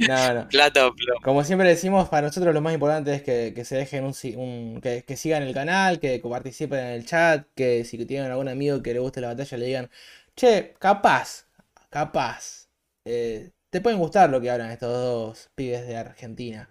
no, 0.00 0.34
no. 0.34 0.48
plata 0.50 0.86
o 0.86 0.94
plomo. 0.94 1.20
Como 1.22 1.44
siempre 1.44 1.68
decimos, 1.68 2.08
para 2.08 2.26
nosotros 2.28 2.54
lo 2.54 2.60
más 2.60 2.74
importante 2.74 3.14
es 3.14 3.22
que, 3.22 3.52
que 3.54 3.64
se 3.64 3.76
dejen 3.76 4.04
un, 4.04 4.80
que, 4.80 5.04
que 5.04 5.16
sigan 5.16 5.42
el 5.42 5.54
canal, 5.54 6.00
que 6.00 6.20
participen 6.20 6.78
en 6.80 6.92
el 6.92 7.06
chat, 7.06 7.46
que 7.54 7.84
si 7.84 8.04
tienen 8.06 8.30
algún 8.30 8.48
amigo 8.48 8.82
que 8.82 8.94
le 8.94 9.00
guste 9.00 9.20
la 9.20 9.28
batalla 9.28 9.56
le 9.58 9.66
digan, 9.66 9.90
che, 10.36 10.74
capaz, 10.78 11.46
capaz, 11.90 12.68
eh, 13.04 13.50
te 13.70 13.80
pueden 13.80 13.98
gustar 13.98 14.30
lo 14.30 14.40
que 14.40 14.50
hablan 14.50 14.70
estos 14.70 14.92
dos 14.92 15.50
pibes 15.54 15.86
de 15.86 15.96
Argentina. 15.96 16.68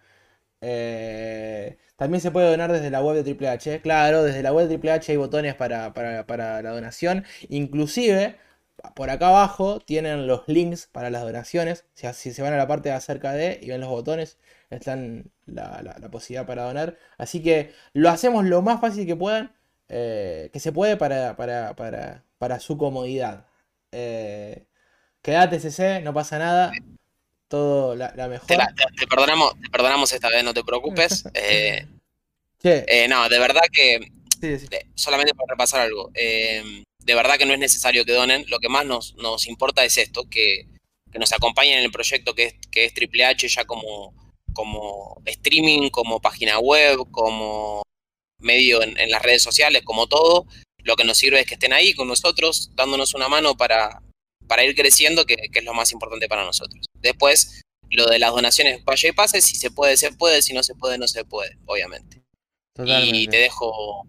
Eh, 0.62 1.78
también 1.96 2.22
se 2.22 2.32
puede 2.32 2.50
donar 2.50 2.72
desde 2.72 2.90
la 2.90 3.02
web 3.04 3.16
de 3.16 3.24
Triple 3.24 3.50
H, 3.50 3.82
claro, 3.82 4.24
desde 4.24 4.44
la 4.44 4.54
web 4.54 4.68
de 4.68 4.76
Triple 4.76 4.92
H 4.92 5.12
hay 5.12 5.18
botones 5.18 5.56
para, 5.56 5.94
para, 5.94 6.26
para 6.26 6.62
la 6.62 6.72
donación, 6.72 7.26
inclusive 7.50 8.38
por 8.96 9.10
acá 9.10 9.30
abajo 9.30 9.80
tienen 9.80 10.28
los 10.28 10.48
links 10.48 10.88
para 10.88 11.10
las 11.10 11.24
donaciones. 11.24 11.86
Si, 11.94 12.12
si 12.14 12.34
se 12.34 12.42
van 12.42 12.54
a 12.54 12.58
la 12.58 12.68
parte 12.68 12.90
de 12.90 12.96
acerca 12.96 13.32
de 13.34 13.60
y 13.62 13.70
ven 13.70 13.82
los 13.82 13.90
botones, 13.90 14.38
están 14.70 15.32
la, 15.46 15.82
la- 15.84 15.98
la 16.00 16.12
posibilidad 16.12 16.46
para 16.48 16.64
donar. 16.64 16.98
Así 17.18 17.42
que 17.44 17.74
lo 17.94 18.10
hacemos 18.10 18.46
lo 18.46 18.62
más 18.62 18.82
fácil 18.82 19.06
que 19.06 19.16
puedan, 19.16 19.56
eh, 19.90 20.50
que 20.54 20.60
se 20.60 20.72
puede 20.72 20.98
para, 20.98 21.36
para, 21.38 21.76
para, 21.76 22.24
para 22.38 22.60
su 22.60 22.78
comodidad. 22.78 23.48
Eh, 23.92 24.66
quédate 25.22 25.60
CC, 25.60 26.02
no 26.02 26.14
pasa 26.14 26.40
nada. 26.40 26.72
Todo 27.48 27.96
la, 27.96 28.14
la 28.16 28.28
mejor. 28.28 28.48
Te, 28.48 28.56
te- 28.58 28.96
te 29.00 29.08
perdonamos, 29.08 29.54
te 29.62 29.70
perdonamos 29.70 30.12
esta 30.14 30.30
vez, 30.30 30.44
no 30.44 30.54
te 30.54 30.64
preocupes. 30.64 31.26
Eh, 31.36 31.88
eh, 32.88 33.08
no, 33.08 33.30
de 33.30 33.40
verdad 33.40 33.62
que 33.72 34.00
sí, 34.42 34.60
sí. 34.60 34.68
de- 34.68 34.88
solamente 34.96 35.34
para 35.36 35.54
repasar 35.54 35.82
algo, 35.82 36.12
eh, 36.16 36.84
de 37.06 37.16
verdad 37.16 37.38
que 37.38 37.46
no 37.46 37.54
es 37.54 37.60
necesario 37.60 38.04
que 38.04 38.14
donen, 38.14 38.46
lo 38.48 38.60
que 38.60 38.68
más 38.68 38.86
nos, 38.86 39.16
nos 39.16 39.48
importa 39.48 39.86
es 39.86 39.98
esto, 39.98 40.28
que, 40.30 40.68
que 41.12 41.20
nos 41.20 41.32
acompañen 41.32 41.80
en 41.80 41.86
el 41.86 41.92
proyecto 41.92 42.34
que 42.34 42.46
es, 42.46 42.56
que 42.72 42.86
es 42.86 42.94
Triple 42.94 43.26
H 43.26 43.48
ya 43.48 43.66
como, 43.66 44.14
como 44.54 45.22
streaming, 45.26 45.90
como 45.90 46.20
página 46.20 46.60
web, 46.60 46.98
como 47.12 47.84
medio 48.40 48.82
en, 48.82 48.98
en 49.00 49.12
las 49.12 49.22
redes 49.22 49.44
sociales, 49.44 49.84
como 49.86 50.08
todo, 50.08 50.48
lo 50.80 50.96
que 50.96 51.04
nos 51.04 51.18
sirve 51.18 51.40
es 51.40 51.46
que 51.46 51.54
estén 51.54 51.74
ahí 51.74 51.94
con 51.94 52.08
nosotros, 52.08 52.72
dándonos 52.76 53.14
una 53.14 53.28
mano 53.28 53.56
para, 53.56 54.02
para 54.48 54.64
ir 54.64 54.76
creciendo, 54.76 55.26
que, 55.26 55.36
que 55.36 55.60
es 55.60 55.66
lo 55.66 55.74
más 55.74 55.92
importante 55.92 56.28
para 56.28 56.44
nosotros. 56.44 56.86
Después, 57.02 57.62
lo 57.92 58.08
de 58.08 58.20
las 58.20 58.32
donaciones 58.32 58.84
vaya 58.84 59.10
y 59.10 59.12
pase, 59.12 59.42
si 59.42 59.56
se 59.56 59.70
puede, 59.70 59.96
se 59.96 60.12
puede, 60.12 60.42
si 60.42 60.54
no 60.54 60.64
se 60.64 60.74
puede, 60.74 60.98
no 60.98 61.08
se 61.08 61.24
puede, 61.24 61.58
obviamente. 61.66 62.24
Y 62.84 63.28
te 63.28 63.38
dejo 63.38 64.06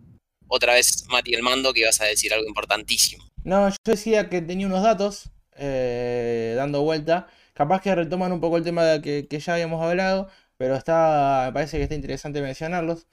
otra 0.49 0.75
vez, 0.75 1.05
Mati, 1.09 1.35
el 1.35 1.43
mando, 1.43 1.73
que 1.73 1.81
ibas 1.81 2.01
a 2.01 2.05
decir 2.05 2.33
algo 2.33 2.47
importantísimo. 2.47 3.25
No, 3.45 3.69
yo 3.69 3.77
decía 3.85 4.29
que 4.29 4.43
tenía 4.43 4.67
unos 4.67 4.83
datos 4.83 5.31
eh, 5.57 6.55
dando 6.57 6.83
vuelta. 6.83 7.29
Capaz 7.55 7.81
que 7.81 7.95
retoman 7.95 8.33
un 8.33 8.41
poco 8.41 8.57
el 8.59 8.65
tema 8.65 9.01
que, 9.01 9.27
que 9.29 9.39
ya 9.41 9.55
habíamos 9.55 9.83
hablado, 9.83 10.29
pero 10.57 10.75
está, 10.77 11.45
me 11.47 11.53
parece 11.53 11.79
que 11.79 11.85
está 11.85 11.95
interesante 11.95 12.43
mencionarlos. 12.43 13.07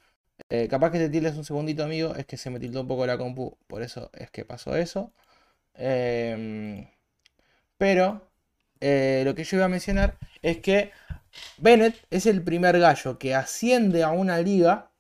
Eh, 0.50 0.68
capaz 0.70 0.92
que 0.92 1.00
te 1.00 1.10
tildes 1.10 1.36
un 1.36 1.46
segundito, 1.46 1.84
amigo, 1.84 2.16
es 2.16 2.26
que 2.26 2.38
se 2.38 2.50
me 2.50 2.60
tildó 2.60 2.82
un 2.82 2.88
poco 2.88 3.06
la 3.06 3.18
compu, 3.18 3.58
por 3.68 3.82
eso 3.84 4.10
es 4.14 4.30
que 4.32 4.46
pasó 4.46 4.76
eso. 4.76 5.14
Em, 5.76 6.88
pero 7.78 8.30
eh, 8.80 9.24
lo 9.26 9.36
que 9.36 9.44
yo 9.44 9.58
iba 9.58 9.66
a 9.66 9.70
mencionar 9.70 10.18
es 10.42 10.60
que 10.60 10.92
Bennett 11.58 11.96
es 12.12 12.26
el 12.26 12.44
primer 12.44 12.80
gallo 12.80 13.18
que 13.20 13.36
asciende 13.36 14.04
a 14.04 14.12
una 14.12 14.40
liga 14.40 14.92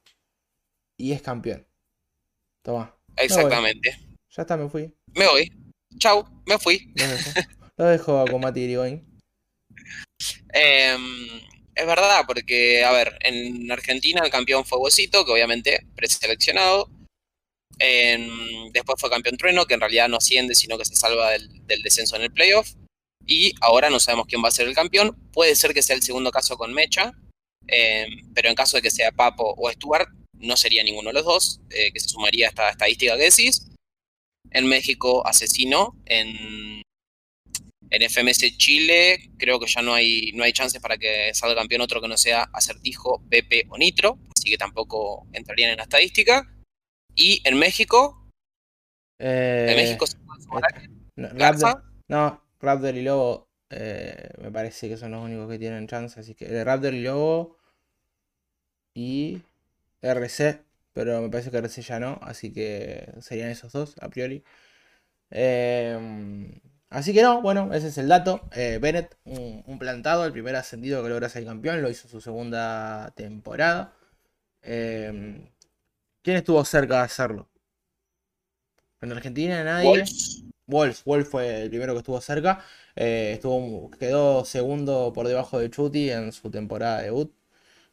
y 0.97 1.11
es 1.13 1.21
campeón. 1.21 1.65
Toma, 2.63 2.95
Exactamente. 3.17 3.97
ya 4.29 4.41
está, 4.41 4.55
me 4.57 4.69
fui. 4.69 4.91
Me 5.13 5.27
voy. 5.27 5.51
Chau, 5.99 6.25
me 6.45 6.57
fui. 6.57 6.91
Lo 6.95 7.05
dejo, 7.07 7.31
Lo 7.77 7.85
dejo 7.85 8.25
con 8.25 8.41
Mati 8.41 8.61
Irigoyen. 8.61 9.05
Em, 10.53 11.27
es 11.75 11.85
verdad, 11.85 12.23
porque, 12.25 12.83
a 12.83 12.91
ver, 12.91 13.17
en 13.21 13.71
Argentina 13.71 14.21
el 14.23 14.31
campeón 14.31 14.63
fue 14.65 14.77
Bocito, 14.77 15.25
que 15.25 15.31
obviamente 15.31 15.85
preseleccionado. 15.95 16.89
después 18.71 18.99
fue 18.99 19.09
campeón 19.09 19.37
Trueno, 19.37 19.65
que 19.65 19.73
en 19.73 19.81
realidad 19.81 20.07
no 20.07 20.17
asciende, 20.17 20.55
sino 20.55 20.77
que 20.77 20.85
se 20.85 20.95
salva 20.95 21.31
del, 21.31 21.49
descenso 21.83 22.15
en 22.15 22.23
el 22.23 22.31
playoff. 22.31 22.73
Y 23.25 23.53
ahora 23.61 23.89
no 23.89 23.99
sabemos 23.99 24.27
quién 24.27 24.43
va 24.43 24.49
a 24.49 24.51
ser 24.51 24.67
el 24.67 24.75
campeón. 24.75 25.17
Puede 25.31 25.55
ser 25.55 25.73
que 25.73 25.81
sea 25.81 25.95
el 25.95 26.03
segundo 26.03 26.31
caso 26.31 26.57
con 26.57 26.73
Mecha, 26.73 27.13
eh, 27.67 28.07
pero 28.33 28.49
en 28.49 28.55
caso 28.55 28.77
de 28.77 28.83
que 28.83 28.91
sea 28.91 29.11
Papo 29.11 29.53
o 29.57 29.71
Stuart, 29.71 30.09
no 30.43 30.55
sería 30.57 30.83
ninguno 30.83 31.09
de 31.09 31.13
los 31.13 31.25
dos, 31.25 31.61
eh, 31.69 31.91
que 31.91 31.99
se 31.99 32.09
sumaría 32.09 32.47
a 32.47 32.49
esta 32.49 32.69
estadística 32.69 33.17
que 33.17 33.23
decís. 33.23 33.67
En 34.51 34.67
México, 34.67 35.25
Asesino. 35.25 35.95
En, 36.05 36.81
en 37.89 38.09
FMS 38.09 38.57
Chile, 38.57 39.29
creo 39.37 39.59
que 39.59 39.67
ya 39.67 39.81
no 39.81 39.93
hay, 39.93 40.31
no 40.33 40.43
hay 40.43 40.51
chances 40.51 40.81
para 40.81 40.97
que 40.97 41.33
salga 41.33 41.55
campeón 41.55 41.81
otro 41.81 42.01
que 42.01 42.07
no 42.07 42.17
sea 42.17 42.49
Acertijo, 42.51 43.23
Pepe 43.29 43.65
o 43.69 43.77
Nitro, 43.77 44.17
así 44.35 44.49
que 44.49 44.57
tampoco 44.57 45.27
entrarían 45.31 45.71
en 45.71 45.77
la 45.77 45.83
estadística. 45.83 46.51
Y 47.15 47.41
en 47.47 47.59
México. 47.59 48.27
Eh, 49.19 49.67
en 49.69 49.75
México 49.75 50.07
se 50.07 50.17
puede 50.17 50.89
no, 51.15 51.29
Raptor, 51.29 51.83
no, 52.07 52.43
Raptor 52.59 52.95
y 52.95 53.03
Lobo 53.03 53.47
eh, 53.69 54.29
me 54.41 54.51
parece 54.51 54.89
que 54.89 54.97
son 54.97 55.11
los 55.11 55.23
únicos 55.23 55.49
que 55.49 55.59
tienen 55.59 55.87
chance. 55.87 56.19
Así 56.19 56.35
que 56.35 56.45
el 56.45 56.65
Raptor 56.65 56.93
y 56.93 57.01
Lobo. 57.01 57.57
Y 58.95 59.41
RC. 60.03 60.63
Pero 60.93 61.21
me 61.21 61.29
parece 61.29 61.51
que 61.51 61.57
RC 61.57 61.81
ya 61.81 61.99
no. 61.99 62.19
Así 62.21 62.53
que 62.53 63.11
serían 63.21 63.49
esos 63.49 63.71
dos, 63.73 63.95
a 64.01 64.09
priori. 64.09 64.43
Em, 65.31 66.61
así 66.89 67.13
que 67.13 67.23
no, 67.23 67.41
bueno, 67.41 67.73
ese 67.73 67.87
es 67.87 67.97
el 67.97 68.07
dato. 68.07 68.41
Eh, 68.55 68.79
Bennett, 68.81 69.17
un, 69.25 69.79
plantado, 69.79 70.25
el 70.25 70.31
primer 70.31 70.55
ascendido 70.55 71.03
que 71.03 71.09
logra 71.09 71.29
ser 71.29 71.45
campeón. 71.45 71.81
Lo 71.81 71.89
hizo 71.89 72.07
su 72.07 72.21
segunda 72.21 73.11
temporada. 73.15 73.93
Em, 74.61 75.49
¿Quién 76.21 76.37
estuvo 76.37 76.63
cerca 76.65 76.97
de 76.97 77.03
hacerlo? 77.03 77.49
En 79.01 79.11
Argentina 79.11 79.63
nadie. 79.63 80.03
Wolf. 80.67 81.03
Wolf 81.05 81.29
fue 81.29 81.63
el 81.63 81.69
primero 81.69 81.93
que 81.93 81.99
estuvo 81.99 82.21
cerca. 82.21 82.63
Eh, 82.95 83.33
estuvo, 83.35 83.91
quedó 83.91 84.45
segundo 84.45 85.11
por 85.13 85.27
debajo 85.27 85.59
de 85.59 85.69
Chuti 85.69 86.09
en 86.09 86.31
su 86.31 86.49
temporada 86.49 86.99
de 86.99 87.05
debut. 87.05 87.33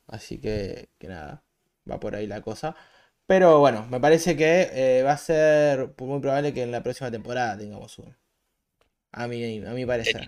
Así 0.06 0.38
que, 0.38 0.88
que 0.98 1.08
nada, 1.08 1.42
va 1.90 2.00
por 2.00 2.14
ahí 2.14 2.26
la 2.26 2.40
cosa. 2.40 2.76
Pero 3.26 3.60
bueno, 3.60 3.86
me 3.88 4.00
parece 4.00 4.36
que 4.36 4.70
eh, 4.72 5.02
va 5.02 5.12
a 5.12 5.18
ser 5.18 5.94
muy 5.98 6.20
probable 6.20 6.52
que 6.52 6.62
en 6.62 6.72
la 6.72 6.82
próxima 6.82 7.10
temporada 7.10 7.56
tengamos 7.56 7.98
uno. 7.98 8.16
A 9.12 9.26
mí, 9.26 9.64
a 9.64 9.70
mi 9.70 9.86
parecer. 9.86 10.26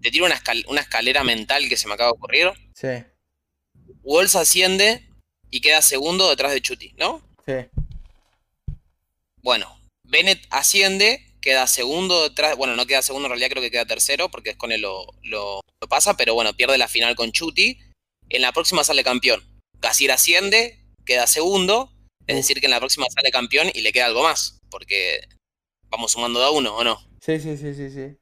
Te 0.00 0.10
tiro, 0.10 0.26
una, 0.26 0.40
una, 0.68 0.80
escalera 0.80 1.24
mental 1.24 1.68
que 1.68 1.76
se 1.76 1.88
me 1.88 1.94
acaba 1.94 2.10
de 2.10 2.16
ocurrir. 2.16 2.52
Sí. 2.74 2.88
Wolf 4.02 4.36
asciende 4.36 5.08
y 5.50 5.60
queda 5.60 5.82
segundo 5.82 6.28
detrás 6.28 6.52
de 6.52 6.60
Chuti, 6.60 6.94
¿no? 6.96 7.22
Sí. 7.46 7.66
Bueno, 9.42 9.80
Bennett 10.04 10.40
asciende, 10.50 11.24
queda 11.40 11.66
segundo 11.66 12.24
detrás, 12.28 12.56
bueno, 12.56 12.76
no 12.76 12.86
queda 12.86 13.02
segundo, 13.02 13.26
en 13.26 13.30
realidad 13.30 13.50
creo 13.50 13.62
que 13.62 13.70
queda 13.70 13.86
tercero, 13.86 14.30
porque 14.30 14.50
es 14.50 14.56
con 14.56 14.72
él 14.72 14.82
lo, 14.82 15.06
lo, 15.22 15.60
pasa, 15.88 16.16
pero 16.16 16.34
bueno, 16.34 16.52
pierde 16.54 16.78
la 16.78 16.88
final 16.88 17.14
con 17.16 17.32
Chuti. 17.32 17.78
En 18.28 18.42
la 18.42 18.52
próxima 18.52 18.84
sale 18.84 19.02
campeón. 19.02 19.42
Gasir 19.80 20.12
asciende, 20.12 20.84
queda 21.04 21.26
segundo, 21.26 21.92
es 22.26 22.36
decir 22.36 22.60
que 22.60 22.66
en 22.66 22.72
la 22.72 22.80
próxima 22.80 23.06
sale 23.10 23.30
campeón 23.30 23.68
y 23.72 23.80
le 23.80 23.92
queda 23.92 24.06
algo 24.06 24.22
más, 24.22 24.58
porque 24.70 25.20
vamos 25.88 26.12
sumando 26.12 26.40
de 26.40 26.46
a 26.46 26.50
uno, 26.50 26.76
¿o 26.76 26.84
no? 26.84 27.00
Sí, 27.20 27.40
sí, 27.40 27.56
sí, 27.56 27.74
sí, 27.74 27.90
sí 27.90 28.18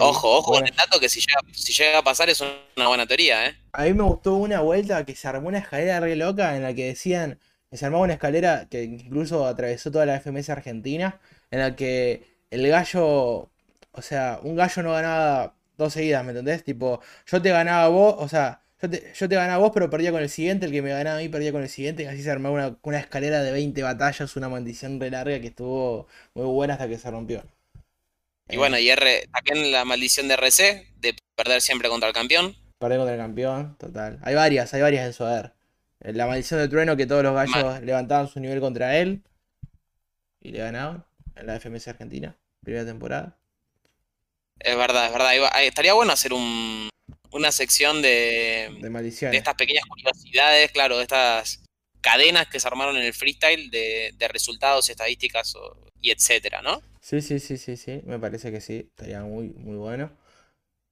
ojo, 0.00 0.38
ojo 0.38 0.52
con 0.52 0.66
el 0.66 0.74
dato 0.74 0.98
que 0.98 1.08
si 1.08 1.20
llega, 1.20 1.98
a 1.98 2.02
pasar 2.02 2.30
es 2.30 2.40
una 2.40 2.88
buena 2.88 3.06
teoría, 3.06 3.46
¿eh? 3.46 3.56
A 3.72 3.84
mí 3.84 3.94
me 3.94 4.02
gustó 4.02 4.34
una 4.34 4.60
vuelta 4.60 5.04
que 5.04 5.14
se 5.14 5.28
armó 5.28 5.48
una 5.48 5.58
escalera 5.58 6.00
re 6.00 6.16
loca 6.16 6.56
en 6.56 6.62
la 6.62 6.74
que 6.74 6.86
decían 6.86 7.38
se 7.70 7.84
armaba 7.84 8.04
una 8.04 8.14
escalera 8.14 8.66
que 8.70 8.84
incluso 8.84 9.46
atravesó 9.46 9.90
toda 9.90 10.06
la 10.06 10.16
FMS 10.20 10.48
Argentina, 10.48 11.20
en 11.50 11.58
la 11.60 11.76
que 11.76 12.24
el 12.50 12.66
gallo, 12.66 13.50
o 13.92 14.02
sea, 14.02 14.40
un 14.42 14.56
gallo 14.56 14.82
no 14.82 14.92
ganaba 14.92 15.54
dos 15.76 15.92
seguidas, 15.92 16.24
¿me 16.24 16.30
entendés? 16.30 16.64
Tipo, 16.64 17.00
yo 17.26 17.42
te 17.42 17.50
ganaba 17.50 17.88
vos, 17.88 18.14
o 18.18 18.26
sea, 18.26 18.62
yo 18.80 18.90
te, 18.90 19.12
yo 19.14 19.28
te 19.28 19.34
ganaba 19.34 19.58
vos, 19.58 19.72
pero 19.74 19.90
perdía 19.90 20.12
con 20.12 20.22
el 20.22 20.30
siguiente, 20.30 20.66
el 20.66 20.72
que 20.72 20.82
me 20.82 20.90
ganaba 20.90 21.18
a 21.18 21.20
mí 21.20 21.28
perdía 21.28 21.50
con 21.50 21.62
el 21.62 21.68
siguiente, 21.68 22.04
y 22.04 22.06
así 22.06 22.22
se 22.22 22.30
armaba 22.30 22.54
una, 22.54 22.78
una 22.82 22.98
escalera 22.98 23.42
de 23.42 23.50
20 23.50 23.82
batallas, 23.82 24.36
una 24.36 24.48
maldición 24.48 25.00
re 25.00 25.10
larga 25.10 25.40
que 25.40 25.48
estuvo 25.48 26.06
muy 26.34 26.46
buena 26.46 26.74
hasta 26.74 26.88
que 26.88 26.98
se 26.98 27.10
rompió. 27.10 27.42
Y 28.48 28.56
bueno, 28.56 28.78
y 28.78 28.88
R, 28.88 29.28
también 29.32 29.72
la 29.72 29.84
maldición 29.84 30.28
de 30.28 30.34
RC, 30.34 30.92
de 30.96 31.16
perder 31.34 31.60
siempre 31.60 31.88
contra 31.88 32.08
el 32.08 32.14
campeón. 32.14 32.56
Perder 32.78 32.98
contra 32.98 33.14
el 33.14 33.20
campeón, 33.20 33.76
total. 33.78 34.18
Hay 34.22 34.34
varias, 34.34 34.72
hay 34.72 34.80
varias 34.80 35.06
en 35.06 35.12
su 35.12 35.24
haber. 35.24 35.52
Eh, 36.00 36.12
la 36.12 36.26
maldición 36.26 36.60
del 36.60 36.70
trueno 36.70 36.96
que 36.96 37.06
todos 37.06 37.22
los 37.22 37.34
gallos 37.34 37.82
levantaban 37.82 38.28
su 38.28 38.40
nivel 38.40 38.60
contra 38.60 38.96
él. 38.96 39.22
Y 40.40 40.52
le 40.52 40.60
ganaban 40.60 41.04
en 41.34 41.46
la 41.46 41.58
FMS 41.58 41.88
Argentina, 41.88 42.36
primera 42.62 42.86
temporada. 42.86 43.36
Es 44.60 44.76
verdad, 44.76 45.06
es 45.06 45.12
verdad. 45.12 45.32
Estaría 45.62 45.92
bueno 45.92 46.12
hacer 46.12 46.32
un, 46.32 46.88
una 47.32 47.52
sección 47.52 48.02
de, 48.02 48.68
de. 48.80 48.90
De 49.30 49.36
estas 49.36 49.54
pequeñas 49.54 49.84
curiosidades, 49.86 50.70
claro, 50.72 50.96
de 50.96 51.02
estas 51.02 51.62
cadenas 52.00 52.46
que 52.48 52.60
se 52.60 52.68
armaron 52.68 52.96
en 52.96 53.04
el 53.04 53.12
freestyle 53.12 53.70
de, 53.70 54.12
de 54.16 54.28
resultados, 54.28 54.88
estadísticas 54.88 55.54
y 56.00 56.10
etcétera, 56.10 56.62
¿no? 56.62 56.82
Sí, 57.00 57.20
sí, 57.22 57.38
sí, 57.38 57.56
sí, 57.56 57.76
sí, 57.76 58.02
me 58.04 58.18
parece 58.18 58.52
que 58.52 58.60
sí, 58.60 58.86
estaría 58.90 59.22
muy, 59.22 59.50
muy 59.50 59.76
bueno. 59.76 60.10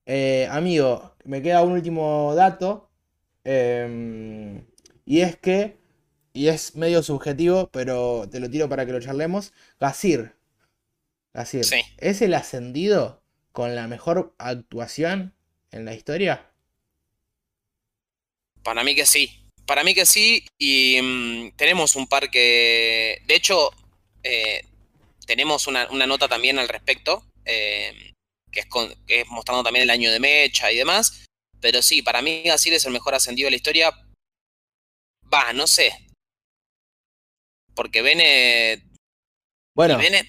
Eh, 0.07 0.49
amigo, 0.51 1.15
me 1.25 1.43
queda 1.43 1.63
un 1.63 1.73
último 1.73 2.35
dato. 2.35 2.91
Em, 3.45 4.65
y 5.05 5.21
es 5.21 5.37
que, 5.37 5.77
y 6.33 6.49
es 6.49 6.75
medio 6.75 7.03
subjetivo, 7.03 7.69
pero 7.71 8.29
te 8.31 8.41
lo 8.41 8.51
tiro 8.51 8.69
para 8.69 8.87
que 8.87 8.93
lo 8.93 9.01
charlemos. 9.01 9.53
Gasir. 9.79 10.33
Gasir. 11.35 11.65
¿Es 11.99 12.23
el 12.23 12.35
ascendido 12.35 13.23
con 13.53 13.75
la 13.75 13.89
mejor 13.89 14.35
actuación 14.39 15.36
en 15.71 15.85
la 15.85 15.95
historia? 15.95 16.51
Para 18.63 18.83
mí 18.85 18.95
que 18.95 19.07
sí. 19.07 19.45
Para 19.67 19.85
mí 19.85 19.95
que 19.95 20.07
sí. 20.07 20.47
Y 20.59 21.01
mm, 21.03 21.57
tenemos 21.57 21.97
un 21.97 22.07
par 22.07 22.31
que. 22.31 23.23
De 23.27 23.35
hecho, 23.35 23.71
eh, 24.23 24.65
tenemos 25.27 25.67
una, 25.67 25.87
nota 25.87 26.29
también 26.29 26.59
al 26.59 26.69
respecto, 26.69 27.25
eh, 27.45 28.13
que, 28.51 28.61
es 28.61 29.27
mostrando 29.29 29.63
también 29.63 29.83
el 29.83 29.91
año 29.91 30.11
de 30.11 30.21
Mecha 30.21 30.71
y 30.73 30.77
demás. 30.77 31.25
Pero 31.61 31.83
sí, 31.83 32.03
para 32.03 32.23
mí 32.23 32.43
Gasir 32.43 32.75
es 32.75 32.85
el 32.85 32.93
mejor 32.93 33.15
ascendido 33.15 33.47
de 33.47 33.53
la 33.53 33.57
historia. 33.57 33.91
Va, 35.33 35.53
no 35.53 35.67
sé. 35.67 35.93
Porque 37.75 38.03
Bennett. 38.03 38.83
Bueno. 39.75 39.95
Y 39.95 40.03
Bennett, 40.03 40.27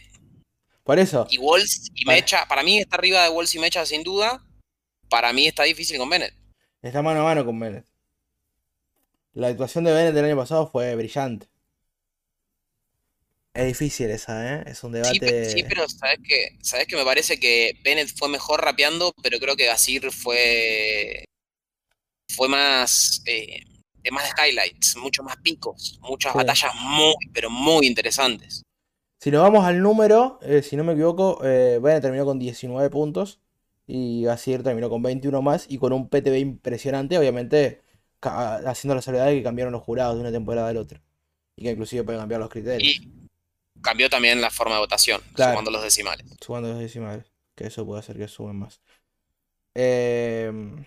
por 0.87 0.99
eso. 0.99 1.27
Y 1.29 1.37
Walls 1.37 1.91
y 1.95 2.05
Mecha. 2.05 2.47
Para 2.47 2.63
mí 2.63 2.79
está 2.79 2.95
arriba 2.95 3.23
de 3.23 3.29
Walls 3.29 3.53
y 3.53 3.59
Mecha 3.59 3.85
sin 3.85 4.03
duda. 4.03 4.41
Para 5.09 5.33
mí 5.33 5.47
está 5.47 5.63
difícil 5.63 5.97
con 5.97 6.09
Bennett. 6.09 6.33
Está 6.81 7.01
mano 7.01 7.21
a 7.21 7.23
mano 7.23 7.45
con 7.45 7.59
Bennett. 7.59 7.85
La 9.33 9.47
actuación 9.47 9.83
de 9.83 9.93
Bennett 9.93 10.13
del 10.13 10.25
año 10.25 10.37
pasado 10.37 10.67
fue 10.67 10.95
brillante. 10.95 11.47
Es 13.53 13.65
difícil 13.65 14.09
esa, 14.11 14.55
¿eh? 14.55 14.63
Es 14.67 14.83
un 14.83 14.91
debate. 14.91 15.49
Sí, 15.49 15.63
pero 15.67 15.87
sabes 15.89 16.19
que, 16.27 16.57
sabes 16.61 16.85
que 16.85 16.95
me 16.95 17.03
parece 17.03 17.39
que 17.39 17.79
Bennett 17.83 18.15
fue 18.15 18.29
mejor 18.29 18.63
rapeando, 18.63 19.13
pero 19.23 19.39
creo 19.39 19.55
que 19.55 19.65
Gasir 19.65 20.11
fue 20.11 21.25
fue 22.29 22.47
más 22.49 23.21
eh, 23.25 23.63
más 24.11 24.31
highlights, 24.37 24.95
mucho 24.97 25.23
más 25.23 25.37
picos, 25.37 25.99
muchas 26.01 26.33
batallas 26.33 26.73
muy, 26.75 27.15
pero 27.33 27.49
muy 27.49 27.87
interesantes. 27.87 28.63
Si 29.19 29.31
nos 29.31 29.41
vamos 29.41 29.65
al 29.65 29.81
número, 29.81 30.39
eh, 30.43 30.61
si 30.61 30.75
no 30.75 30.83
me 30.83 30.93
equivoco, 30.93 31.43
eh, 31.43 31.79
Bennett 31.81 32.03
terminó 32.03 32.25
con 32.25 32.39
19 32.39 32.89
puntos 32.89 33.39
y 33.87 34.23
Gasir 34.23 34.63
terminó 34.63 34.89
con 34.89 35.01
21 35.01 35.41
más 35.41 35.65
y 35.69 35.77
con 35.77 35.93
un 35.93 36.09
PTB 36.09 36.37
impresionante, 36.37 37.17
obviamente 37.17 37.81
haciendo 38.21 38.95
la 38.95 39.01
salvedad 39.01 39.27
de 39.27 39.35
que 39.35 39.43
cambiaron 39.43 39.71
los 39.71 39.83
jurados 39.83 40.15
de 40.15 40.21
una 40.21 40.31
temporada 40.31 40.69
a 40.69 40.73
la 40.73 40.81
otra 40.81 41.01
y 41.55 41.63
que 41.63 41.71
inclusive 41.71 42.03
pueden 42.03 42.19
cambiar 42.19 42.41
los 42.41 42.49
criterios 42.49 43.01
cambió 43.81 44.09
también 44.09 44.41
la 44.41 44.49
forma 44.49 44.75
de 44.75 44.81
votación, 44.81 45.21
sumando 45.35 45.71
los 45.71 45.83
decimales. 45.83 46.25
Sumando 46.41 46.69
los 46.69 46.79
decimales, 46.79 47.25
que 47.55 47.67
eso 47.67 47.85
puede 47.85 47.99
hacer 47.99 48.17
que 48.17 48.27
suben 48.27 48.57
más. 48.57 48.81
Em, 49.73 50.85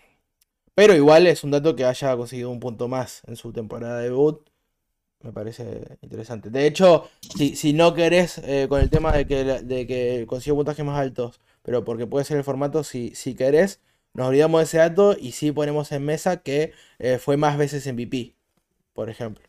pero 0.74 0.94
igual 0.94 1.26
es 1.26 1.44
un 1.44 1.50
dato 1.50 1.76
que 1.76 1.84
haya 1.84 2.16
conseguido 2.16 2.50
un 2.50 2.60
punto 2.60 2.88
más 2.88 3.22
en 3.26 3.36
su 3.36 3.52
temporada 3.52 3.98
de 3.98 4.04
debut. 4.04 4.48
Me 5.22 5.32
parece 5.32 5.98
interesante. 6.00 6.50
De 6.50 6.66
hecho, 6.66 7.10
si, 7.36 7.54
si 7.54 7.72
no 7.72 7.94
querés 7.94 8.38
eh, 8.38 8.66
con 8.68 8.80
el 8.80 8.88
tema 8.88 9.12
de 9.12 9.26
que, 9.26 9.44
de 9.44 9.86
que 9.86 10.24
consiga 10.26 10.56
puntajes 10.56 10.84
más 10.84 10.98
altos, 10.98 11.40
pero 11.62 11.84
porque 11.84 12.06
puede 12.06 12.24
ser 12.24 12.38
el 12.38 12.44
formato, 12.44 12.84
si, 12.84 13.14
si 13.14 13.34
querés, 13.34 13.80
nos 14.14 14.28
olvidamos 14.28 14.60
de 14.60 14.64
ese 14.64 14.78
dato 14.78 15.16
y 15.18 15.32
sí 15.32 15.52
ponemos 15.52 15.92
en 15.92 16.04
mesa 16.04 16.42
que 16.42 16.72
eh, 16.98 17.18
fue 17.18 17.36
más 17.36 17.56
veces 17.56 17.86
en 17.86 17.96
VP, 17.96 18.34
por 18.92 19.08
ejemplo. 19.08 19.44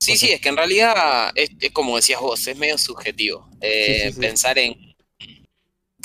Sí, 0.00 0.18
sí, 0.18 0.32
es 0.32 0.40
que 0.40 0.50
en 0.50 0.56
realidad 0.56 1.32
es, 1.34 1.50
como 1.72 1.96
decías 1.96 2.20
vos, 2.20 2.46
es 2.46 2.56
medio 2.58 2.76
subjetivo. 2.76 3.48
Eh, 3.62 4.12
pensar 4.20 4.58
en, 4.58 4.94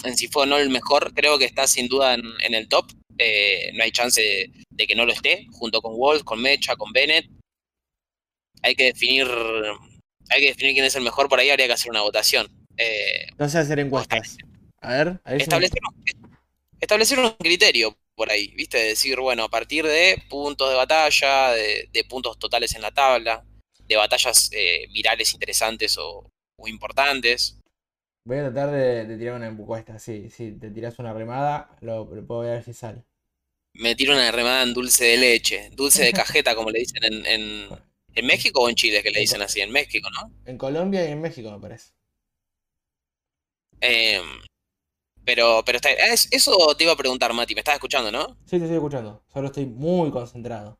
en 0.05 0.17
si 0.17 0.29
fue 0.29 0.43
o 0.43 0.45
no 0.45 0.57
el 0.57 0.69
mejor, 0.69 1.13
creo 1.13 1.37
que 1.37 1.43
está 1.43 1.67
sin 1.67 1.89
duda 1.89 2.13
en, 2.13 2.53
el 2.53 2.69
top. 2.69 2.89
Eh, 3.17 3.71
no 3.73 3.83
hay 3.83 3.91
chance 3.91 4.21
de, 4.21 4.87
que 4.87 4.95
no 4.95 5.05
lo 5.05 5.11
esté, 5.11 5.47
junto 5.51 5.81
con 5.81 5.97
Wolf, 5.97 6.23
con 6.23 6.41
Mecha, 6.41 6.77
con 6.77 6.93
Bennett. 6.93 7.29
Hay 8.61 8.75
que 8.75 8.85
definir 8.85 9.27
hay 10.29 10.41
que 10.41 10.47
definir 10.47 10.73
quién 10.73 10.85
es 10.85 10.95
el 10.95 11.03
mejor, 11.03 11.27
por 11.27 11.39
ahí 11.39 11.49
habría 11.49 11.67
que 11.67 11.73
hacer 11.73 11.89
una 11.89 12.01
votación. 12.01 12.47
Eh, 12.79 13.27
Entonces 13.31 13.55
hacer 13.61 13.79
encuestas. 13.79 14.37
A 14.81 14.93
ver, 14.93 15.21
a 15.23 15.31
ver 15.31 15.41
si- 15.41 15.49
establecer, 15.49 15.79
un- 15.87 16.05
establecer 16.79 17.19
un 17.19 17.31
criterio 17.39 17.97
por 18.15 18.31
ahí, 18.31 18.49
¿viste? 18.55 18.77
Decir, 18.77 19.19
bueno, 19.19 19.43
a 19.45 19.49
partir 19.49 19.85
de 19.85 20.21
puntos 20.29 20.69
de 20.69 20.75
batalla, 20.75 21.51
de, 21.51 21.89
de 21.91 22.03
puntos 22.05 22.37
totales 22.39 22.75
en 22.75 22.81
la 22.81 22.91
tabla, 22.91 23.45
de 23.87 23.95
batallas 23.97 24.49
eh, 24.53 24.87
virales 24.93 25.33
interesantes 25.33 25.97
o, 25.97 26.29
o 26.57 26.67
importantes. 26.67 27.57
Voy 28.23 28.37
a 28.37 28.43
tratar 28.51 28.71
de, 28.71 29.05
de 29.05 29.17
tirar 29.17 29.35
una 29.35 29.47
encuesta. 29.47 29.99
Sí, 29.99 30.29
si 30.29 30.53
te 30.53 30.69
tiras 30.71 30.97
una 30.99 31.13
remada, 31.13 31.75
lo, 31.81 32.05
lo 32.13 32.25
puedo 32.25 32.41
ver 32.41 32.63
si 32.63 32.73
sale. 32.73 33.03
Me 33.73 33.95
tiro 33.95 34.13
una 34.13 34.31
remada 34.31 34.61
en 34.61 34.75
dulce 34.75 35.05
de 35.05 35.17
leche, 35.17 35.71
dulce 35.71 36.03
de 36.03 36.13
cajeta, 36.13 36.53
como 36.53 36.69
le 36.69 36.81
dicen 36.81 37.03
en, 37.03 37.25
en, 37.25 37.67
en 38.13 38.25
México 38.27 38.61
o 38.61 38.69
en 38.69 38.75
Chile, 38.75 39.01
que 39.01 39.09
le 39.09 39.21
dicen 39.21 39.41
así, 39.41 39.59
en 39.61 39.71
México, 39.71 40.07
¿no? 40.11 40.31
En 40.43 40.57
Colombia 40.57 41.07
y 41.07 41.13
en 41.13 41.21
México, 41.21 41.49
me 41.49 41.61
parece. 41.61 41.93
Em, 43.81 44.25
pero, 45.25 45.63
pero 45.65 45.77
está, 45.77 45.89
es- 45.91 46.27
eso 46.31 46.75
te 46.77 46.83
iba 46.85 46.93
a 46.93 46.97
preguntar, 46.97 47.33
Mati, 47.33 47.55
me 47.55 47.61
estás 47.61 47.75
escuchando, 47.75 48.11
¿no? 48.11 48.37
Sí, 48.43 48.57
te 48.57 48.65
estoy 48.65 48.75
escuchando. 48.75 49.23
Solo 49.31 49.47
estoy 49.47 49.65
muy 49.65 50.11
concentrado. 50.11 50.77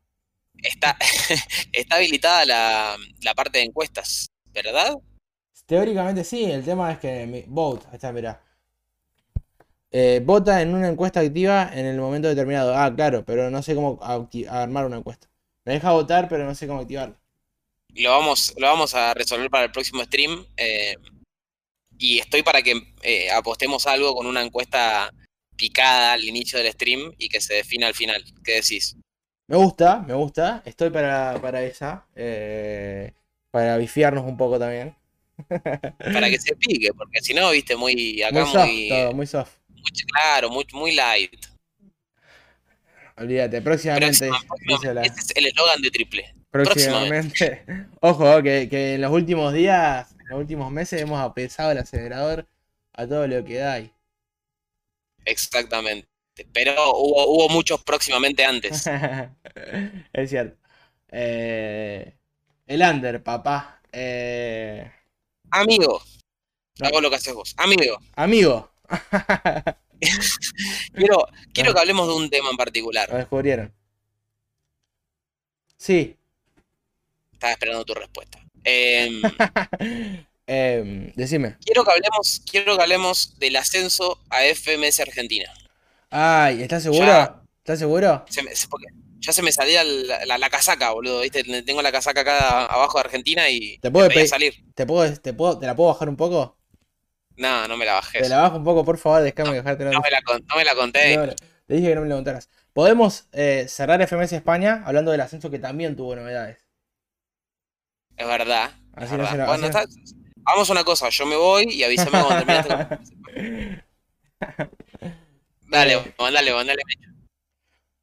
Está, 0.63 0.97
está 1.73 1.95
habilitada 1.95 2.45
la, 2.45 2.97
la 3.21 3.33
parte 3.35 3.59
de 3.59 3.65
encuestas, 3.65 4.29
¿verdad? 4.53 4.95
Teóricamente 5.67 6.25
sí, 6.25 6.43
el 6.51 6.65
tema 6.65 6.91
es 6.91 6.99
que 6.99 7.25
mi, 7.25 7.43
vote, 7.47 7.85
ahí 7.87 7.93
está, 7.95 8.11
mirá. 8.11 8.41
Eh, 9.91 10.21
vota 10.23 10.61
en 10.61 10.73
una 10.75 10.87
encuesta 10.89 11.19
activa 11.19 11.69
en 11.73 11.85
el 11.85 11.99
momento 11.99 12.27
determinado. 12.27 12.75
Ah, 12.75 12.93
claro, 12.95 13.23
pero 13.25 13.49
no 13.49 13.61
sé 13.63 13.75
cómo 13.75 13.99
armar 14.49 14.85
una 14.85 14.97
encuesta. 14.97 15.29
Me 15.65 15.73
deja 15.73 15.91
votar, 15.91 16.27
pero 16.29 16.45
no 16.45 16.55
sé 16.55 16.67
cómo 16.67 16.81
activarla. 16.81 17.19
Lo 17.95 18.11
vamos, 18.11 18.53
lo 18.57 18.67
vamos 18.67 18.93
a 18.95 19.13
resolver 19.13 19.49
para 19.49 19.65
el 19.65 19.71
próximo 19.71 20.03
stream. 20.03 20.45
eh, 20.57 20.95
y 21.99 22.17
estoy 22.19 22.41
para 22.41 22.61
que 22.63 22.81
eh, 23.03 23.29
apostemos 23.29 23.85
algo 23.85 24.15
con 24.15 24.25
una 24.25 24.41
encuesta 24.41 25.13
picada 25.55 26.13
al 26.13 26.23
inicio 26.23 26.57
del 26.57 26.71
stream 26.71 27.11
y 27.19 27.29
que 27.29 27.41
se 27.41 27.53
defina 27.55 27.85
al 27.87 27.93
final. 27.93 28.23
¿Qué 28.43 28.53
decís? 28.53 28.95
Me 29.47 29.57
gusta, 29.57 29.99
me 29.99 30.13
gusta. 30.13 30.63
Estoy 30.65 30.89
para, 30.89 31.37
para 31.41 31.61
esa. 31.63 32.05
eh, 32.15 33.11
para 33.51 33.77
bifiarnos 33.77 34.23
un 34.25 34.37
poco 34.37 34.57
también. 34.57 34.95
Para 35.49 36.29
que 36.29 36.37
se 36.37 36.53
pique, 36.55 36.93
porque 36.93 37.21
si 37.21 37.33
no, 37.33 37.49
viste, 37.51 37.75
muy 37.77 38.21
acá 38.21 38.41
Muy 38.43 38.51
soft, 38.51 38.67
muy, 38.67 38.89
todo, 38.89 39.13
muy 39.13 39.25
soft. 39.27 39.51
muy 39.69 39.91
claro, 40.11 40.49
muy, 40.49 40.65
muy 40.73 40.91
light. 40.93 41.45
Olvídate, 43.17 43.61
próximamente. 43.61 44.27
Próxima- 44.27 44.55
dice 44.67 44.93
la- 44.93 45.01
Ese 45.03 45.19
es 45.19 45.31
el 45.35 45.45
eslogan 45.47 45.81
de 45.81 45.91
triple. 45.91 46.35
próximamente. 46.51 47.63
Ojo, 48.01 48.41
que, 48.43 48.67
que 48.69 48.95
en 48.95 49.01
los 49.01 49.11
últimos 49.11 49.53
días, 49.53 50.15
los 50.29 50.39
últimos 50.39 50.71
meses 50.71 51.01
hemos 51.01 51.19
apesado 51.19 51.71
el 51.71 51.79
acelerador 51.79 52.47
a 52.93 53.07
todo 53.07 53.27
lo 53.27 53.43
que 53.43 53.55
da 53.57 53.73
ahí. 53.73 53.91
Exactamente. 55.25 56.07
Pero 56.53 56.73
hubo, 56.93 57.27
hubo 57.27 57.49
muchos 57.49 57.83
próximamente 57.83 58.45
antes. 58.45 58.85
es 60.13 60.29
cierto. 60.29 60.57
Eh, 61.11 62.15
el 62.67 62.81
under, 62.81 63.21
papá. 63.23 63.81
Eh, 63.91 64.89
Amigo, 65.51 66.01
No. 66.79 66.87
hago 66.87 67.01
lo 67.01 67.09
que 67.09 67.15
haces 67.17 67.33
vos. 67.33 67.53
Amigo, 67.57 67.97
amigo. 68.15 68.71
quiero, 70.93 71.27
quiero 71.53 71.73
que 71.73 71.79
hablemos 71.79 72.07
de 72.07 72.13
un 72.13 72.29
tema 72.29 72.49
en 72.49 72.53
Lo 72.53 72.57
particular. 72.57 73.11
descubrieron. 73.11 73.73
Sí. 75.77 76.15
Estaba 77.33 77.53
esperando 77.53 77.83
tu 77.85 77.93
respuesta. 77.95 78.39
Em, 78.63 79.21
Em, 80.51 81.11
decime. 81.15 81.57
quiero 81.63 81.83
que 81.83 81.91
hablemos, 81.91 82.41
quiero 82.49 82.75
que 82.75 82.81
hablemos 82.81 83.37
del 83.39 83.55
ascenso 83.55 84.19
a 84.31 84.43
FMS 84.45 84.99
Argentina. 85.01 85.51
Ay, 86.09 86.63
¿estás 86.63 86.81
seguro? 86.83 87.05
Ya. 87.05 87.41
¿Estás 87.59 87.77
seguro? 87.79 88.25
Se 88.29 88.41
me- 88.41 88.55
se- 88.55 88.67
porque 88.67 88.87
ya 89.19 89.31
se 89.31 89.43
me 89.43 89.51
salía 89.51 89.83
la, 89.83 90.25
la- 90.25 90.37
la 90.39 90.49
casaca, 90.49 90.89
boludo, 90.91 91.21
¿viste? 91.21 91.43
Tengo 91.61 91.83
la 91.83 91.91
casaca 91.91 92.21
acá 92.21 92.65
abajo 92.65 92.97
de 92.97 93.01
Argentina 93.05 93.47
y 93.49 93.77
¿Te 93.77 93.91
puedo 93.91 94.09
pedir- 94.09 94.27
salir. 94.27 94.55
¿Te 94.73 94.87
puedo, 94.87 95.13
te 95.19 95.33
puedo, 95.33 95.59
te 95.59 95.67
la 95.67 95.75
puedo 95.75 95.89
bajar 95.89 96.09
un 96.09 96.15
poco? 96.17 96.57
No, 97.35 97.67
no 97.67 97.77
me 97.77 97.85
la 97.85 97.93
bajé. 97.93 98.19
Te 98.21 98.29
la 98.29 98.39
bajo 98.41 98.57
un 98.57 98.63
poco, 98.63 98.83
por 98.83 98.97
favor, 98.97 99.21
déjame 99.21 99.53
dejarte 99.53 99.83
No 99.85 100.01
me 100.01 100.09
la, 100.09 100.19
no 100.25 100.55
me 100.55 100.65
la 100.65 100.73
conté. 100.75 101.15
No, 101.15 101.27
no, 101.27 101.33
le 101.67 101.75
dije 101.75 101.89
que 101.89 101.95
no 101.95 102.01
me 102.01 102.07
lo 102.09 102.15
contaras. 102.15 102.49
Podemos 102.73 103.25
eh, 103.33 103.67
cerrar 103.69 104.01
FMS 104.01 104.33
España 104.35 104.81
hablando 104.85 105.11
del 105.11 105.21
ascenso 105.21 105.51
que 105.51 105.59
también 105.59 105.95
tuvo 105.95 106.15
novedades. 106.15 106.57
Es 108.19 108.27
verdad. 108.27 108.71
es 108.97 109.03
Así 109.03 109.15
verdad. 109.17 109.37
la- 109.37 109.45
Bueno, 109.47 109.65
está- 109.65 109.85
Vamos 110.43 110.69
a 110.69 110.71
una 110.73 110.83
cosa, 110.83 111.09
yo 111.09 111.25
me 111.25 111.35
voy 111.35 111.65
y 111.69 111.83
avísame 111.83 112.11
cuando 112.23 112.29
terminaste 112.29 112.73
con- 112.73 113.83
Dale, 115.69 116.13
mandale, 116.17 116.53
mandale. 116.53 116.81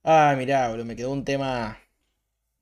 Ah, 0.05 0.35
mirá, 0.37 0.69
boludo, 0.69 0.85
me 0.85 0.95
quedó 0.95 1.11
un 1.11 1.25
tema 1.25 1.79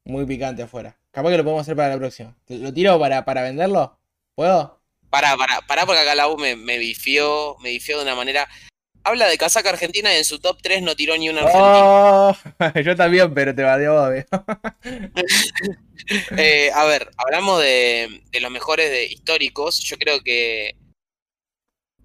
muy 0.04 0.24
picante 0.24 0.62
afuera. 0.62 0.96
Capaz 1.10 1.30
que 1.30 1.36
lo 1.36 1.44
podemos 1.44 1.62
hacer 1.62 1.76
para 1.76 1.90
la 1.90 1.98
próxima. 1.98 2.34
¿Te- 2.46 2.56
¿Lo 2.58 2.72
tiro 2.72 2.98
para, 2.98 3.24
para 3.24 3.42
venderlo? 3.42 3.98
¿Puedo? 4.34 4.80
Pará, 5.10 5.36
pará, 5.36 5.60
pará 5.66 5.84
porque 5.86 6.00
acá 6.00 6.14
la 6.14 6.28
U 6.28 6.38
me, 6.38 6.56
me 6.56 6.78
bifió, 6.78 7.56
me 7.60 7.68
bifió 7.70 7.98
de 7.98 8.04
una 8.04 8.14
manera. 8.14 8.48
Habla 9.04 9.26
de 9.26 9.36
casaca 9.36 9.68
argentina 9.68 10.12
y 10.14 10.16
en 10.16 10.24
su 10.24 10.38
top 10.40 10.58
3 10.62 10.82
no 10.82 10.96
tiró 10.96 11.16
ni 11.18 11.28
una 11.28 11.42
argentina. 11.42 11.78
Oh, 11.84 12.34
yo 12.82 12.96
también, 12.96 13.34
pero 13.34 13.54
te 13.54 13.62
bardeo 13.62 13.92
vos, 14.00 14.08
veo. 14.10 14.24
Eh, 16.36 16.70
a 16.74 16.84
ver, 16.84 17.10
hablamos 17.16 17.60
de, 17.62 18.22
de 18.30 18.40
los 18.40 18.50
mejores 18.50 18.90
de 18.90 19.06
históricos. 19.06 19.80
Yo 19.80 19.96
creo 19.96 20.20
que. 20.22 20.76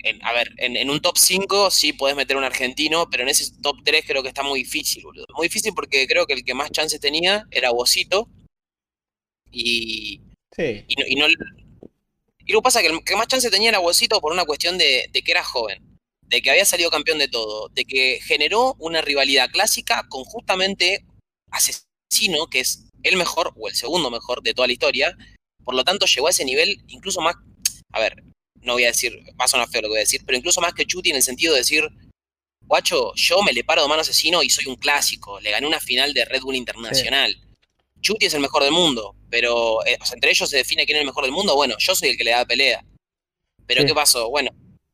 En, 0.01 0.23
a 0.23 0.31
ver, 0.31 0.49
en, 0.57 0.77
en 0.77 0.89
un 0.89 1.01
top 1.01 1.17
5 1.17 1.69
sí 1.71 1.91
podés 1.91 2.15
meter 2.15 2.37
un 2.37 2.45
argentino, 2.45 3.09
pero 3.09 3.23
en 3.23 3.29
ese 3.29 3.51
top 3.61 3.77
3 3.83 4.05
creo 4.07 4.21
que 4.23 4.29
está 4.29 4.43
muy 4.43 4.59
difícil, 4.59 5.03
boludo. 5.03 5.25
Muy 5.35 5.47
difícil 5.47 5.73
porque 5.73 6.07
creo 6.07 6.25
que 6.25 6.33
el 6.33 6.45
que 6.45 6.53
más 6.53 6.71
chances 6.71 7.01
tenía 7.01 7.45
era 7.51 7.71
Bosito. 7.71 8.29
Y, 9.51 10.21
Sí. 10.55 10.83
y 10.87 10.95
no, 10.95 11.05
y 11.07 11.15
no- 11.15 11.27
y 12.45 12.51
lo 12.53 12.59
que 12.59 12.63
pasa 12.63 12.79
es 12.81 12.87
que 12.87 12.93
el 12.93 13.03
que 13.03 13.15
más 13.15 13.27
chance 13.27 13.49
tenía 13.51 13.69
era 13.69 13.79
Huesito 13.79 14.19
por 14.21 14.31
una 14.31 14.45
cuestión 14.45 14.77
de, 14.77 15.07
de 15.11 15.21
que 15.21 15.31
era 15.31 15.43
joven, 15.43 15.99
de 16.23 16.41
que 16.41 16.49
había 16.49 16.65
salido 16.65 16.89
campeón 16.89 17.19
de 17.19 17.27
todo, 17.27 17.69
de 17.69 17.85
que 17.85 18.19
generó 18.23 18.75
una 18.79 19.01
rivalidad 19.01 19.49
clásica 19.51 20.05
con 20.09 20.23
justamente 20.23 21.05
Asesino, 21.51 22.47
que 22.49 22.61
es 22.61 22.88
el 23.03 23.17
mejor 23.17 23.53
o 23.55 23.67
el 23.67 23.75
segundo 23.75 24.09
mejor 24.09 24.41
de 24.41 24.53
toda 24.53 24.67
la 24.67 24.73
historia. 24.73 25.17
Por 25.63 25.75
lo 25.75 25.83
tanto, 25.83 26.05
llegó 26.05 26.27
a 26.27 26.31
ese 26.31 26.45
nivel 26.45 26.83
incluso 26.87 27.21
más. 27.21 27.35
A 27.91 27.99
ver, 27.99 28.23
no 28.61 28.73
voy 28.73 28.83
a 28.83 28.87
decir, 28.87 29.19
va 29.39 29.45
a 29.45 29.47
sonar 29.47 29.69
feo 29.69 29.81
lo 29.81 29.87
que 29.87 29.91
voy 29.91 29.97
a 29.97 30.01
decir, 30.01 30.21
pero 30.25 30.37
incluso 30.37 30.61
más 30.61 30.73
que 30.73 30.85
Chuti 30.85 31.09
en 31.09 31.15
el 31.17 31.23
sentido 31.23 31.53
de 31.53 31.59
decir. 31.59 31.87
Guacho, 32.61 33.13
yo 33.15 33.41
me 33.41 33.51
le 33.51 33.63
paro 33.63 33.81
de 33.81 33.87
mano 33.87 34.01
asesino 34.01 34.43
y 34.43 34.49
soy 34.51 34.67
un 34.67 34.75
clásico. 34.75 35.39
Le 35.39 35.49
gané 35.49 35.65
una 35.65 35.79
final 35.79 36.13
de 36.13 36.23
Red 36.25 36.41
Bull 36.41 36.55
Internacional. 36.55 37.35
Chuti 38.01 38.27
es 38.27 38.33
el 38.35 38.41
mejor 38.41 38.63
del 38.63 38.71
mundo, 38.71 39.15
pero 39.29 39.83
eh, 39.87 39.97
o 39.99 40.05
sea, 40.05 40.13
entre 40.13 40.29
ellos 40.29 40.47
se 40.47 40.57
define 40.57 40.85
quién 40.85 40.97
es 40.97 41.01
el 41.01 41.07
mejor 41.07 41.23
del 41.23 41.33
mundo. 41.33 41.55
Bueno, 41.55 41.75
yo 41.79 41.95
soy 41.95 42.09
el 42.09 42.17
que 42.17 42.23
le 42.23 42.31
da 42.31 42.45
pelea. 42.45 42.85
Pero 43.65 43.81
Sí. 43.81 43.87
¿qué 43.87 43.93
pasó? 43.93 44.29
Bueno, 44.29 44.51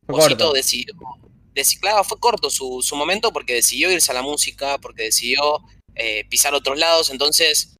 corto. 0.07 0.53
decidió, 0.53 0.94
claro, 1.80 2.03
fue 2.03 2.19
corto 2.19 2.49
su, 2.49 2.82
su 2.82 2.95
momento 2.95 3.32
porque 3.32 3.53
decidió 3.56 3.91
irse 3.91 4.11
a 4.11 4.15
la 4.15 4.22
música, 4.22 4.77
porque 4.77 5.03
decidió 5.03 5.61
eh, 5.95 6.26
pisar 6.30 6.53
otros 6.53 6.77
lados. 6.77 7.10
Entonces, 7.10 7.76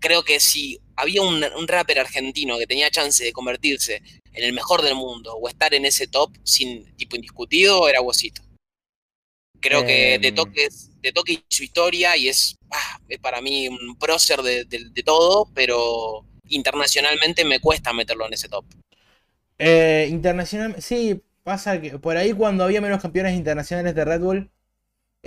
creo 0.00 0.22
que 0.24 0.40
si 0.40 0.78
había 0.96 1.22
un, 1.22 1.42
un 1.44 1.68
rapper 1.68 1.98
argentino 2.00 2.58
que 2.58 2.66
tenía 2.66 2.90
chance 2.90 3.24
de 3.24 3.32
convertirse 3.32 4.02
en 4.32 4.44
el 4.44 4.52
mejor 4.52 4.82
del 4.82 4.94
mundo 4.94 5.34
o 5.34 5.48
estar 5.48 5.74
en 5.74 5.84
ese 5.86 6.06
top 6.06 6.32
sin 6.44 6.94
tipo 6.96 7.16
indiscutido, 7.16 7.88
era 7.88 8.00
Bosito. 8.00 8.42
Creo 9.60 9.84
que 9.84 10.18
de 10.18 10.32
Em. 10.32 10.32
toques, 10.32 10.90
de 11.02 11.12
toque 11.12 11.44
su 11.50 11.62
historia, 11.64 12.16
y 12.16 12.28
es, 12.28 12.56
ah, 12.70 12.98
es 13.08 13.18
para 13.18 13.40
mí 13.40 13.68
un 13.68 13.96
prócer 13.98 14.40
de, 14.42 14.64
de- 14.64 14.90
de 14.90 15.02
todo, 15.02 15.50
pero 15.54 16.24
internacionalmente 16.48 17.44
me 17.44 17.60
cuesta 17.60 17.92
meterlo 17.92 18.26
en 18.26 18.34
ese 18.34 18.48
top. 18.48 18.64
Eh, 19.58 20.08
internacional, 20.10 20.80
sí, 20.82 21.22
pasa 21.42 21.80
que 21.80 21.98
por 21.98 22.16
ahí 22.16 22.32
cuando 22.32 22.64
había 22.64 22.80
menos 22.80 23.00
campeones 23.00 23.34
internacionales 23.34 23.94
de 23.94 24.04
Red 24.04 24.20
Bull, 24.20 24.50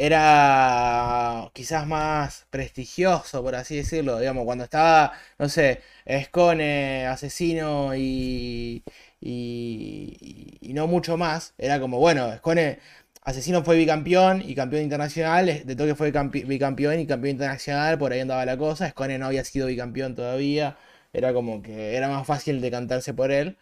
era 0.06 1.50
quizás 1.54 1.86
más 1.88 2.46
prestigioso, 2.50 3.44
por 3.44 3.56
así 3.56 3.76
decirlo. 3.78 4.20
Digamos, 4.20 4.46
cuando 4.46 4.64
estaba, 4.64 5.14
no 5.38 5.50
sé, 5.50 5.82
Escone, 6.06 7.06
Asesino 7.08 7.96
y, 7.96 8.84
y, 9.22 10.72
no 10.74 10.88
mucho 10.88 11.18
más, 11.18 11.54
era 11.58 11.80
como, 11.80 12.00
bueno, 12.00 12.32
Escone, 12.34 12.80
Asesino 13.24 13.64
fue 13.64 13.78
bicampeón 13.78 14.42
y 14.46 14.56
campeón 14.56 14.84
internacional, 14.84 15.46
de 15.66 15.76
toque 15.76 15.96
fue 15.96 16.12
campe- 16.14 16.46
bicampeón 16.48 17.00
y 17.00 17.06
campeón 17.08 17.32
internacional, 17.34 17.98
por 18.00 18.12
ahí 18.14 18.20
andaba 18.22 18.46
la 18.46 18.58
cosa. 18.58 18.88
Escone 18.88 19.18
no 19.18 19.28
había 19.28 19.44
sido 19.44 19.68
bicampeón 19.68 20.16
todavía, 20.16 20.78
era 21.14 21.34
como 21.34 21.62
que 21.62 21.96
era 21.96 22.08
más 22.10 22.26
fácil 22.26 22.62
decantarse 22.62 23.14
por 23.14 23.32
él. 23.32 23.58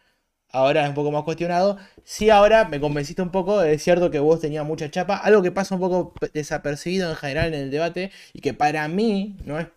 Ahora 0.52 0.84
es 0.84 0.90
un 0.90 0.96
poco 0.96 1.12
más 1.12 1.24
cuestionado. 1.24 1.78
Sí, 2.04 2.30
ahora 2.30 2.66
me 2.68 2.80
convenciste 2.80 3.22
un 3.22 3.32
poco. 3.32 3.62
Es 3.62 3.84
cierto 3.84 4.10
que 4.12 4.20
vos 4.20 4.40
tenías 4.42 4.66
mucha 4.66 4.90
chapa. 4.90 5.18
Algo 5.18 5.42
que 5.42 5.52
pasa 5.52 5.76
un 5.76 5.82
poco 5.82 6.14
pe- 6.14 6.30
desapercibido 6.34 7.10
en 7.10 7.16
general 7.18 7.54
en 7.54 7.62
el 7.62 7.72
debate. 7.72 8.12
Y 8.34 8.42
que 8.42 8.54
para 8.54 8.88
mí 8.88 9.38
no 9.44 9.60
es 9.60 9.68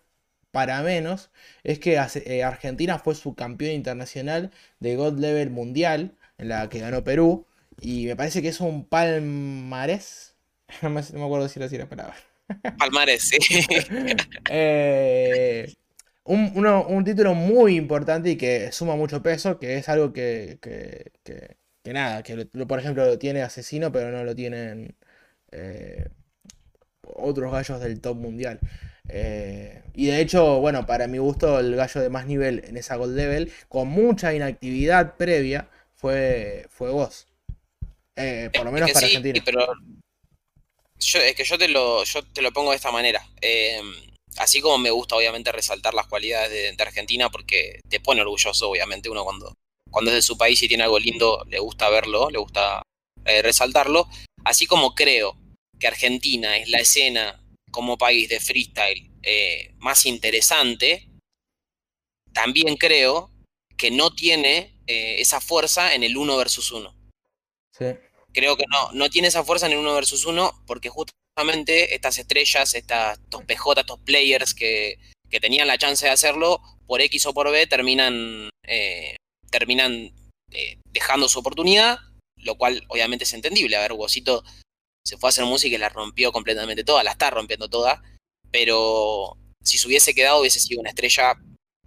para 0.51 0.81
menos 0.81 1.31
es 1.63 1.79
que 1.79 1.97
eh, 2.25 2.43
Argentina 2.43 2.99
fue 2.99 3.15
subcampeón 3.15 3.73
internacional 3.73 4.51
de 4.79 4.95
God 4.97 5.19
Level 5.19 5.49
Mundial, 5.49 6.15
en 6.37 6.49
la 6.49 6.67
que 6.69 6.79
ganó 6.79 7.03
Perú, 7.03 7.45
y 7.79 8.05
me 8.07 8.15
parece 8.15 8.41
que 8.41 8.49
es 8.49 8.59
un 8.61 8.85
palmarés. 8.85 10.35
No 10.81 10.89
me, 10.89 11.01
acuerdo 11.01 11.49
si 11.49 11.59
era 11.59 11.65
así 11.67 11.77
la 11.77 11.89
palabra. 11.89 12.15
Palmarés, 12.77 13.23
sí. 13.29 13.37
Eh, 14.49 15.73
un, 16.23 17.03
título 17.03 17.33
muy 17.33 17.75
importante 17.75 18.31
y 18.31 18.37
que 18.37 18.71
suma 18.71 18.95
mucho 18.95 19.21
peso, 19.21 19.59
que 19.59 19.77
es 19.77 19.89
algo 19.89 20.13
que, 20.13 20.59
que, 20.61 21.57
nada, 21.91 22.23
que 22.23 22.45
por 22.45 22.79
ejemplo 22.79 23.05
lo 23.05 23.17
tiene 23.17 23.41
Asesino, 23.41 23.91
pero 23.91 24.11
no 24.11 24.23
lo 24.23 24.35
tienen 24.35 24.95
eh, 25.51 26.09
otros 27.01 27.51
gallos 27.51 27.79
del 27.79 27.99
top 28.01 28.17
mundial. 28.17 28.59
Eh, 29.09 29.81
y 29.93 30.07
de 30.07 30.21
hecho, 30.21 30.59
bueno, 30.59 30.85
para 30.85 31.07
mi 31.07 31.17
gusto, 31.17 31.59
el 31.59 31.75
gallo 31.75 32.01
de 32.01 32.09
más 32.09 32.25
nivel 32.25 32.63
en 32.65 32.77
esa 32.77 32.95
Gold 32.95 33.15
Level, 33.15 33.51
con 33.67 33.87
mucha 33.87 34.33
inactividad 34.33 35.15
previa, 35.17 35.69
fue, 35.95 36.67
fue 36.69 36.91
vos. 36.91 37.27
Eh, 38.15 38.49
por 38.53 38.65
lo 38.65 38.71
menos 38.71 38.91
para 38.91 39.05
Argentina. 39.05 39.41
Pero 39.43 39.67
es 40.97 41.35
que 41.35 41.43
yo 41.43 41.57
te 41.57 41.67
lo, 41.67 42.03
yo 42.03 42.23
te 42.23 42.41
lo 42.41 42.51
pongo 42.51 42.71
de 42.71 42.77
esta 42.77 42.91
manera. 42.91 43.21
Así 44.37 44.61
como 44.61 44.77
me 44.77 44.91
gusta, 44.91 45.15
obviamente, 45.15 45.51
resaltar 45.51 45.93
las 45.93 46.07
cualidades 46.07 46.75
de, 46.77 46.83
Argentina, 46.83 47.29
porque 47.29 47.79
te 47.89 47.99
pone 47.99 48.21
orgulloso, 48.21 48.69
obviamente, 48.69 49.09
uno 49.09 49.23
cuando, 49.23 49.53
cuando 49.89 50.11
es 50.11 50.15
de 50.15 50.21
su 50.21 50.37
país 50.37 50.61
y 50.63 50.67
tiene 50.67 50.83
algo 50.83 50.99
lindo, 50.99 51.45
le 51.49 51.59
gusta 51.59 51.89
verlo, 51.89 52.29
le 52.29 52.39
gusta 52.39 52.81
resaltarlo. 53.23 54.07
Así 54.43 54.65
como 54.65 54.95
creo 54.95 55.37
que 55.79 55.87
Argentina 55.87 56.57
es 56.57 56.69
la 56.69 56.79
escena 56.79 57.41
como 57.71 57.97
país 57.97 58.29
de 58.29 58.39
freestyle 58.39 59.09
eh, 59.23 59.73
más 59.79 60.05
interesante, 60.05 61.07
también 62.33 62.77
creo 62.77 63.31
que 63.77 63.91
no 63.91 64.13
tiene 64.13 64.79
eh, 64.87 65.15
esa 65.19 65.41
fuerza 65.41 65.93
en 65.93 66.03
el 66.03 66.17
uno 66.17 66.37
versus 66.37 66.71
uno. 66.71 66.95
Creo 68.33 68.55
que 68.55 68.65
no, 68.69 68.91
no 68.93 69.09
tiene 69.09 69.27
esa 69.27 69.43
fuerza 69.43 69.65
en 69.65 69.73
el 69.73 69.79
uno 69.79 69.93
versus 69.93 70.25
uno 70.25 70.63
porque 70.67 70.89
estas 71.93 72.17
estrellas, 72.17 72.73
estas, 72.75 73.19
estos 73.19 73.43
PJ, 73.45 73.81
estos 73.81 73.99
players 73.99 74.53
que, 74.53 74.99
tenían 75.39 75.67
la 75.67 75.77
chance 75.77 76.05
de 76.05 76.11
hacerlo, 76.11 76.61
por 76.85 77.01
X 77.01 77.25
o 77.25 77.33
por 77.33 77.49
B 77.51 77.65
terminan, 77.65 78.49
eh, 78.67 79.15
terminan 79.49 80.11
dejando 80.91 81.29
su 81.29 81.39
oportunidad, 81.39 81.99
lo 82.35 82.55
cual 82.55 82.83
obviamente 82.89 83.23
es 83.23 83.33
entendible. 83.33 83.77
A 83.77 83.81
ver, 83.81 83.93
Huesito 83.93 84.43
se 85.05 85.17
fue 85.17 85.29
a 85.29 85.31
hacer 85.31 85.45
música 85.45 85.75
y 85.75 85.79
la 85.79 85.89
rompió 85.89 86.31
completamente 86.31 86.83
toda, 86.83 87.03
la 87.03 87.11
está 87.11 87.29
rompiendo 87.29 87.69
toda, 87.69 88.03
pero 88.51 89.37
si 89.63 89.77
se 89.77 89.87
hubiese 89.87 90.13
quedado 90.13 90.41
hubiese 90.41 90.59
sido 90.59 90.81
una 90.81 90.89
estrella 90.89 91.35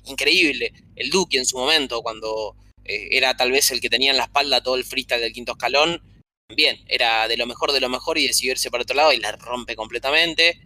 increíble. 0.07 0.73
El 0.97 1.11
Duque 1.11 1.39
en 1.39 1.47
su 1.47 1.59
momento, 1.59 2.03
cuando 2.03 2.57
eh, 2.85 3.09
era 3.13 3.37
tal 3.37 3.53
vez 3.53 3.71
el 3.71 3.81
que 3.81 3.91
tenía 3.91 4.11
en 4.11 4.17
la 4.17 4.25
espalda 4.25 4.63
todo 4.63 4.77
el 4.77 4.85
freestyle 4.85 5.21
del 5.21 5.33
quinto 5.33 5.53
escalón, 5.53 6.03
bien, 6.49 6.77
era 6.89 7.29
de 7.29 7.37
lo 7.37 7.47
mejor 7.47 7.73
de 7.73 7.81
lo 7.81 7.89
mejor 7.89 8.19
y 8.19 8.27
decidió 8.27 8.53
irse 8.53 8.71
para 8.71 8.83
otro 8.83 8.97
lado 8.97 9.13
y 9.13 9.19
la 9.19 9.33
rompe 9.33 9.77
completamente, 9.77 10.59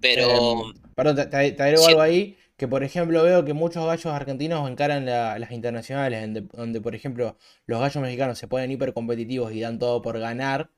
pero... 0.00 0.64
Em, 0.66 0.74
perdón, 0.94 1.28
te, 1.30 1.36
agrego 1.36 1.86
algo 1.86 2.00
ahí, 2.00 2.36
que 2.56 2.68
por 2.68 2.84
ejemplo 2.84 3.22
veo 3.22 3.44
que 3.44 3.52
muchos 3.52 3.84
gallos 3.84 4.06
argentinos 4.06 4.68
encaran 4.70 5.06
las 5.06 5.50
internacionales, 5.50 6.44
donde, 6.52 6.80
por 6.80 6.94
ejemplo 6.94 7.36
los 7.66 7.80
gallos 7.80 8.02
mexicanos 8.02 8.38
se 8.38 8.48
ponen 8.48 8.70
hiper 8.70 8.92
competitivos 8.92 9.52
y 9.52 9.60
dan 9.60 9.78
todo 9.78 10.02
por 10.02 10.18
ganar, 10.18 10.70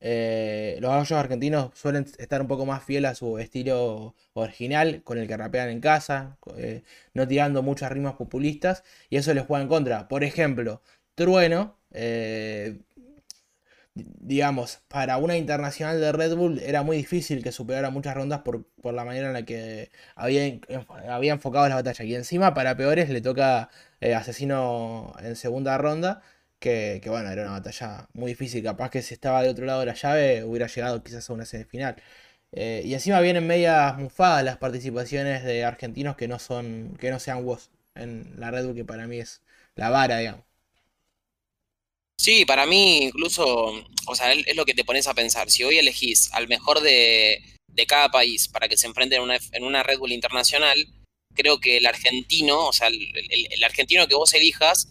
eh, 0.00 0.76
los 0.80 0.90
gallos 0.90 1.12
argentinos 1.12 1.70
suelen 1.74 2.06
estar 2.18 2.40
un 2.42 2.46
poco 2.46 2.66
más 2.66 2.84
fieles 2.84 3.12
a 3.12 3.14
su 3.14 3.38
estilo 3.38 4.14
original, 4.34 5.02
con 5.02 5.18
el 5.18 5.26
que 5.26 5.36
rapean 5.36 5.70
en 5.70 5.80
casa, 5.80 6.36
eh, 6.58 6.82
no 7.14 7.26
tirando 7.26 7.62
muchas 7.62 7.90
rimas 7.90 8.14
populistas, 8.14 8.84
y 9.08 9.16
eso 9.16 9.32
les 9.32 9.46
juega 9.46 9.62
en 9.62 9.68
contra. 9.68 10.06
Por 10.08 10.22
ejemplo, 10.22 10.82
Trueno, 11.14 11.78
eh, 11.92 12.80
digamos, 13.94 14.80
para 14.88 15.18
una 15.18 15.36
internacional 15.36 16.00
de 16.00 16.12
Red 16.12 16.34
Bull 16.36 16.58
era 16.60 16.82
muy 16.82 16.96
difícil 16.96 17.42
que 17.42 17.52
superara 17.52 17.90
muchas 17.90 18.14
rondas 18.14 18.40
por, 18.42 18.66
la 18.82 19.04
manera 19.04 19.28
en 19.28 19.32
la 19.34 19.44
que 19.44 19.90
había, 20.16 20.58
había 21.08 21.32
enfocado 21.32 21.68
la 21.68 21.76
batalla. 21.76 22.04
Y 22.04 22.14
encima, 22.14 22.54
para 22.54 22.76
peores, 22.76 23.08
le 23.10 23.20
toca 23.20 23.70
Asesino 24.00 25.14
en 25.20 25.36
segunda 25.36 25.78
ronda 25.78 26.22
que, 26.64 27.00
bueno, 27.08 27.30
era 27.30 27.42
una 27.42 27.52
batalla 27.52 28.08
muy 28.14 28.28
difícil. 28.32 28.62
Capaz 28.64 28.90
que 28.90 29.02
si 29.02 29.14
estaba 29.14 29.42
de 29.42 29.50
otro 29.50 29.66
lado 29.66 29.80
de 29.80 29.86
la 29.86 29.94
llave 29.94 30.44
hubiera 30.44 30.66
llegado 30.66 31.02
quizás 31.02 31.28
a 31.30 31.32
una 31.34 31.44
semifinal. 31.44 31.96
Eh, 32.52 32.82
y 32.84 32.94
encima 32.94 33.20
vienen 33.20 33.46
medias 33.46 33.98
mufadas 33.98 34.44
las 34.44 34.56
participaciones 34.58 35.44
de 35.44 35.64
argentinos 35.64 36.16
que 36.16 36.28
no 36.28 36.38
son 36.38 36.96
que 37.00 37.10
no 37.10 37.18
sean 37.18 37.44
WOS 37.44 37.70
en 37.94 38.34
la 38.38 38.50
Red 38.50 38.66
Bull, 38.66 38.74
que 38.76 38.84
para 38.84 39.06
mí 39.06 39.18
es 39.18 39.42
la 39.76 39.90
vara, 39.90 40.18
digamos. 40.18 40.53
Sí, 42.18 42.44
para 42.44 42.66
mí 42.66 43.04
incluso, 43.04 43.84
o 44.06 44.14
sea, 44.14 44.32
es 44.32 44.56
lo 44.56 44.64
que 44.64 44.74
te 44.74 44.84
pones 44.84 45.06
a 45.06 45.14
pensar. 45.14 45.50
Si 45.50 45.64
hoy 45.64 45.78
elegís 45.78 46.32
al 46.32 46.48
mejor 46.48 46.80
de, 46.80 47.42
cada 47.86 48.08
país 48.08 48.48
para 48.48 48.68
que 48.68 48.76
se 48.76 48.86
enfrenten 48.86 49.18
en 49.18 49.24
una, 49.24 49.38
en 49.52 49.64
una 49.64 49.82
Red 49.82 49.98
Bull 49.98 50.12
internacional, 50.12 50.76
creo 51.34 51.58
que 51.58 51.76
el 51.78 51.86
argentino, 51.86 52.66
o 52.68 52.72
sea, 52.72 52.88
el 52.88 53.64
argentino 53.64 54.06
que 54.06 54.14
vos 54.14 54.32
elijas, 54.32 54.88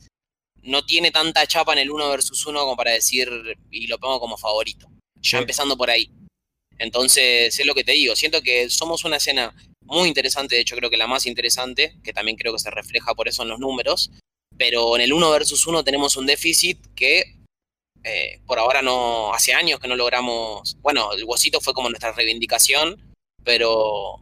no 0.63 0.85
tiene 0.85 1.11
tanta 1.11 1.45
chapa 1.45 1.73
en 1.73 1.79
el 1.79 1.91
uno 1.91 2.09
versus 2.09 2.45
uno 2.45 2.61
como 2.61 2.75
para 2.75 2.91
decir, 2.91 3.29
y 3.69 3.87
lo 3.87 3.99
pongo 3.99 4.19
como 4.19 4.37
favorito. 4.37 4.87
Ya 5.21 5.39
empezando 5.39 5.77
por 5.77 5.89
ahí. 5.89 6.09
Entonces, 6.79 7.57
es 7.57 7.65
lo 7.65 7.75
que 7.75 7.83
te 7.83 7.91
digo, 7.93 8.15
siento 8.15 8.41
que 8.41 8.69
somos 8.69 9.03
una 9.03 9.17
escena 9.17 9.53
muy 9.81 10.07
interesante, 10.07 10.55
de 10.55 10.61
hecho 10.61 10.75
creo 10.75 10.89
que 10.89 10.97
la 10.97 11.07
más 11.07 11.25
interesante, 11.25 11.95
que 12.03 12.13
también 12.13 12.37
creo 12.37 12.53
que 12.53 12.59
se 12.59 12.71
refleja 12.71 13.13
por 13.13 13.27
eso 13.27 13.43
en 13.43 13.49
los 13.49 13.59
números, 13.59 14.11
pero 14.57 14.95
en 14.95 15.01
el 15.01 15.13
uno 15.13 15.31
versus 15.31 15.67
uno 15.67 15.83
tenemos 15.83 16.17
un 16.17 16.25
déficit 16.25 16.79
que 16.95 17.35
eh, 18.03 18.41
por 18.45 18.59
ahora 18.59 18.81
no, 18.81 19.33
hace 19.33 19.53
años 19.53 19.79
que 19.79 19.87
no 19.87 19.95
logramos, 19.95 20.77
bueno, 20.81 21.13
el 21.13 21.23
huesito 21.23 21.61
fue 21.61 21.73
como 21.73 21.89
nuestra 21.89 22.11
reivindicación, 22.11 23.13
pero, 23.43 24.21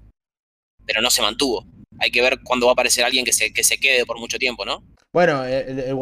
pero 0.86 1.02
no 1.02 1.10
se 1.10 1.22
mantuvo. 1.22 1.66
Hay 2.00 2.12
que 2.12 2.22
ver 2.22 2.40
cuándo 2.44 2.68
va 2.68 2.72
a 2.72 2.74
aparecer 2.74 3.04
alguien 3.04 3.26
que 3.26 3.34
se, 3.34 3.52
que 3.54 3.64
se 3.64 3.80
quede 3.80 4.06
por 4.06 4.20
mucho 4.20 4.38
tiempo, 4.38 4.66
¿no? 4.66 4.84
Bueno, 5.14 5.44
el, 5.46 5.80
el 5.80 5.98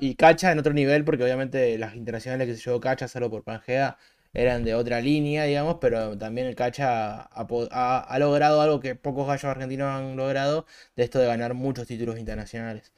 y 0.00 0.14
Cacha 0.16 0.52
en 0.52 0.58
otro 0.58 0.72
nivel, 0.72 1.04
porque 1.04 1.24
obviamente 1.24 1.78
las 1.78 1.94
internacionales 1.94 2.46
que 2.46 2.56
se 2.56 2.62
llevó 2.64 2.80
Cacha 2.80 3.08
solo 3.08 3.30
por 3.30 3.42
Pangea 3.42 3.96
eran 4.32 4.64
de 4.64 4.74
otra 4.74 5.00
línea, 5.00 5.44
digamos, 5.44 5.78
pero 5.80 6.16
también 6.18 6.46
el 6.46 6.54
Cacha 6.54 7.22
ha, 7.22 8.18
logrado 8.18 8.60
algo 8.60 8.80
que 8.80 8.94
pocos 8.94 9.26
gallos 9.26 9.44
argentinos 9.44 9.88
han 9.88 10.16
logrado, 10.16 10.66
de 10.96 11.04
esto 11.04 11.18
de 11.18 11.26
ganar 11.26 11.54
muchos 11.54 11.86
títulos 11.86 12.18
internacionales. 12.18 12.92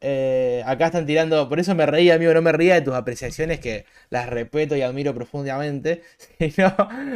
Eh, 0.00 0.62
acá 0.64 0.86
están 0.86 1.06
tirando, 1.06 1.48
por 1.48 1.58
eso 1.58 1.74
me 1.74 1.86
reía, 1.86 2.14
amigo, 2.14 2.32
no 2.32 2.42
me 2.42 2.52
ría 2.52 2.74
de 2.74 2.82
tus 2.82 2.94
apreciaciones, 2.94 3.58
que 3.58 3.84
las 4.10 4.28
respeto 4.28 4.76
y 4.76 4.82
admiro 4.82 5.14
profundamente, 5.14 6.02
sino 6.38 6.74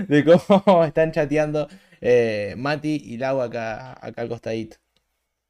de 0.09 0.25
cómo 0.25 0.85
están 0.85 1.13
chateando 1.13 1.69
eh, 2.01 2.55
Mati 2.57 3.03
y 3.05 3.17
Lau 3.19 3.41
acá, 3.41 3.93
acá 3.93 4.23
al 4.23 4.29
costadito. 4.29 4.77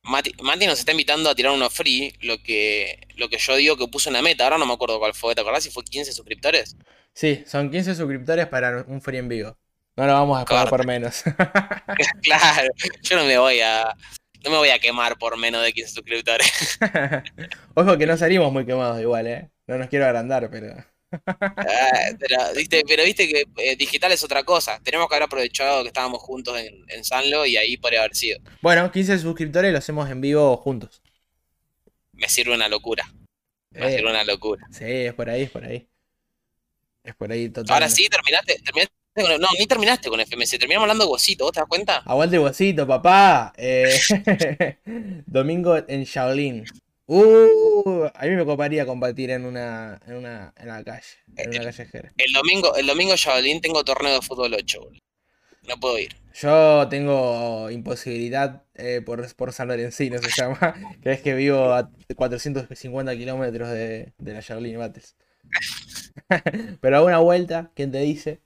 Mati, 0.05 0.33
nos 0.67 0.81
está 0.81 0.91
invitando 0.91 1.31
a 1.31 1.35
tirar 1.35 1.53
uno 1.53 1.71
free, 1.71 2.13
lo 2.23 2.43
que, 2.43 3.07
lo 3.17 3.29
que 3.29 3.39
yo 3.39 3.55
digo 3.57 3.77
que 3.77 3.87
puso 3.87 4.11
una 4.11 4.21
meta, 4.21 4.45
ahora 4.45 4.59
no 4.59 4.67
me 4.67 4.73
acuerdo 4.73 4.99
cuál 4.99 5.15
fue, 5.15 5.35
¿te 5.35 5.41
acordás 5.41 5.63
si 5.63 5.71
fue 5.71 5.85
15 5.85 6.13
suscriptores? 6.13 6.77
Sí, 7.15 7.45
son 7.47 7.71
15 7.71 7.95
suscriptores 7.95 8.47
para 8.49 8.85
un 8.89 9.01
free 9.01 9.19
en 9.19 9.29
vivo. 9.29 9.57
No 9.97 10.07
lo 10.07 10.13
vamos 10.15 10.41
a 10.41 10.45
pagar 10.45 10.71
por 10.71 10.87
menos. 10.87 11.23
claro, 12.23 12.69
yo 13.03 13.17
no 13.17 13.25
me 13.25 13.37
voy 13.39 13.61
a. 13.61 13.95
No 14.45 14.51
me 14.51 14.57
voy 14.57 14.71
a 14.71 14.79
quemar 14.79 15.19
por 15.19 15.37
menos 15.37 15.63
de 15.63 15.73
15 15.73 15.95
suscriptores. 15.95 16.79
Ojo 17.75 17.97
que 17.97 18.07
no 18.07 18.17
salimos 18.17 18.53
muy 18.53 18.67
quemados 18.67 19.01
igual, 19.01 19.27
eh. 19.27 19.51
No 19.67 19.79
nos 19.79 19.89
quiero 19.89 20.07
agrandar, 20.07 20.51
pero. 20.51 20.75
Ah, 21.27 22.11
pero, 22.19 22.37
¿viste, 22.57 22.83
pero 22.87 23.05
viste 23.05 23.29
que 23.29 23.45
eh, 23.59 23.77
digital 23.77 24.13
es 24.13 24.25
otra 24.25 24.45
cosa. 24.45 24.81
Tenemos 24.83 25.09
que 25.09 25.15
haber 25.15 25.25
aprovechado 25.25 25.83
que 25.83 25.89
estábamos 25.89 26.21
juntos 26.23 26.59
en, 26.59 27.05
Sanlo 27.05 27.47
y 27.47 27.57
ahí 27.57 27.77
podría 27.77 28.01
haber 28.01 28.15
sido. 28.15 28.41
Bueno, 28.61 28.91
15 28.91 29.19
suscriptores 29.19 29.73
lo 29.73 29.79
hacemos 29.79 30.11
en 30.11 30.21
vivo 30.21 30.57
juntos. 30.57 31.03
Me 32.13 32.29
sirve 32.29 32.55
una 32.55 32.69
locura. 32.69 33.05
Me 33.71 33.87
eh, 33.87 33.97
sirve 33.97 34.11
una 34.11 34.25
locura. 34.25 34.67
Sí, 34.71 34.85
es 34.85 35.15
por 35.15 35.29
ahí, 35.29 35.43
es 35.43 35.51
por 35.51 35.65
ahí. 35.65 35.89
Es 37.05 37.15
por 37.15 37.33
ahí 37.33 37.49
totalmente. 37.49 37.73
Ahora 37.73 37.89
sí, 37.89 38.09
terminaste, 38.09 38.59
no, 39.17 39.49
ni 39.59 39.67
terminaste 39.67 40.09
con 40.09 40.21
FMC, 40.21 40.59
terminamos 40.59 40.85
hablando 40.85 41.05
de 41.05 41.09
Guasito, 41.09 41.45
¿vos 41.45 41.53
te 41.53 41.61
das 41.61 41.69
cuenta? 41.69 41.99
Aguante 42.07 42.39
Guasito, 42.39 42.87
papá. 42.87 43.53
Eh, 43.57 43.99
domingo 45.27 45.77
en 45.87 46.05
Shaolin. 46.05 46.65
Uh, 47.07 48.09
a 48.15 48.25
mí 48.25 48.31
me 48.31 48.45
coparía 48.47 48.87
combatir 48.87 49.31
en 49.31 49.45
una, 49.45 50.01
en 50.07 50.15
una, 50.15 50.55
en 50.57 50.69
la 50.69 50.83
calle, 50.83 51.03
en 51.37 51.51
una 51.51 51.65
callejera. 51.65 52.13
El 52.17 52.33
domingo, 52.33 52.75
el 52.77 52.87
domingo 52.87 53.15
Javelin 53.19 53.61
tengo 53.61 53.85
torneo 53.85 54.15
de 54.15 54.23
fútbol 54.23 54.55
8, 54.55 54.81
No 55.69 55.77
puedo 55.79 55.99
ir. 55.99 56.17
Yo 56.35 56.89
tengo 56.89 57.71
imposibilidad 57.71 58.63
eh, 58.75 59.03
por, 59.05 59.35
por 59.35 59.53
San 59.53 59.69
Lorencino, 59.69 60.19
se 60.23 60.31
llama, 60.31 60.75
que 61.03 61.13
es 61.13 61.21
que 61.21 61.35
vivo 61.35 61.75
a 61.75 61.91
450 62.17 63.15
kilómetros 63.17 63.69
de, 63.69 64.13
de 64.17 64.33
la 64.33 64.41
Javelin 64.41 64.79
Battles. 64.79 65.17
Pero 66.81 66.97
a 66.97 67.03
una 67.03 67.19
vuelta, 67.19 67.73
¿quién 67.75 67.91
te 67.91 67.99
dice? 67.99 68.41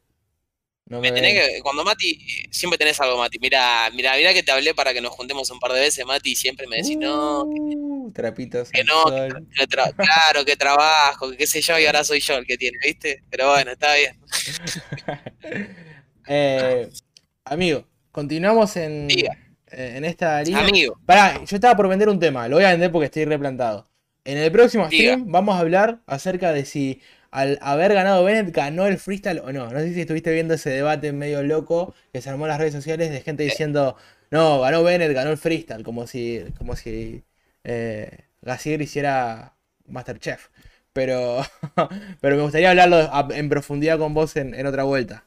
No 0.88 1.00
Me 1.00 1.10
me 1.10 1.12
tenés 1.12 1.34
ven. 1.34 1.54
que, 1.56 1.60
cuando 1.62 1.84
Mati, 1.84 2.18
siempre 2.50 2.78
tenés 2.78 3.00
algo, 3.00 3.18
Mati. 3.18 3.38
Mira, 3.40 3.90
mira, 3.92 4.14
mira 4.16 4.32
que 4.32 4.42
te 4.44 4.52
hablé 4.52 4.72
para 4.74 4.92
que 4.94 5.00
nos 5.00 5.12
juntemos 5.12 5.50
un 5.50 5.58
par 5.58 5.72
de 5.72 5.80
veces, 5.80 6.04
Mati, 6.06 6.32
y 6.32 6.36
siempre 6.36 6.66
me 6.68 6.76
decís, 6.76 6.96
no, 6.96 7.44
Uh, 7.44 8.12
trapitos 8.12 8.70
que 8.70 8.84
no, 8.84 9.04
que, 9.06 9.30
sol. 9.30 9.48
que 9.56 9.64
tra- 9.68 9.94
claro, 9.96 10.44
que 10.44 10.56
trabajo, 10.56 11.30
que 11.30 11.36
qué 11.38 11.46
sé 11.46 11.60
yo, 11.60 11.78
y 11.78 11.86
ahora 11.86 12.04
soy 12.04 12.20
yo 12.20 12.36
el 12.36 12.46
que 12.46 12.56
tiene, 12.56 12.78
¿viste? 12.84 13.22
Pero 13.30 13.50
bueno, 13.50 13.72
está 13.72 13.94
bien. 13.94 14.16
Eh, 16.28 16.88
amigo, 17.44 17.86
continuamos 18.10 18.76
en, 18.76 19.06
Diga. 19.06 19.36
en 19.70 20.04
esta 20.04 20.42
línea. 20.42 20.66
Amigo, 20.66 20.98
Pará, 21.06 21.44
yo 21.44 21.56
estaba 21.56 21.76
por 21.76 21.88
vender 21.88 22.08
un 22.08 22.18
tema, 22.18 22.48
lo 22.48 22.56
voy 22.56 22.64
a 22.64 22.70
vender 22.72 22.90
porque 22.90 23.06
estoy 23.06 23.24
replantado. 23.24 23.86
En 24.24 24.38
el 24.38 24.50
próximo 24.50 24.88
Diga. 24.88 25.12
stream 25.14 25.30
vamos 25.30 25.54
a 25.56 25.60
hablar 25.60 26.00
acerca 26.06 26.52
de 26.52 26.64
si 26.64 27.00
al 27.36 27.58
haber 27.60 27.92
ganado 27.92 28.24
Bennett 28.24 28.50
ganó 28.50 28.86
el 28.86 28.98
freestyle 28.98 29.40
o 29.40 29.52
no. 29.52 29.70
No 29.70 29.78
sé 29.78 29.92
si 29.92 30.00
estuviste 30.00 30.32
viendo 30.32 30.54
ese 30.54 30.70
debate 30.70 31.12
medio 31.12 31.42
loco 31.42 31.94
que 32.10 32.22
se 32.22 32.30
armó 32.30 32.46
en 32.46 32.48
las 32.48 32.58
redes 32.58 32.72
sociales 32.72 33.10
de 33.10 33.20
gente 33.20 33.42
diciendo, 33.42 33.94
no, 34.30 34.60
ganó 34.60 34.82
Bennett, 34.82 35.12
ganó 35.12 35.32
el 35.32 35.36
freestyle, 35.36 35.84
como 35.84 36.06
si, 36.06 36.42
como 36.56 36.76
si 36.76 37.22
eh, 37.62 38.20
Gassier 38.40 38.80
hiciera 38.80 39.54
Masterchef. 39.86 40.48
Pero, 40.94 41.44
pero 42.22 42.36
me 42.36 42.42
gustaría 42.42 42.70
hablarlo 42.70 43.06
en 43.34 43.50
profundidad 43.50 43.98
con 43.98 44.14
vos 44.14 44.34
en, 44.36 44.54
en 44.54 44.66
otra 44.66 44.84
vuelta. 44.84 45.26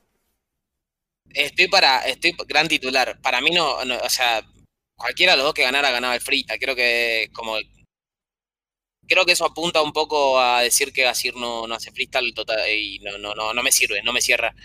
estoy 1.30 1.68
para, 1.68 2.00
estoy 2.08 2.36
gran 2.48 2.68
titular. 2.68 3.20
Para 3.22 3.40
mí 3.40 3.52
no, 3.52 3.86
no, 3.86 3.96
o 4.00 4.10
sea, 4.10 4.42
cualquiera 4.96 5.34
de 5.34 5.38
los 5.38 5.46
dos 5.46 5.54
que 5.54 5.62
ganara 5.62 5.92
ganaba 5.92 6.16
el 6.16 6.22
freestyle. 6.22 6.60
Creo 6.60 6.76
que 6.76 7.30
como 7.34 7.58
creo 9.10 9.26
que 9.26 9.34
eso 9.34 9.46
apunta 9.46 9.82
un 9.82 9.92
poco 9.92 10.40
a 10.40 10.62
decir 10.62 10.94
que 10.94 11.04
Gasir 11.04 11.36
no, 11.36 11.66
hace 11.74 11.92
freestyle 11.92 12.34
y 12.70 13.00
no 13.00 13.64
me 13.64 13.72
sirve, 13.72 14.02
no 14.04 14.14
me 14.14 14.22
cierra. 14.22 14.56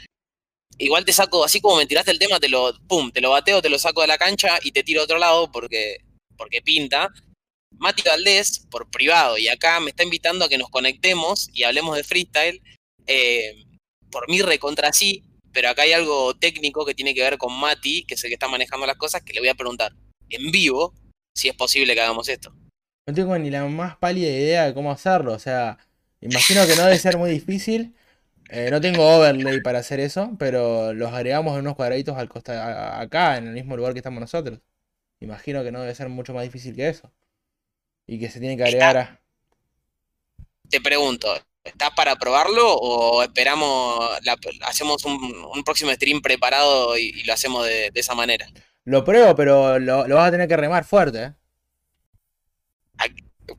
Igual 0.79 1.05
te 1.05 1.13
saco, 1.13 1.45
así 1.45 1.61
como 1.61 1.77
me 1.77 1.87
tiraste 1.87 2.11
el 2.11 2.19
tema, 2.19 2.39
te 2.39 2.49
lo, 2.49 2.75
pum, 2.87 3.11
te 3.11 3.21
lo 3.21 3.31
bateo, 3.31 3.63
te 3.63 3.71
lo 3.71 3.79
saco 3.79 4.03
de 4.03 4.09
la 4.09 4.19
cancha 4.19 4.59
y 4.63 4.73
te 4.73 4.83
tiro 4.83 5.01
a 5.01 5.05
otro 5.05 5.19
lado 5.19 5.51
porque, 5.51 5.99
porque 6.37 6.63
pinta. 6.63 7.09
Mati 7.77 8.03
Valdés, 8.03 8.67
por 8.71 8.89
privado, 8.91 9.37
y 9.37 9.49
acá 9.49 9.81
me 9.81 9.91
está 9.91 10.05
invitando 10.05 10.45
a 10.45 10.49
que 10.49 10.59
nos 10.59 10.71
conectemos 10.71 11.49
y 11.53 11.65
hablemos 11.65 11.97
de 11.97 12.05
freestyle. 12.05 12.63
Eh, 13.07 13.65
por 14.11 14.29
mí 14.29 14.43
recontra 14.43 14.93
sí, 14.93 15.25
pero 15.53 15.71
acá 15.71 15.83
hay 15.83 15.93
algo 15.93 16.35
técnico 16.35 16.85
que 16.85 16.95
tiene 16.95 17.15
que 17.15 17.23
ver 17.23 17.39
con 17.39 17.53
Mati, 17.59 18.05
que 18.05 18.15
es 18.15 18.25
el 18.25 18.31
que 18.31 18.35
está 18.35 18.49
manejando 18.49 18.87
las 18.87 18.97
cosas, 18.97 19.23
que 19.23 19.33
le 19.33 19.41
voy 19.41 19.49
a 19.49 19.55
preguntar 19.55 19.93
en 20.29 20.51
vivo 20.51 20.95
si 21.35 21.49
es 21.49 21.57
posible 21.57 21.95
que 21.95 22.01
hagamos 22.01 22.29
esto. 22.29 22.55
No 23.07 23.15
tengo 23.15 23.37
ni 23.39 23.51
la 23.51 23.65
más 23.67 23.97
pálida 23.97 24.29
idea 24.31 24.65
de 24.65 24.75
cómo 24.75 24.91
hacerlo. 24.91 25.33
O 25.35 25.39
sea, 25.39 25.79
imagino 26.21 26.67
que 26.67 26.77
no 26.77 26.85
debe 26.85 26.99
ser 26.99 27.19
muy 27.19 27.31
difícil. 27.31 27.95
Eh, 28.51 28.69
no 28.71 28.81
tengo 28.81 29.07
overlay 29.17 29.61
para 29.61 29.81
hacer 29.81 30.01
eso, 30.01 30.33
pero 30.39 30.95
los 30.95 31.13
agregamos 31.13 31.55
en 31.55 31.61
unos 31.61 31.77
cuadraditos 31.77 32.17
al 32.19 32.29
costa 32.29 33.01
acá, 33.01 33.39
en 33.39 33.49
el 33.49 33.55
mismo 33.55 33.77
lugar 33.77 33.93
que 33.95 34.01
estamos 34.01 34.21
nosotros. 34.21 34.61
Imagino 35.21 35.65
que 35.65 35.73
no 35.73 35.81
debe 35.83 35.95
ser 35.95 36.09
mucho 36.11 36.35
más 36.35 36.45
difícil 36.45 36.77
que 36.77 36.89
eso. 36.89 37.13
Y 38.07 38.21
que 38.21 38.31
se 38.31 38.41
tiene 38.41 38.57
que 38.57 38.65
agregar 38.65 38.97
a... 38.99 39.21
Te 40.69 40.81
pregunto, 40.81 41.29
¿estás 41.63 41.91
para 41.97 42.17
probarlo 42.17 42.75
o 42.75 43.23
esperamos, 43.23 44.11
la- 44.25 44.37
hacemos 44.63 45.05
un, 45.05 45.15
un 45.55 45.65
próximo 45.65 45.93
stream 45.93 46.21
preparado 46.23 46.97
y, 46.99 47.11
y 47.15 47.25
lo 47.25 47.33
hacemos 47.33 47.67
de, 47.67 47.91
de 47.91 48.01
esa 48.01 48.15
manera? 48.15 48.47
Lo 48.85 49.05
pruebo, 49.05 49.35
pero 49.35 49.79
lo, 49.79 50.07
lo 50.07 50.17
vas 50.17 50.29
a 50.29 50.31
tener 50.31 50.49
que 50.49 50.57
remar 50.57 50.85
fuerte, 50.85 51.23
¿eh? 51.23 51.33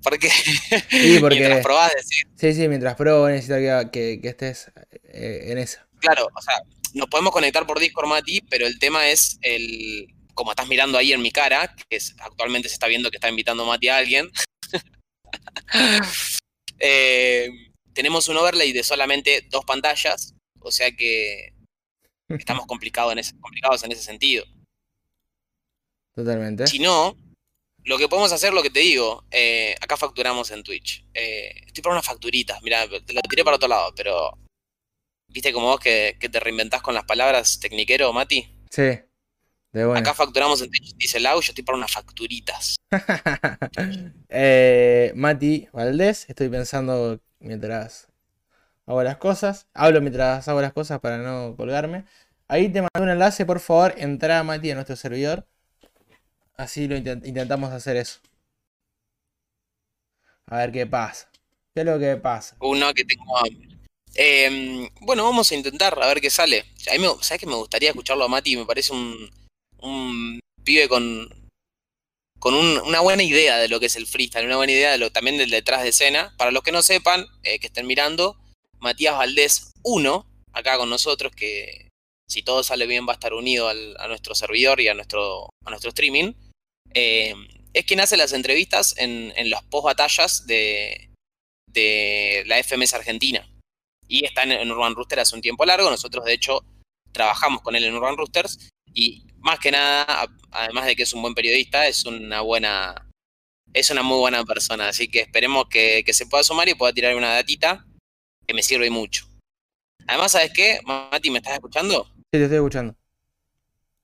Porque, 0.02 0.30
Sí, 0.30 0.30
porque- 1.22 1.40
mientras 1.40 1.64
probás 1.64 1.94
decir, 1.96 2.28
Sí, 2.36 2.54
sí, 2.54 2.68
mientras 2.68 2.96
pruebo 2.96 3.28
necesito 3.30 3.56
que, 3.56 3.90
que- 3.92 4.20
que 4.22 4.28
estés 4.30 4.72
eh, 5.04 5.46
en 5.52 5.58
eso. 5.58 5.80
claro, 6.00 6.28
o 6.36 6.42
sea, 6.42 6.56
nos 6.94 7.08
podemos 7.08 7.32
conectar 7.34 7.66
por 7.68 7.80
Discord, 7.80 8.08
Mati, 8.08 8.42
pero 8.50 8.66
el 8.68 8.80
tema 8.80 9.08
es 9.10 9.38
el, 9.42 10.08
como 10.34 10.52
estás 10.52 10.68
mirando 10.68 10.98
ahí 10.98 11.12
en 11.14 11.22
mi 11.22 11.32
cara, 11.32 11.74
que 11.90 11.98
es, 11.98 12.16
actualmente 12.20 12.68
se 12.70 12.74
está 12.76 12.88
viendo 12.88 13.10
que 13.12 13.18
está 13.18 13.30
invitando 13.30 13.66
Mati 13.66 13.90
a 13.90 13.98
alguien, 13.98 14.30
eh, 16.80 17.50
tenemos 17.94 18.28
un 18.28 18.38
overlay 18.38 18.72
de 18.74 18.84
solamente 18.84 19.48
dos 19.50 19.66
pantallas, 19.66 20.34
o 20.60 20.72
sea 20.72 20.92
que 20.92 21.54
estamos 22.30 22.66
complicados 22.66 23.14
en 23.14 23.20
ese, 23.20 23.34
complicados 23.40 23.84
en 23.84 23.92
ese 23.92 24.04
sentido. 24.04 24.46
Totalmente. 26.16 26.68
Si 26.68 26.80
no, 26.80 27.18
lo 27.86 27.98
que 27.98 28.10
podemos 28.10 28.32
hacer, 28.32 28.54
lo 28.54 28.64
que 28.64 28.70
te 28.70 28.80
digo, 28.80 29.24
eh, 29.32 29.76
acá 29.80 29.96
facturamos 29.96 30.50
en 30.52 30.64
Twitch. 30.64 31.06
Eh, 31.14 31.52
estoy 31.68 31.84
para 31.84 31.94
unas 31.94 32.06
facturitas, 32.06 32.62
mira, 32.64 32.88
te 32.88 33.14
lo 33.14 33.22
tiré 33.22 33.44
para 33.44 33.58
otro 33.58 33.68
lado, 33.68 33.94
pero 33.96 34.38
viste 35.28 35.54
como 35.54 35.68
vos 35.68 35.80
que, 35.80 36.18
que 36.20 36.30
te 36.30 36.40
reinventás 36.40 36.82
con 36.82 36.96
las 36.96 37.06
palabras 37.06 37.60
tecniquero, 37.60 38.12
Mati. 38.12 38.48
Sí, 38.72 39.00
de 39.72 39.86
buena. 39.86 40.00
Acá 40.00 40.16
facturamos 40.16 40.62
en 40.62 40.72
Twitch, 40.72 40.96
dice 40.96 41.20
Lau, 41.20 41.40
yo 41.42 41.52
estoy 41.52 41.64
para 41.64 41.78
unas 41.78 41.92
facturitas. 41.92 42.76
Eh, 44.38 45.14
Mati 45.16 45.70
Valdés, 45.72 46.30
estoy 46.30 46.50
pensando 46.50 47.22
mientras 47.40 48.08
hago 48.86 49.02
las 49.02 49.16
cosas. 49.16 49.68
Hablo 49.74 50.02
mientras 50.02 50.46
hago 50.50 50.60
las 50.60 50.74
cosas 50.74 51.00
para 51.00 51.20
no 51.20 51.56
colgarme. 51.56 52.04
Ahí 52.50 52.68
te 52.68 52.82
mando 52.82 53.02
un 53.02 53.10
enlace, 53.10 53.46
por 53.46 53.62
favor, 53.62 53.94
entra 53.98 54.44
Mati 54.44 54.72
a 54.72 54.76
nuestro 54.76 54.98
servidor. 54.98 55.48
Así 56.58 56.88
lo 56.88 56.96
intent- 56.96 57.26
intentamos 57.26 57.72
hacer 57.72 57.98
eso. 57.98 58.20
A 60.48 60.58
ver 60.60 60.72
qué 60.72 60.86
pasa. 60.86 61.30
¿Qué 61.74 61.82
es 61.82 61.86
lo 61.86 62.00
que 62.00 62.16
pasa? 62.18 62.56
Uno 62.60 62.94
que 62.94 63.04
tengo 63.04 63.38
hambre. 63.38 63.70
Eh, 64.16 64.90
bueno, 65.02 65.24
vamos 65.26 65.52
a 65.52 65.56
intentar 65.56 66.02
a 66.02 66.08
ver 66.08 66.22
qué 66.22 66.30
sale. 66.30 66.66
¿sabes 66.78 67.40
que 67.40 67.46
me 67.48 67.56
gustaría 67.56 67.90
escucharlo 67.90 68.24
a 68.24 68.28
Mati? 68.30 68.56
Me 68.56 68.66
parece 68.66 68.94
un, 68.94 69.30
un 69.80 70.40
pibe 70.64 70.88
con, 70.88 71.28
con 72.40 72.54
un- 72.54 72.78
una 72.80 73.02
buena 73.02 73.24
idea 73.24 73.58
de 73.58 73.68
lo 73.68 73.80
que 73.80 73.88
es 73.88 73.96
el 73.98 74.08
freestyle, 74.08 74.46
una 74.46 74.56
buena 74.56 74.72
idea 74.72 74.92
de 74.92 74.98
lo, 75.00 75.12
también 75.12 75.38
del 75.38 75.50
detrás 75.50 75.84
de 75.84 75.90
escena. 75.90 76.34
Para 76.38 76.52
los 76.52 76.64
que 76.64 76.72
no 76.72 76.82
sepan, 76.82 77.26
eh, 77.44 77.60
que 77.60 77.68
estén 77.68 77.88
mirando, 77.88 78.38
Matías 78.80 79.18
Valdés 79.18 79.74
1, 79.84 80.26
acá 80.54 80.78
con 80.78 80.90
nosotros, 80.90 81.34
que 81.36 81.90
si 82.28 82.42
todo 82.42 82.64
sale 82.64 82.88
bien 82.88 83.06
va 83.08 83.12
a 83.14 83.16
estar 83.16 83.34
unido 83.34 83.68
al- 83.68 83.98
a 84.00 84.08
nuestro 84.08 84.34
servidor 84.36 84.80
y 84.80 84.88
a 84.88 84.94
nuestro, 84.94 85.50
a 85.66 85.70
nuestro 85.72 85.90
streaming. 85.90 86.34
Eh, 86.96 87.36
es 87.74 87.86
quien 87.86 88.00
hace 88.00 88.18
las 88.18 88.34
entrevistas 88.34 88.96
en, 88.98 89.34
en 89.36 89.50
las 89.50 89.62
post-batallas 89.64 90.48
de, 90.48 91.10
de 91.68 92.44
la 92.48 92.58
FMS 92.64 92.94
Argentina. 92.94 93.48
Y 94.08 94.26
está 94.26 94.44
en, 94.44 94.54
en 94.54 94.72
Urban 94.72 94.96
Rooster 94.96 95.20
hace 95.20 95.36
un 95.36 95.42
tiempo 95.42 95.66
largo. 95.66 95.90
Nosotros, 95.90 96.26
de 96.26 96.34
hecho, 96.34 96.64
trabajamos 97.12 97.62
con 97.62 97.76
él 97.76 97.84
en 97.84 97.94
Urban 97.96 98.18
Roosters. 98.18 98.70
Y 98.94 99.28
más 99.40 99.60
que 99.60 99.72
nada, 99.72 100.28
además 100.52 100.86
de 100.86 100.96
que 100.96 101.04
es 101.04 101.14
un 101.14 101.22
buen 101.22 101.36
periodista, 101.36 101.86
es 101.86 102.06
una 102.06 102.42
buena. 102.42 103.10
Es 103.74 103.90
una 103.90 104.04
muy 104.04 104.18
buena 104.18 104.46
persona. 104.46 104.88
Así 104.88 105.10
que 105.10 105.20
esperemos 105.20 105.66
que, 105.70 106.04
que 106.06 106.14
se 106.14 106.28
pueda 106.28 106.44
sumar 106.44 106.70
y 106.70 106.76
pueda 106.76 106.94
tirar 106.94 107.14
una 107.16 107.34
datita 107.34 107.86
que 108.48 108.54
me 108.54 108.64
sirve 108.64 108.90
mucho. 108.90 109.28
Además, 110.08 110.32
¿sabes 110.32 110.52
qué? 110.54 110.80
Mati, 110.86 111.30
¿me 111.30 111.40
estás 111.40 111.56
escuchando? 111.56 112.06
Sí, 112.06 112.24
te 112.32 112.44
estoy 112.44 112.58
escuchando. 112.58 112.96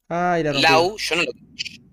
Ay, 0.09 0.43
la 0.43 0.51
rompí. 0.51 0.63
Lau, 0.63 0.97
yo 0.97 1.15
no, 1.15 1.23
lo, 1.23 1.31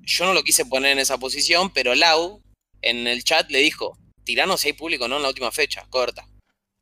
yo 0.09 0.25
no 0.27 0.35
lo 0.35 0.43
quise 0.43 0.67
poner 0.67 0.93
en 0.93 0.99
esa 1.01 1.19
posición, 1.19 1.71
pero 1.73 1.95
Lau 1.95 2.43
en 2.83 3.07
el 3.07 3.25
chat 3.25 3.51
le 3.51 3.59
dijo: 3.61 3.97
tiranos 4.25 4.61
si 4.61 4.69
hay 4.69 4.73
público, 4.75 5.09
no 5.09 5.17
en 5.17 5.23
la 5.23 5.29
última 5.29 5.53
fecha, 5.53 5.87
corta. 5.91 6.27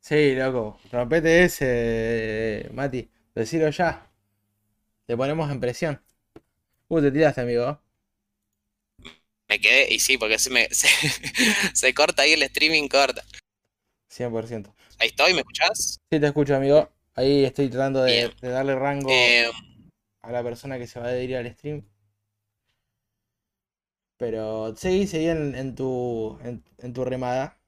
Sí, 0.00 0.34
loco. 0.34 0.78
Rompete 0.92 1.44
ese, 1.44 2.68
Mati. 2.72 3.10
Decilo 3.34 3.68
ya. 3.70 4.10
Te 5.06 5.16
ponemos 5.16 5.50
en 5.50 5.60
presión. 5.60 6.02
Uh, 6.88 7.00
te 7.00 7.10
tiraste, 7.12 7.40
amigo. 7.42 7.80
Me 9.48 9.60
quedé, 9.60 9.92
y 9.92 9.98
sí, 10.00 10.18
porque 10.18 10.38
se 10.38 10.50
me 10.50 10.68
se, 10.70 10.88
se 11.74 11.94
corta 11.94 12.22
ahí 12.22 12.32
el 12.32 12.42
streaming, 12.44 12.88
corta. 12.88 13.24
100%. 14.08 14.74
Ahí 14.98 15.08
estoy, 15.08 15.34
¿me 15.34 15.40
escuchás? 15.40 15.98
Sí, 16.10 16.20
te 16.20 16.26
escucho, 16.26 16.56
amigo. 16.56 16.90
Ahí 17.14 17.44
estoy 17.44 17.68
tratando 17.68 18.02
de 18.02 18.30
darle 18.40 18.74
rango 18.74 19.10
Eh, 19.10 19.50
a 20.22 20.32
la 20.32 20.42
persona 20.42 20.78
que 20.78 20.86
se 20.86 21.00
va 21.00 21.06
a 21.06 21.08
adherir 21.10 21.36
al 21.36 21.50
stream. 21.52 21.84
Pero 24.18 24.74
seguí, 24.76 25.06
seguí 25.06 25.26
en, 25.28 25.54
en 25.54 25.74
tu, 25.74 26.38
en, 26.42 26.62
en 26.78 26.92
tu 26.94 27.04
remada. 27.04 27.58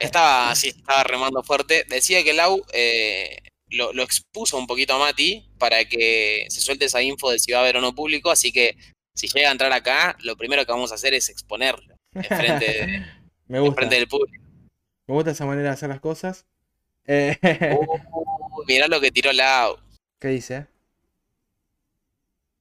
estaba, 0.00 0.54
sí, 0.54 0.68
estaba 0.68 1.04
remando 1.04 1.42
fuerte. 1.42 1.84
Decía 1.88 2.22
que 2.24 2.32
Lau 2.32 2.64
eh, 2.72 3.38
lo, 3.68 3.92
lo 3.92 4.02
expuso 4.02 4.56
un 4.56 4.66
poquito 4.66 4.94
a 4.94 4.98
Mati 4.98 5.48
para 5.58 5.84
que 5.84 6.46
se 6.48 6.60
suelte 6.60 6.86
esa 6.86 7.02
info 7.02 7.30
de 7.30 7.38
si 7.38 7.52
va 7.52 7.58
a 7.58 7.60
haber 7.62 7.76
o 7.76 7.80
no 7.80 7.94
público, 7.94 8.30
así 8.30 8.52
que 8.52 8.76
si 9.14 9.28
llega 9.28 9.48
a 9.48 9.52
entrar 9.52 9.72
acá, 9.72 10.16
lo 10.20 10.36
primero 10.36 10.64
que 10.64 10.72
vamos 10.72 10.92
a 10.92 10.94
hacer 10.96 11.14
es 11.14 11.28
exponerlo 11.28 11.94
enfrente, 12.14 12.64
de- 12.66 13.06
Me 13.48 13.60
gusta. 13.60 13.72
enfrente 13.72 13.96
del 13.96 14.08
público. 14.08 14.42
Me 15.06 15.14
gusta 15.14 15.30
esa 15.30 15.46
manera 15.46 15.68
de 15.68 15.74
hacer 15.74 15.88
las 15.88 16.00
cosas. 16.00 16.46
Eh, 17.06 17.36
Uh, 17.78 18.64
mirá 18.66 18.88
lo 18.88 19.00
que 19.00 19.12
tiró 19.12 19.32
Lau. 19.32 19.76
¿Qué 20.18 20.28
dice? 20.28 20.66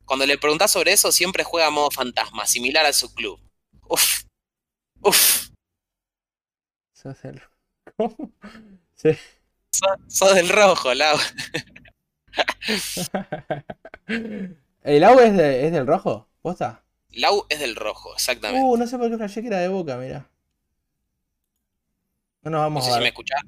Cuando 0.06 0.26
le 0.26 0.38
preguntás 0.38 0.72
sobre 0.72 0.94
eso, 0.94 1.12
siempre 1.12 1.44
juega 1.44 1.68
a 1.68 1.72
modo 1.72 1.92
fantasma, 1.92 2.46
similar 2.46 2.86
a 2.86 2.94
su 2.94 3.14
club. 3.14 3.40
Uf, 3.90 4.24
uf, 5.02 5.50
Sos 6.94 7.24
el- 7.26 7.42
¿Cómo? 7.98 8.32
Sí. 8.96 9.10
sos, 9.72 9.98
sos 10.08 10.36
del 10.36 10.50
rojo, 10.50 10.94
Lau. 10.94 11.18
¿El 14.84 15.04
AU 15.04 15.20
es, 15.20 15.36
de- 15.36 15.66
es 15.68 15.72
del 15.74 15.88
rojo? 15.88 16.28
¿Posta? 16.42 16.84
Lau 17.14 17.46
es 17.50 17.60
del 17.60 17.76
rojo, 17.76 18.14
exactamente. 18.14 18.62
Uh, 18.64 18.78
no 18.78 18.86
sé 18.88 18.98
por 19.00 19.10
qué 19.10 19.18
flashé 19.18 19.42
que 19.42 19.48
era 19.48 19.58
de 19.60 19.68
boca, 19.70 19.98
mira. 19.98 20.30
No 22.44 22.52
nos 22.52 22.60
no 22.60 22.62
vamos 22.62 22.86
sé 22.86 22.92
a 22.92 22.94
si 22.94 23.00
me 23.00 23.04
ver. 23.06 23.10
escuchás. 23.10 23.42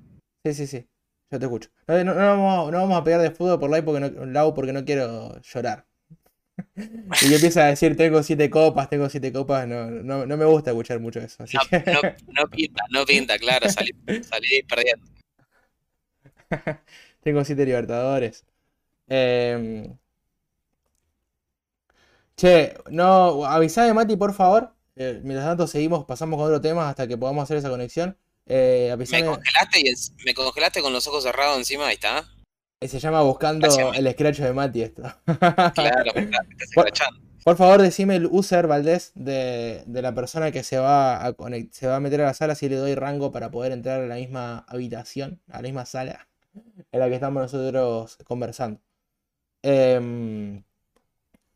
Sí, 0.46 0.54
sí, 0.54 0.68
sí. 0.68 0.90
Yo 1.32 1.40
te 1.40 1.46
escucho. 1.46 1.70
No, 1.88 2.04
no- 2.04 2.14
no 2.16 2.26
vamos, 2.28 2.72
no 2.72 2.78
vamos 2.80 2.98
a 3.00 3.04
pegar 3.06 3.22
de 3.22 3.32
fútbol 3.32 3.60
por 3.60 3.70
live 3.70 3.84
porque 3.84 4.00
no, 4.02 4.26
Lau 4.28 4.54
porque 4.54 4.74
no 4.74 4.84
quiero 4.86 5.40
llorar. 5.42 5.87
Y 7.22 7.30
yo 7.30 7.36
empiezo 7.36 7.62
a 7.62 7.66
decir, 7.66 7.96
tengo 7.98 8.22
siete 8.24 8.50
copas, 8.50 8.90
tengo 8.90 9.10
siete 9.10 9.32
copas. 9.32 9.68
No, 9.68 9.90
no, 9.90 10.26
no 10.26 10.38
me 10.38 10.46
gusta 10.46 10.72
escuchar 10.72 11.00
mucho 11.00 11.20
eso. 11.20 11.44
Así 11.44 11.58
No, 11.58 11.62
que 11.62 11.84
no, 11.92 12.02
no 12.28 12.48
pinta, 12.50 12.84
no 12.92 13.06
pinta, 13.06 13.38
claro, 13.40 13.68
salí, 13.70 13.92
salí 14.22 14.64
perdiendo. 14.64 15.06
tengo 17.22 17.44
siete 17.44 17.66
libertadores. 17.66 18.46
Em, 19.08 19.98
che, 22.36 22.76
no, 22.90 23.46
avisame 23.46 23.94
Mati, 23.94 24.16
por 24.18 24.34
favor. 24.34 24.74
Eh, 24.96 25.22
mientras 25.24 25.46
tanto 25.48 25.68
seguimos, 25.68 26.06
pasamos 26.06 26.38
con 26.38 26.46
otro 26.48 26.62
tema 26.62 26.90
hasta 26.90 27.08
que 27.08 27.18
podamos 27.18 27.44
hacer 27.44 27.58
esa 27.58 27.70
conexión. 27.70 28.18
Eh, 28.46 28.96
Me 28.98 29.24
congelaste 29.24 29.80
y 29.82 29.94
me 30.26 30.34
congelaste 30.34 30.82
con 30.82 30.94
los 30.94 31.06
ojos 31.08 31.24
cerrados 31.24 31.58
encima, 31.58 31.88
ahí 31.88 31.96
está. 31.96 32.28
Eh, 32.80 32.88
se 32.88 33.00
llama 33.00 33.22
buscando 33.22 33.68
Gracias, 33.68 33.98
el 33.98 34.12
scratch 34.12 34.40
de 34.40 34.54
Mati 34.54 34.82
esto. 34.84 35.04
Claro, 35.74 36.12
me 36.16 36.22
estás, 36.22 36.46
Por- 37.44 37.56
favor, 37.58 37.82
decime 37.82 38.18
el 38.18 38.26
user, 38.28 38.68
Valdés, 38.68 39.12
de, 39.16 39.84
de 39.86 40.02
la 40.02 40.14
persona 40.14 40.52
que 40.52 40.64
se 40.64 40.78
va 40.78 41.26
a 41.26 41.32
conect- 41.36 41.72
se 41.72 41.88
va 41.88 41.96
a 41.96 42.00
meter 42.00 42.22
a 42.22 42.26
la 42.26 42.34
sala 42.34 42.56
si 42.56 42.68
le 42.70 42.76
doy 42.76 42.94
rango 42.96 43.32
para 43.32 43.50
poder 43.52 43.72
entrar 43.72 44.02
a 44.02 44.06
la 44.08 44.16
misma 44.16 44.66
habitación, 44.68 45.40
a 45.50 45.58
la 45.58 45.62
misma 45.64 45.86
sala 45.86 46.28
en 46.92 47.00
la 47.00 47.08
que 47.10 47.16
estamos 47.16 47.42
nosotros 47.44 48.18
conversando. 48.26 48.82
Em, 49.64 50.64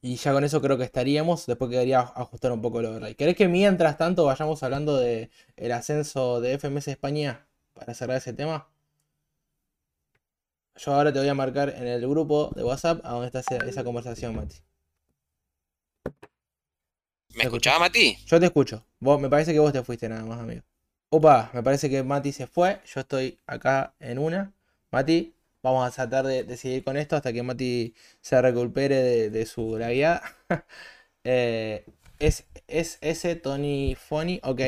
y 0.02 0.16
ya 0.18 0.34
con 0.34 0.44
eso 0.44 0.62
creo 0.62 0.78
que 0.78 0.84
estaríamos. 0.86 1.46
Después 1.46 1.70
quedaría 1.72 2.00
ajustar 2.02 2.52
un 2.54 2.62
poco 2.62 2.82
lo 2.82 2.94
verdad. 2.94 3.12
¿Querés 3.16 3.36
que 3.36 3.48
mientras 3.50 3.98
tanto 3.98 4.26
vayamos 4.26 4.64
hablando 4.64 4.98
de 4.98 5.30
el 5.58 5.72
ascenso 5.74 6.42
de 6.42 6.54
FMS 6.56 6.92
España 6.92 7.48
para 7.74 7.94
cerrar 7.94 8.18
ese 8.18 8.34
tema? 8.34 8.71
Yo 10.82 10.94
ahora 10.94 11.14
te 11.14 11.20
voy 11.20 11.30
a 11.30 11.34
marcar 11.36 11.70
en 11.70 11.88
el 11.88 12.02
grupo 12.10 12.52
de 12.56 12.64
WhatsApp 12.64 13.06
a 13.06 13.12
donde 13.12 13.28
está 13.28 13.40
esa, 13.40 13.58
esa 13.66 13.84
conversación, 13.84 14.36
Mati. 14.36 14.58
¿Me 17.36 17.44
escuchaba, 17.44 17.80
Mati? 17.80 18.18
Yo 18.26 18.40
te 18.40 18.46
escucho. 18.48 18.86
Vos, 19.00 19.20
me 19.20 19.30
parece 19.30 19.54
que 19.54 19.60
vos 19.60 19.74
te 19.74 19.84
fuiste 19.84 20.10
nada 20.10 20.24
más, 20.26 20.40
amigo. 20.40 20.64
Opa, 21.10 21.50
me 21.54 21.64
parece 21.64 21.90
que 21.90 22.04
Mati 22.04 22.32
se 22.32 22.48
fue. 22.48 22.80
Yo 22.86 23.02
estoy 23.02 23.40
acá 23.48 23.94
en 24.00 24.20
una. 24.20 24.54
Mati, 24.92 25.34
vamos 25.64 25.88
a 25.88 25.92
tratar 25.92 26.26
de, 26.26 26.44
de 26.44 26.58
seguir 26.58 26.84
con 26.84 26.98
esto 26.98 27.16
hasta 27.16 27.32
que 27.34 27.44
Mati 27.44 27.94
se 28.22 28.42
recupere 28.42 28.96
de, 28.96 29.30
de 29.30 29.46
su 29.46 29.78
lagueada. 29.78 30.22
Eh, 31.24 31.86
es, 32.20 32.46
es 32.68 32.98
ese 33.02 33.36
Tony 33.36 33.96
Funny, 33.96 34.40
ok. 34.44 34.62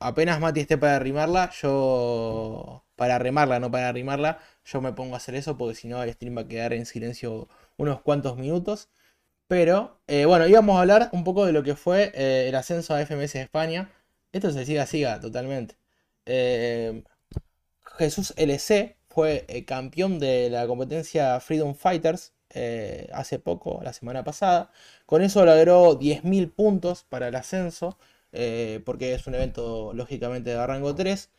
Apenas 0.00 0.40
Mati 0.40 0.60
esté 0.60 0.78
para 0.78 0.96
arrimarla, 0.96 1.50
yo. 1.62 2.85
Para 2.96 3.18
remarla, 3.18 3.60
no 3.60 3.70
para 3.70 3.88
arrimarla, 3.88 4.38
yo 4.64 4.80
me 4.80 4.92
pongo 4.92 5.14
a 5.14 5.18
hacer 5.18 5.34
eso 5.34 5.56
porque 5.58 5.74
si 5.74 5.88
no 5.88 6.02
el 6.02 6.12
stream 6.12 6.36
va 6.36 6.42
a 6.42 6.48
quedar 6.48 6.72
en 6.72 6.86
silencio 6.86 7.48
unos 7.76 8.00
cuantos 8.02 8.36
minutos. 8.38 8.88
Pero, 9.48 10.00
eh, 10.08 10.24
bueno, 10.26 10.46
íbamos 10.48 10.76
a 10.76 10.80
hablar 10.80 11.10
un 11.12 11.24
poco 11.24 11.46
de 11.46 11.52
lo 11.52 11.62
que 11.62 11.76
fue 11.76 12.12
eh, 12.14 12.48
el 12.48 12.54
ascenso 12.56 12.94
a 12.94 13.00
FMS 13.02 13.36
España. 13.36 13.90
Esto 14.32 14.50
se 14.50 14.64
siga, 14.66 14.86
siga 14.86 15.20
totalmente. 15.20 15.76
Eh, 16.26 17.04
Jesús 17.98 18.34
LC 18.36 18.96
fue 19.08 19.46
campeón 19.66 20.18
de 20.18 20.50
la 20.50 20.66
competencia 20.66 21.40
Freedom 21.40 21.74
Fighters 21.74 22.32
hace 23.12 23.38
poco, 23.38 23.80
la 23.82 23.92
semana 23.92 24.24
pasada. 24.24 24.70
Con 25.06 25.22
eso 25.22 25.44
logró 25.44 25.98
10.000 25.98 26.50
puntos 26.52 27.04
para 27.04 27.28
el 27.28 27.34
ascenso, 27.36 27.98
porque 28.84 29.14
es 29.14 29.26
un 29.26 29.34
evento 29.34 29.92
lógicamente 29.94 30.50
de 30.50 30.66
rango 30.66 30.94
3. 30.94 31.30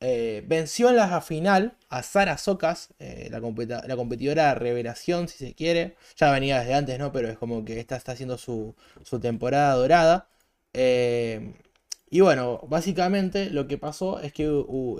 Eh, 0.00 0.44
venció 0.46 0.90
en 0.90 0.96
la 0.96 1.20
final 1.22 1.76
a 1.88 2.02
Sara 2.02 2.36
Socas, 2.38 2.90
eh, 2.98 3.28
la, 3.30 3.40
la 3.86 3.96
competidora 3.96 4.54
revelación, 4.54 5.28
si 5.28 5.38
se 5.38 5.54
quiere. 5.54 5.96
Ya 6.16 6.30
venía 6.32 6.60
desde 6.60 6.74
antes, 6.74 6.98
¿no? 6.98 7.12
Pero 7.12 7.28
es 7.28 7.38
como 7.38 7.64
que 7.64 7.80
esta 7.80 7.96
está 7.96 8.12
haciendo 8.12 8.38
su, 8.38 8.74
temporada 9.20 9.74
dorada. 9.74 10.28
Eh, 10.74 11.54
y 12.08 12.20
bueno, 12.20 12.60
básicamente 12.68 13.50
lo 13.50 13.66
que 13.66 13.78
pasó 13.78 14.20
es 14.20 14.32
que 14.32 14.46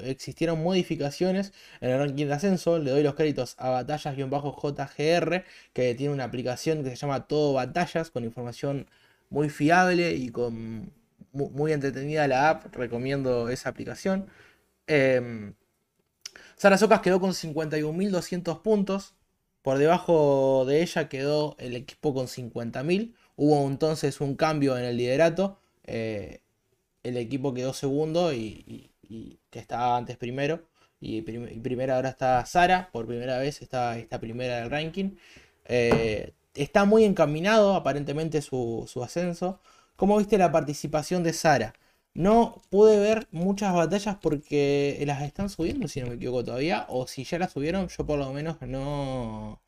existieron 0.04 0.62
modificaciones 0.62 1.52
en 1.80 1.90
el 1.90 1.98
ranking 1.98 2.26
de 2.26 2.32
ascenso. 2.34 2.78
Le 2.78 2.90
doy 2.90 3.02
los 3.02 3.14
créditos 3.14 3.54
a 3.58 3.70
batallas-jgr, 3.70 5.44
que 5.72 5.94
tiene 5.94 6.12
una 6.14 6.24
aplicación 6.24 6.82
que 6.82 6.90
se 6.90 6.96
llama 6.96 7.26
Todo 7.28 7.52
Batallas, 7.52 8.10
con 8.10 8.24
información 8.24 8.86
muy 9.30 9.50
fiable 9.50 10.14
y 10.14 10.30
con 10.30 10.92
mu- 11.32 11.50
muy 11.50 11.72
entretenida 11.72 12.26
la 12.28 12.50
app. 12.50 12.74
Recomiendo 12.74 13.48
esa 13.50 13.68
aplicación. 13.68 14.26
Em, 14.86 15.54
Sara 16.56 16.78
Socas 16.78 17.00
quedó 17.00 17.20
con 17.20 17.34
51.200 17.34 18.58
puntos. 18.60 19.14
Por 19.62 19.78
debajo 19.78 20.64
de 20.66 20.82
ella 20.82 21.08
quedó 21.08 21.56
el 21.58 21.74
equipo 21.76 22.14
con 22.14 22.28
50.000. 22.28 23.14
Hubo 23.36 23.66
entonces 23.68 24.20
un 24.20 24.36
cambio 24.36 24.76
en 24.78 24.84
el 24.84 24.96
liderato. 24.96 25.58
eh, 25.84 26.40
el 27.04 27.16
equipo 27.18 27.54
quedó 27.54 27.72
segundo 27.74 28.32
y, 28.34 28.90
que 29.50 29.58
estaba 29.58 29.96
antes 29.96 30.16
primero. 30.16 30.64
Y, 31.00 31.22
prim- 31.22 31.62
primera 31.62 31.96
ahora 31.96 32.10
está 32.10 32.44
Sara. 32.46 32.90
Por 32.92 33.06
primera 33.06 33.38
vez 33.38 33.62
está 33.62 33.98
esta 33.98 34.20
primera 34.20 34.58
del 34.58 34.70
ranking. 34.70 35.16
Eh, 35.66 36.32
está 36.54 36.84
muy 36.84 37.04
encaminado 37.04 37.74
aparentemente 37.74 38.42
su, 38.42 38.84
su 38.88 39.02
ascenso. 39.04 39.60
¿Cómo 39.96 40.18
viste 40.18 40.38
la 40.38 40.52
participación 40.52 41.22
de 41.22 41.32
Sara? 41.32 41.74
No 42.16 42.62
pude 42.70 42.98
ver 42.98 43.28
muchas 43.30 43.74
batallas 43.74 44.16
porque 44.22 45.02
las 45.06 45.22
están 45.22 45.50
subiendo, 45.50 45.86
si 45.88 46.00
no 46.00 46.06
me 46.08 46.14
equivoco 46.14 46.44
todavía. 46.44 46.86
O 46.88 47.06
si 47.06 47.24
ya 47.24 47.38
las 47.38 47.52
subieron, 47.52 47.88
yo 47.88 48.06
por 48.06 48.18
lo 48.18 48.32
menos 48.32 48.56
no, 48.62 49.60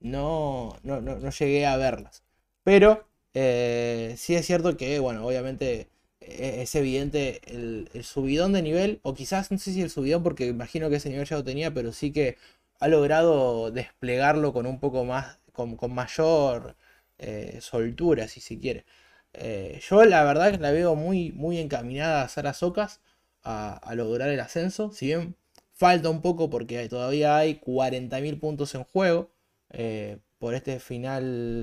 no, 0.00 0.76
no, 0.82 1.00
no, 1.00 1.16
no 1.18 1.30
llegué 1.30 1.66
a 1.66 1.76
verlas. 1.78 2.22
Pero 2.64 3.06
eh, 3.34 4.14
sí 4.18 4.34
es 4.34 4.46
cierto 4.46 4.76
que, 4.76 4.98
bueno, 5.00 5.26
obviamente 5.26 5.88
eh, 6.20 6.58
es 6.62 6.74
evidente 6.74 7.40
el, 7.46 7.88
el 7.94 8.04
subidón 8.04 8.52
de 8.52 8.62
nivel. 8.62 9.00
O 9.02 9.14
quizás, 9.14 9.50
no 9.50 9.58
sé 9.58 9.72
si 9.72 9.82
el 9.82 9.90
subidón, 9.90 10.22
porque 10.22 10.46
imagino 10.46 10.90
que 10.90 10.96
ese 10.96 11.10
nivel 11.10 11.26
ya 11.26 11.36
lo 11.36 11.44
tenía, 11.44 11.72
pero 11.74 11.92
sí 11.92 12.12
que 12.12 12.36
ha 12.80 12.88
logrado 12.88 13.70
desplegarlo 13.70 14.52
con 14.52 14.66
un 14.66 14.80
poco 14.80 15.04
más, 15.04 15.38
con, 15.52 15.76
con 15.76 15.94
mayor 15.94 16.76
eh, 17.18 17.58
soltura, 17.60 18.28
si 18.28 18.40
se 18.40 18.58
quiere. 18.58 18.84
Eh, 19.34 19.80
yo 19.88 20.04
la 20.04 20.24
verdad 20.24 20.52
que 20.52 20.58
la 20.58 20.70
veo 20.72 20.94
muy, 20.94 21.32
muy 21.32 21.58
encaminada 21.58 22.22
a 22.22 22.28
Sara 22.28 22.52
Socas 22.54 23.00
a, 23.42 23.74
a 23.76 23.94
lograr 23.94 24.28
el 24.28 24.40
ascenso. 24.40 24.92
Si 24.92 25.06
bien 25.06 25.36
falta 25.72 26.10
un 26.10 26.22
poco 26.22 26.50
porque 26.50 26.88
todavía 26.88 27.36
hay 27.36 27.60
40.000 27.60 28.38
puntos 28.38 28.74
en 28.74 28.84
juego 28.84 29.30
eh, 29.70 30.18
por 30.38 30.54
este 30.54 30.80
final, 30.80 31.60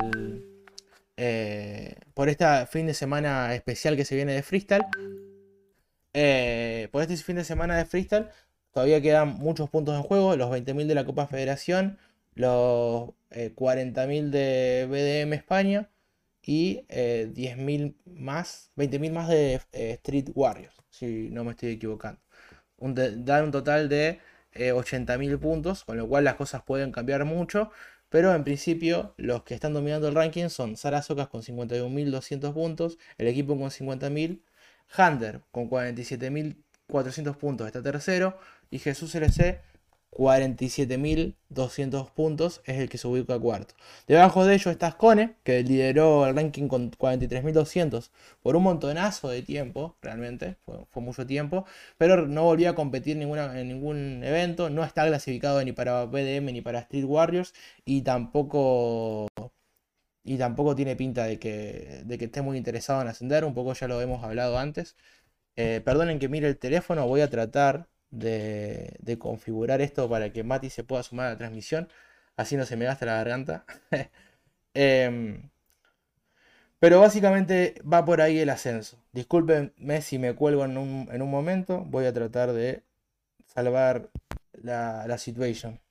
eh, 1.17 1.95
por 2.13 2.29
este 2.29 2.65
fin 2.67 2.87
de 2.87 2.93
semana 2.93 3.53
especial 3.55 3.95
que 3.95 4.05
se 4.05 4.15
viene 4.15 4.33
de 4.33 4.43
freestyle. 4.43 4.85
Por 6.91 7.01
este 7.01 7.17
fin 7.17 7.35
de 7.35 7.43
semana 7.43 7.77
de 7.77 7.85
freestyle 7.85 8.27
todavía 8.73 9.01
quedan 9.01 9.35
muchos 9.35 9.69
puntos 9.69 9.95
en 9.95 10.03
juego, 10.03 10.35
los 10.35 10.49
20.000 10.49 10.87
de 10.87 10.95
la 10.95 11.05
Copa 11.05 11.27
Federación, 11.27 11.97
los 12.35 13.11
eh, 13.31 13.53
40.000 13.55 14.29
de 14.29 14.87
BDM 14.89 15.33
España 15.33 15.89
y 16.41 16.85
eh, 16.89 17.31
10.000 17.33 17.95
más, 18.05 18.71
20.000 18.77 19.11
más 19.11 19.27
de 19.29 19.61
eh, 19.73 19.91
Street 19.93 20.29
Warriors, 20.33 20.75
si 20.89 21.29
no 21.31 21.43
me 21.43 21.51
estoy 21.51 21.69
equivocando. 21.69 22.21
Un 22.77 22.95
dan 22.95 23.45
un 23.45 23.51
total 23.51 23.89
de 23.89 24.19
eh, 24.53 24.73
80.000 24.73 25.39
puntos, 25.39 25.83
con 25.83 25.97
lo 25.97 26.07
cual 26.07 26.23
las 26.23 26.35
cosas 26.35 26.63
pueden 26.63 26.91
cambiar 26.91 27.25
mucho, 27.25 27.71
pero 28.09 28.33
en 28.33 28.43
principio 28.43 29.13
los 29.17 29.43
que 29.43 29.53
están 29.53 29.73
dominando 29.73 30.07
el 30.07 30.15
ranking 30.15 30.49
son 30.49 30.77
Sara 30.77 31.01
Socas 31.01 31.27
con 31.27 31.41
51.200 31.43 32.53
puntos, 32.53 32.97
el 33.17 33.27
equipo 33.27 33.57
con 33.57 33.69
50.000, 33.69 34.41
Hunter 34.97 35.41
con 35.51 35.69
47.400 35.69 37.37
puntos 37.37 37.67
está 37.67 37.83
tercero 37.83 38.39
y 38.71 38.79
Jesús 38.79 39.13
LC 39.15 39.61
47.200 40.11 42.09
puntos 42.11 42.61
es 42.65 42.77
el 42.79 42.89
que 42.89 42.97
se 42.97 43.07
ubica 43.07 43.39
cuarto. 43.39 43.75
Debajo 44.07 44.45
de 44.45 44.55
ellos 44.55 44.67
está 44.67 44.91
Scone, 44.91 45.35
que 45.43 45.63
lideró 45.63 46.25
el 46.27 46.35
ranking 46.35 46.67
con 46.67 46.91
43.200 46.91 48.09
por 48.41 48.55
un 48.55 48.63
montonazo 48.63 49.29
de 49.29 49.41
tiempo, 49.41 49.95
realmente, 50.01 50.57
fue, 50.65 51.01
mucho 51.01 51.25
tiempo, 51.25 51.65
pero 51.97 52.27
no 52.27 52.43
volvió 52.43 52.69
a 52.69 52.75
competir 52.75 53.21
en 53.21 53.67
ningún 53.67 54.23
evento, 54.23 54.69
no 54.69 54.83
está 54.83 55.05
clasificado 55.07 55.63
ni 55.63 55.71
para 55.71 56.05
BDM 56.05 56.51
ni 56.53 56.61
para 56.61 56.79
Street 56.79 57.05
Warriors 57.05 57.53
y 57.85 58.01
tampoco, 58.01 59.27
y 60.23 60.37
tampoco 60.37 60.75
tiene 60.75 60.95
pinta 60.95 61.25
de 61.25 61.39
que, 61.39 62.01
de 62.05 62.17
que 62.17 62.25
esté 62.25 62.41
muy 62.41 62.57
interesado 62.57 63.01
en 63.01 63.07
ascender, 63.07 63.45
un 63.45 63.53
poco 63.53 63.73
ya 63.73 63.87
lo 63.87 64.01
hemos 64.01 64.23
hablado 64.23 64.57
antes. 64.57 64.95
Eh, 65.55 65.81
perdonen 65.83 66.19
que 66.19 66.29
mire 66.29 66.47
el 66.47 66.57
teléfono, 66.57 67.07
voy 67.07 67.21
a 67.21 67.29
tratar 67.29 67.87
de, 68.11 68.95
de 68.99 69.19
configurar 69.19 69.81
esto 69.81 70.09
para 70.09 70.31
que 70.31 70.43
Mati 70.43 70.69
se 70.69 70.83
pueda 70.83 71.03
sumar 71.03 71.27
a 71.27 71.29
la 71.31 71.37
transmisión. 71.37 71.89
Así 72.37 72.55
no 72.57 72.65
se 72.65 72.77
me 72.77 72.85
gasta 72.85 73.05
la 73.05 73.15
garganta. 73.15 73.65
Em, 74.75 75.49
pero 76.79 77.01
básicamente 77.01 77.75
va 77.81 78.05
por 78.05 78.21
ahí 78.21 78.39
el 78.39 78.49
ascenso. 78.49 78.97
Discúlpenme 79.11 80.01
si 80.01 80.17
me 80.17 80.33
cuelgo 80.35 80.63
en 80.63 80.77
un, 80.77 81.09
en 81.11 81.21
un 81.21 81.29
momento. 81.29 81.83
Voy 81.85 82.05
a 82.05 82.13
tratar 82.13 82.53
de 82.53 82.83
salvar 83.45 84.09
la, 84.53 85.05
la 85.07 85.17
situación. 85.17 85.81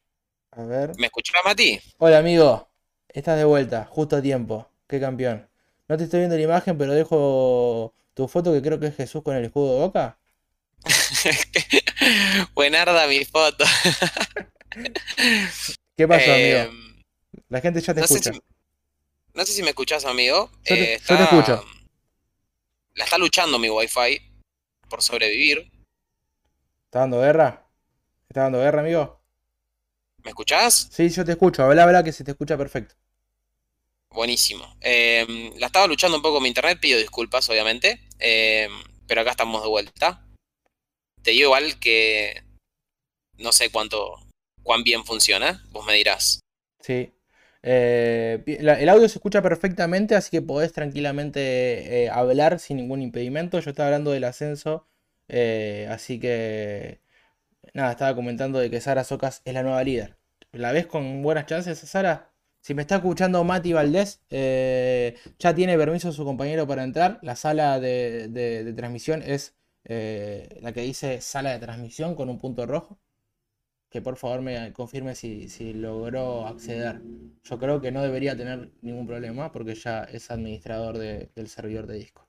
A 0.53 0.63
ver. 0.65 0.93
¿Me 0.99 1.07
escuchás, 1.07 1.43
Mati? 1.45 1.79
Hola, 1.99 2.19
amigo. 2.19 2.69
Estás 3.09 3.37
de 3.37 3.45
vuelta, 3.45 3.85
justo 3.85 4.17
a 4.17 4.23
tiempo. 4.23 4.71
Qué 4.87 5.01
campeón. 5.01 5.49
No 5.89 5.97
te 5.97 6.05
estoy 6.05 6.21
viendo 6.21 6.37
la 6.37 6.43
imagen, 6.43 6.79
pero 6.79 6.95
dejo 6.95 7.95
tu 8.15 8.29
foto 8.29 8.53
que 8.53 8.63
creo 8.63 8.81
que 8.81 8.87
es 8.87 8.97
Jesús 8.97 9.23
con 9.23 9.37
el 9.37 9.45
escudo 9.45 9.75
de 9.75 9.81
boca. 9.81 10.19
Buenarda 12.55 13.07
mi 13.07 13.25
foto. 13.25 13.65
¿Qué 15.97 16.07
pasó, 16.07 16.33
amigo? 16.33 16.59
Em, 16.59 17.03
La 17.49 17.61
gente 17.61 17.81
ya 17.81 17.95
te 17.95 18.01
no, 18.01 18.07
sé 18.07 18.15
escucha. 18.19 18.33
si, 18.33 18.41
no 19.35 19.47
sé 19.47 19.53
si 19.53 19.63
me 19.63 19.71
escuchás, 19.71 20.05
amigo. 20.05 20.51
Yo 20.65 20.77
te- 20.77 20.95
Eh, 20.95 21.01
yo 21.07 21.17
te 21.17 21.23
escucho. 21.23 21.65
La 22.95 23.05
está 23.05 23.19
luchando 23.19 23.59
mi 23.59 23.69
wifi 23.71 24.21
por 24.89 25.03
sobrevivir. 25.03 25.71
¿Está 26.87 27.01
dando 27.01 27.21
guerra? 27.21 27.67
¿Está 28.29 28.43
dando 28.43 28.59
guerra, 28.61 28.81
amigo? 28.81 29.21
¿Me 30.25 30.31
escuchás? 30.31 30.89
Sí, 30.91 31.09
yo 31.11 31.25
te 31.25 31.33
escucho. 31.33 31.63
Habla, 31.63 31.85
habla 31.85 32.03
que 32.03 32.13
se 32.13 32.25
te 32.25 32.33
escucha 32.33 32.57
perfecto. 32.57 32.95
Buenísimo. 34.11 34.77
Em, 34.81 35.53
la 35.59 35.67
estaba 35.67 35.87
luchando 35.87 36.17
un 36.17 36.23
poco 36.23 36.41
mi 36.41 36.49
internet, 36.49 36.79
pido 36.81 36.99
disculpas, 36.99 37.49
obviamente. 37.51 38.01
Em, 38.19 38.73
pero 39.07 39.21
acá 39.21 39.31
estamos 39.33 39.63
de 39.63 39.69
vuelta. 39.69 40.25
Te 41.23 41.33
digo 41.33 41.47
igual 41.47 41.79
que 41.79 42.43
no 43.39 43.53
sé 43.53 43.71
cuánto, 43.71 44.19
cuán 44.63 44.83
bien 44.83 45.05
funciona. 45.05 45.65
Vos 45.71 45.87
me 45.87 45.95
dirás. 45.95 46.41
Sí. 46.81 47.13
Eh, 47.63 48.43
el 48.47 48.89
audio 48.89 49.09
se 49.09 49.19
escucha 49.19 49.43
perfectamente, 49.43 50.15
así 50.15 50.31
que 50.31 50.43
podés 50.43 50.73
tranquilamente 50.73 52.05
eh, 52.05 52.11
hablar 52.11 52.61
sin 52.61 52.77
ningún 52.77 53.03
impedimento. 53.03 53.59
Yo 53.61 53.71
estaba 53.71 53.89
hablando 53.89 54.13
del 54.13 54.25
ascenso, 54.25 54.87
eh, 55.29 55.89
así 55.91 56.21
que 56.21 57.01
nada, 57.75 57.93
estaba 57.93 58.15
comentando 58.15 58.59
de 58.59 58.71
que 58.71 58.81
Sara 58.81 59.05
Socas 59.05 59.43
es 59.45 59.55
la 59.55 59.63
nueva 59.63 59.83
líder. 59.85 60.17
¿La 60.53 60.73
ves 60.73 60.87
con 60.87 61.23
buenas 61.23 61.47
chances 61.47 61.79
Sara? 61.79 62.33
Si 62.61 62.75
me 62.75 62.83
está 62.83 62.97
escuchando 62.97 63.45
Mati 63.45 63.73
Valdés, 63.73 64.23
ya 64.31 65.55
tiene 65.55 65.77
permiso 65.77 66.13
su 66.13 66.25
compañero 66.25 66.67
para 66.67 66.85
entrar. 66.85 67.19
La 67.23 67.37
sala 67.37 67.81
de 67.81 68.73
transmisión 68.77 69.23
es 69.23 69.58
eh, 69.85 70.59
la 70.63 70.73
que 70.73 70.83
dice 70.83 71.21
sala 71.21 71.53
de 71.53 71.59
transmisión 71.61 72.15
con 72.15 72.29
un 72.31 72.39
punto 72.39 72.67
rojo 72.67 72.99
que 73.91 74.03
por 74.03 74.17
favor 74.17 74.43
me 74.43 74.73
confirme 74.73 75.15
si, 75.15 75.49
logró 75.75 76.47
acceder. 76.47 77.03
Yo 77.45 77.59
creo 77.59 77.81
que 77.81 77.93
no 77.93 78.03
debería 78.03 78.37
tener 78.37 78.71
ningún 78.83 79.07
problema 79.07 79.53
porque 79.53 79.75
ya 79.75 80.05
es 80.05 80.31
administrador 80.31 80.99
de- 80.99 81.31
del 81.35 81.49
servidor 81.49 81.87
de 81.87 81.95
Discord. 81.97 82.27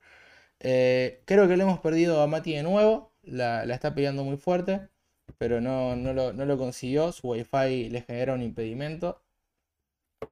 Eh, 0.61 1.23
creo 1.26 1.47
que 1.47 1.57
le 1.57 1.63
hemos 1.63 1.80
perdido 1.81 2.21
a 2.21 2.27
Mati 2.27 2.53
de 2.55 2.63
nuevo. 2.63 3.13
La, 3.23 3.65
la 3.65 3.76
está 3.76 3.93
peleando 3.95 4.23
muy 4.23 4.38
fuerte, 4.38 4.89
pero 5.38 5.61
no, 5.61 5.95
no 5.95 6.13
lo, 6.13 6.34
no 6.34 6.45
lo 6.45 6.57
consiguió. 6.57 7.11
Su 7.11 7.30
wifi 7.30 7.89
le 7.89 8.01
genera 8.03 8.34
un 8.34 8.41
impedimento. 8.43 9.23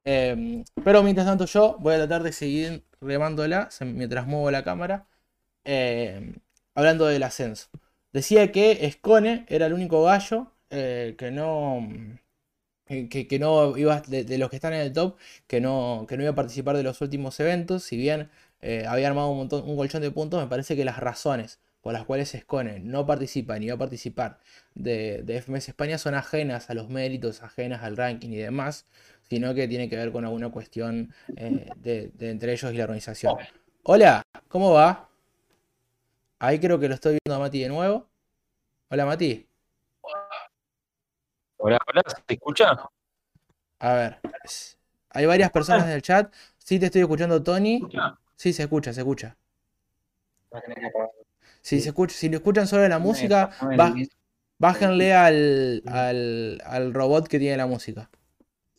Em, 0.04 0.64
pero 0.84 1.02
mientras 1.02 1.26
tanto 1.26 1.44
yo 1.46 1.76
voy 1.80 1.94
a 1.94 1.98
tratar 1.98 2.22
de 2.22 2.32
seguir 2.32 2.84
remándola 3.00 3.68
mientras 3.80 4.26
muevo 4.26 4.50
la 4.50 4.64
cámara. 4.64 5.06
Em, 5.64 6.34
hablando 6.78 7.06
del 7.06 7.22
ascenso. 7.22 7.68
Decía 8.12 8.52
que 8.52 8.90
Scone 8.92 9.46
era 9.48 9.66
el 9.66 9.72
único 9.74 10.02
gallo 10.04 10.52
eh, 10.70 11.14
que 11.18 11.30
no. 11.30 11.88
eh, 12.88 13.08
Que, 13.08 13.26
que 13.28 13.38
no 13.38 13.76
iba. 13.76 14.00
De, 14.02 14.24
de 14.24 14.38
los 14.38 14.50
que 14.50 14.56
están 14.56 14.72
en 14.74 14.80
el 14.80 14.92
top. 14.92 15.16
Que 15.46 15.60
no, 15.60 16.06
que 16.08 16.16
no 16.16 16.22
iba 16.22 16.32
a 16.32 16.34
participar 16.34 16.76
de 16.76 16.82
los 16.82 17.00
últimos 17.00 17.38
eventos. 17.40 17.84
Si 17.84 17.96
bien 17.96 18.30
eh, 18.60 18.84
había 18.88 19.08
armado 19.08 19.28
un 19.30 19.38
montón, 19.38 19.68
un 19.68 19.76
colchón 19.76 20.02
de 20.02 20.10
puntos. 20.10 20.40
Me 20.42 20.48
parece 20.48 20.76
que 20.76 20.84
las 20.84 20.98
razones 20.98 21.60
por 21.80 21.92
las 21.92 22.04
cuales 22.04 22.30
Scone 22.38 22.80
no 22.80 23.06
participa 23.06 23.58
ni 23.58 23.68
va 23.68 23.74
a 23.76 23.78
participar 23.78 24.40
de, 24.74 25.22
de 25.22 25.36
FMS 25.38 25.68
España 25.70 25.96
son 25.98 26.14
ajenas 26.14 26.70
a 26.70 26.74
los 26.74 26.88
méritos, 26.90 27.42
ajenas 27.42 27.82
al 27.84 27.96
ranking 27.96 28.30
y 28.30 28.36
demás. 28.36 28.86
Sino 29.28 29.54
que 29.54 29.68
tiene 29.68 29.88
que 29.88 29.96
ver 29.96 30.10
con 30.12 30.24
alguna 30.24 30.50
cuestión 30.50 31.12
eh, 31.36 31.72
de, 31.76 32.10
de 32.14 32.30
entre 32.30 32.52
ellos 32.52 32.72
y 32.72 32.76
la 32.76 32.84
organización. 32.84 33.38
Hola, 33.82 34.22
¿cómo 34.48 34.72
va? 34.72 35.07
Ahí 36.40 36.60
creo 36.60 36.78
que 36.78 36.88
lo 36.88 36.94
estoy 36.94 37.18
viendo 37.24 37.36
a 37.36 37.40
Mati 37.40 37.60
de 37.60 37.68
nuevo. 37.68 38.08
Hola 38.90 39.06
Mati. 39.06 39.48
Hola, 41.56 41.78
hola, 41.88 42.02
¿se 42.06 42.34
escucha? 42.34 42.88
A 43.80 43.94
ver. 43.94 44.20
Hay 45.10 45.26
varias 45.26 45.50
personas 45.50 45.84
en 45.84 45.90
el 45.90 46.02
chat. 46.02 46.32
Sí 46.56 46.78
te 46.78 46.86
estoy 46.86 47.02
escuchando, 47.02 47.42
Tony. 47.42 47.82
Sí, 48.36 48.52
se 48.52 48.62
escucha, 48.62 48.92
se 48.92 49.00
escucha. 49.00 49.36
Si 51.60 51.80
se 51.80 51.88
escucha, 51.88 52.14
si 52.14 52.28
lo 52.28 52.36
escuchan 52.36 52.68
solo 52.68 52.88
la 52.88 53.00
música, 53.00 53.50
bájenle 54.58 55.14
al, 55.14 55.82
al, 55.86 56.62
al 56.64 56.94
robot 56.94 57.26
que 57.26 57.40
tiene 57.40 57.56
la 57.56 57.66
música. 57.66 58.08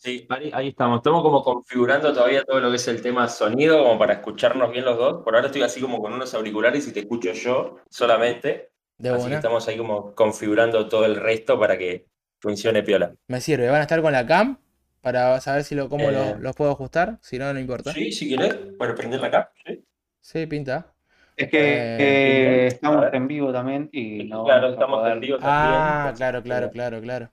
Sí, 0.01 0.25
ahí, 0.29 0.49
ahí 0.53 0.67
estamos. 0.69 0.99
Estamos 0.99 1.21
como 1.21 1.43
configurando 1.43 2.13
todavía 2.13 2.43
todo 2.45 2.61
lo 2.61 2.69
que 2.69 2.77
es 2.77 2.87
el 2.87 3.01
tema 3.01 3.27
sonido, 3.27 3.83
como 3.83 3.99
para 3.99 4.13
escucharnos 4.13 4.71
bien 4.71 4.85
los 4.85 4.97
dos. 4.97 5.23
Por 5.25 5.35
ahora 5.35 5.47
estoy 5.47 5.61
así 5.61 5.81
como 5.81 5.99
con 6.01 6.13
unos 6.13 6.33
auriculares 6.33 6.87
y 6.87 6.93
te 6.93 7.01
escucho 7.01 7.33
yo 7.33 7.75
solamente. 7.89 8.71
De 8.97 9.09
así 9.09 9.27
que 9.27 9.35
estamos 9.35 9.67
ahí 9.67 9.77
como 9.77 10.15
configurando 10.15 10.87
todo 10.87 11.03
el 11.05 11.17
resto 11.17 11.59
para 11.59 11.77
que 11.77 12.05
funcione 12.39 12.81
piola. 12.81 13.13
Me 13.27 13.41
sirve. 13.41 13.67
Van 13.67 13.79
a 13.79 13.81
estar 13.83 14.01
con 14.01 14.13
la 14.13 14.25
cam 14.25 14.57
para 15.01 15.39
saber 15.41 15.65
si 15.65 15.75
lo, 15.75 15.89
cómo 15.89 16.09
lo- 16.11 16.23
Eh. 16.23 16.35
los 16.39 16.55
puedo 16.55 16.71
ajustar. 16.71 17.17
Si 17.21 17.37
no, 17.37 17.53
no 17.53 17.59
importa. 17.59 17.91
Sí, 17.91 18.11
si 18.13 18.29
querés, 18.29 18.55
para 18.77 18.95
prenderla 18.95 19.27
acá. 19.27 19.51
Sí. 19.65 19.83
Sí, 20.21 20.45
pinta. 20.47 20.93
Es 21.35 21.49
que 21.49 21.57
Eh, 21.59 21.97
eh, 21.99 22.67
estamos 22.67 23.05
en 23.13 23.27
vivo 23.27 23.51
también 23.51 23.89
y 23.91 24.23
no 24.25 24.45
claro, 24.45 24.69
estamos 24.71 24.99
poder- 24.99 25.13
en 25.13 25.19
vivo 25.19 25.37
Ah, 25.41 26.11
también. 26.11 26.15
claro, 26.17 26.43
claro, 26.43 26.71
claro, 26.71 27.01
claro. 27.01 27.31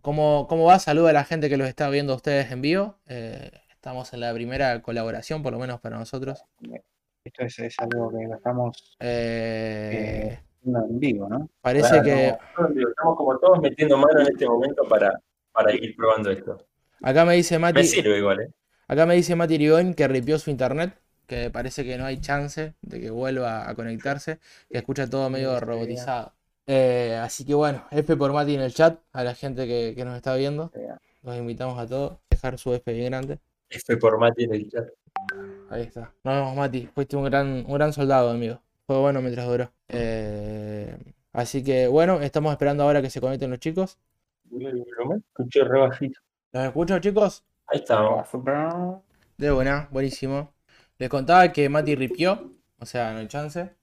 ¿Cómo, 0.00 0.46
cómo 0.48 0.64
va? 0.66 0.78
Saluda 0.78 1.10
a 1.10 1.12
la 1.12 1.24
gente 1.24 1.48
que 1.48 1.56
los 1.56 1.68
está 1.68 1.88
viendo 1.90 2.12
a 2.12 2.16
ustedes 2.16 2.50
en 2.50 2.62
vivo. 2.62 2.98
Eh, 3.06 3.50
estamos 3.70 4.12
en 4.12 4.20
la 4.20 4.32
primera 4.32 4.80
colaboración, 4.82 5.42
por 5.42 5.52
lo 5.52 5.58
menos 5.58 5.80
para 5.80 5.98
nosotros. 5.98 6.44
Esto 7.24 7.42
es, 7.44 7.58
es 7.58 7.74
algo 7.78 8.10
que 8.10 8.26
lo 8.26 8.34
estamos 8.36 8.96
Eh, 9.00 10.38
haciendo 10.60 10.84
en 10.86 10.98
vivo, 11.00 11.28
¿no? 11.28 11.48
parece 11.60 12.00
Claro, 12.00 12.04
que 12.04 12.26
estamos, 12.28 12.70
estamos 12.90 13.16
como 13.16 13.38
todos 13.38 13.60
metiendo 13.60 13.96
mano 13.96 14.20
en 14.20 14.28
este 14.28 14.46
momento 14.46 14.86
para, 14.88 15.20
para 15.52 15.72
ir 15.74 15.94
probando 15.96 16.30
esto. 16.30 16.58
acá 17.02 17.24
me 17.24 17.34
dice 17.34 17.58
Me 17.58 17.60
Mati, 17.60 17.84
sirve 17.84 18.18
igual, 18.18 18.40
¿eh? 18.40 18.50
acá 18.88 19.06
me 19.06 19.14
dice 19.14 19.36
Mati 19.36 19.54
Irigoyen 19.54 19.94
que 19.94 20.08
ripió 20.08 20.38
su 20.38 20.50
internet, 20.50 20.94
que 21.26 21.50
parece 21.50 21.84
que 21.84 21.98
no 21.98 22.04
hay 22.06 22.20
chance 22.20 22.74
de 22.82 23.00
que 23.00 23.10
vuelva 23.10 23.68
a 23.68 23.74
conectarse, 23.74 24.38
que 24.70 24.78
escucha 24.78 25.08
todo 25.08 25.30
medio 25.30 25.58
robotizado. 25.60 26.34
Eh, 26.66 27.18
así 27.22 27.44
que 27.44 27.54
bueno, 27.54 27.84
F 27.90 28.16
por 28.16 28.32
Mati 28.32 28.54
en 28.54 28.60
el 28.60 28.72
chat, 28.72 28.98
a 29.12 29.24
la 29.24 29.34
gente 29.34 29.66
que, 29.66 29.94
que 29.96 30.04
nos 30.04 30.16
está 30.16 30.34
viendo. 30.36 30.70
Los 31.22 31.36
invitamos 31.36 31.78
a 31.78 31.86
todos 31.86 32.12
a 32.12 32.18
dejar 32.30 32.58
su 32.58 32.72
F 32.74 32.92
bien 32.92 33.10
grande. 33.10 33.38
F 33.68 33.96
por 33.96 34.18
Mati 34.18 34.44
en 34.44 34.54
el 34.54 34.70
chat. 34.70 34.88
Ahí 35.70 35.82
está. 35.82 36.12
Nos 36.24 36.34
vemos, 36.34 36.56
Mati. 36.56 36.86
Fuiste 36.86 37.16
un 37.16 37.24
gran, 37.24 37.64
un 37.66 37.74
gran 37.74 37.92
soldado, 37.92 38.30
amigo. 38.30 38.60
Fue 38.86 38.98
bueno 38.98 39.20
mientras 39.20 39.46
duró. 39.46 39.70
Eh, 39.88 40.96
así 41.32 41.62
que 41.62 41.86
bueno, 41.86 42.20
estamos 42.20 42.52
esperando 42.52 42.82
ahora 42.82 43.00
que 43.00 43.10
se 43.10 43.20
conecten 43.20 43.50
los 43.50 43.60
chicos. 43.60 43.98
Escuché 44.50 45.64
re 45.64 45.80
bajito. 45.80 46.20
¿Los 46.52 46.64
escucho, 46.64 46.98
chicos? 46.98 47.44
Ahí 47.66 47.78
estamos. 47.78 48.28
De 49.38 49.50
buena, 49.50 49.88
buenísimo. 49.90 50.52
Les 50.98 51.08
contaba 51.08 51.50
que 51.52 51.68
Mati 51.68 51.94
ripió, 51.94 52.52
o 52.78 52.86
sea, 52.86 53.12
no 53.12 53.20
hay 53.20 53.28
chance. 53.28 53.74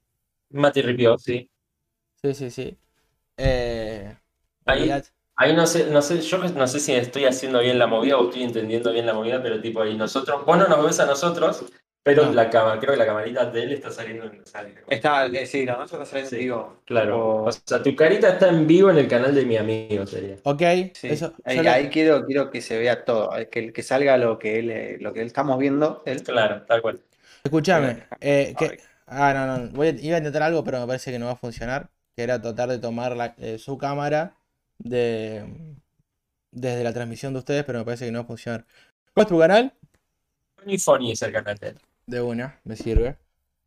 Mati 0.50 0.82
ripió, 0.82 1.18
sí. 1.18 1.50
Sí, 2.22 2.34
sí, 2.34 2.50
sí. 2.50 2.78
Eh, 3.36 4.14
Ahí-. 4.66 4.90
Ahí 5.36 5.56
no 5.56 5.66
sé, 5.66 5.86
no 5.90 6.02
sé, 6.02 6.20
yo 6.20 6.36
no 6.38 6.66
sé 6.66 6.80
si 6.80 6.92
estoy 6.92 7.24
haciendo 7.24 7.60
bien 7.60 7.78
la 7.78 7.86
movida 7.86 8.18
o 8.18 8.28
estoy 8.28 8.42
entendiendo 8.42 8.92
bien 8.92 9.06
la 9.06 9.14
movida, 9.14 9.42
pero 9.42 9.58
tipo 9.60 9.80
ahí 9.80 9.96
nosotros, 9.96 10.44
vos 10.44 10.58
no 10.58 10.68
nos 10.68 10.84
ves 10.84 11.00
a 11.00 11.06
nosotros, 11.06 11.64
pero 12.02 12.26
No. 12.26 12.32
la 12.34 12.50
cama, 12.50 12.78
creo 12.78 12.92
que 12.92 12.98
la 12.98 13.06
camarita 13.06 13.46
de 13.46 13.62
él 13.62 13.72
está 13.72 13.90
saliendo 13.90 14.26
en 14.26 14.44
sale. 14.44 14.74
Está, 14.86 15.24
eh, 15.26 15.46
sí, 15.46 15.64
la 15.64 15.76
nuestra 15.78 16.02
está 16.02 16.10
saliendo 16.10 16.28
en 16.36 16.40
Sí. 16.40 16.44
vivo. 16.44 16.82
Claro. 16.84 17.36
O- 17.36 17.44
O 17.48 17.52
sea, 17.52 17.82
tu 17.82 17.96
carita 17.96 18.28
está 18.28 18.50
en 18.50 18.66
vivo 18.66 18.90
en 18.90 18.98
el 18.98 19.08
canal 19.08 19.34
de 19.34 19.46
mi 19.46 19.56
amigo, 19.56 20.06
sería. 20.06 20.36
Ok, 20.44 20.60
Sí, 20.92 21.08
eso. 21.08 21.32
ahí, 21.44 21.88
quiero, 21.88 22.26
quiero 22.26 22.50
que 22.50 22.60
se 22.60 22.78
vea 22.78 23.02
todo, 23.06 23.34
eh, 23.38 23.48
que, 23.48 23.72
que 23.72 23.82
salga 23.82 24.18
lo 24.18 24.38
que 24.38 24.58
él, 24.58 24.70
eh, 24.70 24.98
lo 25.00 25.14
que 25.14 25.20
él 25.22 25.26
estamos 25.28 25.58
viendo, 25.58 26.02
él. 26.04 26.22
Claro, 26.22 26.66
tal 26.66 26.82
cual. 26.82 27.00
Escúchame. 27.42 28.04
eh, 28.20 28.54
que-. 28.58 28.78
Ah, 29.06 29.32
no, 29.34 29.46
no. 29.58 29.70
Voy 29.70 29.88
a- 29.88 29.90
iba 29.92 30.16
a 30.16 30.18
intentar 30.18 30.42
algo, 30.42 30.62
pero 30.62 30.80
me 30.80 30.86
parece 30.86 31.10
que 31.10 31.18
no 31.18 31.26
va 31.26 31.32
a 31.32 31.36
funcionar. 31.36 31.88
Que 32.20 32.24
era 32.24 32.42
tratar 32.42 32.68
de 32.68 32.78
tomar 32.78 33.16
la- 33.16 33.34
eh, 33.38 33.56
su 33.58 33.78
cámara 33.78 34.36
de, 34.78 35.42
desde 36.52 36.84
la 36.84 36.92
transmisión 36.92 37.32
de 37.32 37.38
ustedes, 37.38 37.64
pero 37.64 37.78
me 37.78 37.84
parece 37.86 38.04
que 38.04 38.12
no 38.12 38.18
va 38.18 38.24
a 38.24 38.26
funcionar. 38.26 38.66
¿Cuál 39.14 39.24
es 39.24 39.28
tu 39.30 39.38
canal? 39.38 39.72
Funny 40.58 40.76
Funny 40.76 41.12
es 41.12 41.22
el 41.22 41.32
canal 41.32 41.56
de 41.56 41.68
él. 41.68 41.78
De 42.06 42.20
una, 42.20 42.60
me 42.64 42.76
sirve. 42.76 43.16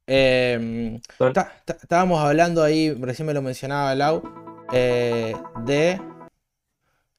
Eh, 0.05 0.99
ta- 1.33 1.63
ta- 1.65 1.77
estábamos 1.81 2.19
hablando 2.19 2.61
ahí, 2.61 2.93
recién 2.93 3.25
me 3.25 3.33
lo 3.33 3.41
mencionaba 3.41 3.95
Lau, 3.95 4.21
eh, 4.71 5.35
de 5.65 5.99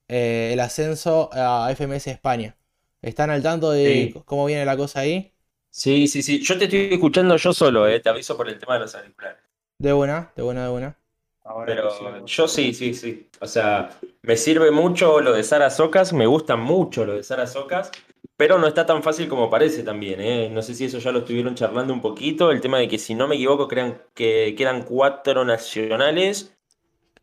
eh, 0.09 0.51
el 0.53 0.61
ascenso 0.61 1.31
a 1.33 1.69
FMS 1.73 2.11
España. 2.13 2.57
¿Están 3.03 3.31
al 3.31 3.43
tanto 3.43 3.73
de 3.73 4.13
Sí. 4.15 4.23
cómo 4.25 4.47
viene 4.47 4.65
la 4.65 4.77
cosa 4.77 5.01
ahí? 5.01 5.33
Sí, 5.71 6.07
sí, 6.07 6.23
sí. 6.23 6.41
Yo 6.41 6.57
te 6.57 6.65
estoy 6.65 6.91
escuchando 6.93 7.37
yo 7.37 7.53
solo. 7.53 7.87
Te 8.01 8.09
aviso 8.09 8.37
por 8.37 8.49
el 8.49 8.59
tema 8.59 8.75
de 8.75 8.81
los 8.81 8.95
auriculares. 8.95 9.43
De 9.79 9.93
una, 9.93 10.33
de 10.37 10.43
una, 10.43 10.65
de 10.65 10.71
una. 10.71 10.97
Ahora 11.45 11.73
Pero 11.73 12.25
yo 12.27 12.49
sí, 12.49 12.75
sí, 12.75 12.95
sí. 12.95 13.29
O 13.41 13.47
sea, 13.47 13.91
me 14.23 14.37
sirve 14.37 14.71
mucho 14.71 15.21
lo 15.21 15.33
de 15.33 15.43
Sara 15.43 15.71
Socas, 15.71 16.13
me 16.13 16.27
gusta 16.27 16.57
mucho 16.57 17.05
lo 17.07 17.15
de 17.15 17.23
Sara 17.23 17.47
Socas, 17.47 17.91
pero 18.37 18.59
no 18.59 18.67
está 18.67 18.85
tan 18.87 19.03
fácil 19.03 19.29
como 19.29 19.49
parece 19.51 19.83
también, 19.83 20.21
¿eh? 20.21 20.51
No 20.51 20.63
sé 20.63 20.75
si 20.75 20.85
eso 20.87 20.99
ya 20.99 21.13
lo 21.13 21.21
estuvieron 21.21 21.55
charlando 21.55 21.93
un 21.95 22.03
poquito, 22.03 22.51
el 22.51 22.61
tema 22.61 22.79
de 22.79 22.89
que 22.89 22.99
si 22.99 23.15
no 23.15 23.29
me 23.29 23.37
equivoco 23.37 23.69
crean 23.69 24.01
que 24.15 24.55
quedan 24.57 24.83
cuatro 24.85 25.45
nacionales 25.45 26.55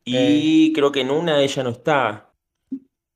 y 0.05 0.73
creo 0.73 0.91
que 0.91 1.01
en 1.01 1.11
una 1.11 1.41
ella 1.41 1.63
no 1.63 1.71
está. 1.71 2.33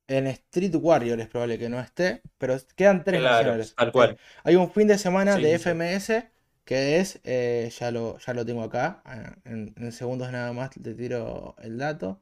En 0.07 0.27
Street 0.27 0.76
Warrior 0.76 1.19
es 1.19 1.27
probable 1.30 1.57
que 1.57 1.69
no 1.69 1.80
esté, 1.80 2.22
pero 2.38 2.56
quedan 2.76 3.03
tres 3.03 3.22
Claro, 3.22 3.23
nacionales. 3.23 3.76
tal 3.76 3.91
cual. 3.91 4.11
Eh, 4.11 4.18
hay 4.44 4.56
un 4.56 4.72
fin 4.72 4.88
de 4.88 4.98
semana 4.99 5.38
Sí, 5.38 5.41
de. 5.41 5.56
FMS 5.56 6.32
que 6.66 7.00
es, 7.00 7.20
eh, 7.24 7.72
ya 7.80 7.92
lo, 7.92 8.18
ya 8.20 8.34
lo 8.34 8.46
tengo 8.46 8.64
acá, 8.64 9.04
en, 9.46 9.74
en 9.78 9.92
segundos 9.94 10.32
nada 10.32 10.54
más 10.54 10.72
te 10.72 10.94
tiro 10.96 11.56
el 11.60 11.78
dato. 11.78 12.22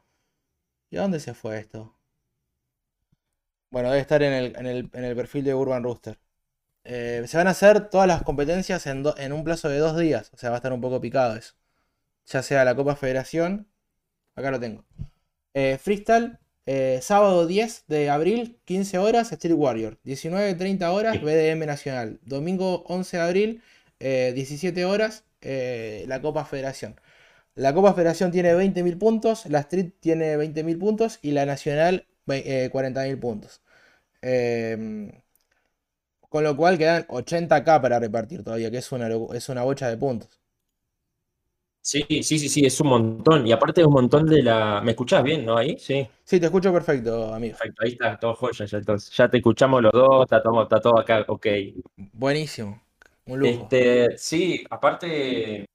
¿Y 0.92 0.98
a 0.98 1.02
dónde 1.04 1.20
se 1.22 1.34
fue 1.36 1.60
esto? 1.60 1.98
Bueno, 3.72 3.90
debe 3.90 4.02
estar 4.02 4.22
en 4.24 4.34
el, 4.34 4.56
en 4.56 4.66
el, 4.68 4.90
en 4.94 5.04
el 5.04 5.16
perfil 5.16 5.44
de 5.46 5.56
Urban 5.56 5.84
Rooster. 5.84 6.20
Eh, 6.86 7.24
se 7.28 7.38
van 7.38 7.48
a 7.48 7.52
hacer 7.52 7.90
todas 7.90 8.08
las 8.08 8.24
competencias 8.24 8.88
en, 8.88 9.04
do- 9.04 9.16
en 9.18 9.34
un 9.34 9.44
plazo 9.46 9.70
de 9.70 9.80
dos 9.80 9.98
días, 9.98 10.32
o 10.34 10.38
sea, 10.38 10.50
va 10.52 10.58
a 10.58 10.60
estar 10.60 10.74
un 10.74 10.82
poco 10.82 11.02
picado 11.02 11.36
eso. 11.38 11.56
Ya 12.28 12.44
sea 12.44 12.66
la 12.66 12.76
Copa 12.76 12.96
Federación, 12.96 13.70
acá 14.36 14.52
lo 14.52 14.60
tengo. 14.60 14.86
Eh, 15.54 15.78
freestyle, 15.80 16.40
eh, 16.68 17.00
sábado 17.02 17.48
10 17.48 17.86
de 17.88 18.10
abril, 18.10 18.60
15 18.66 18.98
horas, 19.00 19.32
Street 19.34 19.56
Warrior. 19.56 20.00
19.30 20.04 20.90
horas. 20.92 21.22
BDM 21.22 21.66
Nacional. 21.68 22.20
Domingo 22.24 22.84
11 22.88 23.18
de 23.18 23.24
abril, 23.24 23.64
eh, 24.04 24.34
17 24.36 24.86
horas, 24.86 25.26
eh, 25.42 26.06
la 26.08 26.22
Copa 26.22 26.46
Federación. 26.46 27.00
La 27.56 27.74
Copa 27.74 27.94
Federación 27.94 28.32
tiene 28.32 28.56
20.000 28.56 28.98
puntos, 28.98 29.46
la 29.48 29.60
Street 29.62 29.92
tiene 30.02 30.38
20.000 30.38 30.80
puntos 30.80 31.20
y 31.24 31.32
la 31.32 31.46
Nacional 31.46 32.08
eh, 32.30 32.70
40.000 32.72 33.20
puntos. 33.20 33.62
Em, 34.22 35.12
con 36.30 36.44
lo 36.44 36.58
cual 36.58 36.78
quedan 36.78 37.06
80k 37.08 37.80
para 37.82 37.98
repartir 37.98 38.44
todavía, 38.44 38.70
que 38.70 38.80
es 38.80 38.92
una, 38.92 39.08
es 39.34 39.48
una 39.50 39.64
bocha 39.64 39.88
de 39.88 39.96
puntos. 39.98 40.42
Sí, 41.82 42.06
sí, 42.10 42.40
sí, 42.40 42.48
sí, 42.50 42.66
es 42.66 42.80
un 42.80 42.88
montón. 42.88 43.46
Y 43.46 43.52
aparte 43.52 43.82
es 43.82 43.88
un 43.88 43.94
montón 43.94 44.26
de 44.26 44.42
la... 44.42 44.82
¿Me 44.82 44.92
escuchás 44.92 45.22
bien, 45.22 45.46
no? 45.46 45.58
Ahí, 45.58 45.78
sí. 45.78 46.08
Sí, 46.24 46.40
te 46.40 46.46
escucho 46.46 46.72
perfecto, 46.72 47.34
amigo. 47.34 47.58
Perfecto, 47.58 47.84
ahí 47.84 47.92
está, 47.92 48.18
todo 48.18 48.34
joya 48.36 48.66
ya 48.66 48.78
entonces. 48.78 49.16
Ya 49.16 49.28
te 49.30 49.38
escuchamos 49.38 49.82
los 49.82 49.92
dos, 49.92 50.24
está 50.24 50.42
todo, 50.42 50.64
está 50.64 50.80
todo 50.80 50.98
acá, 50.98 51.26
ok. 51.28 51.46
Buenísimo. 52.14 52.83
Este, 53.26 54.18
sí, 54.18 54.64
aparte, 54.70 55.66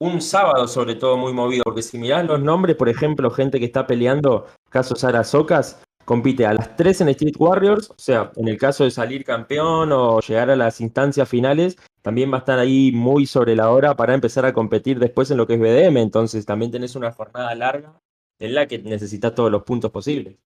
un 0.00 0.20
sábado 0.20 0.68
sobre 0.68 0.94
todo 0.94 1.16
muy 1.16 1.32
movido, 1.32 1.64
porque 1.64 1.82
si 1.82 1.98
mirás 1.98 2.26
los 2.26 2.40
nombres, 2.40 2.76
por 2.76 2.88
ejemplo, 2.88 3.30
gente 3.30 3.58
que 3.58 3.64
está 3.64 3.86
peleando, 3.86 4.46
caso 4.68 4.94
Sara 4.94 5.24
Socas, 5.24 5.82
compite 6.04 6.46
a 6.46 6.54
las 6.54 6.76
3 6.76 7.02
en 7.02 7.08
Street 7.10 7.34
Warriors, 7.38 7.90
o 7.90 7.98
sea, 7.98 8.30
en 8.36 8.48
el 8.48 8.56
caso 8.56 8.84
de 8.84 8.90
salir 8.90 9.24
campeón 9.24 9.92
o 9.92 10.20
llegar 10.20 10.50
a 10.50 10.56
las 10.56 10.80
instancias 10.80 11.28
finales, 11.28 11.76
también 12.02 12.30
va 12.32 12.36
a 12.36 12.40
estar 12.40 12.58
ahí 12.58 12.92
muy 12.92 13.26
sobre 13.26 13.56
la 13.56 13.70
hora 13.70 13.94
para 13.94 14.14
empezar 14.14 14.46
a 14.46 14.52
competir 14.52 14.98
después 14.98 15.30
en 15.30 15.36
lo 15.36 15.46
que 15.46 15.54
es 15.54 15.60
BDM, 15.60 15.98
entonces 15.98 16.46
también 16.46 16.70
tenés 16.70 16.96
una 16.96 17.12
jornada 17.12 17.54
larga 17.54 18.00
en 18.38 18.54
la 18.54 18.66
que 18.66 18.78
necesitas 18.78 19.34
todos 19.34 19.50
los 19.50 19.64
puntos 19.64 19.90
posibles. 19.90 20.36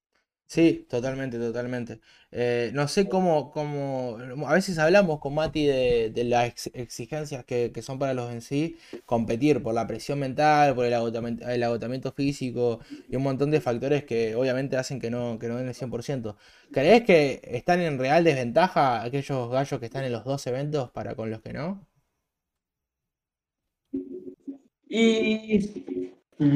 Sí, 0.54 0.86
totalmente, 0.90 1.38
totalmente. 1.38 2.00
Eh, 2.30 2.70
no 2.74 2.86
sé 2.86 3.08
cómo, 3.08 3.50
cómo, 3.50 4.18
a 4.46 4.52
veces 4.52 4.76
hablamos 4.78 5.18
con 5.18 5.34
Mati 5.34 5.64
de, 5.66 6.10
de 6.10 6.24
las 6.24 6.46
ex- 6.48 6.70
exigencias 6.74 7.44
que, 7.46 7.72
que 7.72 7.80
son 7.80 7.98
para 7.98 8.12
los 8.12 8.30
en 8.30 8.42
sí, 8.42 8.76
competir 9.06 9.62
por 9.62 9.72
la 9.72 9.86
presión 9.86 10.18
mental, 10.18 10.74
por 10.74 10.84
el 10.84 10.92
agotamiento, 10.92 11.48
el 11.48 11.62
agotamiento 11.62 12.12
físico 12.12 12.80
y 13.08 13.16
un 13.16 13.22
montón 13.22 13.50
de 13.50 13.62
factores 13.62 14.04
que 14.04 14.34
obviamente 14.34 14.76
hacen 14.76 15.00
que 15.00 15.10
no, 15.10 15.38
que 15.38 15.48
no 15.48 15.56
den 15.56 15.68
el 15.68 15.74
100%. 15.74 16.36
¿Crees 16.70 17.02
que 17.04 17.40
están 17.44 17.80
en 17.80 17.98
real 17.98 18.22
desventaja 18.22 19.02
aquellos 19.02 19.48
gallos 19.50 19.80
que 19.80 19.86
están 19.86 20.04
en 20.04 20.12
los 20.12 20.24
dos 20.24 20.46
eventos 20.46 20.90
para 20.90 21.14
con 21.14 21.30
los 21.30 21.40
que 21.40 21.54
no? 21.54 21.86
Y 24.88 26.11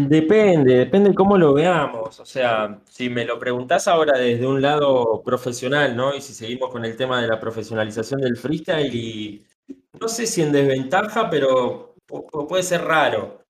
depende, 0.08 0.74
depende 0.74 1.10
de 1.10 1.14
cómo 1.14 1.36
lo 1.38 1.54
veamos. 1.54 2.18
O 2.20 2.24
sea, 2.26 2.80
si 2.88 3.08
me 3.10 3.24
lo 3.24 3.38
preguntás 3.38 3.88
ahora 3.88 4.18
desde 4.18 4.46
un 4.46 4.60
lado 4.62 5.22
profesional, 5.24 5.96
¿no? 5.96 6.14
Y 6.14 6.20
si 6.20 6.34
seguimos 6.34 6.70
con 6.70 6.84
el 6.84 6.96
tema 6.96 7.20
de 7.20 7.28
la 7.28 7.38
profesionalización 7.40 8.20
del 8.20 8.36
freestyle, 8.36 8.94
y 8.94 9.44
no 10.00 10.08
sé 10.08 10.26
si 10.26 10.42
en 10.42 10.52
desventaja, 10.52 11.30
pero 11.30 11.94
pu- 12.06 12.26
pu- 12.30 12.46
puede 12.48 12.62
ser 12.62 12.82
raro. 12.82 13.42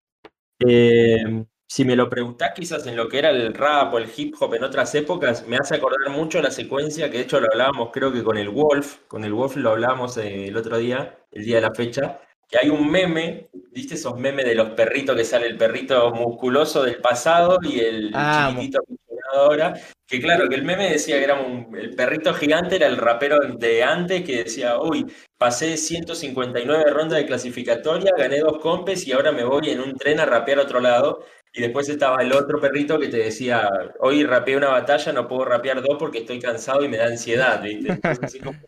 Eh, 0.60 1.44
si 1.68 1.84
me 1.84 1.96
lo 1.96 2.08
preguntás 2.10 2.52
quizás 2.54 2.86
en 2.86 2.96
lo 2.96 3.08
que 3.08 3.18
era 3.18 3.30
el 3.30 3.54
rap 3.54 3.94
o 3.94 3.98
el 3.98 4.08
hip 4.16 4.34
hop 4.40 4.54
en 4.54 4.64
otras 4.64 4.94
épocas, 4.94 5.46
me 5.48 5.56
hace 5.56 5.76
acordar 5.76 6.10
mucho 6.10 6.40
la 6.42 6.50
secuencia, 6.50 7.10
que 7.10 7.18
de 7.18 7.24
hecho 7.24 7.40
lo 7.40 7.48
hablábamos 7.52 7.90
creo 7.92 8.12
que 8.12 8.24
con 8.24 8.38
el 8.38 8.48
Wolf, 8.50 8.98
con 9.08 9.24
el 9.24 9.32
Wolf 9.34 9.56
lo 9.56 9.70
hablábamos 9.70 10.16
eh, 10.18 10.48
el 10.48 10.56
otro 10.56 10.78
día, 10.78 11.18
el 11.32 11.44
día 11.44 11.56
de 11.56 11.62
la 11.62 11.74
fecha, 11.74 12.20
que 12.48 12.58
hay 12.58 12.68
un 12.70 12.90
meme, 12.90 13.48
¿viste 13.72 13.94
esos 13.94 14.16
memes 14.18 14.44
de 14.44 14.54
los 14.54 14.70
perritos 14.70 15.16
que 15.16 15.24
sale 15.24 15.46
el 15.46 15.56
perrito 15.56 16.10
musculoso 16.12 16.82
del 16.84 16.96
pasado 17.00 17.58
y 17.62 17.80
el 17.80 18.10
Ah, 18.14 18.48
chiquitito 18.50 18.80
funcionado 18.86 19.40
ahora? 19.44 19.74
Que 20.06 20.20
claro, 20.20 20.48
que 20.48 20.54
el 20.54 20.62
meme 20.64 20.88
decía 20.90 21.18
que 21.18 21.24
era 21.24 21.34
un, 21.34 21.76
el 21.76 21.94
perrito 21.96 22.32
gigante 22.34 22.76
era 22.76 22.86
el 22.86 22.96
rapero 22.96 23.38
de 23.58 23.82
antes 23.82 24.22
que 24.24 24.44
decía, 24.44 24.78
uy, 24.78 25.04
pasé 25.36 25.76
159 25.76 26.90
rondas 26.90 27.18
de 27.18 27.26
clasificatoria, 27.26 28.12
gané 28.16 28.38
dos 28.38 28.58
compes 28.58 29.06
y 29.06 29.12
ahora 29.12 29.32
me 29.32 29.44
voy 29.44 29.70
en 29.70 29.80
un 29.80 29.96
tren 29.96 30.20
a 30.20 30.26
rapear 30.26 30.60
a 30.60 30.62
otro 30.62 30.80
lado. 30.80 31.24
Y 31.52 31.60
después 31.62 31.88
estaba 31.88 32.22
el 32.22 32.32
otro 32.32 32.60
perrito 32.60 32.98
que 33.00 33.08
te 33.08 33.16
decía, 33.16 33.68
hoy 34.00 34.24
rapeé 34.24 34.56
una 34.56 34.68
batalla, 34.68 35.12
no 35.12 35.26
puedo 35.26 35.44
rapear 35.46 35.82
dos 35.82 35.96
porque 35.98 36.18
estoy 36.18 36.38
cansado 36.38 36.84
y 36.84 36.88
me 36.88 36.98
da 36.98 37.06
ansiedad, 37.06 37.60
¿viste? 37.62 37.88
Entonces, 37.90 38.22
así 38.22 38.40
como 38.40 38.58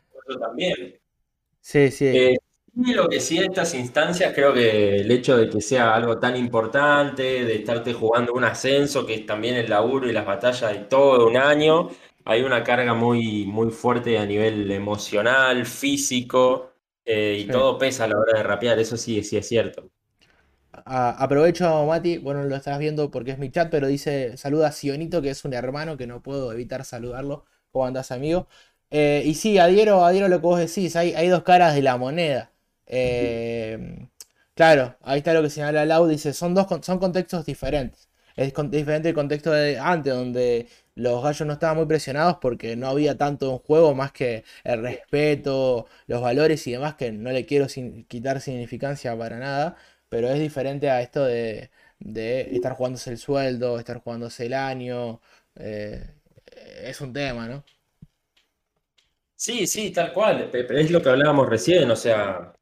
también. 0.40 0.98
Sí, 1.60 1.90
sí. 1.90 2.06
Eh, 2.06 2.36
y 2.84 2.94
lo 2.94 3.08
que 3.08 3.20
sí 3.20 3.38
de 3.38 3.46
estas 3.46 3.74
instancias, 3.74 4.32
creo 4.34 4.52
que 4.54 4.96
el 5.00 5.10
hecho 5.10 5.36
de 5.36 5.48
que 5.50 5.60
sea 5.60 5.94
algo 5.94 6.18
tan 6.18 6.36
importante, 6.36 7.22
de 7.44 7.56
estarte 7.56 7.92
jugando 7.92 8.32
un 8.34 8.44
ascenso, 8.44 9.04
que 9.06 9.14
es 9.14 9.26
también 9.26 9.56
el 9.56 9.68
laburo 9.70 10.08
y 10.08 10.12
las 10.12 10.24
batallas 10.26 10.72
de 10.72 10.78
todo 10.84 11.26
un 11.26 11.36
año, 11.36 11.88
hay 12.24 12.42
una 12.42 12.62
carga 12.62 12.94
muy, 12.94 13.46
muy 13.46 13.70
fuerte 13.70 14.18
a 14.18 14.26
nivel 14.26 14.70
emocional, 14.70 15.66
físico, 15.66 16.72
eh, 17.04 17.38
y 17.46 17.46
Sí. 17.46 17.50
todo 17.50 17.78
pesa 17.78 18.04
a 18.04 18.08
la 18.08 18.18
hora 18.18 18.38
de 18.38 18.42
rapear, 18.44 18.78
eso 18.78 18.96
sí, 18.96 19.22
sí 19.24 19.36
es 19.36 19.48
cierto. 19.48 19.90
Aprovecho, 20.84 21.84
Mati, 21.86 22.18
bueno, 22.18 22.44
lo 22.44 22.56
estás 22.56 22.78
viendo 22.78 23.10
porque 23.10 23.32
es 23.32 23.38
mi 23.38 23.50
chat, 23.50 23.70
pero 23.70 23.86
dice, 23.88 24.36
saluda 24.36 24.68
a 24.68 24.72
Sionito, 24.72 25.20
que 25.20 25.30
es 25.30 25.44
un 25.44 25.52
hermano, 25.54 25.96
que 25.96 26.06
no 26.06 26.22
puedo 26.22 26.52
evitar 26.52 26.84
saludarlo. 26.84 27.44
¿Cómo 27.70 27.86
andás, 27.86 28.10
amigo? 28.12 28.48
Eh, 28.90 29.22
y 29.26 29.34
sí, 29.34 29.58
adhiero, 29.58 30.04
adhiero 30.04 30.26
a 30.26 30.28
lo 30.28 30.36
que 30.40 30.46
vos 30.46 30.58
decís, 30.58 30.96
hay, 30.96 31.12
hay 31.14 31.28
dos 31.28 31.42
caras 31.42 31.74
de 31.74 31.82
la 31.82 31.96
moneda. 31.98 32.52
Eh, 32.88 34.08
claro, 34.54 34.96
ahí 35.02 35.18
está 35.18 35.34
lo 35.34 35.42
que 35.42 35.50
señala 35.50 35.84
Lau, 35.86 36.06
dice, 36.08 36.32
son 36.32 36.54
dos 36.54 36.66
son 36.82 36.98
contextos 36.98 37.46
diferentes. 37.46 38.08
Es 38.36 38.52
diferente 38.70 39.08
el 39.08 39.14
contexto 39.16 39.50
de 39.50 39.78
antes, 39.78 40.14
donde 40.14 40.68
los 40.94 41.22
gallos 41.24 41.46
no 41.46 41.54
estaban 41.54 41.76
muy 41.76 41.86
presionados 41.86 42.38
porque 42.40 42.76
no 42.76 42.88
había 42.88 43.16
tanto 43.18 43.50
en 43.52 43.58
juego 43.58 43.94
más 43.94 44.12
que 44.12 44.44
el 44.64 44.80
respeto, 44.82 45.86
los 46.06 46.22
valores 46.22 46.64
y 46.68 46.72
demás, 46.72 46.94
que 46.94 47.10
no 47.12 47.30
le 47.32 47.46
quiero 47.46 47.68
sin- 47.68 48.04
quitar 48.06 48.40
significancia 48.40 49.16
para 49.18 49.38
nada 49.38 49.76
pero 50.08 50.28
es 50.30 50.40
diferente 50.40 50.88
a 50.90 51.02
esto 51.02 51.24
de, 51.24 51.70
de 51.98 52.54
estar 52.54 52.72
jugándose 52.74 53.10
el 53.10 53.18
sueldo, 53.18 53.78
estar 53.78 53.98
jugándose 54.00 54.46
el 54.46 54.54
año. 54.54 55.20
eh, 55.56 56.14
es 56.84 57.00
un 57.02 57.12
tema, 57.12 57.46
¿no? 57.48 57.64
Sí, 59.36 59.66
sí, 59.66 59.90
tal 59.92 60.12
cual, 60.12 60.50
es 60.52 60.90
lo 60.90 61.00
que 61.00 61.08
hablábamos 61.10 61.48
recién, 61.48 61.90
o 61.90 61.96
sea, 61.96 62.52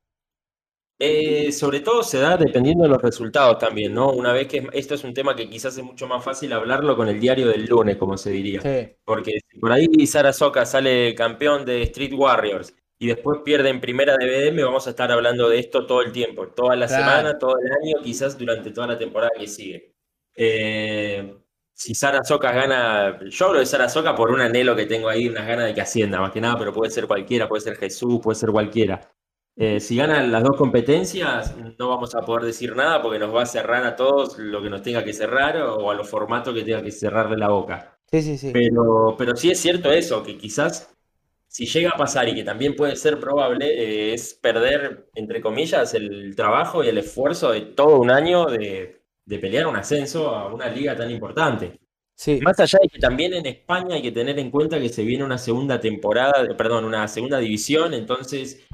eh, 0.99 1.53
sobre 1.53 1.81
todo 1.81 2.03
se 2.03 2.19
da 2.19 2.37
dependiendo 2.37 2.85
de 2.85 2.89
los 2.91 3.03
resultados 3.03 3.59
también, 3.59 3.93
¿no? 3.95 4.11
Una 4.13 4.33
vez 4.33 4.49
que 4.49 4.67
esto 4.73 4.95
es 4.95 5.05
un 5.05 5.13
tema 5.15 5.37
que 5.37 5.49
quizás 5.51 5.77
es 5.77 5.85
mucho 5.85 6.07
más 6.07 6.25
fácil 6.25 6.53
hablarlo 6.53 6.97
con 6.97 7.09
el 7.09 7.21
diario 7.21 7.49
del 7.49 7.67
lunes, 7.67 7.97
como 7.97 8.17
se 8.17 8.31
diría. 8.31 8.61
Sí, 8.63 8.97
Porque 9.05 9.39
si 9.51 9.59
por 9.59 9.73
ahí 9.73 10.07
Sara 10.07 10.33
Soka 10.33 10.65
sale 10.65 11.15
campeón 11.15 11.65
de 11.67 11.83
Street 11.83 12.13
Warriors 12.15 12.75
y 12.99 13.09
después 13.09 13.41
pierde 13.45 13.69
en 13.69 13.81
primera 13.81 14.17
de 14.17 14.27
BDM, 14.51 14.65
vamos 14.65 14.87
a 14.87 14.91
estar 14.91 15.13
hablando 15.13 15.51
de 15.51 15.59
esto 15.59 15.85
todo 15.87 16.01
el 16.01 16.13
tiempo, 16.13 16.49
toda 16.49 16.77
la 16.77 16.87
Claro. 16.87 17.05
semana, 17.05 17.39
todo 17.39 17.57
el 17.59 17.71
año, 17.73 18.03
quizás 18.03 18.39
durante 18.39 18.71
toda 18.71 18.87
la 18.87 18.97
temporada 18.99 19.33
que 19.39 19.47
sigue. 19.49 19.95
Eh, 20.35 21.35
si 21.75 21.95
Sara 21.95 22.25
Soka 22.25 22.53
gana, 22.53 23.19
yo 23.29 23.47
hablo 23.49 23.59
de 23.59 23.67
Sara 23.67 23.89
Soka 23.91 24.15
por 24.15 24.31
un 24.31 24.41
anhelo 24.41 24.75
que 24.75 24.87
tengo 24.87 25.11
ahí, 25.11 25.29
unas 25.29 25.47
ganas 25.47 25.67
de 25.67 25.75
que 25.75 25.83
ascienda, 25.83 26.21
más 26.21 26.33
que 26.33 26.41
nada, 26.41 26.59
pero 26.59 26.73
puede 26.73 26.91
ser 26.91 27.07
cualquiera, 27.07 27.47
puede 27.49 27.61
ser 27.61 27.77
Jesús, 27.77 28.19
puede 28.23 28.37
ser 28.37 28.51
cualquiera. 28.51 29.13
Eh, 29.59 29.81
si 29.81 29.97
ganan 29.97 30.31
las 30.31 30.43
dos 30.43 30.55
competencias, 30.57 31.57
no 31.79 31.89
vamos 31.89 32.15
a 32.15 32.21
poder 32.21 32.45
decir 32.45 32.77
nada 32.77 33.01
porque 33.01 33.19
nos 33.19 33.35
va 33.35 33.43
a 33.43 33.47
cerrar 33.47 33.85
a 33.87 33.97
todos 33.97 34.39
lo 34.39 34.63
que 34.63 34.69
nos 34.69 34.83
tenga 34.83 35.03
que 35.03 35.15
cerrar 35.15 35.57
o 35.57 35.91
a 35.91 35.95
los 35.95 36.09
formatos 36.09 36.53
que 36.55 36.63
tenga 36.63 36.83
que 36.83 36.93
cerrarle 36.93 37.39
la 37.39 37.49
boca. 37.49 37.99
Sí, 38.11 38.21
sí, 38.21 38.37
sí. 38.37 38.51
Pero, 38.53 39.15
pero 39.17 39.35
sí 39.35 39.51
es 39.51 39.59
cierto 39.59 39.91
eso, 39.91 40.23
que 40.23 40.37
quizás 40.37 40.95
si 41.49 41.65
llega 41.65 41.91
a 41.91 41.97
pasar 41.97 42.29
y 42.29 42.35
que 42.35 42.45
también 42.45 42.77
puede 42.77 42.97
ser 42.97 43.19
probable, 43.19 43.67
eh, 43.67 44.13
es 44.13 44.35
perder, 44.35 45.09
entre 45.15 45.41
comillas, 45.41 45.95
el 45.95 46.37
trabajo 46.37 46.85
y 46.85 46.89
el 46.89 46.99
esfuerzo 46.99 47.53
de 47.53 47.63
todo 47.63 47.99
un 47.99 48.11
año 48.11 48.45
de, 48.45 49.01
de 49.25 49.39
pelear 49.39 49.67
un 49.67 49.77
ascenso 49.77 50.31
a 50.31 50.53
una 50.53 50.69
liga 50.69 50.95
tan 50.95 51.11
importante. 51.11 51.81
Sí. 52.15 52.41
Más 52.43 52.59
allá 52.61 52.79
de 52.83 52.89
que 52.89 52.99
también 52.99 53.33
en 53.33 53.47
España 53.47 53.97
hay 53.97 54.03
que 54.03 54.13
tener 54.13 54.39
en 54.39 54.51
cuenta 54.51 54.79
que 54.79 54.89
se 54.91 55.03
viene 55.03 55.25
una 55.25 55.39
segunda 55.39 55.81
temporada, 55.81 56.47
perdón, 56.57 56.85
una 56.85 57.09
segunda 57.09 57.39
división, 57.39 57.95
entonces 57.95 58.66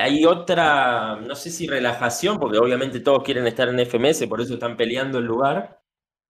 hay 0.00 0.24
otra, 0.24 1.16
no 1.16 1.34
sé 1.34 1.50
si 1.50 1.66
relajación, 1.66 2.38
porque 2.38 2.58
obviamente 2.58 3.00
todos 3.00 3.22
quieren 3.22 3.46
estar 3.46 3.68
en 3.68 3.80
FMS, 3.80 4.26
por 4.28 4.40
eso 4.40 4.54
están 4.54 4.76
peleando 4.76 5.18
el 5.18 5.24
lugar, 5.26 5.80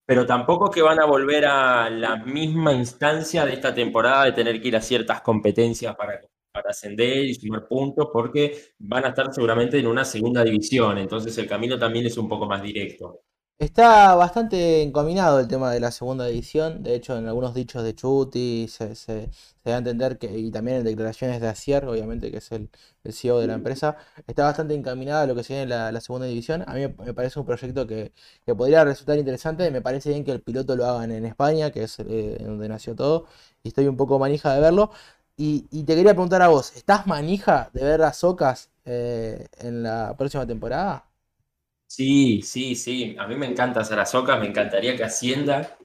pero 0.07 0.27
tampoco 0.27 0.71
es 0.71 0.75
que 0.75 0.83
van 0.83 1.01
a 1.01 1.07
volver 1.07 1.47
a 1.47 1.91
la 1.91 2.17
misma 2.17 2.73
instancia 2.73 3.47
de 3.47 3.55
esta 3.55 3.75
temporada 3.75 4.25
de 4.27 4.33
tener 4.33 4.61
que 4.61 4.69
ir 4.69 4.77
a 4.77 4.83
ciertas 4.83 5.23
competencias 5.23 5.97
para, 5.97 6.21
para 6.53 6.71
ascender 6.71 7.25
y 7.25 7.35
sumar 7.35 7.67
puntos, 7.69 8.09
porque 8.13 8.75
van 8.79 9.05
a 9.05 9.09
estar 9.09 9.33
seguramente 9.33 9.79
en 9.79 9.87
una 9.87 10.05
segunda 10.05 10.45
división, 10.45 10.99
entonces 10.99 11.37
el 11.39 11.49
camino 11.49 11.79
también 11.79 12.07
es 12.07 12.17
un 12.19 12.29
poco 12.29 12.47
más 12.47 12.63
directo. 12.63 13.23
Está 13.61 14.15
bastante 14.15 14.81
encaminado 14.83 15.39
el 15.39 15.47
tema 15.47 15.71
de 15.71 15.81
la 15.81 15.91
segunda 15.91 16.25
división. 16.25 16.83
De 16.83 16.95
hecho, 16.95 17.19
en 17.19 17.29
algunos 17.29 17.55
dichos 17.55 17.85
de 17.85 17.95
Chuti 17.95 18.67
se, 18.69 18.95
se- 18.95 19.29
da 19.65 19.75
a 19.75 19.79
entender 19.79 20.17
que, 20.19 20.37
y 20.39 20.51
también 20.51 20.79
en 20.79 20.85
declaraciones 20.85 21.43
de 21.43 21.49
Asier, 21.49 21.85
obviamente, 21.85 22.31
que 22.31 22.39
es 22.39 22.51
el, 22.53 22.71
CEO 23.13 23.39
de 23.39 23.47
la 23.49 23.55
empresa, 23.55 23.97
está 24.27 24.45
bastante 24.45 24.73
encaminada 24.75 25.23
a 25.23 25.27
lo 25.27 25.35
que 25.35 25.45
se 25.45 25.53
viene 25.53 25.67
la, 25.69 26.01
segunda 26.01 26.27
división. 26.27 26.65
A 26.67 26.73
mí 26.75 26.81
me, 26.89 27.13
parece 27.13 27.39
un 27.39 27.45
proyecto 27.45 27.87
que, 27.87 28.13
que 28.47 28.55
podría 28.55 28.83
resultar 28.85 29.19
interesante. 29.19 29.71
Me 29.71 29.83
parece 29.83 30.09
bien 30.09 30.25
que 30.25 30.33
el 30.33 30.41
piloto 30.41 30.75
lo 30.75 30.87
hagan 30.87 31.13
en 31.13 31.27
España, 31.27 31.71
que 31.71 31.83
es 31.83 31.99
eh, 32.01 32.39
donde 32.43 32.67
nació 32.69 32.95
todo. 32.97 33.27
Y 33.63 33.69
estoy 33.69 33.87
un 33.89 33.97
poco 33.99 34.19
manija 34.19 34.55
de 34.55 34.61
verlo. 34.63 34.91
Y, 35.37 35.67
y 35.71 35.85
te 35.85 35.95
quería 35.95 36.13
preguntar 36.15 36.41
a 36.43 36.49
vos, 36.49 36.75
¿estás 36.77 37.07
manija 37.07 37.69
de 37.75 37.85
ver 37.85 38.01
a 38.03 38.13
Socas 38.15 38.71
eh, 38.87 39.49
en 39.59 39.83
la 39.83 40.15
próxima 40.17 40.47
temporada? 40.47 41.10
Sí, 41.93 42.41
sí, 42.43 42.77
sí. 42.77 43.17
A 43.19 43.27
mí 43.27 43.35
me 43.35 43.47
encanta 43.47 43.83
Sarasoca, 43.85 44.37
me 44.37 44.47
encantaría 44.47 44.97
que 44.97 45.03
ascienda. 45.05 45.77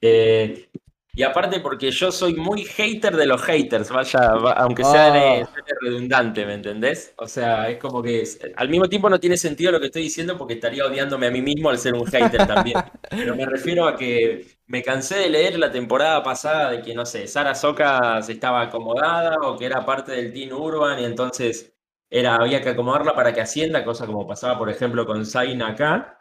Eh, 0.00 0.68
y 1.14 1.22
aparte 1.22 1.60
porque 1.60 1.90
yo 1.92 2.10
soy 2.10 2.34
muy 2.34 2.64
hater 2.64 3.14
de 3.16 3.26
los 3.26 3.40
haters, 3.42 3.90
vaya, 3.90 4.18
va- 4.34 4.52
aunque 4.54 4.82
sea 4.82 5.12
Ah. 5.14 5.48
redundante, 5.80 6.44
¿me 6.46 6.54
entendés? 6.54 7.14
O 7.18 7.28
sea, 7.28 7.68
es 7.70 7.78
como 7.78 8.02
que 8.02 8.22
es- 8.22 8.40
al 8.56 8.68
mismo 8.70 8.88
tiempo 8.88 9.08
no 9.10 9.20
tiene 9.20 9.36
sentido 9.36 9.70
lo 9.70 9.78
que 9.78 9.86
estoy 9.86 10.02
diciendo 10.02 10.36
porque 10.36 10.54
estaría 10.54 10.84
odiándome 10.86 11.26
a 11.28 11.30
mí 11.30 11.42
mismo 11.42 11.70
al 11.70 11.78
ser 11.78 11.94
un 11.94 12.06
hater 12.06 12.44
también. 12.46 12.78
Pero 13.10 13.36
me 13.36 13.46
refiero 13.46 13.86
a 13.86 13.96
que 13.96 14.46
me 14.66 14.82
cansé 14.82 15.16
de 15.18 15.30
leer 15.30 15.58
la 15.58 15.70
temporada 15.70 16.22
pasada 16.24 16.70
de 16.72 16.82
que, 16.82 16.94
no 16.94 17.06
sé, 17.06 17.28
Sara 17.28 17.54
Socas 17.54 18.28
estaba 18.28 18.62
acomodada 18.62 19.36
o 19.42 19.56
que 19.56 19.66
era 19.66 19.84
parte 19.84 20.12
del 20.12 20.32
Team 20.32 20.52
Urban 20.58 20.98
y 21.00 21.04
entonces 21.04 21.72
era, 22.12 22.36
había 22.36 22.62
que 22.62 22.70
acomodarla 22.70 23.14
para 23.14 23.32
que 23.34 23.40
ascienda, 23.40 23.84
cosa 23.84 24.06
como 24.06 24.26
pasaba, 24.26 24.58
por 24.58 24.70
ejemplo, 24.70 25.06
con 25.06 25.26
Zayn 25.26 25.62
acá. 25.62 26.20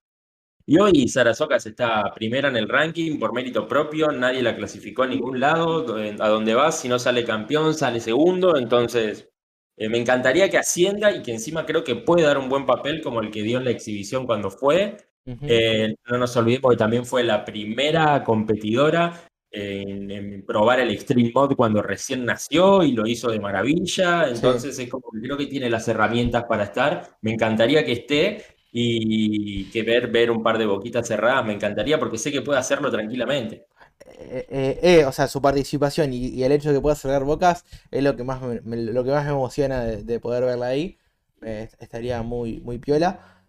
Y 0.66 0.80
hoy 0.80 1.08
Sara 1.08 1.34
Socas 1.34 1.66
está 1.66 2.14
primera 2.14 2.48
en 2.50 2.56
el 2.58 2.70
ranking 2.70 3.20
por 3.20 3.34
mérito 3.34 3.68
propio, 3.68 4.12
nadie 4.12 4.42
la 4.44 4.56
clasificó 4.56 5.04
a 5.04 5.08
ningún 5.08 5.40
lado, 5.40 5.82
do- 5.82 5.98
a 6.24 6.30
donde 6.30 6.54
va, 6.56 6.72
si 6.72 6.88
no 6.88 7.00
sale 7.00 7.26
campeón, 7.26 7.74
sale 7.74 8.00
segundo, 8.00 8.58
entonces 8.58 9.30
eh, 9.78 9.90
me 9.90 9.98
encantaría 9.98 10.50
que 10.50 10.58
ascienda 10.60 11.12
y 11.12 11.22
que 11.24 11.32
encima 11.34 11.66
creo 11.66 11.84
que 11.84 11.96
puede 11.96 12.24
dar 12.24 12.38
un 12.38 12.50
buen 12.50 12.66
papel 12.66 13.02
como 13.02 13.22
el 13.22 13.32
que 13.32 13.44
dio 13.44 13.58
en 13.58 13.66
la 13.66 13.72
exhibición 13.72 14.26
cuando 14.26 14.52
fue. 14.52 14.98
Eh, 15.46 15.96
no 16.10 16.18
nos 16.18 16.36
olvidemos 16.38 16.72
que 16.72 16.78
también 16.78 17.06
fue 17.06 17.24
la 17.24 17.44
primera 17.46 18.24
competidora 18.24 19.14
en, 19.52 20.10
en 20.11 20.45
probar 20.45 20.80
el 20.80 20.91
Extreme 20.91 21.32
Mod 21.34 21.56
cuando 21.56 21.82
recién 21.82 22.26
nació 22.26 22.84
y 22.84 22.94
lo 22.94 23.06
hizo 23.07 23.30
de 23.32 23.40
maravilla. 23.40 24.28
Entonces 24.30 24.78
es 24.80 24.90
como 24.90 25.03
que 25.11 25.22
creo 25.22 25.38
que 25.38 25.48
tiene 25.48 25.69
las 25.69 25.88
herramientas 25.88 26.45
para 26.45 26.64
estar. 26.65 27.18
Me 27.22 27.32
encantaría 27.34 27.86
que 27.86 27.94
esté 27.94 28.45
y 28.72 29.69
que 29.69 29.84
ver, 29.84 30.07
ver 30.11 30.32
un 30.32 30.41
par 30.44 30.57
de 30.57 30.65
boquitas 30.65 31.07
cerradas, 31.07 31.45
me 31.45 31.53
encantaría 31.53 31.99
porque 31.99 32.18
sé 32.18 32.32
que 32.32 32.41
puede 32.41 32.60
hacerlo 32.60 32.90
tranquilamente. 32.91 33.68
eh, 34.06 34.45
eh, 34.49 34.80
eh, 35.02 35.06
o 35.06 35.11
sea, 35.11 35.28
su 35.28 35.41
participación 35.41 36.14
y, 36.14 36.28
y 36.30 36.44
el 36.44 36.52
hecho 36.52 36.69
de 36.69 36.76
que 36.76 36.82
pueda 36.82 36.95
cerrar 36.95 37.23
bocas 37.23 37.65
es 37.91 38.03
lo 38.03 38.15
que 38.15 38.23
más 38.23 38.41
me, 38.41 38.61
me- 38.61 38.78
lo 38.78 39.03
que 39.03 39.11
más 39.11 39.23
me 39.26 39.32
emociona 39.32 39.84
de, 39.84 40.03
de 40.03 40.19
poder 40.19 40.44
verla 40.44 40.68
ahí. 40.68 40.98
Estaría 41.80 42.22
muy, 42.23 42.60
muy 42.61 42.78
piola. 42.80 43.44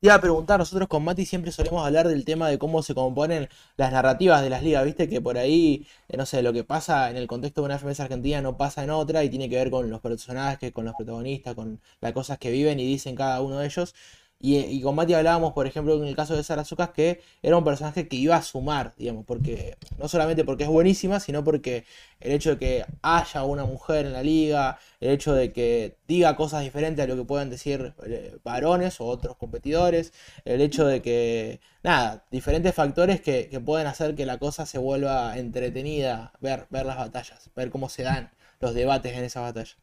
Te 0.00 0.06
iba 0.06 0.14
a 0.14 0.20
preguntar, 0.20 0.60
nosotros 0.60 0.86
con 0.88 1.02
Mati 1.02 1.26
siempre 1.26 1.50
solemos 1.50 1.84
hablar 1.84 2.06
del 2.06 2.24
tema 2.24 2.48
de 2.48 2.56
cómo 2.56 2.82
se 2.84 2.94
componen 2.94 3.48
las 3.76 3.90
narrativas 3.90 4.42
de 4.42 4.50
las 4.50 4.62
ligas, 4.62 4.84
viste 4.84 5.08
que 5.08 5.20
por 5.20 5.36
ahí, 5.38 5.88
eh, 6.08 6.16
no 6.16 6.24
sé, 6.24 6.40
lo 6.42 6.52
que 6.52 6.62
pasa 6.62 7.10
en 7.10 7.16
el 7.16 7.26
contexto 7.26 7.62
de 7.62 7.64
una 7.66 7.74
FMS 7.78 8.00
Argentina 8.00 8.40
no 8.40 8.56
pasa 8.56 8.84
en 8.84 8.90
otra 8.90 9.24
y 9.24 9.28
tiene 9.28 9.48
que 9.48 9.56
ver 9.56 9.70
con 9.72 9.90
los 9.90 10.00
personajes, 10.00 10.70
con 10.72 10.84
los 10.84 10.94
protagonistas, 10.94 11.56
con 11.56 11.80
las 12.00 12.12
cosas 12.12 12.38
que 12.38 12.52
viven 12.52 12.78
y 12.78 12.86
dicen 12.86 13.16
cada 13.16 13.40
uno 13.42 13.58
de 13.58 13.66
ellos. 13.66 13.92
Y, 14.40 14.56
y 14.58 14.80
con 14.82 14.94
Mati 14.94 15.14
hablábamos, 15.14 15.52
por 15.52 15.66
ejemplo, 15.66 15.96
en 16.00 16.04
el 16.08 16.14
caso 16.14 16.36
de 16.36 16.44
Sara 16.44 16.64
Sucas, 16.64 16.90
que 16.90 17.20
era 17.42 17.56
un 17.56 17.64
personaje 17.64 18.06
que 18.06 18.16
iba 18.16 18.36
a 18.36 18.42
sumar, 18.42 18.94
digamos, 18.96 19.24
porque 19.26 19.76
no 19.98 20.06
solamente 20.08 20.44
porque 20.44 20.62
es 20.64 20.70
buenísima, 20.70 21.18
sino 21.18 21.42
porque 21.42 21.84
el 22.20 22.32
hecho 22.32 22.50
de 22.50 22.58
que 22.58 22.84
haya 23.02 23.42
una 23.44 23.64
mujer 23.64 24.06
en 24.06 24.12
la 24.12 24.22
liga, 24.22 24.78
el 25.00 25.10
hecho 25.10 25.34
de 25.34 25.52
que 25.52 25.96
diga 26.06 26.36
cosas 26.36 26.62
diferentes 26.62 27.04
a 27.04 27.08
lo 27.08 27.16
que 27.16 27.24
puedan 27.24 27.50
decir 27.50 27.94
eh, 28.06 28.38
varones 28.44 29.00
o 29.00 29.06
otros 29.06 29.36
competidores, 29.36 30.12
el 30.44 30.60
hecho 30.60 30.86
de 30.86 31.02
que, 31.02 31.60
nada, 31.82 32.24
diferentes 32.30 32.74
factores 32.74 33.20
que, 33.20 33.48
que 33.48 33.60
pueden 33.60 33.86
hacer 33.86 34.14
que 34.14 34.26
la 34.26 34.38
cosa 34.38 34.66
se 34.66 34.78
vuelva 34.78 35.36
entretenida, 35.38 36.32
ver, 36.40 36.66
ver 36.70 36.86
las 36.86 36.96
batallas, 36.96 37.50
ver 37.56 37.70
cómo 37.70 37.88
se 37.88 38.04
dan 38.04 38.30
los 38.60 38.74
debates 38.74 39.16
en 39.16 39.24
esas 39.24 39.42
batallas. 39.42 39.76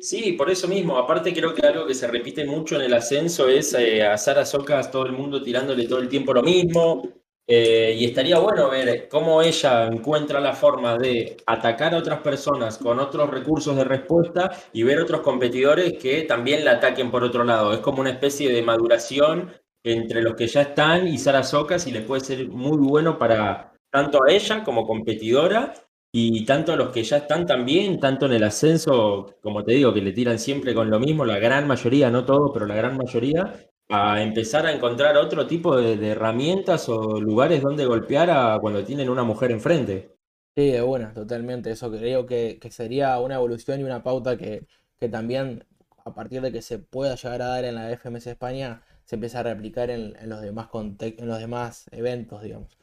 Sí, 0.00 0.32
por 0.32 0.50
eso 0.50 0.66
mismo. 0.68 0.98
Aparte 0.98 1.32
creo 1.32 1.54
que 1.54 1.66
algo 1.66 1.86
que 1.86 1.94
se 1.94 2.08
repite 2.08 2.44
mucho 2.44 2.76
en 2.76 2.82
el 2.82 2.94
ascenso 2.94 3.48
es 3.48 3.72
eh, 3.74 4.04
a 4.04 4.18
Sara 4.18 4.44
Socas 4.44 4.90
todo 4.90 5.06
el 5.06 5.12
mundo 5.12 5.42
tirándole 5.42 5.86
todo 5.86 6.00
el 6.00 6.08
tiempo 6.08 6.34
lo 6.34 6.42
mismo. 6.42 7.02
Eh, 7.46 7.96
y 7.98 8.04
estaría 8.04 8.38
bueno 8.38 8.70
ver 8.70 9.08
cómo 9.08 9.42
ella 9.42 9.86
encuentra 9.86 10.40
la 10.40 10.54
forma 10.54 10.96
de 10.96 11.36
atacar 11.46 11.94
a 11.94 11.98
otras 11.98 12.20
personas 12.20 12.78
con 12.78 12.98
otros 13.00 13.30
recursos 13.30 13.76
de 13.76 13.84
respuesta 13.84 14.50
y 14.72 14.84
ver 14.84 15.00
otros 15.00 15.20
competidores 15.22 15.94
que 15.98 16.22
también 16.22 16.64
la 16.64 16.72
ataquen 16.72 17.10
por 17.10 17.22
otro 17.24 17.44
lado. 17.44 17.72
Es 17.72 17.80
como 17.80 18.00
una 18.00 18.10
especie 18.10 18.52
de 18.52 18.62
maduración 18.62 19.52
entre 19.84 20.22
los 20.22 20.34
que 20.34 20.46
ya 20.46 20.62
están 20.62 21.06
y 21.08 21.18
Sara 21.18 21.42
Socas 21.42 21.86
y 21.86 21.92
le 21.92 22.02
puede 22.02 22.24
ser 22.24 22.48
muy 22.48 22.78
bueno 22.78 23.18
para 23.18 23.72
tanto 23.90 24.18
a 24.24 24.32
ella 24.32 24.64
como 24.64 24.86
competidora 24.86 25.74
y 26.14 26.44
tanto 26.44 26.76
los 26.76 26.90
que 26.90 27.02
ya 27.02 27.16
están 27.16 27.46
también, 27.46 27.98
tanto 27.98 28.26
en 28.26 28.34
el 28.34 28.44
ascenso, 28.44 29.36
como 29.40 29.64
te 29.64 29.72
digo, 29.72 29.94
que 29.94 30.02
le 30.02 30.12
tiran 30.12 30.38
siempre 30.38 30.74
con 30.74 30.90
lo 30.90 31.00
mismo, 31.00 31.24
la 31.24 31.38
gran 31.38 31.66
mayoría, 31.66 32.10
no 32.10 32.26
todo, 32.26 32.52
pero 32.52 32.66
la 32.66 32.74
gran 32.74 32.98
mayoría, 32.98 33.54
a 33.88 34.22
empezar 34.22 34.66
a 34.66 34.72
encontrar 34.72 35.16
otro 35.16 35.46
tipo 35.46 35.74
de, 35.74 36.08
herramientas 36.10 36.88
o 36.90 37.18
lugares 37.18 37.62
donde 37.62 37.86
golpear 37.86 38.30
a 38.30 38.58
cuando 38.60 38.84
tienen 38.84 39.08
una 39.08 39.24
mujer 39.24 39.52
enfrente. 39.52 40.14
Sí, 40.54 40.70
de 40.70 40.82
buena, 40.82 41.14
totalmente. 41.14 41.70
Eso 41.70 41.90
creo 41.90 42.26
que, 42.26 42.58
que 42.60 42.70
sería 42.70 43.18
una 43.18 43.36
evolución 43.36 43.80
y 43.80 43.84
una 43.84 44.02
pauta 44.02 44.36
que, 44.36 44.66
que 44.98 45.08
también, 45.08 45.64
a 46.04 46.14
partir 46.14 46.42
de 46.42 46.52
que 46.52 46.60
se 46.60 46.78
pueda 46.78 47.14
llegar 47.14 47.40
a 47.40 47.46
dar 47.46 47.64
en 47.64 47.74
la 47.74 47.90
FMS 47.90 48.26
España, 48.26 48.82
se 49.04 49.16
empieza 49.16 49.40
a 49.40 49.44
replicar 49.44 49.88
en, 49.88 50.14
en 50.20 50.28
los 50.28 50.42
demás 50.42 50.68
en 50.74 51.28
los 51.28 51.38
demás 51.38 51.86
eventos, 51.90 52.42
digamos. 52.42 52.76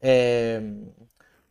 Eh, 0.00 0.92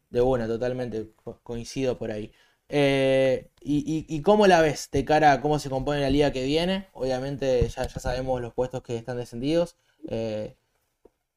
de 0.10 0.22
buena, 0.22 0.48
totalmente, 0.48 1.11
co- 1.23 1.40
coincido 1.44 1.98
por 1.98 2.11
ahí. 2.11 2.32
Eh, 2.69 3.52
y, 3.61 4.06
y- 4.10 4.22
cómo 4.23 4.48
la 4.48 4.61
ves 4.61 4.90
de 4.91 5.06
cara 5.06 5.34
a 5.34 5.41
cómo 5.41 5.60
se 5.60 5.69
compone 5.69 6.02
la 6.02 6.10
liga 6.10 6.32
que 6.32 6.44
viene? 6.45 6.88
Obviamente 6.94 7.68
ya, 7.69 7.88
ya 7.88 7.99
sabemos 7.99 8.41
los 8.41 8.53
puestos 8.53 8.82
que 8.84 8.98
están 8.98 9.18
descendidos. 9.18 9.77
Eh, 10.07 10.56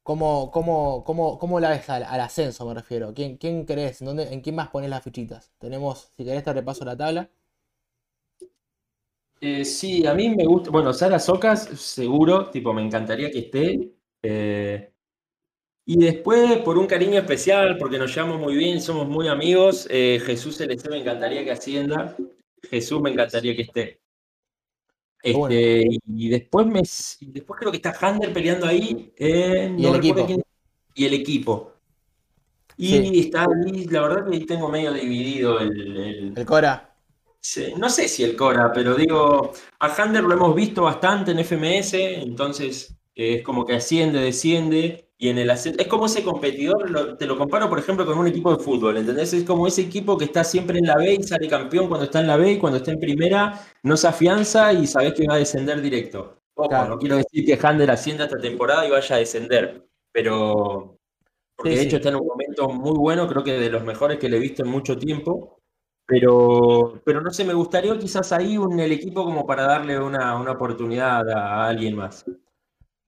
¿Cómo, 0.03 0.51
cómo, 0.53 1.05
cómo, 1.05 1.39
cómo 1.39 1.61
la 1.61 1.70
ves 1.70 1.89
al, 1.90 2.03
al 2.05 2.20
ascenso, 2.20 2.66
me 2.66 2.74
refiero? 2.74 3.15
¿Quién, 3.15 3.36
quién 3.39 3.65
crees? 3.66 4.01
¿En 4.03 4.07
dónde, 4.09 4.32
en 4.32 4.40
quién 4.40 4.57
más 4.57 4.69
pones 4.70 4.90
las 4.90 5.05
fichitas? 5.05 5.53
Tenemos, 5.59 6.11
si 6.16 6.24
querés 6.24 6.45
te 6.45 6.53
repaso 6.55 6.85
la 6.85 6.97
tabla. 6.97 7.31
Eh, 9.40 9.65
sí, 9.65 10.05
a 10.07 10.15
mí 10.15 10.31
me 10.35 10.45
gusta, 10.47 10.70
bueno, 10.70 10.93
Sara 10.93 11.19
Socas, 11.20 11.65
seguro, 11.81 12.51
tipo, 12.51 12.73
me 12.73 12.82
encantaría 12.82 13.31
que 13.31 13.39
esté. 13.40 13.93
Y 15.90 15.97
después, 15.98 16.59
por 16.59 16.77
un 16.77 16.86
cariño 16.86 17.19
especial, 17.19 17.78
porque 17.78 17.97
nos 17.98 18.15
llevamos 18.15 18.39
muy 18.39 18.55
bien, 18.55 18.82
somos 18.82 19.09
muy 19.09 19.27
amigos, 19.27 19.86
eh, 19.90 20.20
Jesús 20.23 20.60
LC 20.60 20.90
me 20.90 20.98
encantaría 20.98 21.43
que 21.44 21.51
ascienda. 21.52 22.15
Jesús 22.62 23.01
me 23.01 23.09
encantaría 23.10 23.56
que 23.56 23.62
esté. 23.62 24.01
Bueno. 25.35 25.48
Este, 25.55 25.98
y 26.15 26.28
después 26.28 26.66
me 26.66 26.82
después 27.32 27.59
creo 27.59 27.70
que 27.70 27.78
está 27.78 27.94
Hander 27.98 28.35
peleando 28.35 28.66
ahí. 28.66 29.12
eh, 29.16 29.74
Y 29.78 29.82
no 29.82 29.94
el 29.94 30.01
quién- 30.27 30.43
y 30.94 31.05
el 31.06 31.15
equipo. 31.15 31.73
Y 32.77 32.89
Sí. 32.89 33.20
está 33.20 33.47
ahí, 33.47 33.86
la 33.86 34.02
verdad 34.02 34.31
que 34.31 34.40
tengo 34.40 34.69
medio 34.69 34.93
dividido 34.93 35.59
el, 35.59 35.97
el- 35.97 36.32
El 36.36 36.44
Cora. 36.44 36.94
Sí, 37.40 37.73
no 37.78 37.89
sé 37.89 38.09
si 38.09 38.24
el 38.24 38.36
Cora, 38.36 38.70
pero 38.74 38.94
digo, 38.94 39.52
a 39.81 39.86
Hander 39.94 40.23
lo 40.23 40.35
hemos 40.35 40.55
visto 40.55 40.82
bastante 40.82 41.31
en 41.31 41.39
FMS, 41.39 41.94
entonces 42.20 42.94
es 43.19 43.43
como 43.43 43.65
que 43.66 43.74
asciende, 43.74 44.20
desciende, 44.20 45.09
y 45.19 45.28
en 45.31 45.39
el 45.39 45.51
ascenso, 45.51 45.81
es 45.81 45.89
como 45.89 46.07
ese 46.07 46.23
competidor, 46.23 46.89
lo- 46.90 47.16
te 47.16 47.27
lo 47.27 47.36
comparo 47.36 47.69
por 47.69 47.78
ejemplo 47.78 48.07
con 48.07 48.19
un 48.19 48.27
equipo 48.28 48.55
de 48.57 48.62
fútbol, 48.62 48.97
¿entendés? 48.99 49.32
Es 49.32 49.45
como 49.45 49.66
ese 49.66 49.82
equipo 49.82 50.16
que 50.16 50.24
está 50.27 50.45
siempre 50.45 50.78
en 50.78 50.86
la 50.86 50.97
B 50.97 51.15
y 51.15 51.23
sale 51.24 51.49
campeón 51.49 51.89
cuando 51.89 52.05
está 52.07 52.20
en 52.20 52.28
la 52.28 52.36
B 52.36 52.53
y 52.53 52.59
cuando 52.59 52.78
está 52.78 52.93
en 52.93 53.01
primera 53.01 53.61
no 53.82 53.97
se 53.97 54.07
afianza 54.09 54.73
y 54.73 54.86
sabés 54.86 55.15
que 55.15 55.27
va 55.27 55.35
a 55.35 55.39
descender 55.39 55.81
directo. 55.82 56.36
Ojo, 56.55 56.69
Claro. 56.69 56.90
no 56.90 56.99
quiero 56.99 57.16
decir 57.16 57.45
que 57.45 57.59
Hander 57.66 57.90
ascienda 57.90 58.24
esta 58.24 58.39
temporada 58.39 58.86
y 58.86 58.90
vaya 58.90 59.16
a 59.16 59.19
descender, 59.19 59.85
pero 60.12 60.97
porque 61.57 61.70
Sí, 61.73 61.77
de 61.77 61.82
sí. 61.82 61.86
hecho 61.89 61.97
está 61.97 62.09
en 62.11 62.16
un 62.16 62.27
momento 62.27 62.69
muy 62.69 62.97
bueno, 62.99 63.28
creo 63.28 63.45
que 63.45 63.53
de 63.59 63.70
los 63.70 63.85
mejores 63.85 64.19
que 64.19 64.28
le 64.28 64.36
he 64.36 64.40
visto 64.40 64.62
en 64.65 64.70
mucho 64.70 64.97
tiempo. 64.99 65.61
Pero, 66.07 67.03
pero 67.05 67.20
no 67.20 67.31
sé, 67.31 67.45
me 67.45 67.53
gustaría 67.55 67.99
quizás 67.99 68.32
ahí 68.32 68.57
un, 68.59 68.78
el 68.81 68.93
equipo 68.93 69.24
como 69.24 69.47
para 69.47 69.65
darle 69.65 69.99
una, 70.01 70.36
una 70.40 70.53
oportunidad 70.53 71.28
a, 71.31 71.65
a 71.65 71.69
alguien 71.69 71.97
más. 71.97 72.24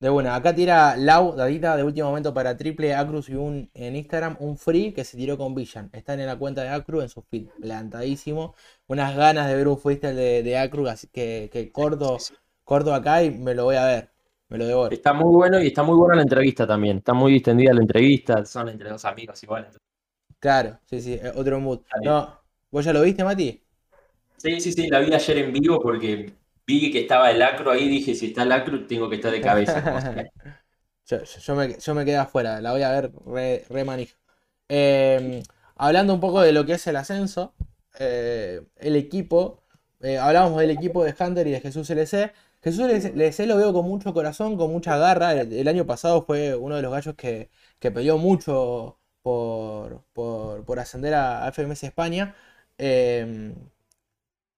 De 0.00 0.08
buena, 0.08 0.34
acá 0.34 0.54
tira 0.54 0.96
Lau, 0.96 1.36
Dadita, 1.36 1.76
de 1.76 1.84
último 1.84 2.08
momento 2.08 2.32
para 2.32 2.56
Triple 2.56 2.94
Acruz 2.94 3.28
y 3.28 3.34
un 3.34 3.70
en 3.74 3.96
Instagram, 3.96 4.34
un 4.40 4.56
free 4.56 4.92
que 4.94 5.04
se 5.04 5.18
tiró 5.18 5.36
con 5.36 5.54
Villan. 5.54 5.90
Están 5.92 6.20
en 6.20 6.26
la 6.26 6.38
cuenta 6.38 6.62
de 6.62 6.70
Acru 6.70 7.02
en 7.02 7.10
su 7.10 7.20
feed, 7.20 7.48
plantadísimo. 7.60 8.54
Unas 8.86 9.14
ganas 9.14 9.46
de 9.46 9.56
ver 9.56 9.68
un 9.68 9.78
freestyle 9.78 10.16
de, 10.16 10.42
de 10.42 10.56
Acru, 10.56 10.88
así 10.88 11.08
que, 11.08 11.50
que 11.52 11.70
corto, 11.70 12.16
corto 12.64 12.94
acá 12.94 13.22
y 13.22 13.30
me 13.30 13.54
lo 13.54 13.64
voy 13.64 13.76
a 13.76 13.84
ver. 13.84 14.08
Me 14.48 14.56
lo 14.56 14.66
devoro. 14.66 14.94
Está 14.94 15.12
muy 15.12 15.34
bueno 15.34 15.62
y 15.62 15.66
está 15.66 15.82
muy 15.82 15.96
buena 15.96 16.16
la 16.16 16.22
entrevista 16.22 16.66
también. 16.66 16.96
Está 16.96 17.12
muy 17.12 17.32
distendida 17.34 17.74
la 17.74 17.82
entrevista. 17.82 18.42
Son 18.46 18.70
entre 18.70 18.88
dos 18.88 19.04
amigos 19.04 19.42
igual. 19.42 19.68
Claro, 20.38 20.78
sí, 20.86 21.02
sí, 21.02 21.12
eh, 21.12 21.30
otro 21.36 21.60
mood. 21.60 21.80
No, 22.02 22.40
¿vos 22.70 22.86
ya 22.86 22.94
lo 22.94 23.02
viste, 23.02 23.22
Mati? 23.22 23.62
Sí, 24.38 24.60
sí, 24.62 24.72
sí, 24.72 24.88
la 24.88 25.00
vi 25.00 25.12
ayer 25.12 25.36
en 25.36 25.52
vivo 25.52 25.78
porque 25.78 26.32
vi 26.78 26.90
que 26.92 27.00
estaba 27.00 27.30
el 27.30 27.42
acro 27.42 27.70
ahí. 27.70 27.88
Dije, 27.88 28.14
si 28.14 28.26
está 28.26 28.42
el 28.44 28.52
acro, 28.52 28.86
tengo 28.86 29.08
que 29.10 29.16
estar 29.16 29.32
de 29.32 29.40
cabeza. 29.42 29.84
Yo, 31.06 31.56
me, 31.56 31.76
yo 31.78 31.94
me 31.94 32.04
quedé 32.04 32.16
afuera, 32.18 32.60
la 32.60 32.72
voy 32.72 32.82
a 32.82 32.90
ver 32.92 33.12
re, 33.26 33.64
re 33.68 33.84
manija. 33.84 34.16
Eh, 34.68 35.42
hablando 35.76 36.14
un 36.14 36.20
poco 36.20 36.40
de 36.40 36.52
lo 36.52 36.64
que 36.66 36.74
es 36.74 36.86
el 36.86 36.96
ascenso, 36.96 37.54
eh, 37.98 38.62
el 38.76 38.94
equipo, 38.96 39.64
eh, 40.00 40.18
hablábamos 40.18 40.60
del 40.60 40.70
equipo 40.70 41.02
de 41.04 41.14
Hunter 41.18 41.46
y 41.48 41.50
de 41.52 41.60
Jesús 41.60 41.90
LC. 41.90 42.32
Jesús 42.62 42.80
LC 42.88 43.46
lo 43.46 43.56
veo 43.56 43.72
con 43.72 43.86
mucho 43.86 44.14
corazón, 44.14 44.56
con 44.56 44.70
mucha 44.70 44.96
garra. 44.98 45.32
El, 45.34 45.52
el 45.52 45.68
año 45.68 45.84
pasado 45.86 46.22
fue 46.22 46.54
uno 46.54 46.76
de 46.76 46.82
los 46.82 46.92
gallos 46.92 47.14
que, 47.16 47.50
que 47.80 47.90
peleó 47.90 48.16
mucho 48.18 48.98
por, 49.22 50.04
por, 50.12 50.64
por 50.64 50.78
ascender 50.78 51.14
a, 51.14 51.44
a 51.46 51.48
FMS 51.48 51.86
España. 51.86 52.36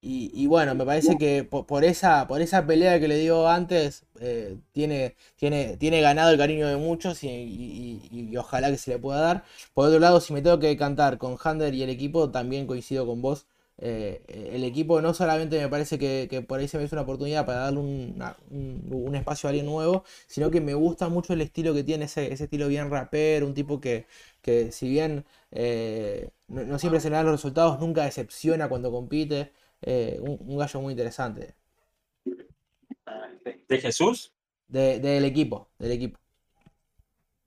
Y, 0.05 0.31
y 0.33 0.47
bueno, 0.47 0.75
me 0.75 0.85
parece 0.85 1.17
que 1.17 1.45
po- 1.45 1.65
por, 1.65 1.85
esa, 1.85 2.27
por 2.27 2.41
esa 2.41 2.65
pelea 2.67 2.99
que 2.99 3.07
le 3.07 3.17
dio 3.19 3.47
antes, 3.47 4.03
eh, 4.19 4.57
tiene, 4.73 5.15
tiene, 5.37 5.77
tiene 5.77 6.01
ganado 6.01 6.31
el 6.31 6.37
cariño 6.37 6.67
de 6.67 6.75
muchos 6.75 7.23
y, 7.23 7.29
y- 7.29 8.35
ojalá 8.37 8.69
que 8.69 8.77
se 8.77 8.91
le 8.91 8.99
pueda 8.99 9.19
dar. 9.21 9.43
Por 9.73 9.87
otro 9.87 9.99
lado, 9.99 10.19
si 10.19 10.33
me 10.33 10.41
tengo 10.41 10.59
que 10.59 10.75
cantar 10.77 11.17
con 11.17 11.37
Hander 11.41 11.73
y 11.73 11.83
el 11.83 11.89
equipo, 11.89 12.29
también 12.31 12.67
coincido 12.67 13.05
con 13.05 13.21
vos. 13.21 13.47
Eh, 13.79 14.21
el 14.53 14.63
equipo 14.65 15.01
no 15.01 15.13
solamente 15.13 15.59
me 15.59 15.67
parece 15.69 15.97
que, 15.97 16.27
que 16.29 16.41
por 16.43 16.59
ahí 16.59 16.67
se 16.67 16.77
me 16.77 16.83
hizo 16.83 16.95
una 16.95 17.01
oportunidad 17.03 17.45
para 17.45 17.59
darle 17.59 17.79
una- 17.79 18.35
un, 18.51 18.87
un 18.91 19.15
espacio 19.15 19.47
a 19.47 19.49
alguien 19.51 19.65
nuevo, 19.65 20.03
sino 20.27 20.51
que 20.51 20.61
me 20.61 20.73
gusta 20.75 21.09
mucho 21.09 21.33
el 21.33 21.41
estilo 21.41 21.73
que 21.73 21.83
tiene, 21.83 22.05
ese, 22.05 22.31
ese 22.33 22.43
estilo 22.45 22.67
bien 22.67 22.89
rapero, 22.91 23.45
un 23.47 23.53
tipo 23.53 23.79
que, 23.81 24.05
que 24.41 24.71
si 24.71 24.89
bien 24.89 25.25
eh, 25.51 26.29
no, 26.47 26.63
no 26.65 26.79
siempre 26.79 26.99
se 26.99 27.09
le 27.09 27.15
dan 27.15 27.25
los 27.25 27.33
resultados, 27.35 27.79
nunca 27.79 28.03
decepciona 28.03 28.69
cuando 28.69 28.91
compite. 28.91 29.51
Eh, 29.83 30.17
un, 30.21 30.37
un 30.41 30.57
gallo 30.57 30.81
muy 30.81 30.91
interesante. 30.93 31.55
¿De 33.67 33.77
Jesús? 33.79 34.33
De- 34.67 34.99
del 34.99 35.25
equipo, 35.25 35.69
del 35.77 35.91
equipo. 35.91 36.19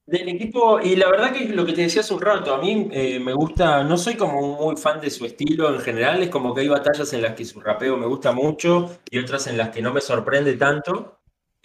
Del 0.07 0.29
equipo, 0.29 0.81
y 0.81 0.95
la 0.95 1.11
verdad 1.11 1.33
que 1.33 1.49
lo 1.49 1.67
que 1.67 1.73
te 1.73 1.81
decía 1.83 2.01
hace 2.01 2.15
un 2.15 2.21
rato, 2.21 2.55
a 2.55 2.59
mí 2.59 2.89
eh, 2.93 3.19
me 3.19 3.33
gusta, 3.35 3.83
no 3.83 3.99
soy 3.99 4.15
como 4.15 4.57
muy 4.57 4.77
fan 4.77 5.01
de 5.01 5.11
su 5.11 5.25
estilo 5.27 5.75
en 5.75 5.81
general, 5.81 6.23
es 6.23 6.31
como 6.31 6.55
que 6.55 6.61
hay 6.61 6.69
batallas 6.69 7.13
en 7.13 7.23
las 7.23 7.35
que 7.35 7.45
su 7.45 7.61
rapeo 7.61 7.97
me 7.97 8.07
gusta 8.07 8.31
mucho 8.31 8.99
y 9.11 9.19
otras 9.19 9.49
en 9.49 9.57
las 9.59 9.71
que 9.71 9.83
no 9.83 9.93
me 9.93 10.01
sorprende 10.01 10.53
tanto, 10.57 11.16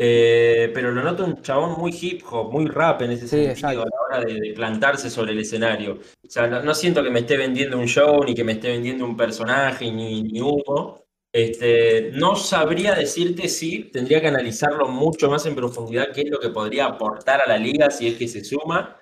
eh, 0.04 0.72
pero 0.74 0.92
lo 0.92 1.04
noto 1.04 1.24
un 1.26 1.44
chabón 1.44 1.80
muy 1.80 1.92
hip 2.02 2.24
hop, 2.32 2.52
muy 2.52 2.66
rap 2.66 3.04
en 3.04 3.12
ese 3.12 3.28
Sí, 3.28 3.46
sentido 3.46 3.52
exacto. 3.52 3.82
a 3.84 3.86
la 3.86 4.20
hora 4.20 4.26
de, 4.26 4.40
de 4.40 4.54
plantarse 4.54 5.12
sobre 5.12 5.34
el 5.34 5.40
escenario. 5.40 6.00
O 6.26 6.30
sea, 6.30 6.48
no, 6.48 6.64
no 6.64 6.74
siento 6.74 7.04
que 7.04 7.12
me 7.12 7.20
esté 7.20 7.38
vendiendo 7.38 7.78
un 7.78 7.86
show, 7.86 8.24
ni 8.24 8.34
que 8.34 8.44
me 8.44 8.54
esté 8.54 8.70
vendiendo 8.70 9.06
un 9.06 9.16
personaje, 9.16 9.92
ni, 9.92 10.24
ni 10.24 10.42
humo. 10.42 11.04
Este, 11.32 12.12
no 12.14 12.36
sabría 12.36 12.96
decirte 12.96 13.48
si 13.48 13.92
tendría 13.92 14.20
que 14.20 14.28
analizarlo 14.28 14.88
mucho 14.88 15.30
más 15.30 15.46
en 15.46 15.56
profundidad 15.56 16.12
qué 16.14 16.22
es 16.22 16.30
lo 16.32 16.40
que 16.40 16.50
podría 16.50 16.86
aportar 16.88 17.40
a 17.42 17.48
la 17.48 17.58
liga 17.58 17.92
si 17.92 18.08
es 18.08 18.16
que 18.18 18.28
se 18.28 18.44
suma. 18.44 19.00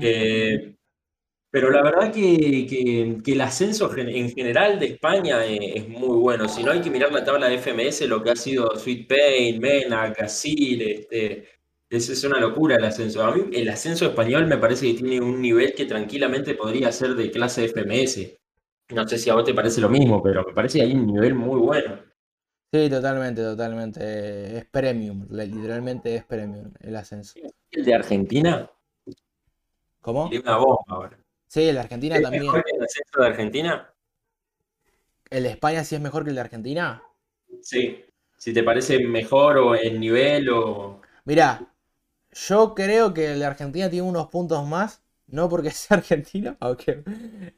Eh, 0.00 0.74
pero 1.52 1.70
la 1.70 1.82
verdad 1.84 2.12
que, 2.12 2.66
que- 2.68 3.18
que 3.24 3.32
el 3.34 3.42
ascenso 3.42 3.92
en 3.98 4.30
general 4.32 4.80
de 4.80 4.86
España 4.88 5.46
eh, 5.46 5.74
es 5.78 5.88
muy 5.88 6.18
bueno. 6.18 6.48
Si 6.48 6.64
no 6.64 6.72
hay 6.72 6.82
que 6.82 6.90
mirar 6.90 7.12
la 7.12 7.24
tabla 7.24 7.48
de 7.48 7.56
FMS, 7.56 8.08
lo 8.08 8.22
que 8.24 8.30
ha 8.32 8.36
sido 8.36 8.76
Sweet 8.76 9.08
Pain, 9.08 9.60
Mena, 9.60 10.12
Casil, 10.14 10.82
este, 10.82 11.48
es, 11.90 12.08
es 12.10 12.24
una 12.24 12.40
locura 12.40 12.76
el 12.76 12.84
ascenso. 12.84 13.22
A 13.24 13.34
mí 13.36 13.44
el 13.54 13.68
ascenso 13.70 14.06
español 14.06 14.46
me 14.48 14.58
parece 14.58 14.86
que 14.88 14.94
tiene 15.02 15.20
un 15.20 15.40
nivel 15.42 15.74
que 15.74 15.86
tranquilamente 15.86 16.54
podría 16.54 16.90
ser 16.92 17.14
de 17.16 17.30
clase 17.30 17.66
FMS. 17.66 18.38
No 18.90 19.06
sé 19.08 19.18
si 19.18 19.30
a 19.30 19.34
vos 19.34 19.44
te 19.44 19.54
parece 19.54 19.80
lo 19.82 19.88
mismo, 19.90 20.22
pero 20.22 20.44
me 20.46 20.54
parece 20.54 20.78
que 20.80 20.84
hay 20.86 20.94
un 20.94 21.06
nivel 21.06 21.34
muy 21.34 21.60
bueno. 21.60 22.00
Sí, 22.72 22.88
totalmente, 22.90 23.42
totalmente. 23.42 24.00
Eh, 24.02 24.58
Es 24.58 24.64
premium, 24.66 25.26
literalmente 25.30 26.14
es 26.16 26.24
premium 26.24 26.72
el 26.80 26.96
ascenso. 26.96 27.34
El 27.70 27.84
de 27.84 27.94
Argentina, 27.94 28.70
¿Cómo? 30.00 30.24
tiene 30.28 30.42
una 30.44 30.56
bomba 30.56 30.82
ahora. 30.88 31.21
Sí, 31.52 31.64
el 31.68 31.74
de 31.74 31.80
Argentina 31.82 32.16
¿Es 32.16 32.22
también. 32.22 32.44
mejor 32.44 32.64
que 32.64 32.74
el 32.74 32.82
ascenso 32.82 33.20
de 33.20 33.26
Argentina? 33.26 33.94
¿El 35.30 35.42
de 35.42 35.48
España 35.50 35.82
sí 35.82 35.96
es 35.96 36.00
mejor 36.00 36.22
que 36.22 36.30
el 36.30 36.36
de 36.36 36.42
Argentina? 36.42 37.02
Sí. 37.62 38.04
Si 38.36 38.52
te 38.52 38.62
parece 38.62 38.98
mejor 39.06 39.56
o 39.58 39.74
en 39.76 40.00
nivel 40.00 40.48
o... 40.50 41.00
Mirá, 41.24 41.74
yo 42.32 42.74
creo 42.74 43.14
que 43.14 43.32
el 43.32 43.38
de 43.40 43.46
Argentina 43.46 43.90
tiene 43.90 44.08
unos 44.08 44.28
puntos 44.28 44.66
más, 44.66 45.02
no 45.26 45.48
porque 45.48 45.70
sea 45.72 45.98
argentino, 45.98 46.56
aunque... 46.60 47.04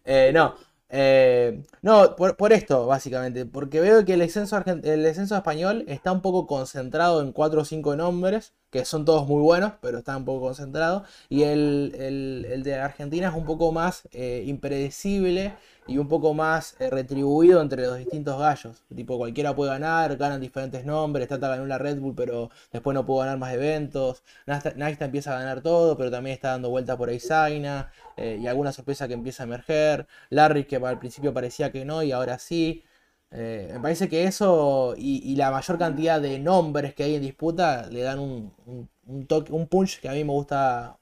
eh, 0.04 0.30
no, 0.34 0.56
eh, 0.90 1.62
no, 1.82 2.14
por, 2.16 2.52
esto, 2.52 2.86
básicamente, 2.86 3.46
porque 3.46 3.80
veo 3.80 4.04
que 4.04 4.14
el 4.14 4.20
descenso, 4.20 4.56
el 4.66 5.02
descenso 5.02 5.36
español 5.36 5.84
está 5.88 6.12
un 6.12 6.22
poco 6.22 6.46
concentrado 6.46 7.20
en 7.22 7.32
4 7.32 7.62
o 7.62 7.64
5 7.64 7.96
nombres, 7.96 8.54
que 8.70 8.84
son 8.84 9.04
todos 9.04 9.26
muy 9.26 9.40
buenos, 9.42 9.72
pero 9.80 9.98
está 9.98 10.16
un 10.16 10.24
poco 10.24 10.46
concentrado, 10.46 11.04
y 11.28 11.42
el, 11.44 11.94
el- 11.98 12.46
el 12.50 12.62
de 12.62 12.74
Argentina 12.76 13.28
es 13.28 13.34
un 13.34 13.44
poco 13.44 13.72
más 13.72 14.08
eh, 14.12 14.44
impredecible 14.46 15.54
y 15.86 15.98
un 15.98 16.08
poco 16.08 16.34
más 16.34 16.76
eh, 16.80 16.90
retribuido 16.90 17.60
entre 17.60 17.82
los 17.86 17.98
distintos 17.98 18.38
gallos. 18.38 18.82
Tipo, 18.94 19.18
cualquiera 19.18 19.54
puede 19.54 19.70
ganar, 19.72 20.16
ganan 20.16 20.40
diferentes 20.40 20.84
nombres, 20.84 21.28
Tata 21.28 21.48
ganó 21.48 21.66
la 21.66 21.78
Red 21.78 21.98
Bull, 21.98 22.14
pero 22.14 22.50
después 22.72 22.94
no 22.94 23.04
pudo 23.06 23.18
ganar 23.20 23.38
más 23.38 23.52
eventos. 23.54 24.22
Nasta, 24.46 24.70
empieza 25.04 25.34
a 25.36 25.38
ganar 25.40 25.60
todo, 25.62 25.96
pero 25.96 26.10
también 26.10 26.34
está 26.34 26.50
dando 26.50 26.70
vuelta 26.70 26.96
por 26.96 27.08
ahí 27.08 27.20
Zaina, 27.20 27.90
eh, 28.16 28.38
y 28.40 28.46
alguna 28.46 28.72
sorpresa 28.72 29.08
que 29.08 29.14
empieza 29.14 29.42
a 29.42 29.46
emerger. 29.46 30.06
Larry, 30.30 30.64
que 30.64 30.76
al 30.76 30.98
principio 30.98 31.32
parecía 31.34 31.70
que 31.72 31.84
no, 31.84 32.02
y 32.02 32.12
ahora 32.12 32.38
sí. 32.38 32.84
Eh, 33.30 33.70
me 33.74 33.80
parece 33.80 34.08
que 34.08 34.24
eso 34.24 34.94
y, 34.96 35.20
y 35.32 35.34
la 35.36 35.50
mayor 35.50 35.76
cantidad 35.78 36.20
de 36.20 36.38
nombres 36.38 36.94
que 36.94 37.02
hay 37.04 37.16
en 37.16 37.22
disputa 37.22 37.86
le 37.90 38.02
dan 38.02 38.20
un, 38.20 38.52
un, 38.66 38.88
un 39.06 39.26
toque, 39.26 39.52
un 39.52 39.66
punch 39.66 40.00
que 40.00 40.08
a 40.08 40.12
mí 40.12 40.22
me 40.24 40.32
gusta, 40.32 40.98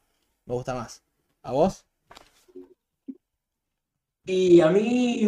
me 0.46 0.54
gusta 0.54 0.74
más. 0.74 1.02
¿A 1.42 1.52
vos? 1.52 1.84
Y 4.26 4.60
a 4.60 4.68
mí, 4.68 5.24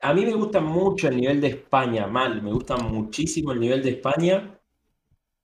a 0.00 0.14
mí 0.14 0.24
me 0.24 0.34
gusta 0.34 0.60
mucho 0.60 1.08
el 1.08 1.16
nivel 1.16 1.40
de 1.40 1.48
España, 1.48 2.06
mal, 2.06 2.42
me 2.42 2.52
gusta 2.52 2.76
muchísimo 2.76 3.52
el 3.52 3.60
nivel 3.60 3.82
de 3.82 3.90
España, 3.90 4.58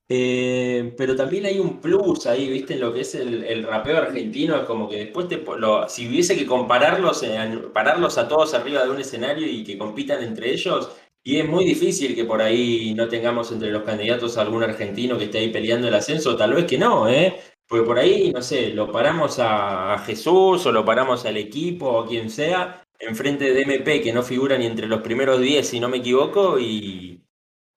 eh, 0.08 0.94
pero 0.96 1.16
también 1.16 1.46
hay 1.46 1.58
un 1.58 1.80
plus 1.80 2.26
ahí, 2.26 2.48
¿viste? 2.50 2.74
En 2.74 2.80
lo 2.80 2.92
que 2.94 3.00
es 3.00 3.14
el, 3.16 3.64
rapeo 3.64 3.98
argentino, 3.98 4.56
es 4.56 4.62
como 4.64 4.88
que 4.88 4.98
después 4.98 5.28
te, 5.28 5.38
lo- 5.58 5.88
si 5.88 6.08
hubiese 6.08 6.36
que 6.36 6.46
compararlos, 6.46 7.22
eh, 7.24 7.38
pararlos 7.74 8.18
a 8.18 8.28
todos 8.28 8.54
arriba 8.54 8.84
de 8.84 8.90
un 8.90 9.00
escenario 9.00 9.46
y 9.48 9.64
que 9.64 9.78
compitan 9.78 10.22
entre 10.22 10.52
ellos, 10.52 10.90
y 11.24 11.38
es 11.38 11.48
muy 11.48 11.64
difícil 11.64 12.14
que 12.14 12.24
por 12.24 12.42
ahí 12.42 12.94
no 12.94 13.08
tengamos 13.08 13.50
entre 13.52 13.70
los 13.72 13.82
candidatos 13.82 14.36
algún 14.38 14.62
argentino 14.62 15.18
que 15.18 15.24
esté 15.24 15.38
ahí 15.38 15.50
peleando 15.50 15.88
el 15.88 15.94
ascenso, 15.94 16.36
tal 16.36 16.54
vez 16.54 16.66
que 16.66 16.78
no, 16.78 17.08
¿eh? 17.08 17.36
Porque 17.68 17.84
por 17.86 17.98
ahí, 17.98 18.32
no 18.32 18.42
sé, 18.42 18.70
lo 18.70 18.90
paramos 18.92 19.38
a, 19.40 19.94
a 19.94 19.98
Jesús 19.98 20.64
o 20.66 20.72
lo 20.72 20.84
paramos 20.84 21.24
al 21.26 21.36
equipo 21.36 21.88
o 21.88 22.04
a 22.04 22.06
quien 22.06 22.30
sea, 22.30 22.84
enfrente 22.98 23.52
de 23.52 23.62
MP 23.62 24.00
que 24.02 24.12
no 24.12 24.22
figura 24.22 24.56
ni 24.56 24.66
entre 24.66 24.86
los 24.86 25.00
primeros 25.02 25.40
10, 25.40 25.66
si 25.68 25.80
no 25.80 25.88
me 25.88 25.98
equivoco, 25.98 26.58
y, 26.60 27.22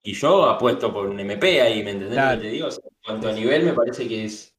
y 0.04 0.14
yo 0.14 0.46
apuesto 0.46 0.94
por 0.94 1.08
un 1.08 1.20
MP 1.20 1.62
ahí, 1.62 1.84
¿me 1.84 1.92
entendés 1.92 2.14
Claro. 2.14 2.36
lo 2.36 2.42
que 2.42 2.48
te 2.48 2.54
digo? 2.54 2.68
O 2.68 2.72
sea, 2.72 2.84
en 2.86 2.98
cuanto 3.04 3.30
a 3.30 3.34
nivel, 3.34 3.64
me 3.64 3.74
parece 3.74 4.08
que 4.08 4.26
es. 4.26 4.56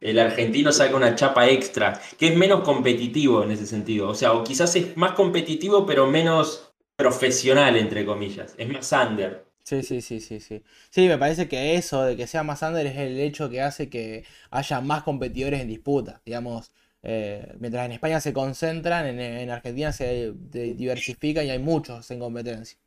El 0.00 0.18
argentino 0.18 0.72
saca 0.72 0.96
una 0.96 1.14
chapa 1.14 1.48
extra, 1.48 2.00
que 2.18 2.28
es 2.28 2.36
menos 2.36 2.62
competitivo 2.62 3.42
en 3.44 3.52
ese 3.52 3.66
sentido. 3.66 4.08
O 4.10 4.14
sea, 4.14 4.32
o 4.34 4.44
quizás 4.44 4.76
es 4.76 4.96
más 4.96 5.12
competitivo, 5.12 5.86
pero 5.86 6.06
menos 6.06 6.72
profesional, 6.96 7.76
entre 7.76 8.04
comillas. 8.06 8.54
Es 8.58 8.68
más 8.68 8.92
under. 8.92 9.45
Sí, 9.66 9.82
sí, 9.82 10.00
sí, 10.00 10.20
sí, 10.20 10.38
sí. 10.40 10.62
Sí, 10.90 11.08
me 11.08 11.18
parece 11.18 11.48
que 11.48 11.74
eso 11.74 12.04
de 12.04 12.16
que 12.16 12.28
sea 12.28 12.44
más 12.44 12.62
under 12.62 12.86
es 12.86 12.96
el 12.96 13.18
hecho 13.18 13.50
que 13.50 13.60
hace 13.62 13.88
que 13.90 14.24
haya 14.50 14.80
más 14.80 15.02
competidores 15.02 15.60
en 15.60 15.66
disputa. 15.68 16.22
Digamos, 16.24 16.72
eh, 17.02 17.52
mientras 17.58 17.84
en 17.86 17.92
España 17.92 18.20
se 18.20 18.32
concentran, 18.32 19.06
en, 19.06 19.18
en 19.20 19.50
Argentina 19.50 19.92
se 19.92 20.32
de- 20.36 20.74
diversifican 20.74 21.44
y 21.46 21.50
hay 21.50 21.58
muchos 21.58 22.08
en 22.12 22.20
competencia. 22.20 22.78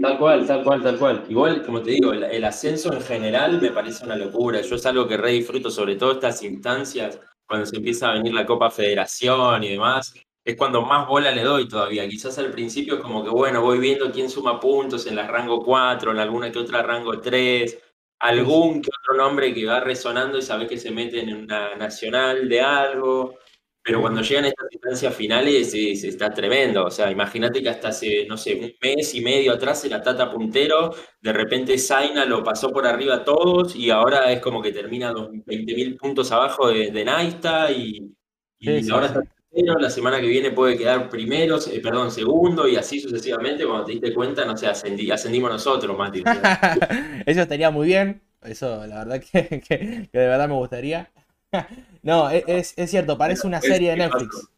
Tal 0.00 0.18
cual, 0.18 0.46
tal 0.46 0.64
cual, 0.64 0.82
tal 0.82 0.98
cual. 0.98 1.24
Igual, 1.28 1.62
como 1.64 1.82
te 1.82 1.90
digo, 1.92 2.12
el, 2.12 2.24
el 2.24 2.44
ascenso 2.44 2.92
en 2.92 3.00
general 3.02 3.60
me 3.60 3.70
parece 3.70 4.04
una 4.04 4.16
locura. 4.16 4.60
Yo 4.62 4.76
es 4.76 4.86
algo 4.86 5.06
que 5.06 5.16
re 5.16 5.32
disfruto, 5.32 5.70
sobre 5.70 5.96
todo 5.96 6.12
estas 6.12 6.42
instancias, 6.42 7.20
cuando 7.46 7.66
se 7.66 7.76
empieza 7.76 8.10
a 8.10 8.14
venir 8.14 8.32
la 8.34 8.46
Copa 8.46 8.70
Federación 8.70 9.62
y 9.62 9.68
demás, 9.70 10.14
es 10.46 10.56
cuando 10.56 10.82
más 10.82 11.08
bola 11.08 11.32
le 11.32 11.42
doy 11.42 11.68
todavía. 11.68 12.08
Quizás 12.08 12.38
al 12.38 12.52
principio 12.52 12.96
es 12.96 13.00
como 13.02 13.24
que, 13.24 13.30
bueno, 13.30 13.62
voy 13.62 13.78
viendo 13.80 14.10
quién 14.12 14.30
suma 14.30 14.60
puntos 14.60 15.06
en 15.06 15.16
la 15.16 15.26
rango 15.28 15.62
4, 15.64 16.12
en 16.12 16.18
alguna 16.20 16.52
que 16.52 16.60
otra 16.60 16.82
rango 16.82 17.20
3, 17.20 17.78
algún 18.20 18.80
que 18.82 18.90
otro 19.02 19.14
nombre 19.22 19.52
que 19.54 19.66
va 19.66 19.80
resonando 19.80 20.38
y 20.38 20.42
sabes 20.42 20.68
que 20.68 20.78
se 20.78 20.90
meten 20.92 21.28
en 21.28 21.36
una 21.44 21.74
nacional 21.76 22.48
de 22.48 22.60
algo. 22.62 23.36
Pero 23.82 24.00
cuando 24.00 24.20
llegan 24.20 24.46
estas 24.46 24.66
instancias 24.72 25.14
finales 25.14 25.72
es- 25.74 26.04
está 26.04 26.30
tremendo. 26.30 26.84
O 26.86 26.90
sea, 26.90 27.10
imagínate 27.10 27.62
que 27.62 27.68
hasta 27.68 27.88
hace, 27.88 28.26
no 28.28 28.36
sé, 28.36 28.54
un 28.56 28.72
mes 28.82 29.14
y 29.14 29.20
medio 29.20 29.52
atrás 29.52 29.84
era 29.84 30.02
Tata 30.02 30.30
puntero, 30.30 30.90
de 31.20 31.32
repente 31.32 31.78
Zaina 31.78 32.24
lo 32.24 32.42
pasó 32.42 32.70
por 32.72 32.86
arriba 32.86 33.16
a 33.16 33.24
todos 33.24 33.76
y 33.76 33.90
ahora 33.90 34.32
es 34.32 34.40
como 34.40 34.60
que 34.62 34.72
termina 34.72 35.12
los 35.12 35.28
20.000 35.44 35.96
puntos 35.96 36.32
abajo 36.32 36.68
de, 36.68 36.90
de 36.90 37.04
Naista 37.04 37.70
y, 37.70 38.12
y 38.58 38.66
Sí, 38.66 38.82
sí, 38.82 38.90
ahora 38.90 39.08
sí. 39.08 39.14
está 39.18 39.35
tercero, 39.50 39.78
la 39.78 39.90
semana 39.90 40.20
que 40.20 40.26
viene 40.28 40.50
puede 40.50 40.76
quedar 40.76 41.08
primero, 41.08 41.58
eh, 41.70 41.80
perdón, 41.80 42.10
segundo 42.10 42.68
y 42.68 42.76
así 42.76 43.00
sucesivamente. 43.00 43.64
Cuando 43.66 43.84
te 43.86 43.92
diste 43.92 44.14
cuenta, 44.14 44.44
no 44.44 44.56
sé, 44.56 44.66
ascendí- 44.66 45.10
ascendimos 45.12 45.50
nosotros, 45.50 45.96
Mati. 45.96 46.22
Eso 47.26 47.40
estaría 47.42 47.70
muy 47.70 47.86
bien. 47.86 48.22
Eso, 48.42 48.86
la 48.86 49.04
verdad 49.04 49.20
que, 49.20 49.48
que- 49.68 50.08
que 50.12 50.18
de 50.18 50.26
verdad 50.28 50.48
me 50.48 50.54
gustaría. 50.54 51.10
No, 52.02 52.30
e- 52.30 52.44
es, 52.46 52.74
es 52.76 52.90
cierto, 52.90 53.18
parece 53.18 53.46
una 53.48 53.60
serie 53.60 53.90
de 53.90 53.96
¿qué 53.96 54.02
Netflix. 54.04 54.48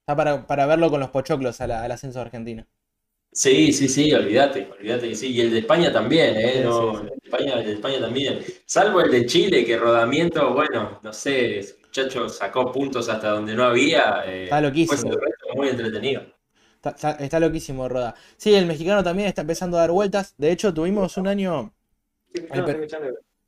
Está 0.00 0.16
para, 0.16 0.46
para 0.46 0.64
verlo 0.64 0.88
con 0.88 1.00
los 1.00 1.10
pochoclos 1.10 1.60
a 1.60 1.66
la- 1.66 1.82
al 1.82 1.92
ascenso 1.92 2.18
de 2.20 2.24
Argentina. 2.24 2.66
Sí, 3.36 3.70
sí, 3.72 3.86
sí, 3.88 4.12
olvídate, 4.14 4.66
olvídate 4.78 5.08
que 5.10 5.14
sí. 5.14 5.28
Y 5.32 5.40
el 5.42 5.50
de 5.50 5.58
España 5.58 5.92
también, 5.92 6.36
¿eh? 6.36 6.62
No, 6.64 6.92
sí, 6.92 6.98
sí. 7.00 7.02
el 7.02 7.08
de 7.08 7.16
España, 7.24 7.52
el 7.60 7.66
de 7.66 7.72
España 7.74 8.00
también. 8.00 8.40
Salvo 8.64 9.00
el 9.02 9.10
de 9.10 9.26
Chile, 9.26 9.64
que 9.64 9.76
rodamiento, 9.76 10.54
bueno, 10.54 11.00
no 11.02 11.12
sé, 11.12 11.58
ese 11.58 11.76
muchacho 11.82 12.28
sacó 12.30 12.72
puntos 12.72 13.08
hasta 13.10 13.30
donde 13.30 13.54
no 13.54 13.64
había. 13.64 14.22
eh, 14.26 14.44
Está 14.44 14.60
loquísimo. 14.62 15.12
Fue 15.12 15.14
el 15.16 15.20
resto 15.20 15.46
muy 15.54 15.68
entretenido. 15.68 16.22
Está, 16.76 16.90
está- 16.90 17.24
está 17.24 17.40
loquísimo 17.40 17.88
Roda. 17.88 18.14
Sí, 18.36 18.54
el 18.54 18.66
mexicano 18.66 19.02
también 19.02 19.28
está 19.28 19.42
empezando 19.42 19.76
a 19.76 19.80
dar 19.80 19.90
vueltas. 19.90 20.34
De 20.38 20.50
hecho, 20.52 20.72
tuvimos 20.72 21.16
un 21.16 21.26
año, 21.28 21.74
El 22.32 22.64
per- 22.64 22.88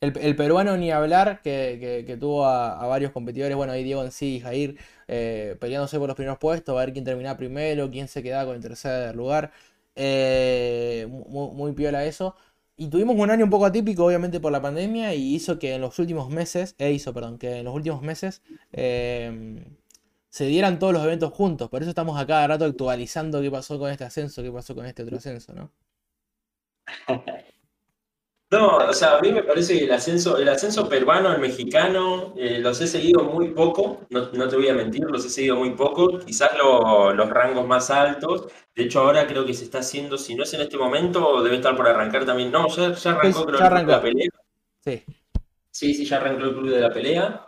el, 0.01 0.19
el 0.19 0.37
peruano 0.37 0.77
ni 0.77 0.91
hablar, 0.93 1.41
que, 1.43 1.79
que- 1.81 2.05
que 2.07 2.17
tuvo 2.17 2.47
a, 2.47 2.81
a 2.81 2.87
varios 2.87 3.13
competidores. 3.13 3.57
Bueno, 3.57 3.73
ahí 3.73 3.85
Diego 3.85 4.05
en 4.05 4.13
sí 4.13 4.37
y 4.37 4.41
Jair 4.41 4.79
eh, 5.09 5.57
peleándose 5.61 5.99
por 5.99 6.09
los 6.09 6.17
primeros 6.17 6.39
puestos, 6.39 6.77
a 6.77 6.81
ver 6.81 6.93
quién 6.93 7.05
terminaba 7.05 7.37
primero, 7.39 7.91
quién 7.91 8.09
se 8.09 8.23
quedaba 8.23 8.47
con 8.47 8.57
el 8.57 8.63
tercer 8.63 9.15
lugar. 9.17 9.53
Eh, 9.99 11.07
mu- 11.11 11.53
muy, 11.53 11.73
piola 11.73 12.05
eso. 12.07 12.37
Y 12.77 12.89
tuvimos 12.89 13.17
un 13.17 13.31
año 13.31 13.45
un 13.45 13.51
poco 13.51 13.67
atípico, 13.67 14.05
obviamente, 14.07 14.41
por 14.41 14.53
la 14.53 14.63
pandemia, 14.63 15.15
y 15.15 15.35
hizo 15.35 15.59
que 15.59 15.75
en 15.75 15.81
los 15.83 15.99
últimos 15.99 16.31
meses, 16.31 16.75
eh, 16.79 16.93
hizo, 16.93 17.13
perdón, 17.15 17.39
que 17.39 17.59
en 17.59 17.65
los 17.67 17.75
últimos 17.75 18.03
meses 18.03 18.43
eh, 18.73 19.67
se 20.31 20.47
dieran 20.47 20.79
todos 20.79 20.93
los 20.95 21.05
eventos 21.05 21.33
juntos. 21.35 21.69
Por 21.71 21.83
eso 21.83 21.91
estamos 21.91 22.19
a 22.21 22.27
cada 22.27 22.47
rato 22.47 22.65
actualizando 22.65 23.43
qué 23.43 23.51
pasó 23.51 23.79
con 23.79 23.91
este 23.91 24.05
ascenso, 24.05 24.43
qué 24.43 24.53
pasó 24.53 24.75
con 24.75 24.87
este 24.87 25.03
otro 25.03 25.19
ascenso, 25.19 25.55
¿no? 25.55 25.73
No, 28.51 28.79
o 28.79 28.93
sea, 28.95 29.19
a 29.19 29.21
mí 29.21 29.31
me 29.31 29.43
parece 29.43 29.79
que 29.79 29.85
el 29.85 29.93
ascenso, 29.93 30.39
el 30.39 30.49
ascenso 30.49 30.89
peruano, 30.89 31.31
el 31.35 31.39
mexicano, 31.39 32.33
eh, 32.39 32.59
los 32.61 32.81
he 32.81 32.87
seguido 32.87 33.23
muy 33.25 33.49
poco, 33.51 34.07
no, 34.09 34.31
no 34.33 34.49
te 34.49 34.57
voy 34.57 34.69
a 34.69 34.75
mentir, 34.75 35.03
los 35.05 35.23
he 35.27 35.29
seguido 35.29 35.57
muy 35.57 35.73
poco, 35.73 36.19
quizás 36.21 36.57
lo- 36.57 37.13
los 37.13 37.29
rangos 37.29 37.67
más 37.67 37.91
altos. 37.91 38.47
De 38.75 38.85
hecho, 38.85 39.01
ahora 39.01 39.27
creo 39.27 39.45
que 39.45 39.53
se 39.53 39.65
está 39.65 39.81
haciendo, 39.81 40.17
si 40.17 40.35
no 40.35 40.45
es 40.45 40.55
en 40.55 40.63
este 40.63 40.79
momento, 40.79 41.43
debe 41.43 41.57
estar 41.57 41.77
por 41.77 41.87
arrancar 41.89 42.25
también. 42.25 42.51
No, 42.51 42.69
ya, 42.75 42.95
ya 42.95 43.11
arrancó, 43.13 43.45
creo, 43.45 43.61
ya 43.61 43.65
el 43.65 43.69
club 43.69 43.85
de 43.85 43.93
la 43.93 44.01
arrancó. 44.01 44.03
pelea. 44.03 44.31
Sí. 44.85 45.05
Sí, 45.71 45.95
sí, 45.95 46.05
ya 46.05 46.17
arrancó 46.17 46.45
el 46.45 46.55
club 46.55 46.71
de 46.71 46.81
la 46.81 46.91
pelea. 46.93 47.45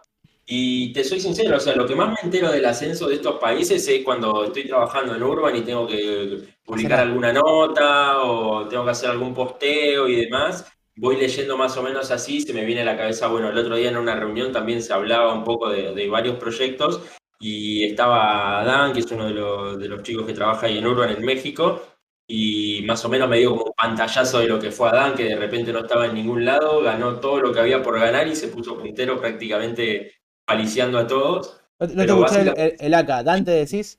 Y 0.46 0.92
te 0.92 1.04
soy 1.04 1.20
sincero, 1.20 1.56
o 1.56 1.60
sea, 1.60 1.76
lo 1.76 1.86
que 1.86 1.94
más 1.94 2.08
me 2.10 2.16
entero 2.24 2.50
del 2.50 2.64
ascenso 2.64 3.06
de 3.08 3.14
estos 3.16 3.38
países 3.38 3.86
es 3.86 4.04
cuando 4.04 4.44
estoy 4.44 4.66
trabajando 4.66 5.14
en 5.14 5.22
Urban 5.22 5.54
y 5.56 5.62
tengo 5.62 5.86
que 5.86 6.56
publicar 6.64 7.00
alguna 7.00 7.32
nota 7.32 8.22
o 8.24 8.66
tengo 8.66 8.84
que 8.84 8.90
hacer 8.90 9.10
algún 9.10 9.32
posteo 9.32 10.08
y 10.08 10.16
demás. 10.24 10.66
Voy 11.00 11.16
leyendo 11.16 11.56
más 11.56 11.76
o 11.78 11.82
menos 11.82 12.10
así, 12.10 12.42
se 12.42 12.52
me 12.52 12.64
viene 12.66 12.82
a 12.82 12.84
la 12.84 12.96
cabeza, 12.96 13.28
bueno, 13.28 13.48
el 13.48 13.56
otro 13.56 13.74
día 13.76 13.88
en 13.88 13.96
una 13.96 14.14
reunión 14.16 14.52
también 14.52 14.82
se 14.82 14.92
hablaba 14.92 15.32
un 15.32 15.44
poco 15.44 15.70
de, 15.70 15.94
de 15.94 16.08
varios 16.08 16.36
proyectos 16.36 17.00
y 17.40 17.84
estaba 17.84 18.62
Dan, 18.64 18.92
que 18.92 19.00
es 19.00 19.10
uno 19.10 19.24
de 19.26 19.32
los, 19.32 19.78
de 19.78 19.88
los 19.88 20.02
chicos 20.02 20.26
que 20.26 20.34
trabaja 20.34 20.66
ahí 20.66 20.76
en 20.76 20.86
Urban 20.86 21.08
en 21.10 21.24
México, 21.24 21.82
y 22.26 22.82
más 22.86 23.02
o 23.04 23.08
menos 23.08 23.30
me 23.30 23.38
dio 23.38 23.50
como 23.50 23.64
un 23.64 23.72
pantallazo 23.72 24.40
de 24.40 24.48
lo 24.48 24.60
que 24.60 24.70
fue 24.70 24.90
Adán, 24.90 25.14
que 25.14 25.24
de 25.24 25.36
repente 25.36 25.72
no 25.72 25.78
estaba 25.80 26.04
en 26.06 26.14
ningún 26.14 26.44
lado, 26.44 26.82
ganó 26.82 27.18
todo 27.18 27.40
lo 27.40 27.50
que 27.52 27.60
había 27.60 27.82
por 27.82 27.98
ganar 27.98 28.28
y 28.28 28.36
se 28.36 28.48
puso 28.48 28.78
puntero 28.78 29.18
prácticamente 29.18 30.12
paliciando 30.44 30.98
a 30.98 31.06
todos. 31.06 31.62
¿No, 31.78 31.88
te 31.88 31.94
Pero 31.94 32.14
escuché 32.24 32.40
el, 32.42 32.46
básicamente- 32.48 32.76
el, 32.86 32.86
el 32.86 32.94
AK? 32.94 33.22
¿Dante 33.24 33.50
decís? 33.52 33.98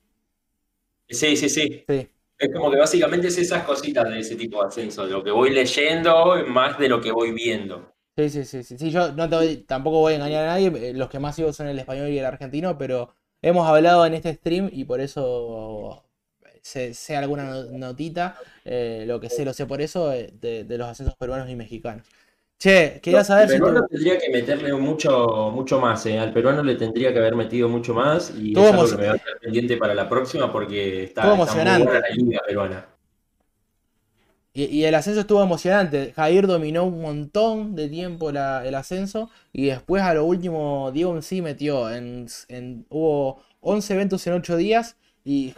Sí, 1.08 1.36
sí, 1.36 1.48
sí. 1.48 1.84
Sí. 1.88 2.08
Es 2.42 2.52
como 2.52 2.70
que 2.70 2.76
básicamente 2.76 3.28
es 3.28 3.38
esas 3.38 3.64
cositas 3.64 4.06
de 4.10 4.18
ese 4.18 4.36
tipo 4.36 4.60
de 4.60 4.68
ascenso, 4.68 5.06
lo 5.06 5.24
que 5.24 5.30
voy 5.30 5.48
leyendo 5.48 6.44
más 6.46 6.78
de 6.78 6.90
lo 6.90 7.00
que 7.00 7.10
voy 7.10 7.32
viendo. 7.32 7.94
Sí, 8.16 8.28
sí, 8.28 8.44
sí, 8.44 8.62
sí, 8.78 8.90
yo 8.90 9.10
no 9.12 9.26
te 9.28 9.56
tampoco 9.64 10.00
voy 10.00 10.12
a 10.12 10.16
engañar 10.16 10.44
a 10.44 10.46
nadie, 10.48 10.90
eh, 10.90 10.92
los 10.92 11.08
que 11.08 11.18
más 11.18 11.34
sigo 11.34 11.50
son 11.54 11.68
el 11.68 11.78
español 11.78 12.08
y 12.10 12.18
el 12.18 12.26
argentino, 12.26 12.76
pero 12.76 13.14
hemos 13.40 13.66
hablado 13.66 14.04
en 14.04 14.12
este 14.12 14.34
stream 14.34 14.68
y 14.70 14.84
por 14.84 15.00
eso 15.00 16.04
sé, 16.62 16.92
sé 16.92 17.16
alguna 17.16 17.44
no- 17.44 17.78
notita, 17.78 18.36
eh, 18.66 19.04
lo 19.06 19.18
que 19.18 19.30
sé 19.30 19.44
lo 19.46 19.54
sé 19.54 19.64
por 19.66 19.80
eso, 19.80 20.12
eh, 20.12 20.30
de 20.40 20.76
los 20.78 20.88
ascensos 20.88 21.16
peruanos 21.16 21.48
y 21.48 21.56
mexicanos. 21.56 22.06
Che, 22.62 23.00
quería 23.02 23.24
saber 23.24 23.48
si... 23.48 23.54
peruano 23.54 23.86
tendría 23.88 24.18
que 24.18 24.30
meterle 24.30 24.72
mucho, 24.74 25.50
mucho 25.52 25.80
más, 25.80 26.06
¿eh? 26.06 26.18
Al 26.18 26.32
peruano 26.32 26.62
le 26.62 26.76
tendría 26.76 27.12
que 27.12 27.18
haber 27.18 27.34
metido 27.34 27.68
mucho 27.68 27.94
más 27.94 28.30
y 28.36 28.48
Estuvo 28.48 28.64
es 28.66 28.72
algo 28.72 28.84
emo- 28.84 28.90
que 28.90 28.96
me 28.96 29.06
va 29.08 29.12
a 29.12 29.16
estar 29.16 29.38
pendiente 29.40 29.76
para 29.76 29.94
la 29.94 30.08
próxima 30.08 30.52
porque 30.52 31.04
está, 31.04 31.34
muy 31.34 31.46
buena 31.46 32.00
la 32.00 32.08
liga 32.14 32.40
peruana. 32.46 32.86
Y, 34.54 34.64
y 34.66 34.84
el 34.84 34.94
ascenso 34.94 35.20
estuvo 35.20 35.42
emocionante. 35.42 36.12
Jair 36.14 36.46
dominó 36.46 36.84
un 36.84 37.00
montón 37.00 37.74
de 37.74 37.88
tiempo 37.88 38.30
la- 38.32 38.66
el 38.66 38.74
ascenso. 38.74 39.30
Y 39.52 39.66
después 39.66 40.02
a 40.02 40.14
lo 40.14 40.24
último, 40.24 40.90
Diego 40.92 41.14
en 41.16 41.22
sí 41.22 41.40
metió. 41.42 41.90
En, 41.90 42.26
en- 42.48 42.86
hubo 42.90 43.40
11 43.60 43.94
eventos 43.94 44.26
en 44.26 44.34
8 44.34 44.56
días. 44.56 44.96
Y, 45.24 45.54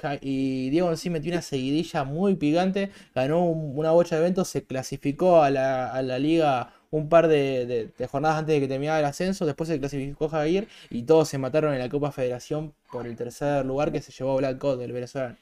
Diego 0.71 0.91
en 0.91 0.97
sí 0.99 1.11
metió 1.11 1.33
una 1.33 1.43
seguidilla 1.43 2.05
muy 2.05 2.37
picante. 2.37 2.91
Ganó 3.15 3.45
un- 3.47 3.77
una 3.79 3.91
bocha 3.91 4.15
de 4.17 4.23
eventos. 4.23 4.49
Se 4.49 4.65
clasificó 4.65 5.43
a 5.43 5.51
la, 5.51 5.93
a 5.93 6.03
la 6.03 6.19
liga 6.19 6.73
un 6.97 7.09
par 7.09 7.29
de, 7.29 7.67
de- 7.67 7.89
de 7.99 8.07
jornadas 8.07 8.39
antes 8.39 8.55
de 8.55 8.61
que 8.61 8.69
terminara 8.69 8.99
el 9.01 9.05
ascenso. 9.07 9.47
Después 9.47 9.69
se 9.69 9.79
clasificó 9.81 10.29
Jair. 10.29 10.69
Y 10.91 11.03
todos 11.05 11.29
se 11.29 11.39
mataron 11.39 11.73
en 11.75 11.81
la 11.81 11.89
Copa 11.89 12.13
Federación 12.13 12.75
por 12.91 13.07
el 13.07 13.17
tercer 13.17 13.65
lugar 13.67 13.93
que 13.93 14.01
se 14.03 14.13
llevó 14.13 14.37
Black 14.37 14.59
Code, 14.59 14.79
del 14.83 14.93
venezolano. 14.93 15.37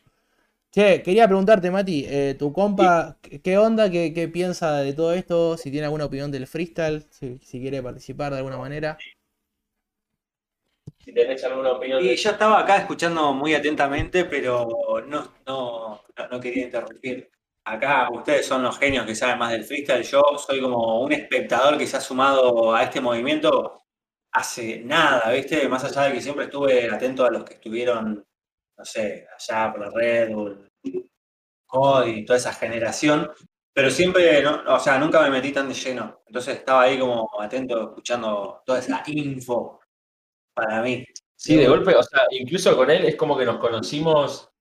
Che, 0.73 1.03
quería 1.03 1.27
preguntarte, 1.29 1.71
Mati, 1.71 2.07
eh, 2.09 2.35
tu 2.39 2.53
compa, 2.53 3.19
¿qué- 3.23 3.41
¿qué 3.43 3.59
onda? 3.59 3.91
¿Qué, 3.91 4.13
qué 4.15 4.29
piensa 4.29 4.79
de 4.79 4.93
todo 4.95 5.13
esto? 5.15 5.57
Si 5.59 5.71
tiene 5.71 5.87
alguna 5.87 6.07
opinión 6.07 6.31
del 6.33 6.47
freestyle, 6.47 7.07
si, 7.11 7.39
si 7.43 7.61
quiere 7.61 7.83
participar 7.83 8.33
de 8.33 8.39
alguna 8.39 8.59
manera. 8.59 8.99
Si 11.05 11.13
tenés 11.13 11.45
alguna 11.45 11.73
opinión 11.73 12.03
Y 12.03 12.09
de 12.09 12.17
yo 12.17 12.31
estaba 12.31 12.61
acá 12.61 12.77
escuchando 12.79 13.33
muy 13.35 13.55
atentamente, 13.55 14.25
pero 14.25 14.67
no, 15.07 15.33
no, 15.47 16.03
no, 16.17 16.29
no 16.31 16.41
quería 16.41 16.65
interrumpir. 16.65 17.31
Acá 17.65 18.09
ustedes 18.11 18.47
son 18.47 18.63
los 18.63 18.79
genios 18.79 19.07
que 19.07 19.15
saben 19.15 19.39
más 19.39 19.53
del 19.53 19.65
freestyle. 19.65 20.03
Yo 20.03 20.23
soy 20.37 20.61
como 20.61 21.01
un 21.03 21.13
espectador 21.13 21.79
que 21.79 21.87
se 21.87 21.97
ha 21.97 22.01
sumado 22.01 22.75
a 22.75 22.83
este 22.83 23.01
movimiento 23.01 23.83
hace 24.33 24.81
nada, 24.81 25.31
¿viste? 25.31 25.69
Más 25.69 25.85
allá 25.85 26.03
de 26.03 26.15
que 26.15 26.23
siempre 26.23 26.47
estuve 26.47 26.91
atento 26.91 27.25
a 27.25 27.31
los 27.31 27.45
que 27.45 27.55
estuvieron, 27.55 28.27
no 28.77 28.85
sé, 28.85 29.29
allá 29.39 29.73
por 29.73 29.81
la 29.83 29.91
Red 29.91 30.33
Bull, 30.33 30.69
Cody 31.67 32.25
toda 32.25 32.39
esa 32.39 32.53
generación. 32.53 33.31
Pero 33.75 33.91
siempre, 33.91 34.47
o 34.47 34.79
sea, 34.81 34.99
nunca 34.99 35.23
me 35.23 35.31
metí 35.31 35.53
tan 35.53 35.69
de 35.69 35.75
lleno. 35.75 36.23
Entonces 36.27 36.57
estaba 36.57 36.83
ahí 36.83 36.99
como 36.99 37.31
atento, 37.41 37.91
escuchando 37.91 38.63
toda 38.67 38.81
esa 38.81 39.03
info 39.07 39.81
para 40.55 40.83
mí. 40.83 41.05
Sí, 41.37 41.57
de 41.57 41.69
golpe, 41.69 41.95
o 41.95 42.03
sea, 42.03 42.23
incluso 42.31 42.77
con 42.77 42.91
él 42.91 43.05
es 43.05 43.17
como 43.17 43.37
que 43.37 43.45
nos 43.45 43.59
conocimos 43.59 44.52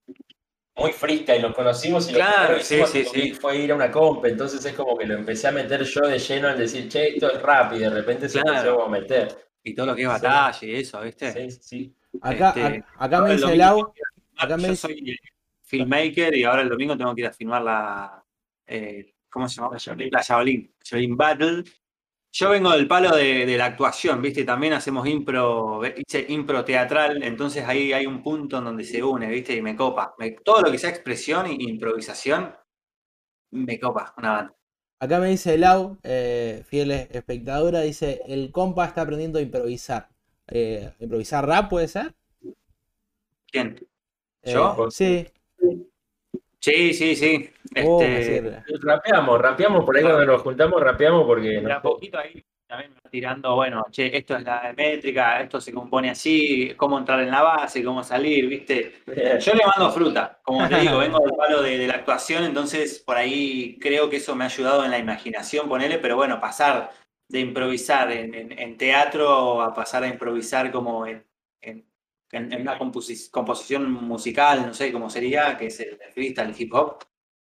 muy 0.76 0.91
freestyle, 0.93 1.41
nos 1.41 1.53
conocimos 1.56 2.07
y 2.10 2.14
lo 2.14 2.18
Claro, 2.19 2.56
primero 2.56 2.57
que 2.57 2.64
sí, 2.64 2.76
sí, 2.76 3.03
fue- 3.03 3.22
sí. 3.22 3.34
fue 3.34 3.57
ir 3.57 3.72
a 3.72 3.76
una 3.76 3.91
comp, 3.91 4.26
entonces 4.26 4.64
es 4.65 4.73
como 4.73 4.98
que 4.98 5.06
lo 5.06 5.15
empecé 5.15 5.48
a 5.48 5.52
meter 5.52 5.84
yo 5.84 6.02
de 6.02 6.18
lleno 6.18 6.49
en 6.49 6.57
decir, 6.57 6.88
che, 6.89 7.10
esto 7.15 7.31
es 7.31 7.41
rap, 7.41 7.73
y 7.73 7.80
de 7.80 7.89
repente 7.89 8.30
se 8.30 8.41
Claro. 8.41 8.57
empezó 8.57 8.84
a 8.85 8.89
meter. 8.89 9.49
Y 9.64 9.76
todo 9.76 9.85
lo 9.88 9.95
que 9.95 10.02
es 10.03 10.07
Sí. 10.07 10.14
batalla 10.14 10.60
y 10.68 10.76
eso, 10.76 11.02
¿viste? 11.02 11.31
Sí, 11.52 11.60
sí. 11.61 11.95
Acá, 12.22 12.49
Este, 12.49 12.84
a- 12.98 13.06
acá 13.06 13.22
me 13.22 13.31
dice 13.34 13.48
lo 13.48 13.56
Lau, 13.56 13.93
acá 14.38 14.57
me 14.57 14.64
yo 14.64 14.69
dice- 14.69 14.88
soy 14.88 15.18
filmmaker 15.64 16.35
y 16.35 16.43
ahora 16.43 16.61
el 16.64 16.69
domingo 16.69 16.98
tengo 16.98 17.14
que 17.15 17.22
ir 17.22 17.27
a 17.27 17.31
filmar 17.34 17.61
la. 17.61 18.23
eh, 18.65 19.14
¿Cómo 19.30 19.48
se 19.48 19.61
llama? 19.61 19.77
La 20.11 20.23
Javelin. 20.23 20.73
Javelin 20.84 21.15
Battle. 21.15 21.64
Yo 22.34 22.49
vengo 22.49 22.72
del 22.72 22.88
palo 22.88 23.14
de, 23.16 23.45
de 23.45 23.58
la 23.58 23.66
actuación, 23.66 24.22
¿viste? 24.22 24.45
También 24.45 24.72
hacemos 24.74 25.06
impro, 25.08 25.82
hice 25.98 26.26
impro 26.30 26.64
teatral, 26.64 27.22
entonces 27.24 27.66
ahí 27.68 27.91
hay 27.91 28.06
un 28.06 28.24
punto 28.24 28.60
en 28.60 28.64
donde 28.66 28.86
se 28.86 29.03
une, 29.03 29.28
¿viste? 29.30 29.53
Y 29.56 29.62
me 29.62 29.76
copa. 29.76 30.16
Me- 30.18 30.32
todo 30.32 30.62
lo 30.62 30.72
que 30.72 30.78
sea 30.78 30.90
expresión 30.90 31.45
e 31.48 31.53
improvisación, 31.60 32.56
me 33.52 33.80
copa, 33.80 34.14
una 34.18 34.32
banda. 34.34 34.56
Acá 34.99 35.20
me 35.20 35.30
dice 35.30 35.58
Lau, 35.58 35.98
eh, 36.03 36.64
fiel 36.68 36.91
espectadora, 36.91 37.82
dice, 37.82 38.22
el 38.28 38.52
compa 38.52 38.86
está 38.86 39.02
aprendiendo 39.02 39.40
a 39.40 39.41
improvisar. 39.41 40.10
Eh, 40.48 40.94
¿Improvisar 40.99 41.45
rap 41.48 41.70
puede 41.70 41.88
ser? 41.88 42.14
¿Quién? 43.52 43.80
Eh, 44.44 44.53
¿Yo? 44.53 44.90
sí. 44.90 45.28
Sí, 46.62 46.94
sí, 46.94 47.16
sí. 47.16 47.50
Oh, 47.84 48.02
Este. 48.04 48.64
Rapeamos, 48.84 49.42
rapeamos 49.42 49.84
por 49.84 49.98
ahí 49.98 50.04
cuando 50.04 50.26
nos 50.26 50.42
juntamos, 50.42 50.80
rapeamos 50.82 51.26
porque. 51.26 51.60
de 51.60 51.72
a 51.72 51.82
poquito 51.82 52.20
ahí 52.20 52.44
también 52.68 52.94
tirando, 53.10 53.56
bueno, 53.56 53.86
che, 53.92 54.16
esto 54.16 54.38
es 54.38 54.44
la 54.44 54.72
métrica, 54.78 55.42
esto 55.42 55.60
se 55.60 55.74
compone 55.74 56.10
así, 56.10 56.74
cómo 56.78 56.98
entrar 56.98 57.20
en 57.20 57.30
la 57.30 57.42
base, 57.42 57.84
cómo 57.84 58.02
salir, 58.02 58.48
¿viste? 58.48 58.94
Yo 59.06 59.54
le 59.54 59.66
mando 59.66 59.92
fruta, 59.92 60.40
como 60.42 60.70
te 60.70 60.80
digo, 60.80 60.98
vengo 61.00 61.20
del 61.20 61.36
palo 61.36 61.62
de, 61.62 61.78
de 61.78 61.88
la 61.88 61.96
actuación, 61.96 62.46
entonces 62.46 63.00
por 63.06 63.18
ahí 63.18 63.78
creo 63.82 64.10
que 64.10 64.18
eso 64.18 64.36
me 64.36 64.46
ha 64.46 64.48
ayudado 64.48 64.86
en 64.86 64.92
la 64.92 65.00
imaginación, 65.00 65.68
ponele, 65.68 65.98
pero 65.98 66.16
bueno, 66.16 66.40
pasar 66.40 66.92
de 67.28 67.40
improvisar 67.42 68.10
en, 68.14 68.34
en- 68.34 68.58
en 68.58 68.78
teatro 68.78 69.62
a 69.62 69.74
pasar 69.74 70.04
a 70.04 70.08
improvisar 70.08 70.72
como 70.72 71.06
en, 71.06 71.26
en- 71.62 71.90
en- 72.32 72.52
en 72.53 72.62
una 72.62 72.78
composi- 72.80 73.30
composición 73.32 73.91
musical, 73.91 74.68
no 74.68 74.74
sé 74.74 74.91
cómo 74.91 75.10
sería, 75.10 75.58
que 75.58 75.68
es 75.68 75.80
el, 75.80 75.99
el 76.02 76.12
freestyle, 76.14 76.49
el 76.49 76.62
hip 76.62 76.74
hop, 76.74 76.98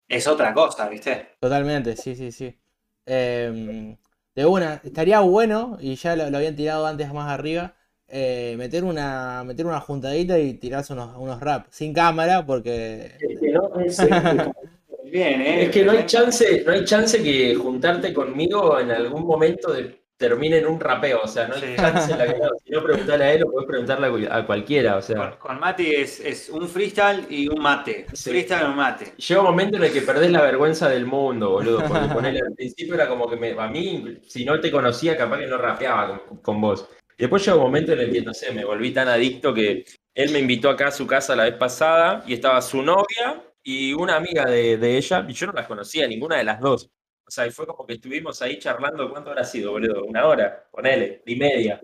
es 0.08 0.28
otra 0.28 0.54
cosa, 0.54 0.90
¿viste? 0.90 1.30
Totalmente, 1.40 1.96
sí, 1.96 2.16
sí, 2.16 2.32
sí. 2.32 2.60
Em, 3.06 3.98
de 4.36 4.46
una, 4.46 4.76
estaría 4.84 5.20
bueno, 5.22 5.78
y 5.80 5.96
ya 5.96 6.16
lo, 6.16 6.30
lo 6.30 6.38
habían 6.38 6.56
tirado 6.56 6.86
antes 6.86 7.12
más 7.14 7.30
arriba, 7.32 7.76
eh, 8.08 8.56
meter 8.58 8.84
una, 8.84 9.44
meter 9.44 9.66
una 9.66 9.80
juntadita 9.82 10.38
y 10.40 10.54
tirarse 10.56 10.94
unos, 10.94 11.18
unos 11.18 11.40
rap, 11.40 11.68
sin 11.72 11.94
cámara, 11.94 12.46
porque... 12.46 13.12
Es 13.20 13.40
que 13.40 13.52
no, 13.52 13.80
es- 13.80 14.00
Bien, 15.04 15.42
¿eh? 15.42 15.64
es 15.66 15.72
que 15.72 15.84
no 15.84 15.92
hay 15.92 16.06
chance, 16.06 16.64
no 16.66 16.72
hay 16.72 16.86
chance 16.86 17.22
que 17.22 17.54
juntarte 17.56 18.14
conmigo 18.14 18.80
en 18.80 18.92
algún 18.92 19.26
momento 19.26 19.74
de, 19.74 20.01
termine 20.22 20.60
en 20.60 20.68
un 20.68 20.80
rapeo. 20.80 21.20
O 21.24 21.28
sea, 21.28 21.48
no 21.50 21.56
hay 21.56 21.62
Sí. 21.62 21.76
chance 21.76 22.12
en 22.14 22.18
la 22.20 22.28
que 22.34 22.40
no. 22.40 22.50
Si 22.64 22.72
no 22.72 22.82
preguntarle 22.82 23.26
a 23.26 23.34
él, 23.34 23.44
o 23.44 23.52
puedes 23.52 23.68
preguntarle 23.68 24.08
a 24.08 24.10
cu- 24.12 24.28
a 24.32 24.46
cualquiera. 24.46 24.96
O 24.96 25.02
sea, 25.02 25.18
Con, 25.18 25.32
con 25.38 25.60
Mati 25.60 25.94
es, 25.94 26.22
es 26.22 26.50
un 26.50 26.70
freestyle 26.70 27.26
y 27.30 27.50
un 27.50 27.62
mate. 27.62 28.06
Sí. 28.14 28.30
Freestyle 28.30 28.62
y 28.62 28.66
un 28.70 28.76
mate. 28.78 29.14
llega 29.18 29.42
un 29.42 29.48
momento 29.48 29.76
en 29.78 29.84
el 29.84 29.92
que 29.92 30.02
perdés 30.02 30.32
la 30.32 30.42
vergüenza 30.44 30.88
del 30.88 31.06
mundo, 31.06 31.50
boludo. 31.50 31.84
Porque 31.86 32.08
ponele, 32.14 32.40
al 32.40 32.54
principio 32.56 32.96
era 32.96 33.10
como 33.10 33.30
que 33.30 33.36
me, 33.36 33.52
a 33.60 33.68
mí, 33.68 34.20
si 34.26 34.46
no 34.46 34.58
te 34.62 34.72
conocía, 34.72 35.18
capaz 35.18 35.40
que 35.40 35.48
no 35.48 35.58
rapeaba 35.58 36.22
con, 36.26 36.38
con 36.38 36.62
vos. 36.62 36.88
Y 37.18 37.24
después 37.24 37.44
llega 37.44 37.58
un 37.58 37.64
momento 37.64 37.92
en 37.92 38.00
el 38.00 38.12
que, 38.14 38.22
no 38.22 38.34
sé, 38.34 38.54
me 38.54 38.64
volví 38.64 38.92
tan 38.92 39.10
adicto 39.10 39.54
que 39.54 39.84
él 40.16 40.32
me 40.32 40.40
invitó 40.40 40.70
acá 40.70 40.88
a 40.88 40.92
su 40.92 41.06
casa 41.06 41.36
la 41.36 41.44
vez 41.44 41.56
pasada 41.56 42.24
y 42.26 42.34
estaba 42.34 42.62
su 42.62 42.82
novia 42.82 43.42
y 43.64 43.94
una 43.94 44.16
amiga 44.16 44.46
de, 44.46 44.78
de 44.78 44.98
ella, 44.98 45.24
y 45.28 45.34
yo 45.34 45.46
no 45.48 45.54
las 45.54 45.68
conocía, 45.68 46.08
ninguna 46.08 46.38
de 46.38 46.44
las 46.44 46.60
dos. 46.60 46.90
O 47.32 47.34
sea, 47.34 47.48
y 47.48 47.52
fue 47.52 47.66
como 47.66 47.86
que 47.88 47.94
estuvimos 47.94 48.42
ahí 48.42 48.60
charlando, 48.60 49.10
¿cuánto 49.10 49.30
habrá 49.30 49.46
sido, 49.46 49.72
boludo? 49.72 50.04
Una 50.04 50.26
hora, 50.28 50.68
ponele, 50.70 51.24
y 51.26 51.38
media. 51.38 51.82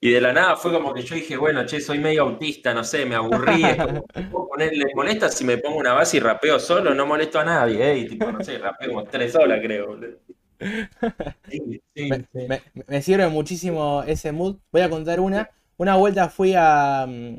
Y 0.00 0.12
de 0.12 0.20
la 0.20 0.32
nada 0.32 0.56
fue 0.56 0.72
como 0.72 0.94
que 0.94 1.02
yo 1.02 1.14
dije, 1.16 1.36
bueno, 1.36 1.66
che, 1.66 1.80
soy 1.80 1.98
medio 2.00 2.22
autista, 2.24 2.74
no 2.74 2.84
sé, 2.84 3.06
me 3.06 3.14
aburrí. 3.16 3.70
Es 3.70 3.80
como, 3.80 4.06
¿puedo 4.30 4.48
ponerle, 4.48 4.86
¿molesta 4.94 5.28
si 5.30 5.44
me 5.44 5.58
pongo 5.58 5.78
una 5.78 5.94
base 5.94 6.18
y 6.18 6.20
rapeo 6.20 6.60
solo? 6.60 6.94
No 6.94 7.06
molesto 7.06 7.40
a 7.40 7.44
nadie, 7.44 7.92
¿eh? 7.92 7.98
Y 7.98 8.08
tipo, 8.08 8.32
no 8.32 8.42
sé, 8.42 8.58
rapeo 8.58 8.90
como 8.90 9.04
tres 9.08 9.34
horas, 9.36 9.60
creo, 9.62 9.88
boludo. 9.88 10.18
Sí, 11.48 11.82
sí, 11.94 12.06
Me, 12.08 12.28
sí. 12.32 12.40
me- 12.46 12.62
me 12.86 13.02
sirve 13.02 13.28
muchísimo 13.28 14.02
ese 14.04 14.32
mood. 14.32 14.58
Voy 14.72 14.82
a 14.82 14.90
contar 14.90 15.20
una. 15.20 15.50
Una 15.76 15.96
vuelta 15.96 16.28
fui 16.28 16.54
a, 16.56 17.06
mm, 17.08 17.36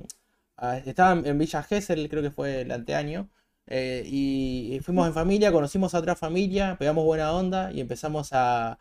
a- 0.58 0.78
estaba 0.80 1.14
en 1.14 1.26
en 1.28 1.38
Villa 1.38 1.64
Gesell, 1.64 2.10
creo 2.10 2.24
que 2.24 2.32
fue 2.32 2.62
el 2.62 2.72
anteaño. 2.72 3.30
Eh, 3.68 4.04
y, 4.06 4.80
fuimos 4.84 5.08
en 5.08 5.14
familia, 5.14 5.52
conocimos 5.52 5.94
a 5.96 6.00
otra 6.00 6.16
familia, 6.16 6.76
pegamos 6.80 7.06
buena 7.06 7.32
onda 7.34 7.72
y 7.72 7.80
empezamos 7.82 8.34
a, 8.34 8.72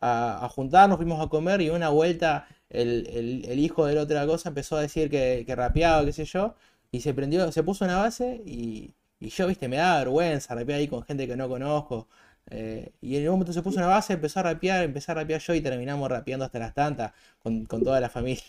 a- 0.00 0.44
a 0.44 0.48
juntarnos, 0.48 0.96
fuimos 0.98 1.24
a 1.24 1.28
comer 1.28 1.60
y 1.60 1.70
una 1.70 1.88
vuelta 1.90 2.46
el, 2.68 3.06
el- 3.12 3.44
el 3.50 3.58
hijo 3.58 3.86
de 3.86 3.94
la 3.94 4.02
otra 4.02 4.26
cosa 4.26 4.48
empezó 4.50 4.76
a 4.76 4.80
decir 4.82 5.10
que, 5.10 5.44
que 5.46 5.54
rapeaba, 5.56 6.04
qué 6.04 6.12
sé 6.12 6.24
yo, 6.24 6.54
y 6.90 7.00
se 7.00 7.14
prendió, 7.14 7.50
se 7.52 7.62
puso 7.62 7.84
una 7.84 7.98
base 7.98 8.42
y, 8.46 8.94
y 9.20 9.28
yo, 9.30 9.46
viste, 9.46 9.68
me 9.68 9.76
daba 9.76 9.98
vergüenza 9.98 10.54
rapear 10.54 10.78
ahí 10.80 10.88
con 10.88 11.02
gente 11.04 11.26
que 11.26 11.36
no 11.36 11.48
conozco. 11.48 12.08
eh, 12.50 12.92
y 13.00 13.16
en 13.16 13.24
un 13.28 13.32
momento 13.32 13.52
se 13.52 13.62
puso 13.62 13.78
una 13.78 13.86
base, 13.88 14.14
empezó 14.14 14.40
a 14.40 14.42
rapear, 14.44 14.82
empecé 14.84 15.12
a 15.12 15.14
rapear 15.16 15.40
yo 15.40 15.54
y 15.54 15.60
terminamos 15.60 16.08
rapeando 16.10 16.44
hasta 16.44 16.58
las 16.58 16.74
tantas 16.74 17.12
con, 17.38 17.64
con 17.66 17.82
toda 17.84 18.00
la 18.00 18.08
familia. 18.10 18.42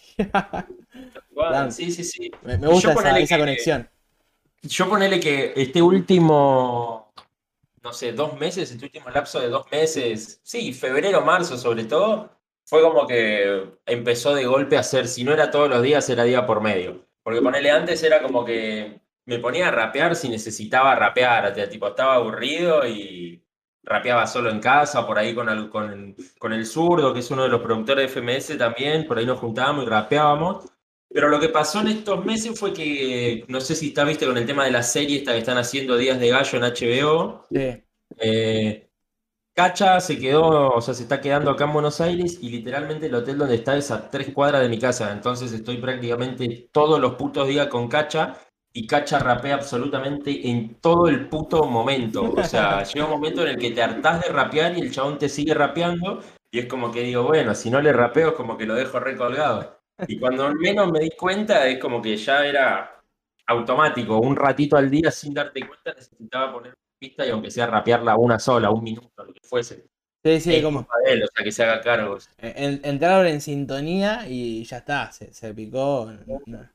Sí, 1.69 1.91
sí, 1.91 2.03
sí. 2.03 2.31
me, 2.43 2.57
gusta 2.67 2.93
esa, 2.93 3.19
esa 3.19 3.35
que- 3.35 3.41
conexión. 3.41 3.89
Yo 4.63 4.87
ponele 4.87 5.19
que 5.19 5.53
este 5.55 5.81
último, 5.81 7.11
no 7.81 7.93
sé, 7.93 8.13
dos 8.13 8.39
meses, 8.39 8.71
este 8.71 8.85
último 8.85 9.09
lapso 9.09 9.39
de 9.39 9.49
dos 9.49 9.65
meses, 9.71 10.39
sí, 10.43 10.71
febrero, 10.73 11.21
marzo 11.21 11.57
sobre 11.57 11.85
todo, 11.85 12.29
fue 12.65 12.81
como 12.83 13.07
que 13.07 13.79
empezó 13.85 14.35
de 14.35 14.45
golpe 14.45 14.77
a 14.77 14.83
ser, 14.83 15.07
si 15.07 15.23
no 15.23 15.33
era 15.33 15.49
todos 15.51 15.69
los 15.69 15.81
días, 15.81 16.07
era 16.09 16.23
día 16.23 16.45
por 16.45 16.61
medio. 16.61 17.05
Porque 17.23 17.41
ponele 17.41 17.71
antes 17.71 18.03
era 18.03 18.21
como 18.21 18.45
que 18.45 19.01
me 19.25 19.39
ponía 19.39 19.69
a 19.69 19.71
rapear 19.71 20.15
si 20.15 20.29
necesitaba 20.29 20.95
rapear, 20.95 21.53
tipo, 21.69 21.87
estaba 21.87 22.15
aburrido 22.15 22.87
y 22.87 23.43
rapeaba 23.83 24.27
solo 24.27 24.51
en 24.51 24.59
casa, 24.59 25.05
por 25.07 25.17
ahí 25.17 25.33
con 25.33 25.49
el, 25.49 25.69
con, 25.69 26.15
con 26.39 26.53
el 26.53 26.65
zurdo, 26.65 27.13
que 27.13 27.19
es 27.19 27.31
uno 27.31 27.43
de 27.43 27.49
los 27.49 27.61
productores 27.61 28.13
de 28.13 28.21
FMS 28.21 28.57
también, 28.57 29.07
por 29.07 29.17
ahí 29.17 29.25
nos 29.25 29.39
juntábamos 29.39 29.85
y 29.85 29.87
rapeábamos. 29.87 30.65
Pero 31.13 31.29
lo 31.29 31.39
que 31.39 31.49
pasó 31.49 31.81
en 31.81 31.87
estos 31.89 32.23
meses 32.25 32.57
fue 32.59 32.73
que, 32.73 33.45
no 33.49 33.59
sé 33.61 33.75
si 33.75 33.89
está 33.89 34.03
viste 34.05 34.25
con 34.25 34.37
el 34.37 34.45
tema 34.45 34.65
de 34.65 34.71
la 34.71 34.83
serie 34.83 35.17
esta 35.17 35.33
que 35.33 35.39
están 35.39 35.57
haciendo 35.57 35.97
Días 35.97 36.19
de 36.19 36.29
Gallo 36.29 36.57
en 36.57 36.63
HBO, 36.63 37.45
Sí. 37.51 37.83
eh, 38.17 38.87
Cacha 39.53 39.99
se 39.99 40.17
quedó, 40.19 40.71
o 40.71 40.81
sea, 40.81 40.93
se 40.93 41.03
está 41.03 41.19
quedando 41.21 41.51
acá 41.51 41.65
en 41.65 41.73
Buenos 41.73 41.99
Aires 42.01 42.39
y 42.41 42.49
literalmente 42.49 43.07
el 43.07 43.15
hotel 43.15 43.37
donde 43.37 43.55
está 43.55 43.77
es 43.77 43.91
a 43.91 44.09
tres 44.09 44.31
cuadras 44.33 44.61
de 44.61 44.69
mi 44.69 44.79
casa. 44.79 45.11
Entonces 45.11 45.51
estoy 45.51 45.77
prácticamente 45.77 46.69
todos 46.71 46.99
los 47.01 47.15
putos 47.15 47.47
días 47.47 47.67
con 47.67 47.87
Cacha 47.89 48.37
y 48.73 48.87
Cacha 48.87 49.19
rapea 49.19 49.55
absolutamente 49.55 50.49
en 50.49 50.75
todo 50.79 51.07
el 51.09 51.27
puto 51.29 51.65
momento. 51.65 52.33
O 52.33 52.43
sea, 52.43 52.83
llega 52.83 53.05
un 53.05 53.11
momento 53.11 53.41
en 53.41 53.49
el 53.49 53.57
que 53.57 53.71
te 53.71 53.81
hartás 53.83 54.21
de 54.21 54.29
rapear 54.29 54.77
y 54.77 54.81
el 54.81 54.91
chabón 54.91 55.17
te 55.19 55.27
sigue 55.29 55.53
rapeando 55.53 56.21
y 56.51 56.59
es 56.59 56.65
como 56.67 56.91
que 56.91 57.01
digo, 57.03 57.23
bueno, 57.23 57.53
si 57.55 57.69
no 57.69 57.81
le 57.81 57.91
rapeo 57.93 58.29
es 58.29 58.35
como 58.35 58.57
que 58.57 58.65
lo 58.65 58.75
dejo 58.75 58.99
recolgado. 58.99 59.80
Y 60.07 60.19
cuando 60.19 60.53
menos 60.53 60.91
me 60.91 60.99
di 60.99 61.09
cuenta 61.11 61.67
es 61.67 61.79
como 61.79 62.01
que 62.01 62.17
ya 62.17 62.45
era 62.45 63.01
automático, 63.47 64.19
un 64.19 64.35
ratito 64.35 64.77
al 64.77 64.89
día 64.89 65.11
sin 65.11 65.33
darte 65.33 65.65
cuenta 65.67 65.93
necesitaba 65.93 66.53
poner 66.53 66.73
pista 66.97 67.25
y 67.25 67.29
aunque 67.29 67.51
sea 67.51 67.67
rapearla 67.67 68.15
una 68.15 68.39
sola, 68.39 68.71
un 68.71 68.83
minuto, 68.83 69.23
lo 69.23 69.33
que 69.33 69.39
fuese. 69.43 69.87
Sí, 70.23 70.39
sí, 70.39 70.55
Es 70.55 70.63
como 70.63 70.87
él, 71.05 71.23
o 71.23 71.27
sea, 71.33 71.43
que 71.43 71.51
se 71.51 71.63
haga 71.63 71.81
cargo. 71.81 72.17
en- 72.37 72.81
entraron 72.83 73.25
en 73.27 73.41
sintonía 73.41 74.27
y 74.27 74.63
ya 74.65 74.77
está, 74.77 75.11
se, 75.11 75.33
se 75.33 75.53
picó. 75.53 76.11
No, 76.27 76.39
no- 76.45 76.69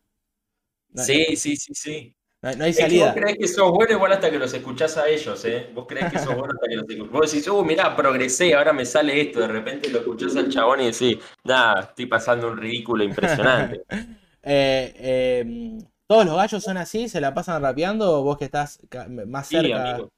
no- 0.91 1.03
Sí, 1.03 1.37
sí, 1.37 1.57
sí, 1.57 1.75
sí. 1.75 2.17
No- 2.43 2.55
no 2.57 2.65
hay 2.65 2.71
Es 2.71 2.77
que 2.77 2.83
vos 2.99 3.11
salida. 3.11 3.15
creés 3.15 3.39
que 3.39 3.49
sos 3.49 3.71
bueno 3.71 3.93
igual 3.93 4.13
hasta 4.13 4.31
que 4.31 4.39
los 4.39 4.53
escuchás 4.53 4.97
a 4.99 5.09
ellos, 5.09 5.45
¿eh? 5.45 5.71
Vos 5.75 5.87
creés 5.89 6.09
que 6.09 6.19
sos 6.19 6.35
bueno 6.37 6.53
hasta 6.55 6.69
que 6.69 6.77
los 6.77 6.89
escuchás. 6.89 7.11
Vos 7.13 7.33
decís, 7.33 7.49
uh, 7.49 7.65
mirá, 7.65 7.97
progresé, 7.97 8.55
ahora 8.55 8.73
me 8.73 8.85
sale 8.85 9.21
esto. 9.21 9.41
De 9.41 9.49
repente 9.49 9.89
lo 9.91 9.99
escuchás 10.01 10.37
al 10.37 10.49
chabón 10.51 10.81
y 10.81 10.87
decís, 10.91 11.19
nada, 11.45 11.81
estoy 11.81 12.07
pasando 12.07 12.49
un 12.49 12.59
ridículo 12.59 13.05
impresionante. 13.05 13.83
Eh, 14.49 14.95
eh, 14.99 15.79
¿todos 16.07 16.25
los 16.25 16.37
gallos 16.37 16.63
son 16.63 16.77
así? 16.77 17.09
¿Se 17.09 17.21
la 17.21 17.35
pasan 17.35 17.61
rapeando 17.61 18.21
o 18.21 18.23
vos 18.23 18.39
que 18.39 18.45
estás 18.45 18.79
más 19.27 19.49
Sí, 19.49 19.57
cerca? 19.57 19.97
amigo. 19.97 20.09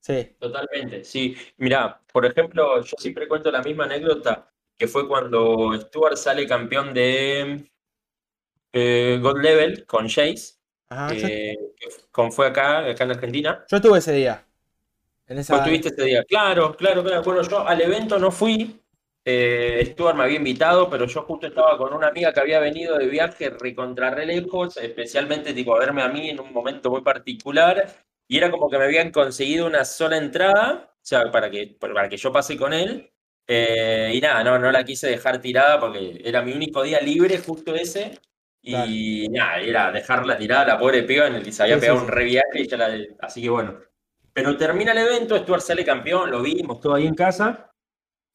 Sí. 0.00 0.36
Totalmente, 0.38 1.04
sí. 1.04 1.36
Mirá, 1.58 2.00
por 2.12 2.24
ejemplo, 2.24 2.80
yo 2.82 2.96
siempre 2.98 3.28
cuento 3.28 3.50
la 3.50 3.62
misma 3.62 3.84
anécdota 3.84 4.50
que 4.78 4.88
fue 4.88 5.06
cuando 5.06 5.74
Stuart 5.78 6.16
sale 6.16 6.46
campeón 6.46 6.94
de 6.94 7.70
eh, 8.72 9.18
God 9.22 9.40
Level 9.40 9.86
con 9.86 10.08
Jace, 10.08 10.53
Ajá, 10.88 11.14
yo, 11.14 11.26
eh, 11.26 11.56
que 11.78 11.88
con- 12.10 12.32
fue 12.32 12.46
acá, 12.46 12.78
acá 12.90 13.04
en 13.04 13.10
Argentina. 13.10 13.64
yo 13.70 13.76
estuve 13.76 13.98
ese 13.98 14.12
día. 14.12 14.44
En 15.26 15.38
esa, 15.38 15.54
Vos 15.54 15.62
estuviste 15.62 15.88
ese 15.88 16.04
día. 16.04 16.24
Claro, 16.24 16.76
claro, 16.76 17.02
claro. 17.02 17.22
Bueno, 17.22 17.42
yo 17.42 17.66
al 17.66 17.80
evento 17.80 18.18
no 18.18 18.30
fui. 18.30 18.80
Eh, 19.26 19.82
Stuart 19.92 20.14
me 20.16 20.24
había 20.24 20.36
invitado, 20.36 20.90
pero 20.90 21.06
yo 21.06 21.22
justo 21.22 21.46
estaba 21.46 21.78
con 21.78 21.94
una 21.94 22.08
amiga 22.08 22.30
que 22.32 22.40
había 22.40 22.60
venido 22.60 22.98
de 22.98 23.06
viaje 23.06 23.48
recontra 23.48 24.10
re 24.10 24.26
lejos, 24.26 24.76
especialmente 24.76 25.54
tipo 25.54 25.74
a 25.74 25.78
verme 25.78 26.02
a 26.02 26.08
mí 26.08 26.28
en 26.28 26.40
un 26.40 26.52
momento 26.52 26.90
muy 26.90 27.00
particular. 27.00 27.86
Y 28.28 28.36
era 28.36 28.50
como 28.50 28.68
que 28.68 28.76
me 28.78 28.84
habían 28.84 29.10
conseguido 29.10 29.66
una 29.66 29.84
sola 29.86 30.18
entrada, 30.18 30.90
o 30.94 30.98
sea, 31.00 31.30
para 31.32 31.50
que, 31.50 31.74
para 31.80 32.08
que 32.08 32.18
yo 32.18 32.32
pase 32.32 32.56
con 32.58 32.74
él. 32.74 33.10
Eh, 33.46 34.10
y 34.14 34.20
nada, 34.20 34.44
no, 34.44 34.58
no 34.58 34.70
la 34.70 34.84
quise 34.84 35.08
dejar 35.08 35.40
tirada 35.40 35.80
porque 35.80 36.20
era 36.24 36.42
mi 36.42 36.52
único 36.52 36.82
día 36.82 37.00
libre, 37.00 37.38
justo 37.38 37.74
ese. 37.74 38.18
Y 38.66 39.28
nada, 39.28 39.60
era 39.60 39.92
dejarla 39.92 40.38
tirada 40.38 40.64
la 40.66 40.78
pobre 40.78 41.02
piba 41.02 41.26
en 41.26 41.34
el 41.36 41.42
que 41.44 41.52
se 41.52 41.62
había 41.62 41.76
Sí, 41.76 41.80
pegado 41.82 41.98
sí. 42.00 42.04
un 42.06 42.10
re 42.10 42.24
viaje 42.24 42.60
y 42.62 42.66
ya 42.68 42.76
la. 42.76 42.88
Así 43.20 43.42
que 43.42 43.50
bueno. 43.50 43.78
Pero 44.32 44.56
termina 44.56 44.92
el 44.92 44.98
evento, 44.98 45.36
Stuart 45.38 45.62
sale 45.62 45.84
campeón, 45.84 46.30
lo 46.30 46.42
vimos 46.42 46.80
todo 46.80 46.94
ahí 46.94 47.06
en 47.06 47.14
casa. 47.14 47.70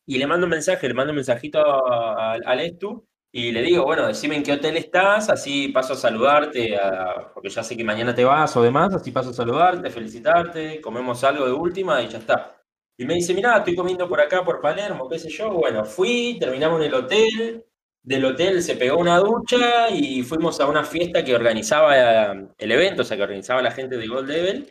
Y 0.06 0.18
le 0.18 0.28
mando 0.28 0.46
un 0.46 0.52
mensaje, 0.52 0.88
le 0.88 0.94
mando 0.94 1.12
un 1.12 1.18
mensajito 1.18 1.60
a- 1.60 2.34
a- 2.36 2.40
al 2.46 2.60
Estu 2.62 3.06
y 3.32 3.52
le 3.52 3.62
digo, 3.62 3.84
bueno, 3.86 4.08
decime 4.08 4.36
en 4.38 4.44
qué 4.44 4.54
hotel 4.54 4.78
estás, 4.78 5.30
así 5.30 5.68
paso 5.70 5.94
a 5.94 5.96
saludarte, 5.98 6.76
a- 6.78 7.32
porque 7.34 7.50
ya 7.50 7.64
sé 7.64 7.78
que 7.78 7.84
mañana 7.84 8.16
te 8.16 8.24
vas 8.26 8.56
o 8.58 8.64
demás, 8.64 8.94
así 8.96 9.12
paso 9.12 9.30
a 9.32 9.34
saludarte, 9.34 9.90
felicitarte, 9.92 10.82
comemos 10.82 11.24
algo 11.24 11.46
de 11.46 11.52
última 11.54 12.02
y 12.02 12.08
ya 12.08 12.18
está. 12.20 12.56
Y 12.98 13.06
me 13.06 13.14
dice, 13.16 13.34
mirá, 13.34 13.58
estoy 13.58 13.76
comiendo 13.76 14.10
por 14.10 14.20
acá, 14.22 14.44
por 14.44 14.60
Palermo, 14.62 15.08
qué 15.10 15.20
sé 15.20 15.30
yo. 15.30 15.52
Bueno, 15.52 15.86
fui, 15.86 16.38
terminamos 16.40 16.80
en 16.82 16.88
el 16.88 16.94
hotel, 16.94 17.66
del 18.10 18.26
hotel 18.26 18.64
se 18.64 18.76
pegó 18.76 18.98
una 18.98 19.20
ducha 19.20 19.90
y 19.92 20.24
fuimos 20.24 20.60
a 20.60 20.66
una 20.68 20.84
fiesta 20.84 21.24
que 21.24 21.36
organizaba 21.36 21.94
eh, 22.34 22.48
el 22.58 22.72
evento, 22.72 23.04
o 23.04 23.06
sea, 23.06 23.16
que 23.16 23.22
organizaba 23.24 23.62
la 23.62 23.70
gente 23.72 23.98
de 23.98 24.08
Gold 24.08 24.28
Level. 24.28 24.70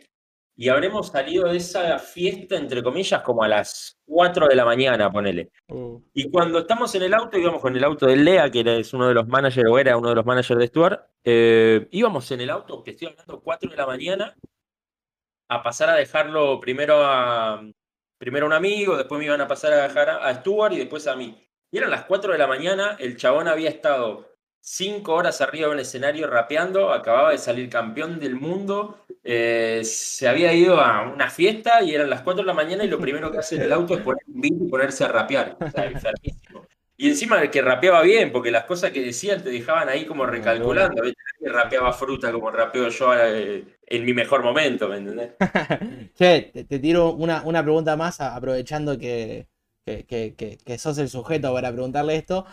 Y 0.57 0.67
habremos 0.67 1.07
salido 1.07 1.47
de 1.47 1.55
esa 1.55 1.97
fiesta, 1.99 2.57
entre 2.57 2.83
comillas, 2.83 3.21
como 3.21 3.41
a 3.43 3.47
las 3.47 3.97
4 4.05 4.45
de 4.49 4.55
la 4.57 4.65
mañana, 4.65 5.09
ponele. 5.09 5.51
Uh, 5.69 6.01
Y 6.13 6.29
cuando 6.29 6.59
estamos 6.59 6.93
en 6.95 7.03
el 7.03 7.13
auto, 7.13 7.37
íbamos 7.37 7.61
con 7.61 7.73
el 7.77 7.83
auto 7.85 8.07
de 8.07 8.17
Lea, 8.17 8.51
que 8.51 8.59
era- 8.59 8.73
es 8.75 8.93
uno 8.93 9.07
de 9.07 9.13
los 9.13 9.25
managers, 9.25 9.69
o 9.71 9.79
era 9.79 9.95
uno 9.95 10.09
de 10.09 10.15
los 10.15 10.25
managers 10.25 10.59
de 10.59 10.67
Stuart, 10.67 10.99
eh, 11.23 11.87
íbamos 11.91 12.29
en 12.31 12.41
el 12.41 12.49
auto, 12.49 12.83
que 12.83 12.91
estoy 12.91 13.07
hablando 13.07 13.39
4 13.39 13.71
de 13.71 13.77
la 13.77 13.85
mañana, 13.85 14.35
a 15.49 15.63
pasar 15.63 15.89
a 15.91 15.95
dejarlo 15.95 16.59
primero 16.59 16.95
a, 17.05 17.63
primero 18.17 18.45
a 18.45 18.47
un 18.47 18.53
amigo, 18.53 18.97
después 18.97 19.17
me 19.17 19.25
iban 19.27 19.39
a 19.39 19.47
pasar 19.47 19.71
a 19.71 19.83
dejar 19.87 20.09
a, 20.09 20.27
a 20.27 20.33
Stuart 20.35 20.73
y 20.73 20.79
después 20.79 21.07
a 21.07 21.15
mí. 21.15 21.48
Y 21.71 21.77
eran 21.77 21.91
las 21.91 22.05
4 22.05 22.31
de 22.33 22.39
la 22.39 22.47
mañana, 22.47 22.95
el 22.99 23.15
chabón 23.17 23.47
había 23.47 23.69
estado 23.69 24.27
5 24.61 25.13
horas 25.13 25.39
arriba 25.41 25.67
de 25.67 25.73
un 25.73 25.79
escenario 25.79 26.27
rapeando, 26.27 26.91
acababa 26.91 27.31
de 27.31 27.37
salir 27.37 27.69
campeón 27.69 28.19
del 28.19 28.35
mundo, 28.35 29.05
eh, 29.23 29.81
se 29.83 30.27
había 30.27 30.53
ido 30.53 30.79
a 30.81 31.03
una 31.09 31.29
fiesta 31.29 31.81
y 31.83 31.93
eran 31.93 32.09
las 32.09 32.21
4 32.21 32.41
de 32.43 32.47
la 32.47 32.53
mañana 32.53 32.83
y 32.83 32.87
lo 32.87 32.99
primero 32.99 33.31
que 33.31 33.37
hace 33.37 33.55
en 33.55 33.63
el 33.63 33.71
auto 33.73 33.93
es 33.95 34.01
poner 34.01 34.23
un 34.27 34.41
beat 34.41 34.53
y 34.59 34.69
ponerse 34.69 35.03
a 35.05 35.09
rapear. 35.09 35.57
O 35.59 35.67
sea, 35.69 35.85
enfermísimo. 35.85 36.65
Y 36.97 37.07
encima 37.09 37.41
el 37.41 37.49
que 37.49 37.61
rapeaba 37.61 38.01
bien, 38.01 38.31
porque 38.31 38.51
las 38.51 38.65
cosas 38.65 38.91
que 38.91 39.01
decían 39.01 39.41
te 39.43 39.49
dejaban 39.51 39.87
ahí 39.89 40.05
como 40.05 40.25
recalculando. 40.25 41.01
Nadie 41.03 41.13
rapeaba 41.53 41.93
fruta 41.93 42.31
como 42.31 42.51
rapeo 42.51 42.89
yo 42.89 43.13
eh, 43.15 43.77
en 43.87 44.05
mi 44.05 44.13
mejor 44.13 44.43
momento, 44.43 44.89
¿me 44.89 44.97
entendés? 44.97 45.31
Che, 46.15 46.51
te, 46.53 46.63
te 46.65 46.79
tiro 46.79 47.13
una, 47.13 47.41
una 47.43 47.63
pregunta 47.63 47.95
más, 47.95 48.19
a- 48.21 48.35
aprovechando 48.35 48.97
que, 48.97 49.47
que, 49.89 50.05
que- 50.05 50.35
que- 50.35 50.57
que 50.57 50.77
sos 50.77 50.97
el 50.97 51.09
sujeto 51.09 51.53
para 51.53 51.71
preguntarle 51.71 52.15
esto. 52.15 52.45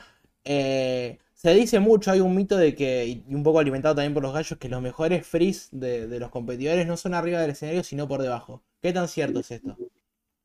Eh, 0.45 1.19
se 1.35 1.55
dice 1.55 1.81
mucho, 1.81 2.11
hay 2.11 2.21
un 2.21 2.35
mito 2.35 2.57
de 2.57 2.75
que, 2.75 3.07
y 3.07 3.25
un 3.35 3.43
poco 3.43 3.59
alimentado 3.61 3.95
también 3.97 4.15
por 4.15 4.23
los 4.23 4.33
gallos, 4.33 4.59
que 4.59 4.69
los 4.69 4.81
mejores 4.83 5.27
frees 5.27 5.69
de, 5.73 6.07
de 6.09 6.19
los 6.21 6.31
competidores 6.31 6.87
no 6.87 6.97
son 6.97 7.15
arriba 7.15 7.41
del 7.41 7.51
escenario, 7.51 7.85
sino 7.85 8.09
por 8.09 8.23
debajo. 8.23 8.63
¿Qué 8.81 8.93
tan 8.93 9.09
cierto 9.09 9.41
es 9.41 9.51
esto? 9.51 9.77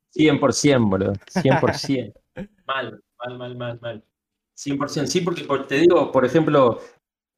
100%, 0.10 0.90
boludo. 0.90 1.14
100%. 1.28 2.20
mal, 2.68 3.02
mal, 3.20 3.38
mal, 3.38 3.56
mal, 3.56 3.80
mal. 3.82 4.04
100%. 4.54 5.12
Sí, 5.12 5.22
porque 5.22 5.44
por- 5.44 5.68
te 5.68 5.76
digo, 5.76 6.12
por 6.12 6.26
ejemplo, 6.26 6.80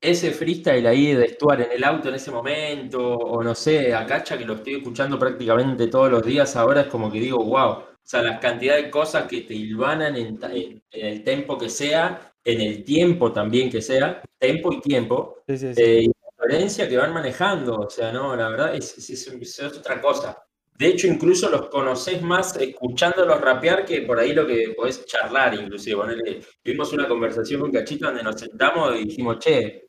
ese 0.02 0.32
freestyle 0.32 0.88
ahí 0.88 1.14
de 1.14 1.30
Stuart 1.30 1.62
en 1.62 1.72
el 1.74 1.84
auto 1.84 2.10
en 2.10 2.16
ese 2.16 2.32
momento, 2.32 3.16
o 3.18 3.44
no 3.44 3.56
sé, 3.56 3.94
a 3.94 4.06
Cacha 4.06 4.38
que 4.38 4.46
lo 4.46 4.56
estoy 4.56 4.76
escuchando 4.76 5.18
prácticamente 5.20 5.88
todos 5.88 6.12
los 6.12 6.26
días 6.26 6.56
ahora, 6.56 6.82
es 6.82 6.88
como 6.88 7.12
que 7.12 7.20
digo, 7.20 7.44
wow. 7.44 7.84
O 8.04 8.06
sea, 8.06 8.22
la 8.22 8.40
cantidad 8.40 8.76
de 8.76 8.90
cosas 8.90 9.28
que 9.28 9.42
te 9.42 9.54
hilvanan 9.54 10.16
en, 10.18 10.38
ta- 10.38 10.52
en- 10.54 10.84
en 10.92 11.06
el 11.08 11.24
tempo 11.24 11.58
que 11.58 11.70
sea, 11.70 12.34
en 12.44 12.60
el 12.62 12.84
tiempo 12.84 13.32
también 13.32 13.70
que 13.70 13.82
sea, 13.82 14.22
tempo 14.38 14.74
y 14.74 14.82
tiempo, 14.82 15.38
Sí, 15.48 15.58
sí, 15.58 15.74
sí. 15.74 15.82
eh, 15.82 16.02
y 16.04 16.08
la 16.08 16.14
coherencia 16.36 16.90
que 16.90 16.98
van 16.98 17.14
manejando. 17.14 17.76
O 17.78 17.90
sea, 17.90 18.12
no, 18.12 18.36
la 18.36 18.50
verdad 18.50 18.76
es, 18.76 18.98
es- 18.98 19.10
es- 19.28 19.60
es 19.60 19.78
otra 19.78 20.02
cosa. 20.02 20.38
De 20.78 20.88
hecho, 20.88 21.08
incluso 21.08 21.50
los 21.50 21.70
conoces 21.70 22.22
más 22.22 22.58
escuchándolos 22.58 23.40
rapear 23.40 23.86
que 23.86 24.02
por 24.02 24.20
ahí 24.20 24.34
lo 24.34 24.46
que 24.46 24.74
podés 24.76 25.06
charlar, 25.06 25.54
inclusive. 25.54 25.96
Ponele, 25.98 26.42
tuvimos 26.62 26.92
una 26.94 27.08
conversación 27.08 27.62
con 27.62 27.72
Cachito 27.72 28.08
donde 28.08 28.24
nos 28.24 28.40
sentamos 28.40 28.96
y 29.00 29.06
dijimos, 29.06 29.38
che, 29.40 29.86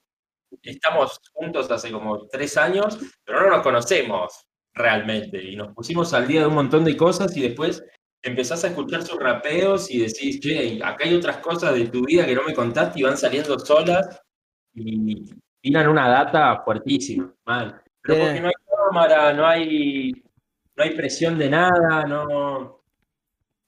estamos 0.63 1.19
juntos 1.33 1.71
hace 1.71 1.91
como 1.91 2.27
tres 2.29 2.57
años, 2.57 2.99
pero 3.25 3.41
no 3.41 3.49
nos 3.57 3.63
conocemos 3.63 4.47
realmente. 4.75 5.43
Y 5.43 5.57
nos 5.57 5.73
pusimos 5.75 6.13
al 6.15 6.29
día 6.29 6.43
de 6.43 6.47
un 6.47 6.55
montón 6.55 6.85
de 6.85 6.97
cosas 6.97 7.35
y 7.37 7.43
después 7.43 7.83
empezás 8.25 8.65
a 8.65 8.69
escuchar 8.69 9.03
sus 9.03 9.19
rapeos 9.19 9.91
y 9.91 9.99
decís, 9.99 10.41
che, 10.41 10.81
acá 10.83 11.05
hay 11.05 11.15
otras 11.15 11.39
cosas 11.39 11.75
de 11.75 11.87
tu 11.89 12.05
vida 12.05 12.27
que 12.27 12.35
no 12.35 12.43
me 12.43 12.55
contaste 12.55 13.01
y 13.01 13.03
van 13.03 13.17
saliendo 13.17 13.59
solas 13.59 14.21
y 14.75 15.31
tiran 15.61 15.89
una 15.89 16.09
data 16.09 16.63
fuertísima, 16.65 17.33
mal. 17.45 17.81
Pero 18.03 18.25
porque 18.25 18.41
no 18.41 18.49
hay 18.49 18.55
cámara, 18.89 19.33
no 19.33 19.47
hay, 19.47 20.13
no 20.77 20.85
hay 20.85 20.91
presión 20.91 21.39
de 21.39 21.51
nada, 21.51 22.05
no. 22.05 22.83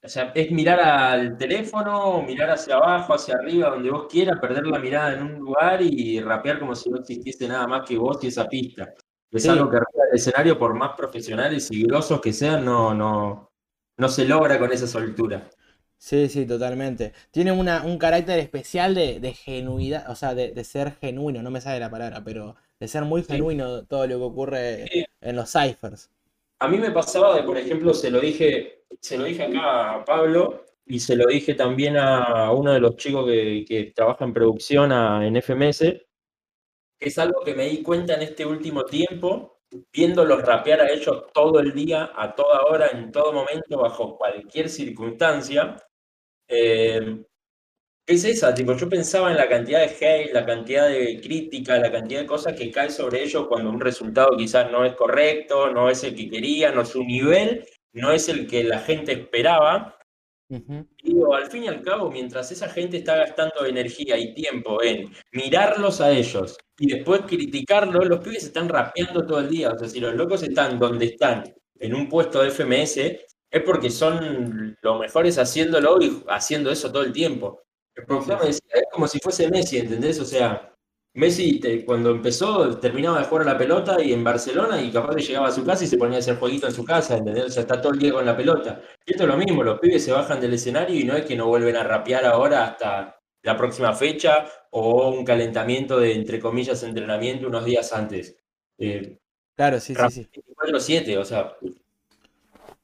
O 0.03 0.09
sea, 0.09 0.31
es 0.35 0.51
mirar 0.51 0.79
al 0.79 1.37
teléfono, 1.37 2.21
mirar 2.21 2.51
hacia 2.51 2.75
abajo, 2.75 3.13
hacia 3.15 3.35
arriba, 3.35 3.69
donde 3.71 3.89
vos 3.89 4.05
quieras, 4.09 4.39
perder 4.39 4.65
la 4.67 4.79
mirada 4.79 5.13
en 5.13 5.23
un 5.23 5.33
lugar 5.39 5.81
y 5.81 6.19
rapear 6.21 6.59
como 6.59 6.75
si 6.75 6.89
no 6.89 6.99
existiese 6.99 7.47
nada 7.47 7.67
más 7.67 7.87
que 7.87 7.97
vos 7.97 8.23
y 8.23 8.27
esa 8.27 8.47
pista. 8.47 8.93
Es 9.31 9.43
Sí. 9.43 9.49
algo 9.49 9.69
que 9.69 9.77
arriba 9.77 10.05
del 10.05 10.15
escenario, 10.15 10.57
por 10.57 10.73
más 10.75 10.91
profesionales 10.95 11.69
y 11.71 11.83
grosos 11.83 12.21
que 12.21 12.31
sean, 12.31 12.63
no, 12.63 12.93
no, 12.93 13.51
no 13.97 14.09
se 14.09 14.25
logra 14.25 14.59
con 14.59 14.71
esa 14.71 14.87
soltura. 14.87 15.49
Sí, 15.99 16.29
sí, 16.29 16.45
totalmente. 16.45 17.13
Tiene 17.31 17.51
una, 17.51 17.83
un 17.83 17.97
carácter 17.97 18.39
especial 18.39 18.93
de, 18.95 19.19
de 19.19 19.33
genuidad, 19.33 20.09
o 20.11 20.15
sea, 20.15 20.35
de, 20.35 20.51
de 20.51 20.63
ser 20.63 20.95
genuino, 20.95 21.41
no 21.41 21.51
me 21.51 21.61
sale 21.61 21.79
la 21.79 21.89
palabra, 21.89 22.23
pero 22.23 22.55
de 22.79 22.87
ser 22.87 23.03
muy 23.03 23.23
genuino 23.23 23.85
todo 23.85 24.05
lo 24.07 24.17
que 24.17 24.23
ocurre 24.23 24.91
Sí. 24.91 25.05
en 25.21 25.35
los 25.35 25.51
ciphers. 25.51 26.09
A 26.59 26.67
mí 26.67 26.77
me 26.77 26.91
pasaba 26.91 27.35
de, 27.35 27.43
por 27.43 27.57
ejemplo, 27.57 27.93
se 27.93 28.09
lo 28.09 28.19
dije, 28.19 28.83
se 28.99 29.17
lo 29.17 29.25
dije 29.25 29.43
acá 29.43 29.93
a 29.95 30.05
Pablo 30.05 30.65
y 30.85 30.99
se 30.99 31.15
lo 31.15 31.27
dije 31.27 31.53
también 31.53 31.97
a 31.97 32.51
uno 32.51 32.73
de 32.73 32.79
los 32.79 32.95
chicos 32.95 33.25
que, 33.27 33.63
que 33.67 33.91
trabaja 33.95 34.25
en 34.25 34.33
producción 34.33 34.91
a- 34.91 35.25
en 35.27 35.35
FMS, 35.35 36.07
que 36.99 37.09
es 37.09 37.17
algo 37.19 37.41
que 37.45 37.55
me 37.55 37.65
di 37.69 37.83
cuenta 37.83 38.15
en 38.15 38.23
este 38.23 38.45
último 38.45 38.85
tiempo, 38.85 39.56
viéndolos 39.91 40.41
rapear 40.41 40.81
a 40.81 40.89
ellos 40.89 41.25
todo 41.33 41.59
el 41.59 41.73
día, 41.73 42.11
a 42.15 42.33
toda 42.35 42.63
hora, 42.63 42.87
en 42.93 43.11
todo 43.11 43.33
momento, 43.33 43.79
bajo 43.79 44.17
cualquier 44.17 44.69
circunstancia. 44.69 45.75
Eh, 46.47 47.23
¿Qué 48.05 48.13
es 48.13 48.23
esa? 48.23 48.53
Tipo, 48.53 48.73
yo 48.73 48.87
pensaba 48.87 49.29
en 49.31 49.37
la 49.37 49.49
cantidad 49.49 49.81
de 49.81 49.87
hate, 49.87 50.33
la 50.33 50.45
cantidad 50.45 50.87
de 50.87 51.19
crítica, 51.21 51.77
la 51.77 51.91
cantidad 51.91 52.21
de 52.21 52.25
cosas 52.25 52.57
que 52.57 52.71
cae 52.71 52.89
sobre 52.89 53.21
ellos 53.21 53.47
cuando 53.49 53.69
un 53.69 53.81
resultado 53.81 54.29
quizás 54.37 54.71
no 54.71 54.85
es 54.85 54.93
correcto, 54.95 55.69
no 55.71 55.89
es 55.89 56.05
el 56.05 56.15
que 56.15 56.29
querían, 56.29 56.75
no 56.75 56.85
su 56.85 57.03
nivel, 57.03 57.65
no 57.91 58.13
es 58.13 58.29
el 58.29 58.47
que 58.47 58.63
la 58.63 58.79
gente 58.79 59.11
esperaba. 59.11 59.96
Y 60.49 61.11
digo, 61.11 61.35
al 61.35 61.49
fin 61.51 61.65
y 61.65 61.67
al 61.67 61.81
cabo, 61.81 62.09
mientras 62.09 62.51
esa 62.51 62.69
gente 62.69 62.97
está 62.97 63.17
gastando 63.17 63.65
energía 63.65 64.17
y 64.17 64.33
tiempo 64.33 64.81
en 64.81 65.11
mirarlos 65.33 65.99
a 65.99 66.11
ellos 66.11 66.57
y 66.79 66.93
después 66.93 67.21
criticarlos, 67.27 68.07
los 68.07 68.19
pibes 68.19 68.45
están 68.45 68.69
rapeando 68.69 69.25
todo 69.25 69.39
el 69.39 69.49
día. 69.49 69.71
O 69.71 69.77
sea, 69.77 69.89
si 69.89 69.99
los 69.99 70.13
locos 70.15 70.43
están 70.43 70.79
donde 70.79 71.05
están, 71.05 71.43
en 71.79 71.93
un 71.93 72.07
puesto 72.07 72.41
de 72.41 72.51
FMS, 72.51 72.97
es 73.49 73.63
porque 73.65 73.89
son 73.89 74.77
los 74.81 74.99
mejores 74.99 75.37
haciéndolo 75.37 76.01
y 76.01 76.23
haciendo 76.27 76.71
eso 76.71 76.91
todo 76.91 77.03
el 77.03 77.11
tiempo. 77.11 77.63
El 77.95 78.05
es 78.43 78.61
como 78.91 79.07
si 79.07 79.19
fuese 79.19 79.49
Messi, 79.49 79.79
¿entendés? 79.79 80.19
O 80.19 80.25
sea, 80.25 80.73
Messi 81.17 81.59
te- 81.59 81.83
cuando 81.85 82.11
empezó 82.11 82.77
terminaba 82.79 83.19
de 83.19 83.25
jugar 83.25 83.47
a 83.47 83.53
la 83.53 83.57
pelota 83.57 84.01
y 84.03 84.13
en 84.13 84.23
Barcelona 84.23 84.81
y 84.81 84.91
capaz 84.91 85.15
que 85.15 85.23
llegaba 85.23 85.47
a 85.47 85.51
su 85.51 85.65
casa 85.65 85.83
y 85.83 85.87
se 85.87 85.97
ponía 85.97 86.17
a 86.17 86.19
hacer 86.19 86.37
jueguito 86.37 86.67
en 86.67 86.73
su 86.73 86.85
casa, 86.85 87.17
¿entendés? 87.17 87.45
O 87.45 87.49
sea, 87.49 87.61
está 87.61 87.81
todo 87.81 87.93
el 87.93 87.99
día 87.99 88.11
con 88.13 88.25
la 88.25 88.37
pelota. 88.37 88.81
Y 89.05 89.11
esto 89.11 89.23
es 89.23 89.29
lo 89.29 89.37
mismo, 89.37 89.63
los 89.63 89.79
pibes 89.79 90.03
se 90.05 90.11
bajan 90.11 90.39
del 90.39 90.53
escenario 90.53 90.95
y 90.99 91.03
no 91.03 91.15
es 91.15 91.25
que 91.25 91.35
no 91.35 91.47
vuelven 91.47 91.75
a 91.75 91.83
rapear 91.83 92.25
ahora 92.25 92.65
hasta 92.65 93.19
la 93.43 93.57
próxima 93.57 93.93
fecha 93.93 94.45
o 94.71 95.09
un 95.09 95.25
calentamiento 95.25 95.99
de, 95.99 96.13
entre 96.13 96.39
comillas, 96.39 96.83
entrenamiento 96.83 97.47
unos 97.47 97.65
días 97.65 97.91
antes. 97.93 98.37
Eh, 98.77 99.17
Claro, 99.55 99.79
sí, 99.79 99.95
sí, 99.95 100.11
sí. 100.11 100.27
24-7, 100.35 101.17
o 101.17 101.25
sea, 101.25 101.57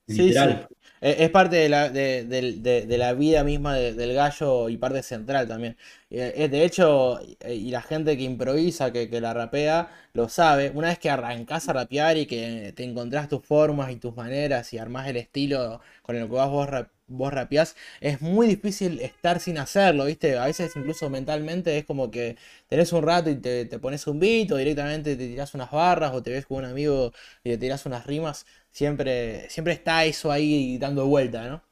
Sí, 0.07 0.15
sí. 0.15 0.22
literal. 0.23 0.68
Es 1.05 1.30
parte 1.31 1.57
de 1.57 1.67
la, 1.69 1.89
de, 1.89 2.23
de- 2.23 2.85
de 2.85 2.97
la 2.97 3.11
vida 3.13 3.43
misma 3.43 3.75
de- 3.75 3.93
del 3.93 4.13
gallo 4.13 4.69
y 4.69 4.77
parte 4.77 5.03
central 5.03 5.47
también. 5.49 5.75
Eh, 6.09 6.34
eh, 6.38 6.47
de 6.47 6.63
hecho, 6.63 7.19
eh, 7.41 7.55
y 7.55 7.71
la 7.71 7.81
gente 7.81 8.15
que 8.15 8.23
improvisa, 8.23 8.91
que, 8.93 9.09
que 9.09 9.19
la 9.19 9.34
rapea, 9.34 9.89
lo 10.13 10.30
sabe. 10.30 10.71
Una 10.73 10.88
vez 10.89 10.99
que 10.99 11.09
arrancás 11.09 11.67
a 11.67 11.73
rapear 11.73 12.15
y 12.17 12.25
que 12.25 12.71
te 12.75 12.84
encontrás 12.85 13.27
tus 13.27 13.45
formas 13.45 13.91
y 13.91 13.97
tus 13.97 14.15
maneras 14.15 14.71
y 14.73 14.77
armás 14.77 15.07
el 15.09 15.17
estilo 15.17 15.81
con 16.03 16.15
el 16.15 16.25
que 16.27 16.34
vas 16.35 16.49
vos, 16.49 16.69
rap- 16.69 16.89
vos 17.07 17.34
rapeás, 17.34 17.75
es 17.99 18.21
muy 18.21 18.47
difícil 18.47 18.99
estar 19.01 19.39
sin 19.41 19.57
hacerlo, 19.57 20.05
¿viste? 20.05 20.38
A 20.38 20.45
veces 20.45 20.73
incluso 20.75 21.09
mentalmente 21.09 21.77
es 21.77 21.84
como 21.85 22.09
que 22.11 22.38
tenés 22.67 22.93
un 22.93 23.03
rato 23.03 23.30
y 23.30 23.35
te, 23.35 23.65
te 23.65 23.80
pones 23.80 24.07
un 24.07 24.19
beat 24.19 24.51
o 24.51 24.57
directamente 24.57 25.15
te 25.15 25.27
tirás 25.27 25.53
unas 25.53 25.69
barras 25.71 26.13
o 26.13 26.23
te 26.23 26.31
ves 26.31 26.45
con 26.45 26.57
un 26.59 26.65
amigo 26.65 27.11
y 27.43 27.49
te 27.51 27.57
tirás 27.57 27.85
unas 27.85 28.05
rimas. 28.07 28.45
Siempre, 28.73 29.49
siempre 29.49 29.73
está 29.73 30.03
eso 30.03 30.31
ahí 30.31 30.77
dando 30.77 31.05
vuelta, 31.07 31.47
¿no? 31.47 31.63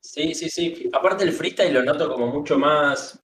Sí, 0.00 0.34
sí, 0.34 0.48
sí. 0.48 0.88
Aparte 0.92 1.24
el 1.24 1.32
freestyle 1.32 1.72
lo 1.74 1.82
noto 1.82 2.08
como 2.10 2.28
mucho 2.28 2.58
más, 2.58 3.20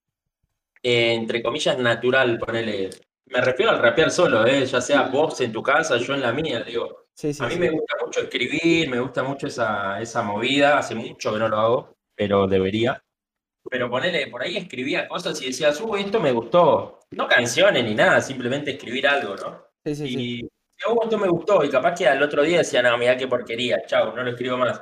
eh, 0.82 1.14
entre 1.14 1.42
comillas, 1.42 1.78
natural, 1.78 2.38
ponele. 2.38 2.90
Me 3.26 3.40
refiero 3.40 3.72
al 3.72 3.80
rapear 3.80 4.10
solo, 4.10 4.46
¿eh? 4.46 4.66
ya 4.66 4.80
sea 4.80 5.02
vos 5.08 5.40
en 5.40 5.52
tu 5.52 5.62
casa, 5.62 5.96
yo 5.98 6.14
en 6.14 6.22
la 6.22 6.32
mía, 6.32 6.62
digo. 6.62 7.06
Sí, 7.14 7.32
sí, 7.34 7.42
A 7.42 7.48
mí 7.48 7.54
sí. 7.54 7.60
me 7.60 7.70
gusta 7.70 7.94
mucho 8.04 8.20
escribir, 8.22 8.88
me 8.90 9.00
gusta 9.00 9.22
mucho 9.22 9.46
esa, 9.46 10.00
esa 10.00 10.22
movida, 10.22 10.78
hace 10.78 10.94
mucho 10.94 11.32
que 11.32 11.38
no 11.38 11.48
lo 11.48 11.58
hago, 11.58 11.96
pero 12.14 12.46
debería. 12.46 13.02
Pero 13.70 13.90
ponele, 13.90 14.28
por 14.28 14.42
ahí 14.42 14.56
escribía 14.56 15.08
cosas 15.08 15.40
y 15.42 15.46
decías, 15.46 15.80
uh, 15.80 15.96
esto 15.96 16.20
me 16.20 16.32
gustó. 16.32 17.00
No 17.12 17.28
canciones 17.28 17.84
ni 17.84 17.94
nada, 17.94 18.20
simplemente 18.20 18.72
escribir 18.72 19.06
algo, 19.08 19.36
¿no? 19.36 19.64
Sí, 19.84 19.94
sí, 19.94 20.08
sí. 20.08 20.50
Y, 20.78 20.90
uh, 20.92 21.02
esto 21.04 21.18
me 21.18 21.28
gustó, 21.28 21.64
y 21.64 21.70
capaz 21.70 21.94
que 21.94 22.08
al 22.08 22.22
otro 22.22 22.42
día 22.42 22.58
decía, 22.58 22.82
no, 22.82 22.96
mirá 22.98 23.16
qué 23.16 23.28
porquería, 23.28 23.82
chau, 23.86 24.14
no 24.14 24.22
lo 24.22 24.30
escribo 24.30 24.56
más. 24.58 24.80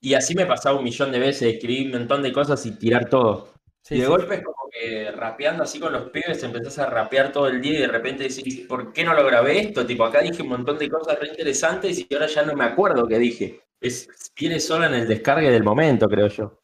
Y 0.00 0.14
así 0.14 0.34
me 0.34 0.46
pasaba 0.46 0.78
un 0.78 0.84
millón 0.84 1.12
de 1.12 1.18
veces, 1.20 1.54
escribir 1.54 1.86
un 1.88 2.00
montón 2.00 2.22
de 2.22 2.32
cosas 2.32 2.64
y 2.66 2.78
tirar 2.78 3.08
todo. 3.10 3.54
Sí, 3.82 3.96
y 3.96 4.00
de 4.00 4.06
sí. 4.06 4.06
golpe 4.06 4.36
es 4.36 4.42
como 4.44 4.70
que 4.70 5.10
rapeando 5.12 5.64
así 5.64 5.80
con 5.80 5.92
los 5.92 6.10
pibes 6.10 6.42
empezás 6.44 6.78
a 6.78 6.86
rapear 6.86 7.32
todo 7.32 7.48
el 7.48 7.60
día 7.60 7.74
y 7.78 7.82
de 7.82 7.88
repente 7.88 8.24
decís, 8.24 8.66
¿por 8.68 8.92
qué 8.92 9.04
no 9.04 9.14
lo 9.14 9.26
grabé 9.26 9.60
esto? 9.60 9.86
Tipo, 9.86 10.04
acá 10.04 10.20
dije 10.22 10.42
un 10.42 10.48
montón 10.50 10.78
de 10.78 10.88
cosas 10.90 11.18
re 11.20 11.28
interesantes 11.28 11.98
y 11.98 12.14
ahora 12.14 12.26
ya 12.28 12.44
no 12.44 12.54
me 12.54 12.64
acuerdo 12.64 13.06
qué 13.08 13.18
dije. 13.18 13.60
Es, 13.80 14.08
viene 14.38 14.60
sola 14.60 14.86
en 14.86 14.94
el 14.94 15.08
descargue 15.08 15.50
del 15.50 15.64
momento, 15.64 16.08
creo 16.08 16.28
yo. 16.28 16.60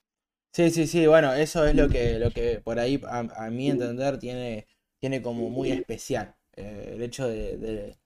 Sí, 0.52 0.70
sí, 0.70 0.86
sí, 0.86 1.06
bueno, 1.06 1.32
eso 1.35 1.66
es 1.66 1.74
lo 1.74 1.89
que, 1.89 2.18
lo 2.18 2.30
que 2.32 2.60
por 2.60 2.78
ahí, 2.78 3.01
a, 3.06 3.20
a 3.47 3.51
mi 3.51 3.70
entender, 3.70 4.18
tiene, 4.18 4.66
tiene 4.98 5.22
como 5.22 5.51
muy 5.51 5.70
especial. 5.70 6.35
eh, 6.56 6.93
el 6.94 7.02
hecho 7.02 7.28
de, 7.28 7.56
de, 7.59 7.97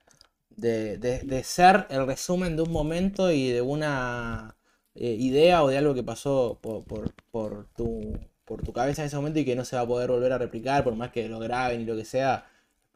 de- 0.57 0.99
de- 0.99 1.21
de 1.21 1.45
ser 1.45 1.87
el 1.91 2.07
resumen 2.07 2.57
de 2.57 2.63
un 2.63 2.73
momento 2.73 3.31
y 3.33 3.51
de 3.51 3.63
una 3.63 4.57
eh, 4.95 5.17
idea 5.19 5.63
o 5.65 5.69
de 5.69 5.79
algo 5.79 5.95
que 5.95 6.03
pasó 6.03 6.59
por, 6.63 6.85
por, 6.85 7.13
por 7.31 7.67
tu, 7.75 8.19
por 8.45 8.63
tu 8.63 8.73
cabeza 8.73 9.03
en 9.03 9.07
ese 9.07 9.17
momento 9.17 9.39
y 9.41 9.45
que 9.45 9.57
no 9.57 9.65
se 9.65 9.77
va 9.77 9.83
a 9.83 9.87
poder 9.87 10.11
volver 10.11 10.33
a 10.33 10.39
replicar, 10.39 10.85
por 10.85 10.95
más 10.95 11.11
que 11.13 11.29
lo 11.29 11.39
graben 11.39 11.81
y 11.83 11.85
lo 11.85 11.97
que 11.97 12.05
sea. 12.05 12.47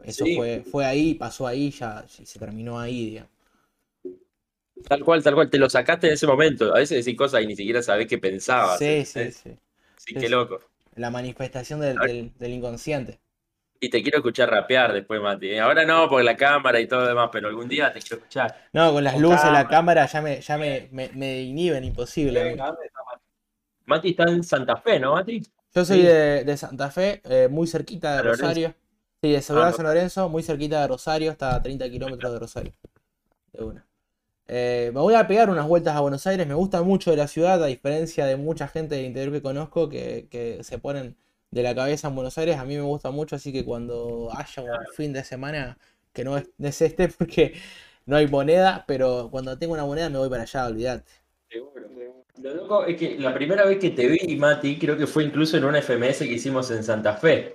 Eso 0.02 0.26
Sí. 0.26 0.28
fue, 0.28 0.62
fue 0.70 0.84
ahí, 0.84 1.14
pasó 1.14 1.46
ahí, 1.46 1.70
ya 1.70 2.04
se 2.08 2.38
terminó 2.38 2.78
ahí, 2.78 3.06
digamos. 3.10 3.30
Tal 4.88 5.04
cual, 5.04 5.22
tal 5.22 5.34
cual, 5.34 5.50
te 5.50 5.58
lo 5.58 5.68
sacaste 5.68 6.06
en 6.08 6.14
ese 6.14 6.26
momento. 6.26 6.74
A 6.74 6.78
veces 6.78 7.04
decís 7.04 7.18
cosas 7.18 7.42
y 7.42 7.46
ni 7.46 7.56
siquiera 7.56 7.82
sabés 7.82 8.06
qué 8.06 8.18
pensabas. 8.18 8.82
Sí, 8.82 9.04
sí, 9.06 9.32
sí. 9.32 9.58
Sí, 9.96 10.14
Sí, 10.14 10.18
qué 10.18 10.28
sí. 10.28 10.30
loco. 10.30 10.60
La 10.94 11.10
manifestación 11.10 11.80
del, 11.80 12.00
del, 12.00 12.32
del 12.38 12.52
inconsciente. 12.52 13.20
Y 13.80 13.90
te 13.90 14.02
quiero 14.02 14.18
escuchar 14.18 14.50
rapear 14.50 14.92
después, 14.92 15.20
Mati. 15.20 15.56
Ahora 15.58 15.84
no, 15.84 16.08
por 16.08 16.22
la 16.24 16.36
cámara 16.36 16.80
y 16.80 16.86
todo 16.88 17.00
lo 17.02 17.08
demás, 17.08 17.28
pero 17.32 17.48
algún 17.48 17.68
día 17.68 17.92
te 17.92 18.00
quiero 18.00 18.16
escuchar. 18.16 18.54
No, 18.72 18.92
con 18.92 19.02
las 19.04 19.14
Con 19.14 19.22
luces, 19.22 19.50
la 19.50 19.66
cámara. 19.66 19.68
cámara 19.68 20.06
ya 20.06 20.22
me, 20.22 20.40
ya 20.40 20.58
me, 20.58 20.88
me, 20.92 21.08
me 21.14 21.42
inhiben, 21.42 21.84
imposible. 21.84 22.40
amigo. 22.40 22.56
Venga, 22.56 22.66
¿dónde 22.66 22.86
está 22.86 23.00
Mati? 23.04 23.24
Mati 23.86 24.10
está 24.10 24.24
en 24.24 24.42
Santa 24.44 24.76
Fe, 24.78 25.00
¿no, 25.00 25.14
Mati? 25.14 25.42
Yo 25.74 25.84
soy 25.84 26.00
Sí. 26.00 26.02
de, 26.02 26.44
de 26.44 26.56
Santa 26.56 26.90
Fe, 26.90 27.20
eh, 27.24 27.48
muy 27.48 27.66
cerquita 27.66 28.16
de. 28.16 28.22
Rosario. 28.22 28.74
Sí, 29.22 29.32
de 29.32 29.42
Seguridad 29.42 29.70
Ah, 29.70 29.72
San 29.72 29.86
Lorenzo, 29.86 30.28
muy 30.28 30.42
cerquita 30.42 30.80
de 30.82 30.88
Rosario, 30.88 31.30
está 31.30 31.54
a 31.54 31.62
30 31.62 31.88
kilómetros 31.90 32.32
de 32.32 32.38
Rosario. 32.38 32.74
De 33.52 33.64
una. 33.64 33.86
Eh, 34.48 34.90
me 34.94 35.00
voy 35.00 35.14
a 35.14 35.26
pegar 35.28 35.50
unas 35.50 35.66
vueltas 35.68 35.96
a 35.96 36.00
Buenos 36.00 36.26
Aires, 36.26 36.46
me 36.46 36.54
gusta 36.54 36.82
mucho 36.82 37.10
de 37.12 37.16
la 37.18 37.28
ciudad, 37.28 37.62
a 37.62 37.66
diferencia 37.66 38.26
de 38.26 38.36
mucha 38.36 38.68
gente 38.68 38.96
del 38.96 39.06
interior 39.06 39.32
que 39.34 39.42
conozco 39.42 39.88
que, 39.88 40.28
que 40.30 40.62
se 40.64 40.78
ponen 40.78 41.16
de 41.50 41.62
la 41.62 41.74
cabeza 41.74 42.08
en 42.08 42.14
Buenos 42.14 42.36
Aires, 42.38 42.56
a 42.56 42.64
mí 42.64 42.74
me 42.74 42.82
gusta 42.82 43.10
mucho, 43.10 43.36
así 43.36 43.52
que 43.52 43.64
cuando 43.64 44.30
haya 44.36 44.62
un 44.62 44.94
fin 44.94 45.12
de 45.12 45.24
semana, 45.24 45.78
que 46.12 46.24
no 46.24 46.36
es, 46.36 46.82
este 46.82 47.08
porque 47.08 47.54
no 48.04 48.16
hay 48.16 48.26
moneda, 48.26 48.84
pero 48.86 49.28
cuando 49.30 49.58
tengo 49.58 49.74
una 49.74 49.84
moneda 49.84 50.08
me 50.08 50.18
voy 50.18 50.28
para 50.28 50.42
allá, 50.42 50.66
olvídate. 50.66 51.10
Seguro, 51.48 51.88
seguro. 51.88 52.24
Lo 52.42 52.54
loco 52.54 52.84
es 52.84 52.96
que 52.96 53.18
la 53.18 53.32
primera 53.32 53.64
vez 53.64 53.78
que 53.78 53.90
te 53.90 54.06
vi, 54.06 54.36
Mati, 54.36 54.78
creo 54.78 54.96
que 54.96 55.06
fue 55.06 55.24
incluso 55.24 55.56
en 55.56 55.64
una 55.64 55.80
FMS 55.80 56.18
que 56.18 56.34
hicimos 56.34 56.70
en 56.70 56.84
Santa 56.84 57.14
Fe, 57.14 57.54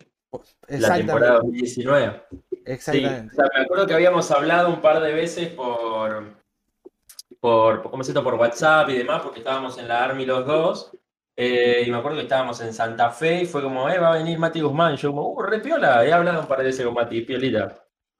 la 0.67 0.97
temporada 0.97 1.35
Exactamente, 1.35 1.35
2019. 1.35 2.21
Sí, 2.29 2.61
exactamente. 2.65 3.33
o 3.33 3.35
sea, 3.35 3.45
me 3.53 3.61
acuerdo 3.61 3.87
que 3.87 3.93
habíamos 3.93 4.31
hablado 4.31 4.69
un 4.69 4.81
par 4.81 5.01
de 5.01 5.13
veces 5.13 5.49
por, 5.49 6.33
por, 7.39 7.83
¿cómo 7.83 8.03
se 8.03 8.13
llama? 8.13 8.23
por 8.23 8.39
WhatsApp 8.39 8.89
y 8.89 8.97
demás, 8.97 9.21
porque 9.21 9.39
estábamos 9.39 9.77
en 9.77 9.87
la 9.87 10.03
Army 10.03 10.25
los 10.25 10.45
dos. 10.45 10.91
Eh, 11.35 11.83
y 11.85 11.91
me 11.91 11.97
acuerdo 11.97 12.17
que 12.17 12.23
estábamos 12.23 12.59
en 12.61 12.73
Santa 12.73 13.09
Fe 13.11 13.43
y 13.43 13.45
fue 13.45 13.61
como, 13.63 13.89
eh, 13.89 13.97
va 13.99 14.13
a 14.13 14.17
venir 14.17 14.37
Mati 14.39 14.61
Guzmán. 14.61 14.95
Yo 14.97 15.09
como, 15.11 15.29
uh, 15.33 15.41
re 15.41 15.59
piola. 15.59 16.05
He 16.05 16.11
hablado 16.13 16.41
un 16.41 16.47
par 16.47 16.59
de 16.59 16.65
veces 16.65 16.85
con 16.85 16.93
Mati, 16.93 17.21
piolita. 17.21 17.75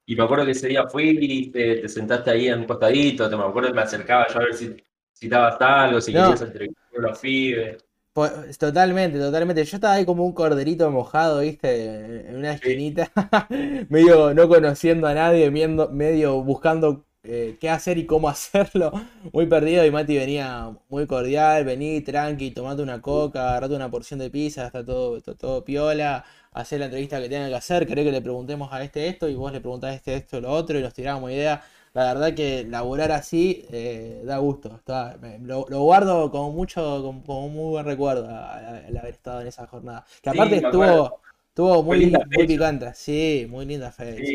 Y 0.06 0.16
me 0.16 0.24
acuerdo 0.24 0.44
que 0.44 0.50
ese 0.52 0.68
día 0.68 0.84
fuiste, 0.88 1.76
te 1.76 1.88
sentaste 1.88 2.30
ahí 2.30 2.48
en 2.48 2.60
un 2.60 2.66
costadito, 2.66 3.30
te 3.30 3.36
me 3.36 3.44
acuerdo 3.44 3.68
que 3.70 3.74
me 3.74 3.82
acercaba 3.82 4.26
yo 4.28 4.40
a 4.40 4.44
ver 4.44 4.54
si 4.54 4.76
citabas 5.14 5.60
algo, 5.60 6.00
si 6.00 6.12
No. 6.12 6.22
querías 6.22 6.42
entrevistar 6.42 6.84
a 6.98 7.02
los 7.02 7.18
pibes. 7.20 7.84
Pues, 8.12 8.58
totalmente, 8.58 9.18
totalmente. 9.18 9.64
Yo 9.64 9.76
estaba 9.76 9.94
ahí 9.94 10.04
como 10.04 10.24
un 10.24 10.34
corderito 10.34 10.90
mojado, 10.90 11.40
¿viste? 11.40 12.28
En 12.28 12.36
una 12.36 12.52
esquinita, 12.52 13.10
medio 13.88 14.34
no 14.34 14.48
conociendo 14.48 15.06
a 15.06 15.14
nadie, 15.14 15.48
viendo, 15.50 15.88
medio 15.90 16.42
buscando 16.42 17.06
eh, 17.24 17.56
qué 17.60 17.70
hacer 17.70 17.98
y 17.98 18.06
cómo 18.06 18.28
hacerlo. 18.28 18.92
Muy 19.32 19.46
perdido 19.46 19.84
y 19.84 19.90
Mati 19.90 20.16
venía 20.16 20.76
muy 20.88 21.06
cordial, 21.06 21.64
vení 21.64 22.00
tranqui, 22.02 22.50
tomate 22.52 22.82
una 22.82 23.00
coca, 23.02 23.50
agarrate 23.50 23.74
una 23.74 23.90
porción 23.90 24.18
de 24.20 24.30
pizza, 24.30 24.66
está 24.66 24.84
todo, 24.84 25.16
está 25.16 25.34
todo 25.34 25.64
piola, 25.64 26.24
hacer 26.52 26.80
la 26.80 26.86
entrevista 26.86 27.20
que 27.20 27.28
tenga 27.28 27.48
que 27.48 27.54
hacer, 27.54 27.86
querés 27.86 28.04
que 28.04 28.12
le 28.12 28.20
preguntemos 28.22 28.72
a 28.72 28.82
este 28.82 29.08
esto 29.08 29.28
y 29.28 29.34
vos 29.34 29.52
le 29.52 29.60
preguntás 29.60 29.90
a 29.92 29.94
este 29.94 30.14
esto 30.14 30.40
lo 30.40 30.50
otro 30.50 30.78
y 30.78 30.82
nos 30.82 30.94
tirábamos 30.94 31.30
ideas. 31.30 31.62
La 31.94 32.04
verdad 32.14 32.34
que 32.34 32.64
laburar 32.64 33.12
así 33.12 33.66
eh, 33.70 34.22
da 34.24 34.38
gusto. 34.38 34.74
está- 34.76 35.18
me- 35.20 35.38
lo, 35.40 35.66
lo 35.68 35.82
guardo 35.82 36.30
como 36.30 36.50
mucho, 36.52 37.02
como, 37.02 37.22
como 37.24 37.46
un 37.46 37.52
muy 37.54 37.70
buen 37.72 37.84
recuerdo 37.84 38.28
a- 38.30 38.56
a- 38.56 38.88
el 38.88 38.96
haber 38.96 39.12
estado 39.14 39.40
en 39.42 39.46
esa 39.48 39.66
jornada. 39.66 40.04
Que 40.22 40.30
aparte 40.30 40.56
estuvo, 40.56 41.20
estuvo 41.48 41.82
muy, 41.82 41.98
linda 41.98 42.20
muy 42.32 42.44
picante. 42.46 42.92
Sí, 42.94 43.46
muy 43.48 43.66
linda. 43.66 43.92
Sí. 43.92 44.26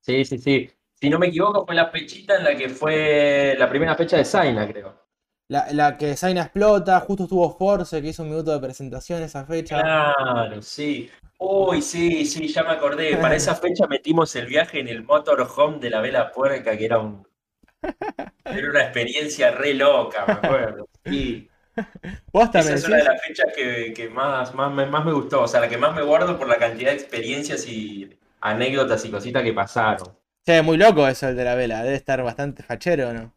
Sí, 0.00 0.24
sí, 0.24 0.38
sí. 0.38 0.70
Si 1.02 1.10
no 1.10 1.18
me 1.18 1.26
equivoco, 1.26 1.66
fue 1.66 1.74
la 1.74 1.88
fechita 1.90 2.36
en 2.36 2.44
la 2.44 2.54
que 2.54 2.68
fue 2.68 3.56
la 3.58 3.68
primera 3.68 3.96
fecha 3.96 4.16
de 4.18 4.24
Zaina, 4.24 4.68
creo. 4.68 4.94
La, 5.48 5.66
la 5.72 5.96
que 5.96 6.16
Zaina 6.16 6.42
explota, 6.42 7.00
justo 7.00 7.24
estuvo 7.24 7.50
Force, 7.58 8.00
que 8.00 8.06
hizo 8.06 8.22
un 8.22 8.30
minuto 8.30 8.52
de 8.52 8.60
presentación 8.60 9.20
esa 9.20 9.44
fecha. 9.44 9.82
Claro, 9.82 10.62
sí. 10.62 11.10
Uy, 11.40 11.82
sí, 11.82 12.24
sí, 12.24 12.46
ya 12.46 12.62
me 12.62 12.70
acordé. 12.70 13.16
Para 13.16 13.34
esa 13.34 13.56
fecha 13.56 13.88
metimos 13.88 14.36
el 14.36 14.46
viaje 14.46 14.78
en 14.78 14.86
el 14.86 15.02
motorhome 15.02 15.80
de 15.80 15.90
la 15.90 16.00
Vela 16.00 16.30
Puerca, 16.30 16.78
que 16.78 16.84
era 16.84 17.00
un. 17.00 17.26
Era 18.44 18.70
una 18.70 18.82
experiencia 18.82 19.50
re 19.50 19.74
loca, 19.74 20.24
me 20.24 20.34
acuerdo. 20.34 20.88
Sí. 21.04 21.48
Posta, 22.30 22.60
Esa 22.60 22.68
me 22.70 22.74
es 22.76 22.84
una 22.86 22.96
de 22.98 23.04
las 23.04 23.20
fechas 23.20 23.52
que, 23.56 23.92
que 23.92 24.08
más, 24.08 24.54
más, 24.54 24.72
más 24.72 25.04
me 25.04 25.12
gustó. 25.12 25.42
O 25.42 25.48
sea, 25.48 25.58
la 25.58 25.68
que 25.68 25.78
más 25.78 25.96
me 25.96 26.02
guardo 26.02 26.38
por 26.38 26.46
la 26.46 26.58
cantidad 26.58 26.90
de 26.90 26.96
experiencias 26.96 27.66
y 27.66 28.08
anécdotas 28.40 29.04
y 29.04 29.10
cositas 29.10 29.42
que 29.42 29.52
pasaron. 29.52 30.21
Che, 30.44 30.60
muy 30.62 30.76
loco 30.76 31.06
eso 31.06 31.28
el 31.28 31.36
de 31.36 31.44
la 31.44 31.54
vela, 31.54 31.84
debe 31.84 31.94
estar 31.96 32.22
bastante 32.22 32.64
fachero, 32.64 33.10
¿o 33.10 33.12
¿no? 33.12 33.32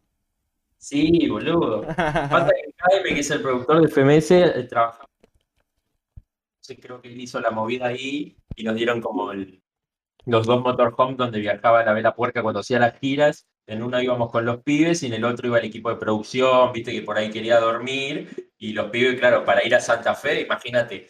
Sí, 0.76 1.28
boludo. 1.28 1.82
Pasa 1.86 2.50
que 2.50 2.74
Jaime, 2.76 3.14
que 3.14 3.20
es 3.20 3.30
el 3.30 3.42
productor 3.42 3.80
de 3.80 3.88
FMS, 3.88 4.30
eh, 4.32 4.64
trabajaba. 4.64 5.08
Entonces 6.56 6.78
creo 6.84 7.00
que 7.00 7.08
él 7.08 7.20
hizo 7.20 7.40
la 7.40 7.50
movida 7.50 7.86
ahí 7.86 8.36
y 8.56 8.64
nos 8.64 8.74
dieron 8.74 9.00
como 9.00 9.32
los 9.32 10.46
dos 10.46 10.60
motorhomes 10.62 11.16
donde 11.16 11.38
viajaba 11.38 11.84
la 11.84 11.92
vela 11.92 12.14
puerca 12.14 12.42
cuando 12.42 12.60
hacía 12.60 12.80
las 12.80 12.98
giras. 12.98 13.46
En 13.68 13.82
uno 13.82 14.00
íbamos 14.00 14.30
con 14.30 14.44
los 14.44 14.62
pibes 14.62 15.02
y 15.02 15.06
en 15.06 15.14
el 15.14 15.24
otro 15.24 15.46
iba 15.46 15.58
el 15.58 15.66
equipo 15.66 15.90
de 15.90 15.96
producción, 15.96 16.72
viste 16.72 16.92
que 16.92 17.02
por 17.02 17.18
ahí 17.18 17.30
quería 17.30 17.60
dormir. 17.60 18.50
Y 18.58 18.72
los 18.72 18.90
pibes, 18.90 19.18
claro, 19.18 19.44
para 19.44 19.64
ir 19.64 19.74
a 19.74 19.80
Santa 19.80 20.14
Fe, 20.14 20.42
imagínate, 20.42 21.08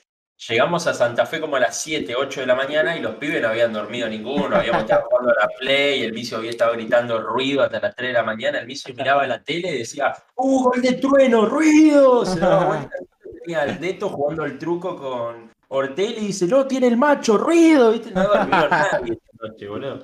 llegamos 0.49 0.87
a 0.87 0.95
Santa 0.95 1.27
Fe 1.27 1.41
como 1.41 1.57
a 1.57 1.61
las 1.61 1.81
7, 1.81 2.15
8 2.15 2.41
de 2.41 2.47
la 2.47 2.55
mañana 2.55 2.97
y 2.97 3.01
los 3.01 3.15
pibes 3.17 3.41
no 3.41 3.49
habían 3.49 3.73
dormido 3.73 4.09
ninguno, 4.09 4.57
habíamos 4.57 4.83
estado 4.83 5.07
jugando 5.09 5.31
a 5.31 5.43
la 5.43 5.49
Play, 5.59 6.03
el 6.03 6.13
vicio 6.13 6.39
había 6.39 6.51
estado 6.51 6.73
gritando 6.73 7.21
ruido 7.21 7.63
hasta 7.63 7.81
las 7.81 7.95
3 7.95 8.09
de 8.09 8.13
la 8.13 8.23
mañana, 8.23 8.59
el 8.59 8.67
vicio 8.67 8.95
miraba 8.95 9.27
la 9.27 9.43
tele 9.43 9.75
y 9.75 9.79
decía, 9.79 10.15
¡Uh, 10.35 10.65
gol 10.65 10.83
de 10.83 10.93
trueno, 10.95 11.47
ruido! 11.47 12.27
Se 12.27 12.39
daba 12.39 12.67
vuelta, 12.67 12.97
tenía 13.43 13.63
al 13.63 13.81
Deto 13.81 14.09
jugando 14.11 14.45
el 14.45 14.59
truco 14.59 14.97
con 14.97 15.51
Ortelli 15.69 16.19
y 16.19 16.27
dice, 16.29 16.47
no, 16.47 16.67
tiene 16.67 16.89
el 16.89 16.97
macho, 16.97 17.39
ruido, 17.39 17.93
¿viste? 17.93 18.11
No 18.11 18.23
durmió 18.29 18.69
nadie 18.69 19.13
esa 19.13 19.49
noche, 19.49 19.69
boludo. 19.69 20.01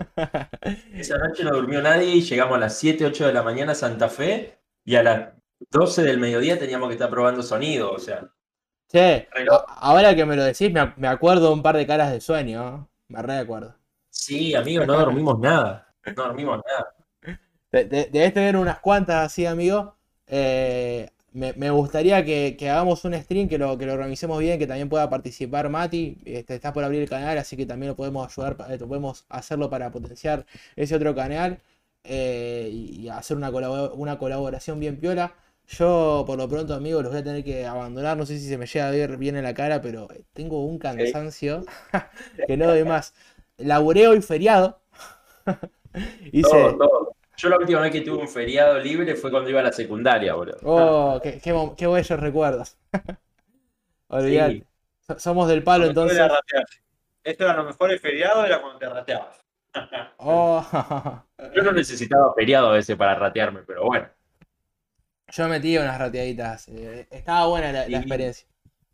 Esa 0.94 1.18
noche 1.18 1.44
no 1.44 1.50
durmió 1.50 1.80
nadie 1.82 2.06
y 2.06 2.22
llegamos 2.22 2.56
a 2.56 2.60
las 2.60 2.78
7, 2.78 3.06
8 3.06 3.26
de 3.26 3.32
la 3.32 3.42
mañana 3.42 3.72
a 3.72 3.76
Santa 3.76 4.08
Fe 4.08 4.58
y 4.84 4.96
a 4.96 5.02
las 5.02 5.28
12 5.70 6.02
del 6.02 6.18
mediodía 6.18 6.58
teníamos 6.58 6.88
que 6.88 6.94
estar 6.94 7.10
probando 7.10 7.42
sonido, 7.42 7.92
o 7.92 7.98
sea, 7.98 8.28
Che, 8.92 9.28
Re 9.32 9.44
loco. 9.44 9.66
a- 9.66 9.78
ahora 9.88 10.14
que 10.14 10.24
me 10.24 10.36
lo 10.36 10.44
decís, 10.44 10.70
me, 10.72 10.80
ac- 10.80 10.94
me 10.96 11.08
acuerdo 11.08 11.52
un 11.52 11.62
par 11.62 11.76
de 11.76 11.86
caras 11.86 12.12
de 12.12 12.20
sueño. 12.20 12.88
Me 13.08 13.20
re 13.22 13.38
acuerdo. 13.38 13.74
sí, 14.10 14.54
amigo, 14.54 14.84
no 14.86 14.96
dormimos 14.98 15.38
nada, 15.38 15.94
no 16.16 16.22
dormimos 16.24 16.60
nada. 16.66 16.94
De- 17.72 17.84
de- 17.86 18.08
Debes 18.12 18.34
tener 18.34 18.56
unas 18.56 18.80
cuantas 18.80 19.26
así, 19.26 19.46
amigo. 19.46 19.96
Eh, 20.26 21.10
me, 21.32 21.52
me 21.54 21.70
gustaría 21.70 22.24
que, 22.24 22.56
que 22.58 22.70
hagamos 22.70 23.04
un 23.04 23.14
stream, 23.14 23.48
que 23.48 23.58
lo, 23.58 23.78
que 23.78 23.86
lo 23.86 23.94
organicemos 23.94 24.38
bien, 24.40 24.58
que 24.58 24.66
también 24.66 24.88
pueda 24.88 25.08
participar 25.10 25.68
Mati. 25.70 26.18
Este, 26.24 26.54
está 26.56 26.72
por 26.72 26.84
abrir 26.84 27.02
el 27.02 27.08
canal, 27.08 27.38
así 27.38 27.56
que 27.56 27.66
también 27.66 27.90
lo 27.90 27.96
podemos 27.96 28.26
ayudar, 28.30 28.56
eh, 28.70 28.78
podemos 28.78 29.24
hacerlo 29.28 29.70
para 29.70 29.90
potenciar 29.90 30.46
ese 30.76 30.94
otro 30.96 31.14
canal 31.14 31.60
eh, 32.04 32.68
y, 32.72 33.02
y 33.02 33.08
hacer 33.08 33.36
una, 33.36 33.50
una 33.50 34.18
colaboración 34.18 34.80
bien 34.80 34.98
piola. 35.00 35.34
Yo, 35.78 36.24
por 36.26 36.36
lo 36.36 36.48
pronto, 36.48 36.74
amigos, 36.74 37.02
los 37.02 37.12
voy 37.12 37.20
a 37.22 37.24
tener 37.24 37.42
que 37.42 37.64
abandonar. 37.64 38.16
No 38.16 38.26
sé 38.26 38.38
si 38.38 38.46
se 38.46 38.58
me 38.58 38.66
llega 38.66 38.88
a 38.88 38.90
ver 38.90 39.16
bien 39.16 39.36
en 39.36 39.44
la 39.44 39.54
cara, 39.54 39.80
pero 39.80 40.06
tengo 40.34 40.64
un 40.66 40.78
cansancio 40.78 41.64
que 42.46 42.56
no 42.58 42.66
doy 42.66 42.84
más. 42.84 43.14
Laburé 43.56 44.06
hoy 44.06 44.20
feriado. 44.20 44.82
Hice. 46.32 46.50
Todo, 46.50 46.76
todo. 46.76 47.16
Yo 47.38 47.48
la 47.48 47.56
última 47.56 47.80
vez 47.80 47.90
que 47.90 48.02
tuve 48.02 48.18
un 48.18 48.28
feriado 48.28 48.78
libre 48.78 49.16
fue 49.16 49.30
cuando 49.30 49.48
iba 49.48 49.60
a 49.60 49.64
la 49.64 49.72
secundaria, 49.72 50.34
boludo. 50.34 50.58
Oh, 50.62 51.20
qué, 51.22 51.40
qué, 51.40 51.58
qué 51.76 51.86
bellos 51.86 52.20
recuerdos. 52.20 52.76
Olvidate. 54.08 54.52
Sí. 54.52 54.64
So- 55.00 55.18
Somos 55.18 55.48
del 55.48 55.62
palo, 55.64 55.86
entonces. 55.86 56.20
Esto 57.24 57.44
era 57.44 57.54
lo 57.54 57.64
mejor 57.64 57.90
el 57.90 57.98
feriado, 57.98 58.44
era 58.44 58.60
cuando 58.60 58.78
te 58.78 58.88
rateabas. 58.88 59.38
Oh, 60.18 60.62
Yo 61.54 61.62
no 61.62 61.72
necesitaba 61.72 62.34
feriado 62.34 62.68
a 62.68 62.72
veces 62.72 62.94
para 62.96 63.14
ratearme, 63.14 63.60
pero 63.66 63.86
bueno. 63.86 64.06
Yo 65.32 65.44
me 65.44 65.50
metí 65.50 65.78
unas 65.78 65.98
rateaditas. 65.98 66.68
eh, 66.68 67.06
estaba 67.10 67.46
buena 67.46 67.72
la, 67.72 67.86
experiencia. 67.86 68.46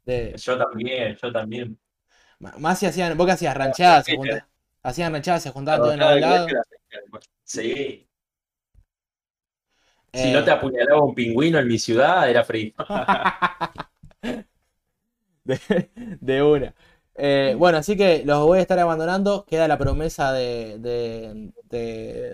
De, 0.04 0.34
Yo 0.36 0.56
también, 0.56 1.16
yo 1.20 1.32
también. 1.32 1.78
más 2.38 2.78
si 2.78 2.86
hacían, 2.86 3.16
vos 3.16 3.26
que 3.26 3.32
hacías 3.32 3.56
ranchadas, 3.56 4.06
se 4.06 4.16
hacían 4.82 5.12
ranchadas, 5.12 5.42
se 5.42 5.50
juntaban 5.50 5.80
todos 5.80 5.94
en 5.94 6.02
algún 6.02 6.20
lado. 6.20 6.46
Sí. 7.44 8.08
Eh, 10.12 10.14
Si 10.22 10.32
no 10.32 10.44
te 10.44 10.50
apuñalaba 10.50 11.02
un 11.02 11.14
pingüino 11.14 11.58
en 11.58 11.68
mi 11.68 11.78
ciudad, 11.78 12.28
era 12.30 12.44
de, 15.44 15.58
de 16.20 16.42
una. 16.42 16.74
Eh, 17.20 17.56
bueno, 17.58 17.78
así 17.78 17.96
que 17.96 18.22
los 18.24 18.46
voy 18.46 18.58
a 18.60 18.62
estar 18.62 18.78
abandonando. 18.78 19.44
Queda 19.46 19.66
la 19.68 19.76
promesa 19.78 20.32
de, 20.32 20.78
de- 20.78 21.52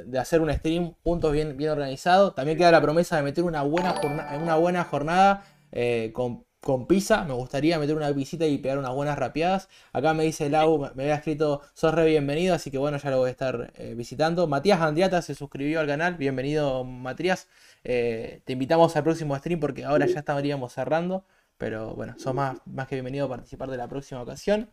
de- 0.06 0.18
hacer 0.18 0.40
un 0.42 0.52
stream 0.52 0.94
juntos 1.02 1.32
bien, 1.32 1.56
bien 1.56 1.70
organizado. 1.70 2.32
También 2.34 2.58
queda 2.58 2.70
la 2.70 2.82
promesa 2.82 3.16
de 3.16 3.22
meter 3.22 3.44
una 3.44 3.62
buena 3.62 3.92
jornada, 3.94 4.38
una 4.38 4.56
buena 4.56 4.84
jornada 4.84 5.42
eh, 5.72 6.10
con, 6.14 6.44
con 6.60 6.86
pizza. 6.86 7.24
Me 7.24 7.32
gustaría 7.34 7.78
meter 7.78 7.96
una 7.96 8.10
visita 8.12 8.46
y 8.46 8.58
pegar 8.58 8.78
unas 8.78 8.92
buenas 8.94 9.18
rapeadas. 9.18 9.68
Acá 9.92 10.12
me 10.14 10.24
dice 10.24 10.50
Lau, 10.50 10.78
me- 10.78 11.02
había 11.04 11.14
escrito, 11.14 11.62
sos 11.72 11.94
re 11.94 12.04
bienvenido, 12.06 12.54
así 12.54 12.70
que 12.70 12.76
bueno, 12.78 12.98
ya 12.98 13.10
lo 13.10 13.18
voy 13.18 13.28
a 13.28 13.30
estar 13.32 13.72
eh, 13.76 13.94
visitando. 13.96 14.46
Matías 14.46 14.80
Andiata 14.82 15.22
se 15.22 15.34
suscribió 15.34 15.80
al 15.80 15.86
canal. 15.86 16.16
Bienvenido, 16.16 16.84
Matías. 16.84 17.48
Te 17.82 18.42
invitamos 18.48 18.96
al 18.96 19.02
próximo 19.04 19.36
stream 19.36 19.60
porque 19.60 19.84
ahora 19.84 20.06
ya 20.06 20.18
estaríamos 20.20 20.72
cerrando. 20.74 21.24
Pero 21.58 21.94
bueno, 21.94 22.14
sos 22.18 22.34
más, 22.34 22.58
más 22.66 22.88
que 22.88 22.96
bienvenido 22.96 23.26
a 23.26 23.28
participar 23.28 23.70
de 23.70 23.76
la 23.76 23.88
próxima 23.88 24.22
ocasión. 24.22 24.70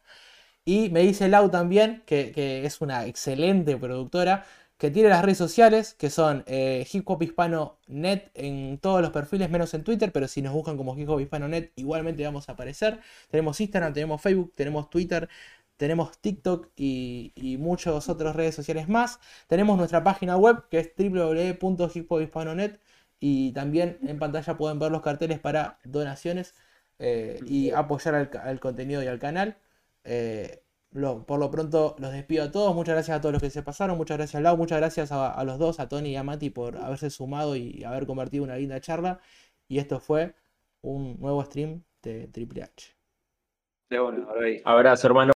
Y 0.66 0.90
me 0.90 1.02
dice 1.02 1.28
Lau 1.30 1.50
también, 1.50 2.04
que, 2.06 2.32
que 2.32 2.66
es 2.66 2.82
una 2.82 3.06
excelente 3.08 3.78
productora, 3.78 4.46
que 4.78 4.90
tiene 4.92 5.10
las 5.10 5.24
redes 5.24 5.38
sociales, 5.38 5.94
que 5.94 6.10
son 6.10 6.44
eh, 6.48 6.88
Hip 6.92 7.08
Hop 7.08 7.22
Hispano 7.22 7.80
Net 7.88 8.32
en 8.34 8.80
todos 8.80 9.02
los 9.02 9.12
perfiles, 9.12 9.50
menos 9.50 9.74
en 9.76 9.84
Twitter, 9.84 10.12
pero 10.12 10.28
si 10.28 10.42
nos 10.42 10.54
buscan 10.54 10.76
como 10.78 10.98
Hip 10.98 11.08
Hop 11.10 11.20
Hispano 11.20 11.48
Net, 11.48 11.72
igualmente 11.76 12.24
vamos 12.24 12.50
a 12.50 12.54
aparecer. 12.54 13.00
Tenemos 13.30 13.62
Instagram, 13.62 13.94
tenemos 13.94 14.22
Facebook, 14.22 14.54
tenemos 14.56 14.90
Twitter, 14.90 15.30
tenemos 15.78 16.18
TikTok 16.20 16.70
y, 16.76 17.32
y 17.36 17.58
muchas 17.58 18.10
otras 18.10 18.36
redes 18.36 18.56
sociales 18.56 18.90
más. 18.90 19.20
Tenemos 19.48 19.78
nuestra 19.78 20.04
página 20.04 20.38
web, 20.38 20.68
que 20.70 20.80
es 20.80 20.92
www.hiphophispano.net 20.98 22.80
y 23.20 23.52
también 23.54 24.00
en 24.02 24.18
pantalla 24.20 24.58
pueden 24.58 24.80
ver 24.80 24.92
los 24.92 25.02
carteles 25.02 25.40
para 25.40 25.80
donaciones 25.84 26.56
eh, 27.02 27.40
y 27.48 27.72
apoyar 27.72 28.16
al, 28.16 28.60
contenido 28.62 29.04
y 29.04 29.08
al 29.08 29.20
canal. 29.20 29.58
Eh, 30.06 30.64
lo- 30.92 31.26
por 31.26 31.40
lo 31.40 31.52
pronto 31.52 31.96
los 32.00 32.12
despido 32.14 32.44
a 32.46 32.52
todos. 32.52 32.76
Muchas 32.76 32.96
gracias 32.96 33.18
a 33.18 33.22
todos 33.22 33.34
los 33.34 33.42
que 33.42 33.50
se 33.50 33.64
pasaron. 33.64 33.98
Muchas 33.98 34.18
gracias 34.18 34.42
Lau. 34.44 34.58
Muchas 34.58 34.80
gracias 34.80 35.12
a, 35.12 35.32
a 35.34 35.44
los 35.46 35.58
dos, 35.60 35.80
a 35.80 35.90
Tony 35.90 36.12
y 36.12 36.16
a 36.18 36.24
Mati 36.24 36.50
por 36.50 36.78
haberse 36.78 37.10
sumado 37.10 37.56
y 37.56 37.84
haber 37.86 38.06
convertido 38.08 38.44
una 38.44 38.58
linda 38.58 38.80
charla. 38.82 39.20
Y 39.68 39.80
esto 39.80 40.00
fue 40.00 40.36
un 40.82 41.20
nuevo 41.20 41.44
stream 41.46 41.84
de 42.04 42.28
Triple 42.28 42.64
H. 42.64 42.96
De 43.90 44.00
bueno, 44.00 44.28
ahora 44.30 44.46
ahí. 44.48 44.62
Abrazo, 44.66 45.08
hermano. 45.08 45.30